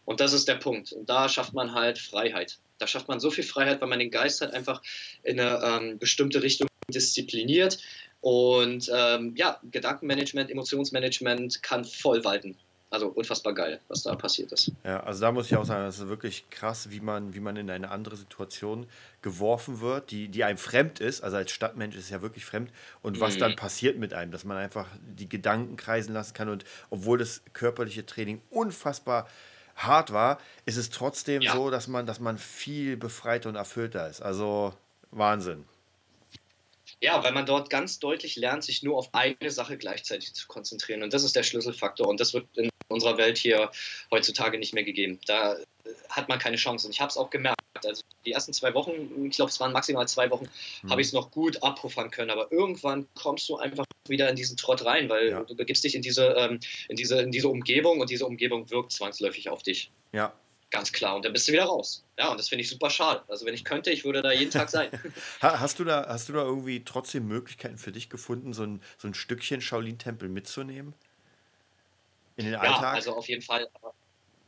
Und 0.09 0.19
das 0.19 0.33
ist 0.33 0.47
der 0.47 0.55
Punkt. 0.55 0.91
Und 0.91 1.07
da 1.07 1.29
schafft 1.29 1.53
man 1.53 1.75
halt 1.75 1.99
Freiheit. 1.99 2.57
Da 2.79 2.87
schafft 2.87 3.07
man 3.07 3.19
so 3.19 3.29
viel 3.29 3.43
Freiheit, 3.43 3.79
weil 3.79 3.89
man 3.89 3.99
den 3.99 4.09
Geist 4.09 4.41
halt 4.41 4.55
einfach 4.55 4.81
in 5.21 5.39
eine 5.39 5.61
ähm, 5.63 5.99
bestimmte 5.99 6.41
Richtung 6.41 6.67
diszipliniert. 6.91 7.77
Und 8.19 8.89
ähm, 8.91 9.35
ja, 9.35 9.59
Gedankenmanagement, 9.69 10.49
Emotionsmanagement 10.49 11.61
kann 11.61 11.85
voll 11.85 12.23
walten 12.23 12.57
also 12.91 13.07
unfassbar 13.07 13.53
geil, 13.53 13.79
was 13.87 14.03
da 14.03 14.15
passiert 14.15 14.51
ist. 14.51 14.71
Ja, 14.83 15.01
also 15.01 15.21
da 15.21 15.31
muss 15.31 15.45
ich 15.47 15.55
auch 15.55 15.65
sagen, 15.65 15.85
das 15.85 15.99
ist 15.99 16.07
wirklich 16.07 16.49
krass, 16.49 16.89
wie 16.89 16.99
man, 16.99 17.35
wie 17.35 17.39
man 17.39 17.55
in 17.55 17.69
eine 17.69 17.91
andere 17.91 18.15
Situation 18.15 18.87
geworfen 19.21 19.79
wird, 19.79 20.11
die, 20.11 20.27
die 20.27 20.43
einem 20.43 20.57
fremd 20.57 20.99
ist. 20.99 21.21
Also 21.21 21.37
als 21.37 21.51
Stadtmensch 21.51 21.95
ist 21.95 22.05
es 22.05 22.09
ja 22.09 22.21
wirklich 22.21 22.45
fremd. 22.45 22.71
Und 23.01 23.19
was 23.19 23.35
mhm. 23.35 23.39
dann 23.39 23.55
passiert 23.55 23.97
mit 23.97 24.13
einem, 24.13 24.31
dass 24.31 24.43
man 24.43 24.57
einfach 24.57 24.87
die 25.01 25.29
Gedanken 25.29 25.77
kreisen 25.77 26.13
lassen 26.13 26.33
kann. 26.33 26.49
Und 26.49 26.65
obwohl 26.89 27.19
das 27.19 27.41
körperliche 27.53 28.05
Training 28.05 28.41
unfassbar 28.49 29.27
hart 29.79 30.11
war, 30.11 30.39
ist 30.65 30.77
es 30.77 30.89
trotzdem 30.89 31.41
ja. 31.41 31.53
so, 31.53 31.69
dass 31.69 31.87
man, 31.87 32.05
dass 32.05 32.19
man 32.19 32.37
viel 32.37 32.97
befreiter 32.97 33.49
und 33.49 33.55
erfüllter 33.55 34.09
ist. 34.09 34.21
Also 34.21 34.73
Wahnsinn. 35.11 35.65
Ja, 37.01 37.23
weil 37.23 37.31
man 37.31 37.45
dort 37.45 37.69
ganz 37.69 37.99
deutlich 37.99 38.35
lernt, 38.35 38.63
sich 38.63 38.83
nur 38.83 38.97
auf 38.97 39.09
eine 39.13 39.51
Sache 39.51 39.77
gleichzeitig 39.77 40.33
zu 40.33 40.47
konzentrieren. 40.47 41.01
Und 41.01 41.13
das 41.13 41.23
ist 41.23 41.35
der 41.35 41.43
Schlüsselfaktor. 41.43 42.07
Und 42.07 42.19
das 42.19 42.33
wird 42.33 42.45
in 42.57 42.69
unserer 42.89 43.17
Welt 43.17 43.37
hier 43.37 43.71
heutzutage 44.11 44.59
nicht 44.59 44.73
mehr 44.73 44.83
gegeben. 44.83 45.19
Da 45.25 45.55
hat 46.09 46.27
man 46.27 46.39
keine 46.39 46.57
Chance. 46.57 46.87
Und 46.87 46.93
ich 46.93 46.99
habe 46.99 47.09
es 47.09 47.17
auch 47.17 47.29
gemerkt. 47.29 47.58
Also 47.85 48.03
die 48.25 48.31
ersten 48.31 48.53
zwei 48.53 48.73
Wochen, 48.73 49.25
ich 49.25 49.35
glaube, 49.35 49.49
es 49.49 49.59
waren 49.59 49.71
maximal 49.71 50.07
zwei 50.07 50.29
Wochen, 50.29 50.47
mhm. 50.83 50.89
habe 50.89 51.01
ich 51.01 51.07
es 51.07 51.13
noch 51.13 51.31
gut 51.31 51.61
abpuffern 51.63 52.11
können. 52.11 52.31
Aber 52.31 52.51
irgendwann 52.51 53.07
kommst 53.15 53.47
du 53.49 53.57
einfach 53.57 53.85
wieder 54.07 54.29
in 54.29 54.35
diesen 54.35 54.57
Trott 54.57 54.85
rein, 54.85 55.09
weil 55.09 55.29
ja. 55.29 55.43
du 55.43 55.55
begibst 55.55 55.83
dich 55.83 55.95
in 55.95 56.01
diese, 56.01 56.27
ähm, 56.37 56.59
in, 56.87 56.95
diese, 56.95 57.21
in 57.21 57.31
diese 57.31 57.47
Umgebung 57.47 57.99
und 57.99 58.09
diese 58.09 58.25
Umgebung 58.25 58.69
wirkt 58.69 58.91
zwangsläufig 58.91 59.49
auf 59.49 59.63
dich. 59.63 59.91
Ja, 60.11 60.33
Ganz 60.71 60.91
klar. 60.91 61.15
Und 61.15 61.25
dann 61.25 61.33
bist 61.33 61.47
du 61.47 61.51
wieder 61.51 61.65
raus. 61.65 62.03
Ja, 62.17 62.29
und 62.29 62.39
das 62.39 62.49
finde 62.49 62.63
ich 62.63 62.69
super 62.69 62.91
schade. 62.91 63.23
Also 63.27 63.45
wenn 63.45 63.55
ich 63.55 63.63
könnte, 63.63 63.89
ich 63.89 64.05
würde 64.05 64.21
da 64.21 64.31
jeden 64.31 64.51
Tag 64.51 64.69
sein. 64.69 64.91
hast, 65.41 65.79
du 65.79 65.83
da, 65.83 66.05
hast 66.07 66.29
du 66.29 66.33
da 66.33 66.43
irgendwie 66.43 66.83
trotzdem 66.83 67.27
Möglichkeiten 67.27 67.77
für 67.77 67.91
dich 67.91 68.09
gefunden, 68.09 68.53
so 68.53 68.63
ein, 68.63 68.81
so 68.97 69.07
ein 69.07 69.15
Stückchen 69.15 69.61
Shaolin-Tempel 69.61 70.29
mitzunehmen? 70.29 70.93
In 72.35 72.45
den 72.45 72.55
Alltag? 72.55 72.81
Ja, 72.81 72.91
also 72.91 73.15
auf 73.15 73.27
jeden 73.27 73.41
Fall. 73.41 73.67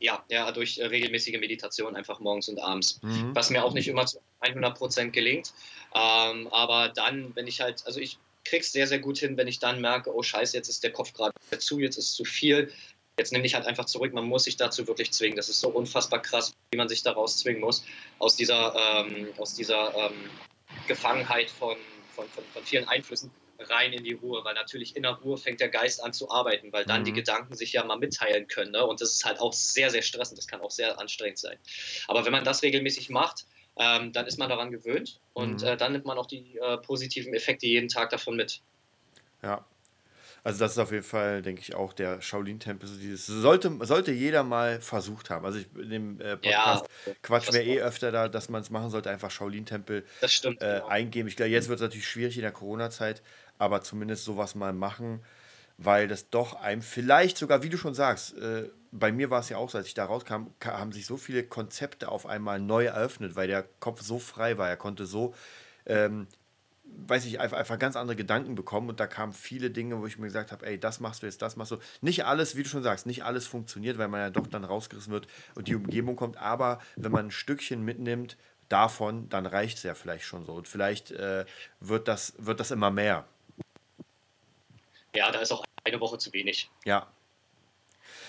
Ja, 0.02 0.24
ja 0.28 0.50
durch 0.52 0.78
äh, 0.78 0.86
regelmäßige 0.86 1.38
Meditation 1.38 1.96
einfach 1.96 2.20
morgens 2.20 2.48
und 2.48 2.58
abends. 2.58 3.00
Mhm. 3.02 3.34
Was 3.34 3.50
mir 3.50 3.64
auch 3.64 3.72
nicht 3.72 3.88
immer 3.88 4.06
zu 4.06 4.18
100% 4.40 5.10
gelingt. 5.10 5.52
Ähm, 5.94 6.48
aber 6.48 6.88
dann, 6.88 7.34
wenn 7.36 7.46
ich 7.46 7.60
halt, 7.60 7.86
also 7.86 8.00
ich 8.00 8.18
krieg's 8.44 8.72
sehr, 8.72 8.86
sehr 8.88 8.98
gut 8.98 9.18
hin, 9.18 9.36
wenn 9.36 9.46
ich 9.46 9.60
dann 9.60 9.80
merke, 9.80 10.12
oh 10.14 10.22
scheiße, 10.22 10.56
jetzt 10.56 10.68
ist 10.68 10.82
der 10.82 10.92
Kopf 10.92 11.12
gerade 11.12 11.32
zu, 11.58 11.78
jetzt 11.78 11.96
ist 11.96 12.14
zu 12.14 12.24
viel, 12.24 12.72
Jetzt 13.18 13.30
nehme 13.30 13.44
ich 13.44 13.54
halt 13.54 13.66
einfach 13.66 13.84
zurück, 13.84 14.14
man 14.14 14.24
muss 14.24 14.44
sich 14.44 14.56
dazu 14.56 14.86
wirklich 14.88 15.12
zwingen. 15.12 15.36
Das 15.36 15.50
ist 15.50 15.60
so 15.60 15.68
unfassbar 15.68 16.22
krass, 16.22 16.54
wie 16.70 16.78
man 16.78 16.88
sich 16.88 17.02
daraus 17.02 17.36
zwingen 17.36 17.60
muss, 17.60 17.84
aus 18.18 18.36
dieser, 18.36 18.74
ähm, 18.74 19.28
aus 19.36 19.54
dieser 19.54 19.94
ähm, 19.94 20.30
Gefangenheit 20.88 21.50
von, 21.50 21.76
von, 22.14 22.26
von, 22.30 22.42
von, 22.54 22.64
vielen 22.64 22.88
Einflüssen 22.88 23.30
rein 23.70 23.92
in 23.92 24.04
die 24.04 24.12
Ruhe, 24.12 24.44
weil 24.44 24.54
natürlich 24.54 24.96
in 24.96 25.02
der 25.02 25.12
Ruhe 25.12 25.36
fängt 25.36 25.60
der 25.60 25.68
Geist 25.68 26.02
an 26.02 26.12
zu 26.12 26.30
arbeiten, 26.30 26.72
weil 26.72 26.84
dann 26.84 27.00
mhm. 27.00 27.06
die 27.06 27.12
Gedanken 27.12 27.54
sich 27.54 27.72
ja 27.72 27.84
mal 27.84 27.98
mitteilen 27.98 28.46
können. 28.46 28.72
Ne? 28.72 28.84
Und 28.84 29.00
das 29.00 29.12
ist 29.12 29.24
halt 29.24 29.40
auch 29.40 29.52
sehr, 29.52 29.90
sehr 29.90 30.02
stressend, 30.02 30.38
das 30.38 30.46
kann 30.46 30.60
auch 30.60 30.70
sehr 30.70 30.98
anstrengend 31.00 31.38
sein. 31.38 31.58
Aber 32.08 32.24
wenn 32.24 32.32
man 32.32 32.44
das 32.44 32.62
regelmäßig 32.62 33.10
macht, 33.10 33.46
ähm, 33.78 34.12
dann 34.12 34.26
ist 34.26 34.38
man 34.38 34.48
daran 34.48 34.70
gewöhnt 34.70 35.20
und 35.32 35.62
mhm. 35.62 35.68
äh, 35.68 35.76
dann 35.76 35.92
nimmt 35.92 36.04
man 36.04 36.18
auch 36.18 36.26
die 36.26 36.58
äh, 36.58 36.76
positiven 36.78 37.32
Effekte 37.34 37.66
jeden 37.66 37.88
Tag 37.88 38.10
davon 38.10 38.36
mit. 38.36 38.60
Ja, 39.42 39.64
Also 40.44 40.58
das 40.58 40.72
ist 40.72 40.78
auf 40.78 40.90
jeden 40.90 41.04
Fall, 41.04 41.40
denke 41.40 41.62
ich, 41.62 41.74
auch 41.74 41.92
der 41.92 42.20
Shaolin-Tempel. 42.20 42.88
Sollte, 43.16 43.78
sollte 43.82 44.10
jeder 44.10 44.42
mal 44.42 44.80
versucht 44.80 45.30
haben. 45.30 45.46
Also 45.46 45.60
ich, 45.60 45.66
in 45.76 45.90
dem 45.90 46.20
äh, 46.20 46.36
Podcast 46.36 46.84
ja, 47.06 47.12
quatschen 47.22 47.54
wir 47.54 47.62
eh 47.64 47.80
öfter 47.80 48.10
da, 48.10 48.28
dass 48.28 48.48
man 48.48 48.60
es 48.60 48.70
machen 48.70 48.90
sollte, 48.90 49.08
einfach 49.08 49.30
Shaolin-Tempel 49.30 50.04
äh, 50.20 50.26
genau. 50.42 50.86
eingeben. 50.86 51.28
Ich 51.28 51.36
glaube, 51.36 51.50
jetzt 51.50 51.68
wird 51.68 51.78
es 51.78 51.82
natürlich 51.82 52.08
schwierig 52.08 52.36
in 52.36 52.42
der 52.42 52.50
Corona-Zeit, 52.50 53.22
aber 53.62 53.82
zumindest 53.82 54.24
sowas 54.24 54.54
mal 54.54 54.72
machen, 54.72 55.20
weil 55.78 56.08
das 56.08 56.28
doch 56.30 56.54
einem 56.54 56.82
vielleicht 56.82 57.38
sogar, 57.38 57.62
wie 57.62 57.68
du 57.68 57.78
schon 57.78 57.94
sagst, 57.94 58.36
äh, 58.36 58.68
bei 58.90 59.10
mir 59.10 59.30
war 59.30 59.40
es 59.40 59.48
ja 59.48 59.56
auch 59.56 59.70
so, 59.70 59.78
als 59.78 59.86
ich 59.86 59.94
da 59.94 60.04
rauskam, 60.04 60.48
haben 60.64 60.92
sich 60.92 61.06
so 61.06 61.16
viele 61.16 61.44
Konzepte 61.44 62.08
auf 62.08 62.26
einmal 62.26 62.60
neu 62.60 62.84
eröffnet, 62.84 63.36
weil 63.36 63.48
der 63.48 63.64
Kopf 63.80 64.02
so 64.02 64.18
frei 64.18 64.58
war. 64.58 64.68
Er 64.68 64.76
konnte 64.76 65.06
so 65.06 65.34
ähm, 65.86 66.26
weiß 67.06 67.24
ich, 67.24 67.40
einfach, 67.40 67.58
einfach 67.58 67.78
ganz 67.78 67.96
andere 67.96 68.16
Gedanken 68.16 68.54
bekommen 68.54 68.88
und 68.88 69.00
da 69.00 69.06
kamen 69.06 69.32
viele 69.32 69.70
Dinge, 69.70 70.00
wo 70.00 70.06
ich 70.06 70.18
mir 70.18 70.26
gesagt 70.26 70.52
habe, 70.52 70.66
ey, 70.66 70.78
das 70.78 71.00
machst 71.00 71.22
du 71.22 71.26
jetzt, 71.26 71.40
das 71.42 71.56
machst 71.56 71.72
du. 71.72 71.78
Nicht 72.00 72.24
alles, 72.24 72.56
wie 72.56 72.62
du 72.62 72.68
schon 72.68 72.82
sagst, 72.82 73.06
nicht 73.06 73.24
alles 73.24 73.46
funktioniert, 73.46 73.98
weil 73.98 74.08
man 74.08 74.20
ja 74.20 74.30
doch 74.30 74.46
dann 74.46 74.64
rausgerissen 74.64 75.12
wird 75.12 75.26
und 75.54 75.68
die 75.68 75.74
Umgebung 75.74 76.16
kommt, 76.16 76.36
aber 76.36 76.80
wenn 76.96 77.12
man 77.12 77.26
ein 77.26 77.30
Stückchen 77.30 77.82
mitnimmt 77.84 78.36
davon, 78.68 79.28
dann 79.28 79.46
reicht 79.46 79.78
es 79.78 79.84
ja 79.84 79.94
vielleicht 79.94 80.24
schon 80.24 80.44
so 80.44 80.54
und 80.54 80.68
vielleicht 80.68 81.10
äh, 81.12 81.44
wird, 81.80 82.08
das, 82.08 82.34
wird 82.38 82.60
das 82.60 82.70
immer 82.70 82.90
mehr. 82.90 83.26
Ja, 85.14 85.30
da 85.30 85.40
ist 85.40 85.52
auch 85.52 85.64
eine 85.84 86.00
Woche 86.00 86.18
zu 86.18 86.32
wenig. 86.32 86.70
Ja. 86.84 87.06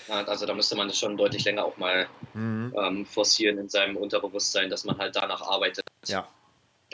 Also 0.08 0.44
da 0.44 0.52
müsste 0.52 0.76
man 0.76 0.88
das 0.88 0.98
schon 0.98 1.16
deutlich 1.16 1.44
länger 1.44 1.64
auch 1.64 1.78
mal 1.78 2.08
mhm. 2.34 2.74
ähm, 2.76 3.06
forcieren 3.06 3.56
in 3.56 3.70
seinem 3.70 3.96
Unterbewusstsein, 3.96 4.68
dass 4.68 4.84
man 4.84 4.98
halt 4.98 5.16
danach 5.16 5.40
arbeitet. 5.40 5.86
Ja, 6.06 6.28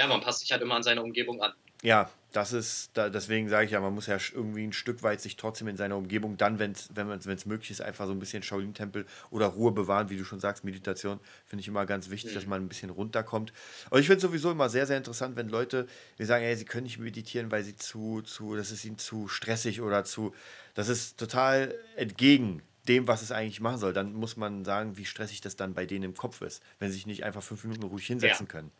ja, 0.00 0.06
man 0.06 0.22
passt 0.22 0.40
sich 0.40 0.50
halt 0.50 0.62
immer 0.62 0.76
an 0.76 0.82
seine 0.82 1.02
Umgebung 1.02 1.42
an. 1.42 1.52
Ja, 1.82 2.10
das 2.32 2.52
ist, 2.52 2.90
da, 2.94 3.08
deswegen 3.08 3.48
sage 3.48 3.66
ich 3.66 3.72
ja, 3.72 3.80
man 3.80 3.94
muss 3.94 4.06
ja 4.06 4.16
irgendwie 4.32 4.64
ein 4.64 4.72
Stück 4.72 5.02
weit 5.02 5.20
sich 5.20 5.36
trotzdem 5.36 5.66
in 5.66 5.76
seiner 5.76 5.96
Umgebung 5.96 6.36
dann, 6.36 6.58
wenn's, 6.58 6.90
wenn 6.94 7.10
es 7.10 7.46
möglich 7.46 7.70
ist, 7.70 7.80
einfach 7.80 8.06
so 8.06 8.12
ein 8.12 8.20
bisschen 8.20 8.42
Shaolin-Tempel 8.42 9.04
oder 9.30 9.46
Ruhe 9.46 9.72
bewahren, 9.72 10.10
wie 10.10 10.16
du 10.16 10.24
schon 10.24 10.38
sagst, 10.38 10.62
Meditation, 10.62 11.18
finde 11.46 11.62
ich 11.62 11.68
immer 11.68 11.86
ganz 11.86 12.10
wichtig, 12.10 12.32
mhm. 12.32 12.34
dass 12.36 12.46
man 12.46 12.62
ein 12.62 12.68
bisschen 12.68 12.90
runterkommt. 12.90 13.52
Und 13.90 14.00
ich 14.00 14.06
finde 14.06 14.18
es 14.18 14.22
sowieso 14.22 14.50
immer 14.52 14.68
sehr, 14.68 14.86
sehr 14.86 14.96
interessant, 14.96 15.36
wenn 15.36 15.48
Leute, 15.48 15.88
die 16.18 16.24
sagen, 16.24 16.44
ey, 16.44 16.54
sie 16.54 16.64
können 16.64 16.84
nicht 16.84 16.98
meditieren, 16.98 17.50
weil 17.50 17.64
sie 17.64 17.74
zu, 17.74 18.22
zu, 18.22 18.54
das 18.54 18.70
ist 18.70 18.84
ihnen 18.84 18.98
zu 18.98 19.26
stressig 19.26 19.80
oder 19.80 20.04
zu, 20.04 20.34
das 20.74 20.88
ist 20.88 21.18
total 21.18 21.74
entgegen 21.96 22.62
dem, 22.86 23.08
was 23.08 23.22
es 23.22 23.32
eigentlich 23.32 23.60
machen 23.60 23.78
soll. 23.78 23.92
Dann 23.92 24.12
muss 24.12 24.36
man 24.36 24.64
sagen, 24.64 24.96
wie 24.96 25.04
stressig 25.04 25.40
das 25.40 25.56
dann 25.56 25.74
bei 25.74 25.84
denen 25.84 26.04
im 26.04 26.14
Kopf 26.14 26.42
ist, 26.42 26.62
wenn 26.78 26.88
sie 26.88 26.94
sich 26.94 27.06
nicht 27.06 27.24
einfach 27.24 27.42
fünf 27.42 27.64
Minuten 27.64 27.84
ruhig 27.84 28.06
hinsetzen 28.06 28.46
ja. 28.46 28.52
können. 28.52 28.70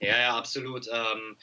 Ja, 0.00 0.18
ja, 0.18 0.38
absolut. 0.38 0.86
Ähm, 0.92 1.36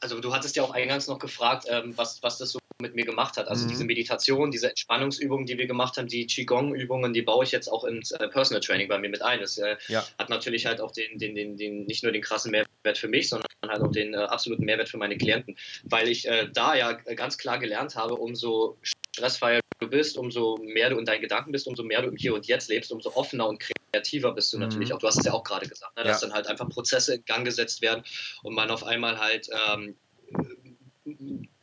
also 0.00 0.20
du 0.20 0.34
hattest 0.34 0.56
ja 0.56 0.62
auch 0.62 0.70
eingangs 0.70 1.08
noch 1.08 1.18
gefragt, 1.18 1.66
ähm, 1.68 1.96
was, 1.96 2.22
was 2.22 2.38
das 2.38 2.52
so 2.52 2.58
mit 2.80 2.94
mir 2.94 3.04
gemacht 3.04 3.36
hat. 3.36 3.48
Also 3.48 3.64
mhm. 3.64 3.68
diese 3.70 3.84
Meditation, 3.84 4.50
diese 4.50 4.68
Entspannungsübungen, 4.68 5.46
die 5.46 5.56
wir 5.56 5.66
gemacht 5.66 5.96
haben, 5.96 6.08
die 6.08 6.26
Qigong-Übungen, 6.26 7.12
die 7.12 7.22
baue 7.22 7.44
ich 7.44 7.52
jetzt 7.52 7.68
auch 7.68 7.84
ins 7.84 8.10
äh, 8.10 8.28
Personal 8.28 8.60
Training 8.60 8.88
bei 8.88 8.98
mir 8.98 9.08
mit 9.08 9.22
ein. 9.22 9.40
Das 9.40 9.58
äh, 9.58 9.76
ja. 9.88 10.04
hat 10.18 10.28
natürlich 10.28 10.66
halt 10.66 10.80
auch 10.80 10.90
den, 10.90 11.18
den, 11.18 11.34
den, 11.34 11.56
den, 11.56 11.86
nicht 11.86 12.02
nur 12.02 12.12
den 12.12 12.22
krassen 12.22 12.50
Mehrwert 12.50 12.98
für 12.98 13.08
mich, 13.08 13.28
sondern 13.28 13.48
halt 13.66 13.80
auch 13.80 13.92
den 13.92 14.14
äh, 14.14 14.18
absoluten 14.18 14.64
Mehrwert 14.64 14.88
für 14.88 14.98
meine 14.98 15.16
Klienten. 15.16 15.56
Weil 15.84 16.08
ich 16.08 16.28
äh, 16.28 16.48
da 16.52 16.74
ja 16.74 16.92
ganz 16.92 17.38
klar 17.38 17.58
gelernt 17.58 17.96
habe, 17.96 18.16
umso 18.16 18.76
stressfreier 19.14 19.60
du 19.78 19.88
bist, 19.88 20.18
umso 20.18 20.56
mehr 20.58 20.90
du 20.90 20.98
in 20.98 21.04
deinen 21.04 21.20
Gedanken 21.20 21.52
bist, 21.52 21.66
umso 21.66 21.82
mehr 21.82 22.02
du 22.02 22.08
im 22.08 22.16
Hier 22.16 22.34
und 22.34 22.46
Jetzt 22.46 22.68
lebst, 22.68 22.90
umso 22.92 23.14
offener 23.14 23.48
und 23.48 23.60
kreativer 23.60 24.32
bist 24.32 24.52
du 24.52 24.56
mhm. 24.56 24.64
natürlich 24.64 24.92
auch. 24.92 24.98
Du 24.98 25.06
hast 25.06 25.18
es 25.18 25.24
ja 25.24 25.32
auch 25.32 25.44
gerade 25.44 25.68
gesagt, 25.68 25.96
ne? 25.96 26.04
dass 26.04 26.20
ja. 26.20 26.28
dann 26.28 26.36
halt 26.36 26.46
einfach 26.46 26.68
Prozesse 26.68 27.14
in 27.14 27.24
Gang 27.24 27.44
gesetzt 27.44 27.80
werden 27.80 28.04
und 28.42 28.54
man 28.54 28.70
auf 28.70 28.84
einmal 28.84 29.18
halt 29.18 29.48
ähm, 29.68 29.96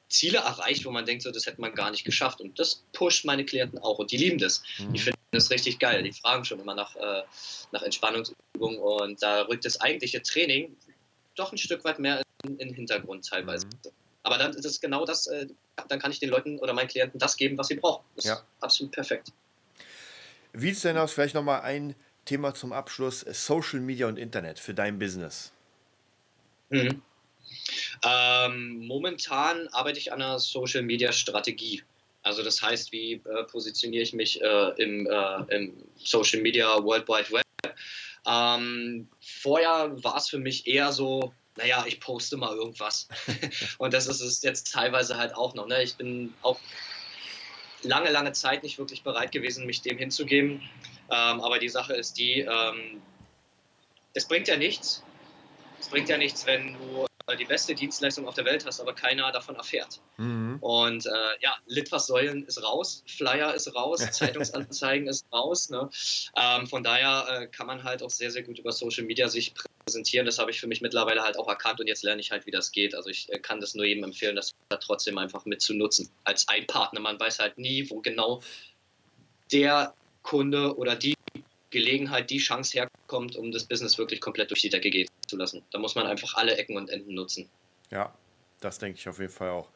Ziele 0.10 0.39
erreicht, 0.39 0.86
wo 0.86 0.91
man 0.91 1.06
denkt, 1.06 1.24
so, 1.24 1.32
das 1.32 1.45
hätte 1.45 1.62
man 1.62 1.74
gar 1.74 1.91
nicht 1.91 2.04
geschafft. 2.04 2.41
Und 2.41 2.60
das 2.60 2.84
pusht 2.93 3.26
meine 3.26 3.45
Klienten 3.45 3.80
auch 3.80 3.99
und 3.99 4.12
die 4.12 4.18
lieben 4.18 4.38
das. 4.38 4.64
Mhm. 4.80 4.93
Die 4.93 4.99
finden 4.99 5.20
das 5.32 5.49
richtig 5.52 5.80
geil. 5.80 6.04
Die 6.04 6.14
fragen 6.14 6.45
schon 6.45 6.60
immer 6.60 6.76
nach, 6.76 6.95
äh, 6.95 7.24
nach 7.72 7.82
Entspannungsübungen 7.82 8.80
und 8.80 9.22
da 9.22 9.43
rückt 9.43 9.66
das 9.66 9.80
eigentliche 9.82 10.22
Training 10.22 10.76
doch 11.36 11.52
ein 11.52 11.58
Stück 11.58 11.84
weit 11.86 11.99
mehr 11.99 12.22
in, 12.43 12.52
in 12.52 12.68
den 12.70 12.76
Hintergrund 12.76 13.26
teilweise. 13.26 13.68
Mhm. 13.68 13.91
Aber 14.24 14.38
dann 14.38 14.52
ist 14.52 14.66
es 14.66 14.80
genau 14.80 15.06
das, 15.06 15.28
äh, 15.28 15.48
dann 15.88 16.00
kann 16.00 16.12
ich 16.12 16.20
den 16.20 16.30
Leuten 16.30 16.60
oder 16.60 16.74
meinen 16.74 16.88
Klienten 16.88 17.20
das 17.20 17.38
geben, 17.38 17.58
was 17.58 17.68
sie 17.68 17.76
brauchen. 17.76 18.04
Das 18.16 18.26
ja. 18.26 18.34
ist 18.36 18.46
absolut 18.60 18.94
perfekt. 18.94 19.32
Wie 20.54 20.68
sieht 20.68 20.76
es 20.76 20.82
denn 20.82 20.98
aus? 20.98 21.14
Vielleicht 21.14 21.34
nochmal 21.34 21.62
ein 21.62 21.96
Thema 22.26 22.54
zum 22.54 22.74
Abschluss: 22.74 23.22
Social 23.22 23.80
Media 23.80 24.08
und 24.08 24.18
Internet 24.18 24.60
für 24.60 24.74
dein 24.74 25.00
Business. 25.00 25.54
Mhm. 26.70 27.02
Ähm, 28.04 28.88
momentan 28.88 29.68
arbeite 29.70 30.00
ich 30.00 30.12
an 30.12 30.22
einer 30.22 30.40
Social 30.40 30.82
Media 30.82 31.12
Strategie. 31.12 31.84
Also 32.24 32.44
das 32.44 32.62
heißt, 32.62 32.92
wie 32.92 33.14
äh, 33.14 33.44
positioniere 33.50 34.04
ich 34.04 34.14
mich 34.14 34.42
äh, 34.42 34.70
im, 34.78 35.08
äh, 35.08 35.56
im, 35.56 35.74
Social 35.98 36.42
Media 36.42 36.68
World 36.84 37.08
Wide 37.08 37.32
Web? 37.32 37.76
Ähm, 38.26 39.08
vorher 39.20 39.92
war 40.04 40.18
es 40.18 40.30
für 40.30 40.38
mich 40.38 40.68
eher 40.68 40.92
so, 40.92 41.34
naja, 41.58 41.86
ich 41.88 41.99
poste 41.99 42.38
mal 42.38 42.56
irgendwas. 42.56 43.08
und 43.78 43.93
das 43.93 44.08
ist 44.08 44.22
es 44.22 44.41
jetzt 44.41 44.72
teilweise 44.72 45.18
halt 45.18 45.36
auch 45.36 45.54
noch. 45.54 45.68
Ne? 45.68 45.84
Ich 45.84 45.95
bin 45.95 46.34
auch 46.41 46.60
lange, 47.84 48.10
lange 48.10 48.32
Zeit 48.32 48.64
nicht 48.64 48.78
wirklich 48.78 49.04
bereit 49.04 49.32
gewesen, 49.32 49.66
mich 49.66 49.82
dem 49.82 49.97
hinzugeben. 49.97 50.62
Ähm, 51.10 51.41
aber 51.41 51.60
die 51.60 51.70
Sache 51.70 51.93
ist 51.93 52.18
die, 52.18 52.39
ähm, 52.41 53.02
es 54.14 54.28
bringt 54.28 54.47
ja 54.47 54.58
nichts. 54.58 55.04
Es 55.80 55.89
bringt 55.89 56.10
ja 56.10 56.18
nichts, 56.18 56.45
wenn 56.45 56.74
du 56.74 57.06
die 57.36 57.46
beste 57.46 57.76
Dienstleistung 57.76 58.28
auf 58.28 58.36
der 58.36 58.46
Welt 58.46 58.66
hast, 58.66 58.80
aber 58.80 58.94
keiner 58.94 59.32
davon 59.32 59.56
erfährt. 59.56 60.00
Mhm. 60.18 60.58
Und 60.60 61.06
äh, 61.06 61.10
ja, 61.42 61.56
Litfaßsäulen 61.68 62.46
ist 62.46 62.64
raus, 62.64 63.04
Flyer 63.08 63.54
ist 63.54 63.74
raus, 63.76 64.00
Zeitungsanzeigen 64.12 65.08
ist 65.08 65.26
raus. 65.32 65.70
Ne? 65.70 65.90
Ähm, 66.36 66.68
von 66.68 66.84
daher 66.84 67.26
äh, 67.30 67.48
kann 67.48 67.68
man 67.68 67.84
halt 67.84 68.04
auch 68.04 68.10
sehr, 68.10 68.32
sehr 68.32 68.44
gut 68.44 68.60
über 68.60 68.72
Social 68.72 69.04
Media 69.04 69.28
sich 69.28 69.54
präsentieren. 69.86 70.26
Das 70.26 70.40
habe 70.40 70.52
ich 70.52 70.60
für 70.60 70.68
mich 70.68 70.82
mittlerweile 70.82 71.22
halt 71.22 71.38
auch 71.38 71.48
erkannt 71.48 71.80
und 71.80 71.88
jetzt 71.88 72.04
lerne 72.04 72.22
ich 72.22 72.32
halt, 72.32 72.46
wie 72.46 72.52
das 72.52 72.72
geht. 72.72 72.96
Also 72.96 73.10
ich 73.10 73.32
äh, 73.32 73.40
kann 73.40 73.62
das 73.62 73.76
nur 73.76 73.86
jedem 73.86 74.04
empfehlen, 74.04 74.36
das 74.36 74.54
da 74.70 74.78
trotzdem 74.78 75.18
einfach 75.18 75.46
mit 75.46 75.62
zu 75.62 75.74
nutzen 75.74 76.10
als 76.24 76.48
ein 76.48 76.68
Partner. 76.68 77.00
Man 77.00 77.20
weiß 77.20 77.40
halt 77.40 77.58
nie, 77.58 77.90
wo 77.90 78.02
genau 78.02 78.42
der 79.52 79.94
Kunde 80.22 80.78
oder 80.78 80.96
die 80.96 81.16
Gelegenheit, 81.72 82.30
die 82.30 82.38
Chance 82.38 82.80
herkommt, 82.80 83.36
um 83.36 83.52
das 83.52 83.66
Business 83.66 83.98
wirklich 83.98 84.22
komplett 84.22 84.52
durch 84.52 84.62
die 84.62 84.70
Decke 84.70 84.90
gehen 84.90 85.08
zu 85.28 85.38
lassen. 85.38 85.64
Da 85.72 85.80
muss 85.80 85.96
man 85.96 86.06
einfach 86.06 86.36
alle 86.36 86.56
Ecken 86.58 86.78
und 86.78 86.90
Enden 86.90 87.16
nutzen. 87.16 87.50
Ja, 87.90 88.14
das 88.60 88.78
denke 88.78 89.00
ich 89.00 89.10
auf 89.10 89.20
jeden 89.20 89.32
Fall 89.32 89.50
auch. 89.50 89.70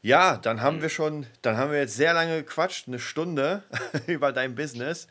Ja, 0.00 0.36
dann 0.36 0.62
haben 0.62 0.76
mhm. 0.76 0.82
wir 0.82 0.88
schon, 0.88 1.26
dann 1.42 1.56
haben 1.56 1.72
wir 1.72 1.80
jetzt 1.80 1.96
sehr 1.96 2.14
lange 2.14 2.42
gequatscht, 2.44 2.86
eine 2.86 2.98
Stunde 3.00 3.64
über 4.06 4.32
dein 4.32 4.54
Business. 4.54 5.08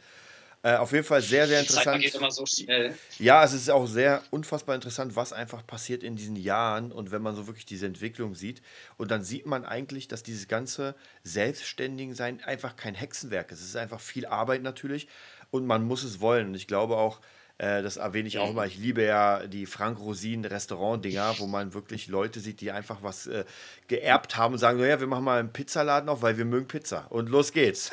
Äh, 0.64 0.76
auf 0.78 0.92
jeden 0.92 1.04
Fall 1.04 1.22
sehr, 1.22 1.48
sehr 1.48 1.60
interessant. 1.60 2.04
Die 2.04 2.10
Zeit 2.10 2.20
immer 2.20 2.32
so 2.32 2.46
schnell. 2.46 2.98
Ja, 3.20 3.44
es 3.44 3.54
ist 3.54 3.70
auch 3.70 3.86
sehr 3.86 4.24
unfassbar 4.32 4.76
interessant, 4.76 5.16
was 5.16 5.32
einfach 5.32 5.66
passiert 5.66 6.04
in 6.04 6.16
diesen 6.16 6.36
Jahren 6.36 6.92
und 6.92 7.12
wenn 7.12 7.22
man 7.22 7.36
so 7.36 7.46
wirklich 7.46 7.66
diese 7.66 7.86
Entwicklung 7.86 8.34
sieht. 8.34 8.62
Und 8.98 9.12
dann 9.12 9.24
sieht 9.24 9.46
man 9.46 9.66
eigentlich, 9.66 10.08
dass 10.08 10.24
dieses 10.24 10.48
ganze 10.48 10.96
Selbstständigen-Sein 11.24 12.44
einfach 12.44 12.76
kein 12.76 12.96
Hexenwerk 12.96 13.52
ist. 13.52 13.60
Es 13.60 13.68
ist 13.68 13.76
einfach 13.76 14.02
viel 14.02 14.26
Arbeit 14.26 14.64
natürlich 14.64 15.08
und 15.52 15.66
man 15.66 15.84
muss 15.84 16.04
es 16.04 16.20
wollen. 16.20 16.48
Und 16.48 16.56
ich 16.56 16.68
glaube 16.68 16.98
auch, 16.98 17.20
äh, 17.58 17.82
das 17.82 17.98
erwähne 17.98 18.28
ich 18.28 18.38
auch 18.38 18.50
mhm. 18.50 18.56
mal. 18.56 18.68
Ich 18.68 18.78
liebe 18.78 19.04
ja 19.04 19.48
die 19.48 19.66
Frank 19.66 20.00
Rosin 20.00 20.45
Restaurant-Dinger, 20.45 21.36
wo 21.39 21.48
man 21.48 21.74
wirklich 21.74 22.08
Leute 22.08 22.39
sieht, 22.39 22.62
die 22.62 22.72
einfach 22.72 23.02
was 23.02 23.28
äh, 23.28 23.45
geerbt 23.88 24.38
haben 24.38 24.54
und 24.54 24.60
sagen: 24.60 24.80
Naja, 24.80 25.00
wir 25.00 25.08
machen 25.08 25.24
mal 25.24 25.39
einen 25.39 25.54
Pizzaladen 25.54 26.10
auf, 26.10 26.22
weil 26.22 26.38
wir 26.38 26.45
mögen 26.45 26.68
Pizza. 26.68 27.08
Und 27.10 27.30
los 27.30 27.52
geht's. 27.52 27.91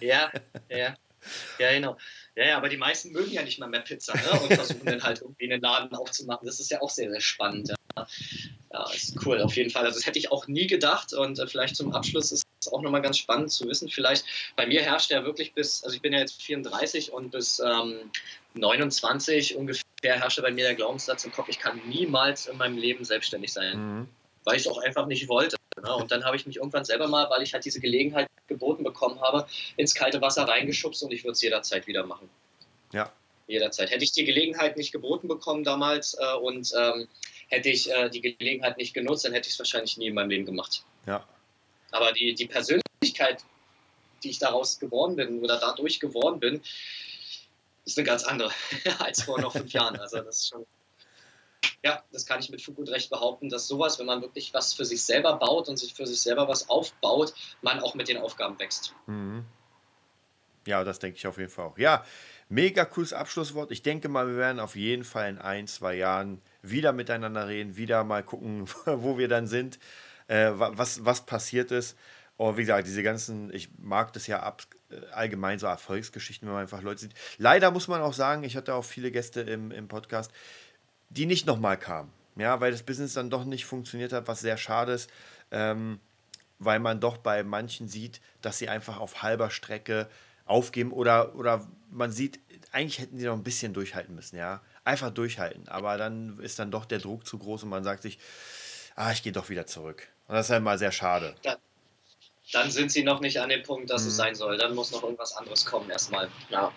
Ja, 0.00 0.30
ja. 0.68 0.96
Ja, 1.58 1.72
genau. 1.72 1.96
Ja, 2.36 2.46
ja, 2.46 2.56
aber 2.56 2.68
die 2.68 2.76
meisten 2.76 3.12
mögen 3.12 3.30
ja 3.30 3.42
nicht 3.42 3.58
mal 3.58 3.68
mehr 3.68 3.80
Pizza 3.80 4.14
ne? 4.14 4.40
und 4.40 4.52
versuchen 4.54 4.84
dann 4.84 5.02
halt 5.02 5.22
irgendwie 5.22 5.50
einen 5.50 5.62
Laden 5.62 5.94
aufzumachen. 5.94 6.46
Das 6.46 6.60
ist 6.60 6.70
ja 6.70 6.82
auch 6.82 6.90
sehr, 6.90 7.10
sehr 7.10 7.20
spannend. 7.20 7.68
Ja, 7.96 8.06
ja 8.72 8.90
ist 8.92 9.24
cool, 9.24 9.40
auf 9.40 9.56
jeden 9.56 9.70
Fall. 9.70 9.86
Also, 9.86 9.98
das 9.98 10.06
hätte 10.06 10.18
ich 10.18 10.32
auch 10.32 10.48
nie 10.48 10.66
gedacht 10.66 11.14
und 11.14 11.38
äh, 11.38 11.46
vielleicht 11.46 11.76
zum 11.76 11.94
Abschluss 11.94 12.32
ist 12.32 12.43
es 12.66 12.72
auch 12.72 12.82
nochmal 12.82 13.02
ganz 13.02 13.18
spannend 13.18 13.50
zu 13.50 13.68
wissen. 13.68 13.88
Vielleicht, 13.88 14.24
bei 14.56 14.66
mir 14.66 14.82
herrscht 14.82 15.10
ja 15.10 15.24
wirklich 15.24 15.52
bis, 15.54 15.84
also 15.84 15.94
ich 15.94 16.02
bin 16.02 16.12
ja 16.12 16.20
jetzt 16.20 16.42
34 16.42 17.12
und 17.12 17.30
bis 17.30 17.60
ähm, 17.60 18.10
29 18.54 19.56
ungefähr 19.56 19.84
herrschte 20.02 20.42
bei 20.42 20.50
mir 20.50 20.64
der 20.64 20.74
Glaubenssatz 20.74 21.24
im 21.24 21.32
Kopf, 21.32 21.48
ich 21.48 21.58
kann 21.58 21.80
niemals 21.86 22.46
in 22.46 22.56
meinem 22.56 22.76
Leben 22.76 23.04
selbstständig 23.04 23.52
sein. 23.52 23.78
Mhm. 23.78 24.08
Weil 24.44 24.56
ich 24.56 24.62
es 24.62 24.68
auch 24.68 24.78
einfach 24.78 25.06
nicht 25.06 25.28
wollte. 25.28 25.56
Ne? 25.82 25.94
Und 25.94 26.10
dann 26.10 26.24
habe 26.24 26.36
ich 26.36 26.46
mich 26.46 26.56
irgendwann 26.56 26.84
selber 26.84 27.08
mal, 27.08 27.30
weil 27.30 27.42
ich 27.42 27.54
halt 27.54 27.64
diese 27.64 27.80
Gelegenheit 27.80 28.28
geboten 28.46 28.84
bekommen 28.84 29.20
habe, 29.20 29.46
ins 29.76 29.94
kalte 29.94 30.20
Wasser 30.20 30.46
reingeschubst 30.46 31.02
und 31.02 31.12
ich 31.12 31.24
würde 31.24 31.32
es 31.32 31.42
jederzeit 31.42 31.86
wieder 31.86 32.04
machen. 32.04 32.28
Ja. 32.92 33.10
Jederzeit. 33.46 33.90
Hätte 33.90 34.04
ich 34.04 34.12
die 34.12 34.24
Gelegenheit 34.24 34.76
nicht 34.76 34.92
geboten 34.92 35.28
bekommen 35.28 35.64
damals 35.64 36.14
äh, 36.14 36.34
und 36.36 36.72
ähm, 36.78 37.08
hätte 37.48 37.68
ich 37.68 37.90
äh, 37.90 38.08
die 38.08 38.20
Gelegenheit 38.20 38.78
nicht 38.78 38.94
genutzt, 38.94 39.24
dann 39.24 39.32
hätte 39.32 39.48
ich 39.48 39.54
es 39.54 39.58
wahrscheinlich 39.58 39.96
nie 39.96 40.06
in 40.06 40.14
meinem 40.14 40.30
Leben 40.30 40.46
gemacht. 40.46 40.84
Ja. 41.06 41.26
Aber 41.94 42.12
die, 42.12 42.34
die 42.34 42.46
Persönlichkeit, 42.46 43.44
die 44.22 44.30
ich 44.30 44.38
daraus 44.38 44.80
geworden 44.80 45.16
bin 45.16 45.40
oder 45.40 45.58
dadurch 45.58 46.00
geworden 46.00 46.40
bin, 46.40 46.60
ist 47.84 47.98
eine 47.98 48.06
ganz 48.06 48.24
andere 48.24 48.50
als 48.98 49.22
vor 49.22 49.40
noch 49.40 49.52
fünf 49.52 49.72
Jahren. 49.72 49.96
Also 49.98 50.18
das 50.18 50.38
ist 50.38 50.48
schon 50.48 50.66
ja, 51.84 52.02
das 52.12 52.24
kann 52.24 52.40
ich 52.40 52.50
mit 52.50 52.62
Fug 52.62 52.78
und 52.78 52.88
Recht 52.88 53.10
behaupten, 53.10 53.50
dass 53.50 53.68
sowas, 53.68 53.98
wenn 53.98 54.06
man 54.06 54.22
wirklich 54.22 54.54
was 54.54 54.72
für 54.72 54.86
sich 54.86 55.02
selber 55.02 55.36
baut 55.36 55.68
und 55.68 55.76
sich 55.76 55.92
für 55.92 56.06
sich 56.06 56.20
selber 56.20 56.48
was 56.48 56.68
aufbaut, 56.70 57.34
man 57.60 57.80
auch 57.80 57.94
mit 57.94 58.08
den 58.08 58.16
Aufgaben 58.16 58.58
wächst. 58.58 58.94
Mhm. 59.06 59.44
Ja, 60.66 60.82
das 60.82 60.98
denke 60.98 61.18
ich 61.18 61.26
auf 61.26 61.36
jeden 61.36 61.50
Fall 61.50 61.66
auch. 61.66 61.78
Ja, 61.78 62.04
mega 62.48 62.86
cooles 62.86 63.12
Abschlusswort. 63.12 63.70
Ich 63.70 63.82
denke 63.82 64.08
mal, 64.08 64.26
wir 64.26 64.36
werden 64.38 64.60
auf 64.60 64.76
jeden 64.76 65.04
Fall 65.04 65.28
in 65.28 65.38
ein, 65.38 65.66
zwei 65.66 65.94
Jahren 65.94 66.40
wieder 66.62 66.94
miteinander 66.94 67.48
reden, 67.48 67.76
wieder 67.76 68.02
mal 68.02 68.22
gucken, 68.22 68.66
wo 68.86 69.18
wir 69.18 69.28
dann 69.28 69.46
sind, 69.46 69.78
äh, 70.28 70.50
was, 70.54 71.04
was 71.04 71.26
passiert 71.26 71.70
ist. 71.70 71.96
Und 72.36 72.56
wie 72.56 72.62
gesagt, 72.62 72.86
diese 72.86 73.02
ganzen, 73.02 73.52
ich 73.54 73.68
mag 73.78 74.12
das 74.12 74.26
ja 74.26 74.40
ab, 74.40 74.62
äh, 74.90 74.96
allgemein 75.12 75.58
so 75.58 75.66
Erfolgsgeschichten, 75.66 76.48
wenn 76.48 76.54
man 76.54 76.62
einfach 76.62 76.82
Leute 76.82 77.02
sieht. 77.02 77.14
Leider 77.38 77.70
muss 77.70 77.88
man 77.88 78.00
auch 78.00 78.14
sagen, 78.14 78.42
ich 78.42 78.56
hatte 78.56 78.74
auch 78.74 78.84
viele 78.84 79.10
Gäste 79.10 79.40
im, 79.42 79.70
im 79.70 79.88
Podcast, 79.88 80.32
die 81.10 81.26
nicht 81.26 81.46
nochmal 81.46 81.78
kamen. 81.78 82.10
Ja, 82.36 82.60
weil 82.60 82.72
das 82.72 82.82
Business 82.82 83.14
dann 83.14 83.30
doch 83.30 83.44
nicht 83.44 83.64
funktioniert 83.64 84.12
hat, 84.12 84.26
was 84.26 84.40
sehr 84.40 84.56
schade 84.56 84.92
ist, 84.92 85.08
ähm, 85.52 86.00
weil 86.58 86.80
man 86.80 86.98
doch 86.98 87.18
bei 87.18 87.44
manchen 87.44 87.86
sieht, 87.86 88.20
dass 88.42 88.58
sie 88.58 88.68
einfach 88.68 88.98
auf 88.98 89.22
halber 89.22 89.50
Strecke 89.50 90.08
aufgeben 90.44 90.92
oder, 90.92 91.36
oder 91.36 91.66
man 91.90 92.10
sieht, 92.10 92.40
eigentlich 92.72 92.98
hätten 92.98 93.18
sie 93.18 93.26
noch 93.26 93.34
ein 93.34 93.44
bisschen 93.44 93.72
durchhalten 93.72 94.14
müssen, 94.14 94.36
ja. 94.36 94.60
Einfach 94.82 95.10
durchhalten. 95.10 95.68
Aber 95.68 95.96
dann 95.96 96.40
ist 96.40 96.58
dann 96.58 96.72
doch 96.72 96.84
der 96.84 96.98
Druck 96.98 97.24
zu 97.24 97.38
groß 97.38 97.62
und 97.62 97.68
man 97.68 97.84
sagt 97.84 98.02
sich, 98.02 98.18
ah, 98.96 99.12
ich 99.12 99.22
gehe 99.22 99.32
doch 99.32 99.48
wieder 99.48 99.66
zurück. 99.66 100.08
Und 100.26 100.34
das 100.34 100.46
ist 100.46 100.50
halt 100.50 100.62
mal 100.62 100.78
sehr 100.78 100.92
schade. 100.92 101.34
Ja, 101.44 101.56
dann 102.52 102.70
sind 102.70 102.92
sie 102.92 103.02
noch 103.02 103.20
nicht 103.20 103.40
an 103.40 103.48
dem 103.48 103.62
Punkt, 103.62 103.90
dass 103.90 104.02
mhm. 104.02 104.08
es 104.08 104.16
sein 104.16 104.34
soll. 104.34 104.56
Dann 104.56 104.74
muss 104.74 104.92
noch 104.92 105.02
irgendwas 105.02 105.36
anderes 105.36 105.64
kommen 105.64 105.90
erstmal. 105.90 106.28
Ja. 106.50 106.72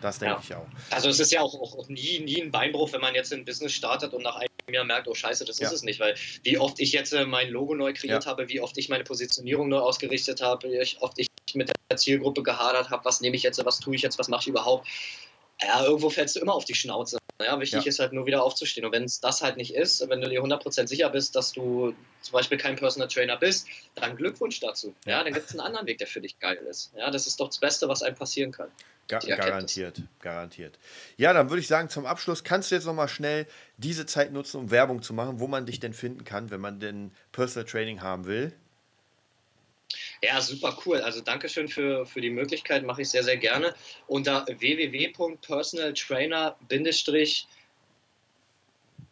Das 0.00 0.18
denke 0.18 0.34
ja. 0.34 0.40
ich 0.42 0.54
auch. 0.54 0.66
Also 0.90 1.08
es 1.08 1.20
ist 1.20 1.30
ja 1.30 1.40
auch, 1.40 1.54
auch, 1.54 1.88
nie, 1.88 2.18
nie 2.20 2.42
ein 2.42 2.50
Beinbruch, 2.50 2.92
wenn 2.92 3.00
man 3.00 3.14
jetzt 3.14 3.32
ein 3.32 3.44
Business 3.44 3.72
startet 3.72 4.12
und 4.12 4.22
nach 4.22 4.34
einem 4.34 4.50
Jahr 4.68 4.84
merkt, 4.84 5.06
oh 5.06 5.14
scheiße, 5.14 5.44
das 5.44 5.60
ja. 5.60 5.68
ist 5.68 5.72
es 5.72 5.82
nicht. 5.82 6.00
Weil 6.00 6.16
wie 6.42 6.58
oft 6.58 6.80
ich 6.80 6.92
jetzt 6.92 7.12
äh, 7.12 7.24
mein 7.24 7.50
Logo 7.50 7.74
neu 7.74 7.92
kreiert 7.92 8.24
ja. 8.24 8.30
habe, 8.30 8.48
wie 8.48 8.60
oft 8.60 8.76
ich 8.78 8.88
meine 8.88 9.04
Positionierung 9.04 9.68
neu 9.68 9.78
ausgerichtet 9.78 10.42
habe, 10.42 10.68
wie 10.70 10.96
oft 11.00 11.18
ich 11.18 11.28
mit 11.54 11.70
der 11.90 11.96
Zielgruppe 11.96 12.42
gehadert 12.42 12.90
habe, 12.90 13.04
was 13.04 13.20
nehme 13.20 13.36
ich 13.36 13.44
jetzt, 13.44 13.64
was 13.64 13.78
tue 13.78 13.94
ich 13.94 14.02
jetzt, 14.02 14.18
was 14.18 14.28
mache 14.28 14.42
ich 14.42 14.48
überhaupt. 14.48 14.88
Ja, 15.62 15.84
irgendwo 15.84 16.10
fällst 16.10 16.34
du 16.34 16.40
immer 16.40 16.54
auf 16.54 16.64
die 16.64 16.74
Schnauze. 16.74 17.18
Ja, 17.44 17.58
wichtig 17.60 17.84
ja. 17.84 17.88
ist 17.88 17.98
halt 17.98 18.12
nur 18.12 18.26
wieder 18.26 18.42
aufzustehen. 18.42 18.84
Und 18.84 18.92
wenn 18.92 19.04
es 19.04 19.20
das 19.20 19.42
halt 19.42 19.56
nicht 19.56 19.74
ist, 19.74 20.08
wenn 20.08 20.20
du 20.20 20.28
dir 20.28 20.42
100% 20.42 20.86
sicher 20.86 21.10
bist, 21.10 21.34
dass 21.36 21.52
du 21.52 21.94
zum 22.20 22.32
Beispiel 22.32 22.58
kein 22.58 22.76
Personal 22.76 23.08
Trainer 23.08 23.36
bist, 23.36 23.66
dann 23.94 24.16
Glückwunsch 24.16 24.60
dazu. 24.60 24.94
Ja, 25.04 25.22
dann 25.22 25.32
gibt 25.32 25.46
es 25.46 25.52
einen 25.52 25.60
anderen 25.60 25.86
Weg, 25.86 25.98
der 25.98 26.06
für 26.06 26.20
dich 26.20 26.38
geil 26.38 26.58
ist. 26.68 26.92
Ja, 26.96 27.10
das 27.10 27.26
ist 27.26 27.40
doch 27.40 27.48
das 27.48 27.58
Beste, 27.58 27.88
was 27.88 28.02
einem 28.02 28.16
passieren 28.16 28.52
kann. 28.52 28.68
Ga 29.08 29.18
garantiert, 29.18 30.00
garantiert. 30.20 30.78
Ja, 31.16 31.32
dann 31.32 31.50
würde 31.50 31.60
ich 31.60 31.66
sagen, 31.66 31.88
zum 31.88 32.06
Abschluss 32.06 32.44
kannst 32.44 32.70
du 32.70 32.76
jetzt 32.76 32.84
nochmal 32.84 33.08
schnell 33.08 33.46
diese 33.76 34.06
Zeit 34.06 34.32
nutzen, 34.32 34.58
um 34.58 34.70
Werbung 34.70 35.02
zu 35.02 35.12
machen, 35.12 35.40
wo 35.40 35.48
man 35.48 35.66
dich 35.66 35.80
denn 35.80 35.92
finden 35.92 36.24
kann, 36.24 36.50
wenn 36.50 36.60
man 36.60 36.80
denn 36.80 37.10
Personal 37.32 37.68
Training 37.68 38.00
haben 38.00 38.26
will. 38.26 38.52
Ja, 40.24 40.40
super 40.40 40.78
cool. 40.86 40.98
Also 40.98 41.20
Dankeschön 41.20 41.66
für, 41.66 42.06
für 42.06 42.20
die 42.20 42.30
Möglichkeit, 42.30 42.84
mache 42.84 43.02
ich 43.02 43.10
sehr, 43.10 43.24
sehr 43.24 43.36
gerne. 43.36 43.74
Unter 44.06 44.46
www.personaltrainer- 44.46 46.54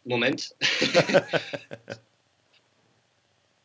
Moment. 0.05 0.55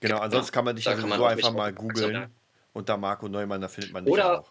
Genau, 0.00 0.18
ansonsten 0.18 0.52
kann 0.52 0.64
man 0.64 0.76
dich 0.76 0.84
ja 0.84 0.96
sowieso 0.96 1.24
einfach 1.24 1.52
mal 1.52 1.72
googeln 1.72 2.30
unter 2.72 2.96
Marco 2.96 3.28
Neumann, 3.28 3.60
da 3.60 3.68
findet 3.68 3.92
man 3.92 4.04
dich 4.04 4.12
oder, 4.12 4.40
auch. 4.40 4.50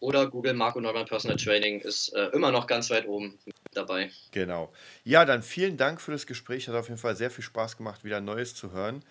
Oder 0.00 0.26
Google 0.28 0.52
Marco 0.52 0.80
Neumann 0.80 1.06
Personal 1.06 1.38
Training 1.38 1.80
ist 1.80 2.10
äh, 2.10 2.26
immer 2.34 2.52
noch 2.52 2.66
ganz 2.66 2.90
weit 2.90 3.06
oben 3.06 3.38
dabei. 3.72 4.10
Genau. 4.32 4.70
Ja, 5.02 5.24
dann 5.24 5.42
vielen 5.42 5.78
Dank 5.78 6.00
für 6.00 6.12
das 6.12 6.26
Gespräch. 6.26 6.68
Hat 6.68 6.74
auf 6.74 6.88
jeden 6.88 7.00
Fall 7.00 7.16
sehr 7.16 7.30
viel 7.30 7.44
Spaß 7.44 7.78
gemacht, 7.78 8.04
wieder 8.04 8.20
Neues 8.20 8.54
zu 8.54 8.72
hören. 8.72 9.02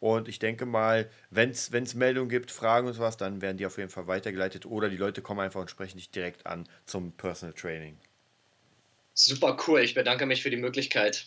Und 0.00 0.28
ich 0.28 0.38
denke 0.38 0.66
mal, 0.66 1.08
wenn 1.30 1.50
es 1.50 1.94
Meldungen 1.94 2.28
gibt, 2.28 2.50
Fragen 2.50 2.86
und 2.86 2.92
sowas, 2.92 3.16
dann 3.16 3.40
werden 3.40 3.56
die 3.56 3.64
auf 3.64 3.78
jeden 3.78 3.88
Fall 3.88 4.06
weitergeleitet 4.06 4.66
oder 4.66 4.90
die 4.90 4.98
Leute 4.98 5.22
kommen 5.22 5.40
einfach 5.40 5.62
und 5.62 5.70
sprechen 5.70 5.96
dich 5.96 6.10
direkt 6.10 6.46
an 6.46 6.68
zum 6.84 7.12
Personal 7.12 7.54
Training. 7.54 7.96
Super 9.14 9.56
cool. 9.66 9.80
Ich 9.80 9.94
bedanke 9.94 10.26
mich 10.26 10.42
für 10.42 10.50
die 10.50 10.58
Möglichkeit. 10.58 11.26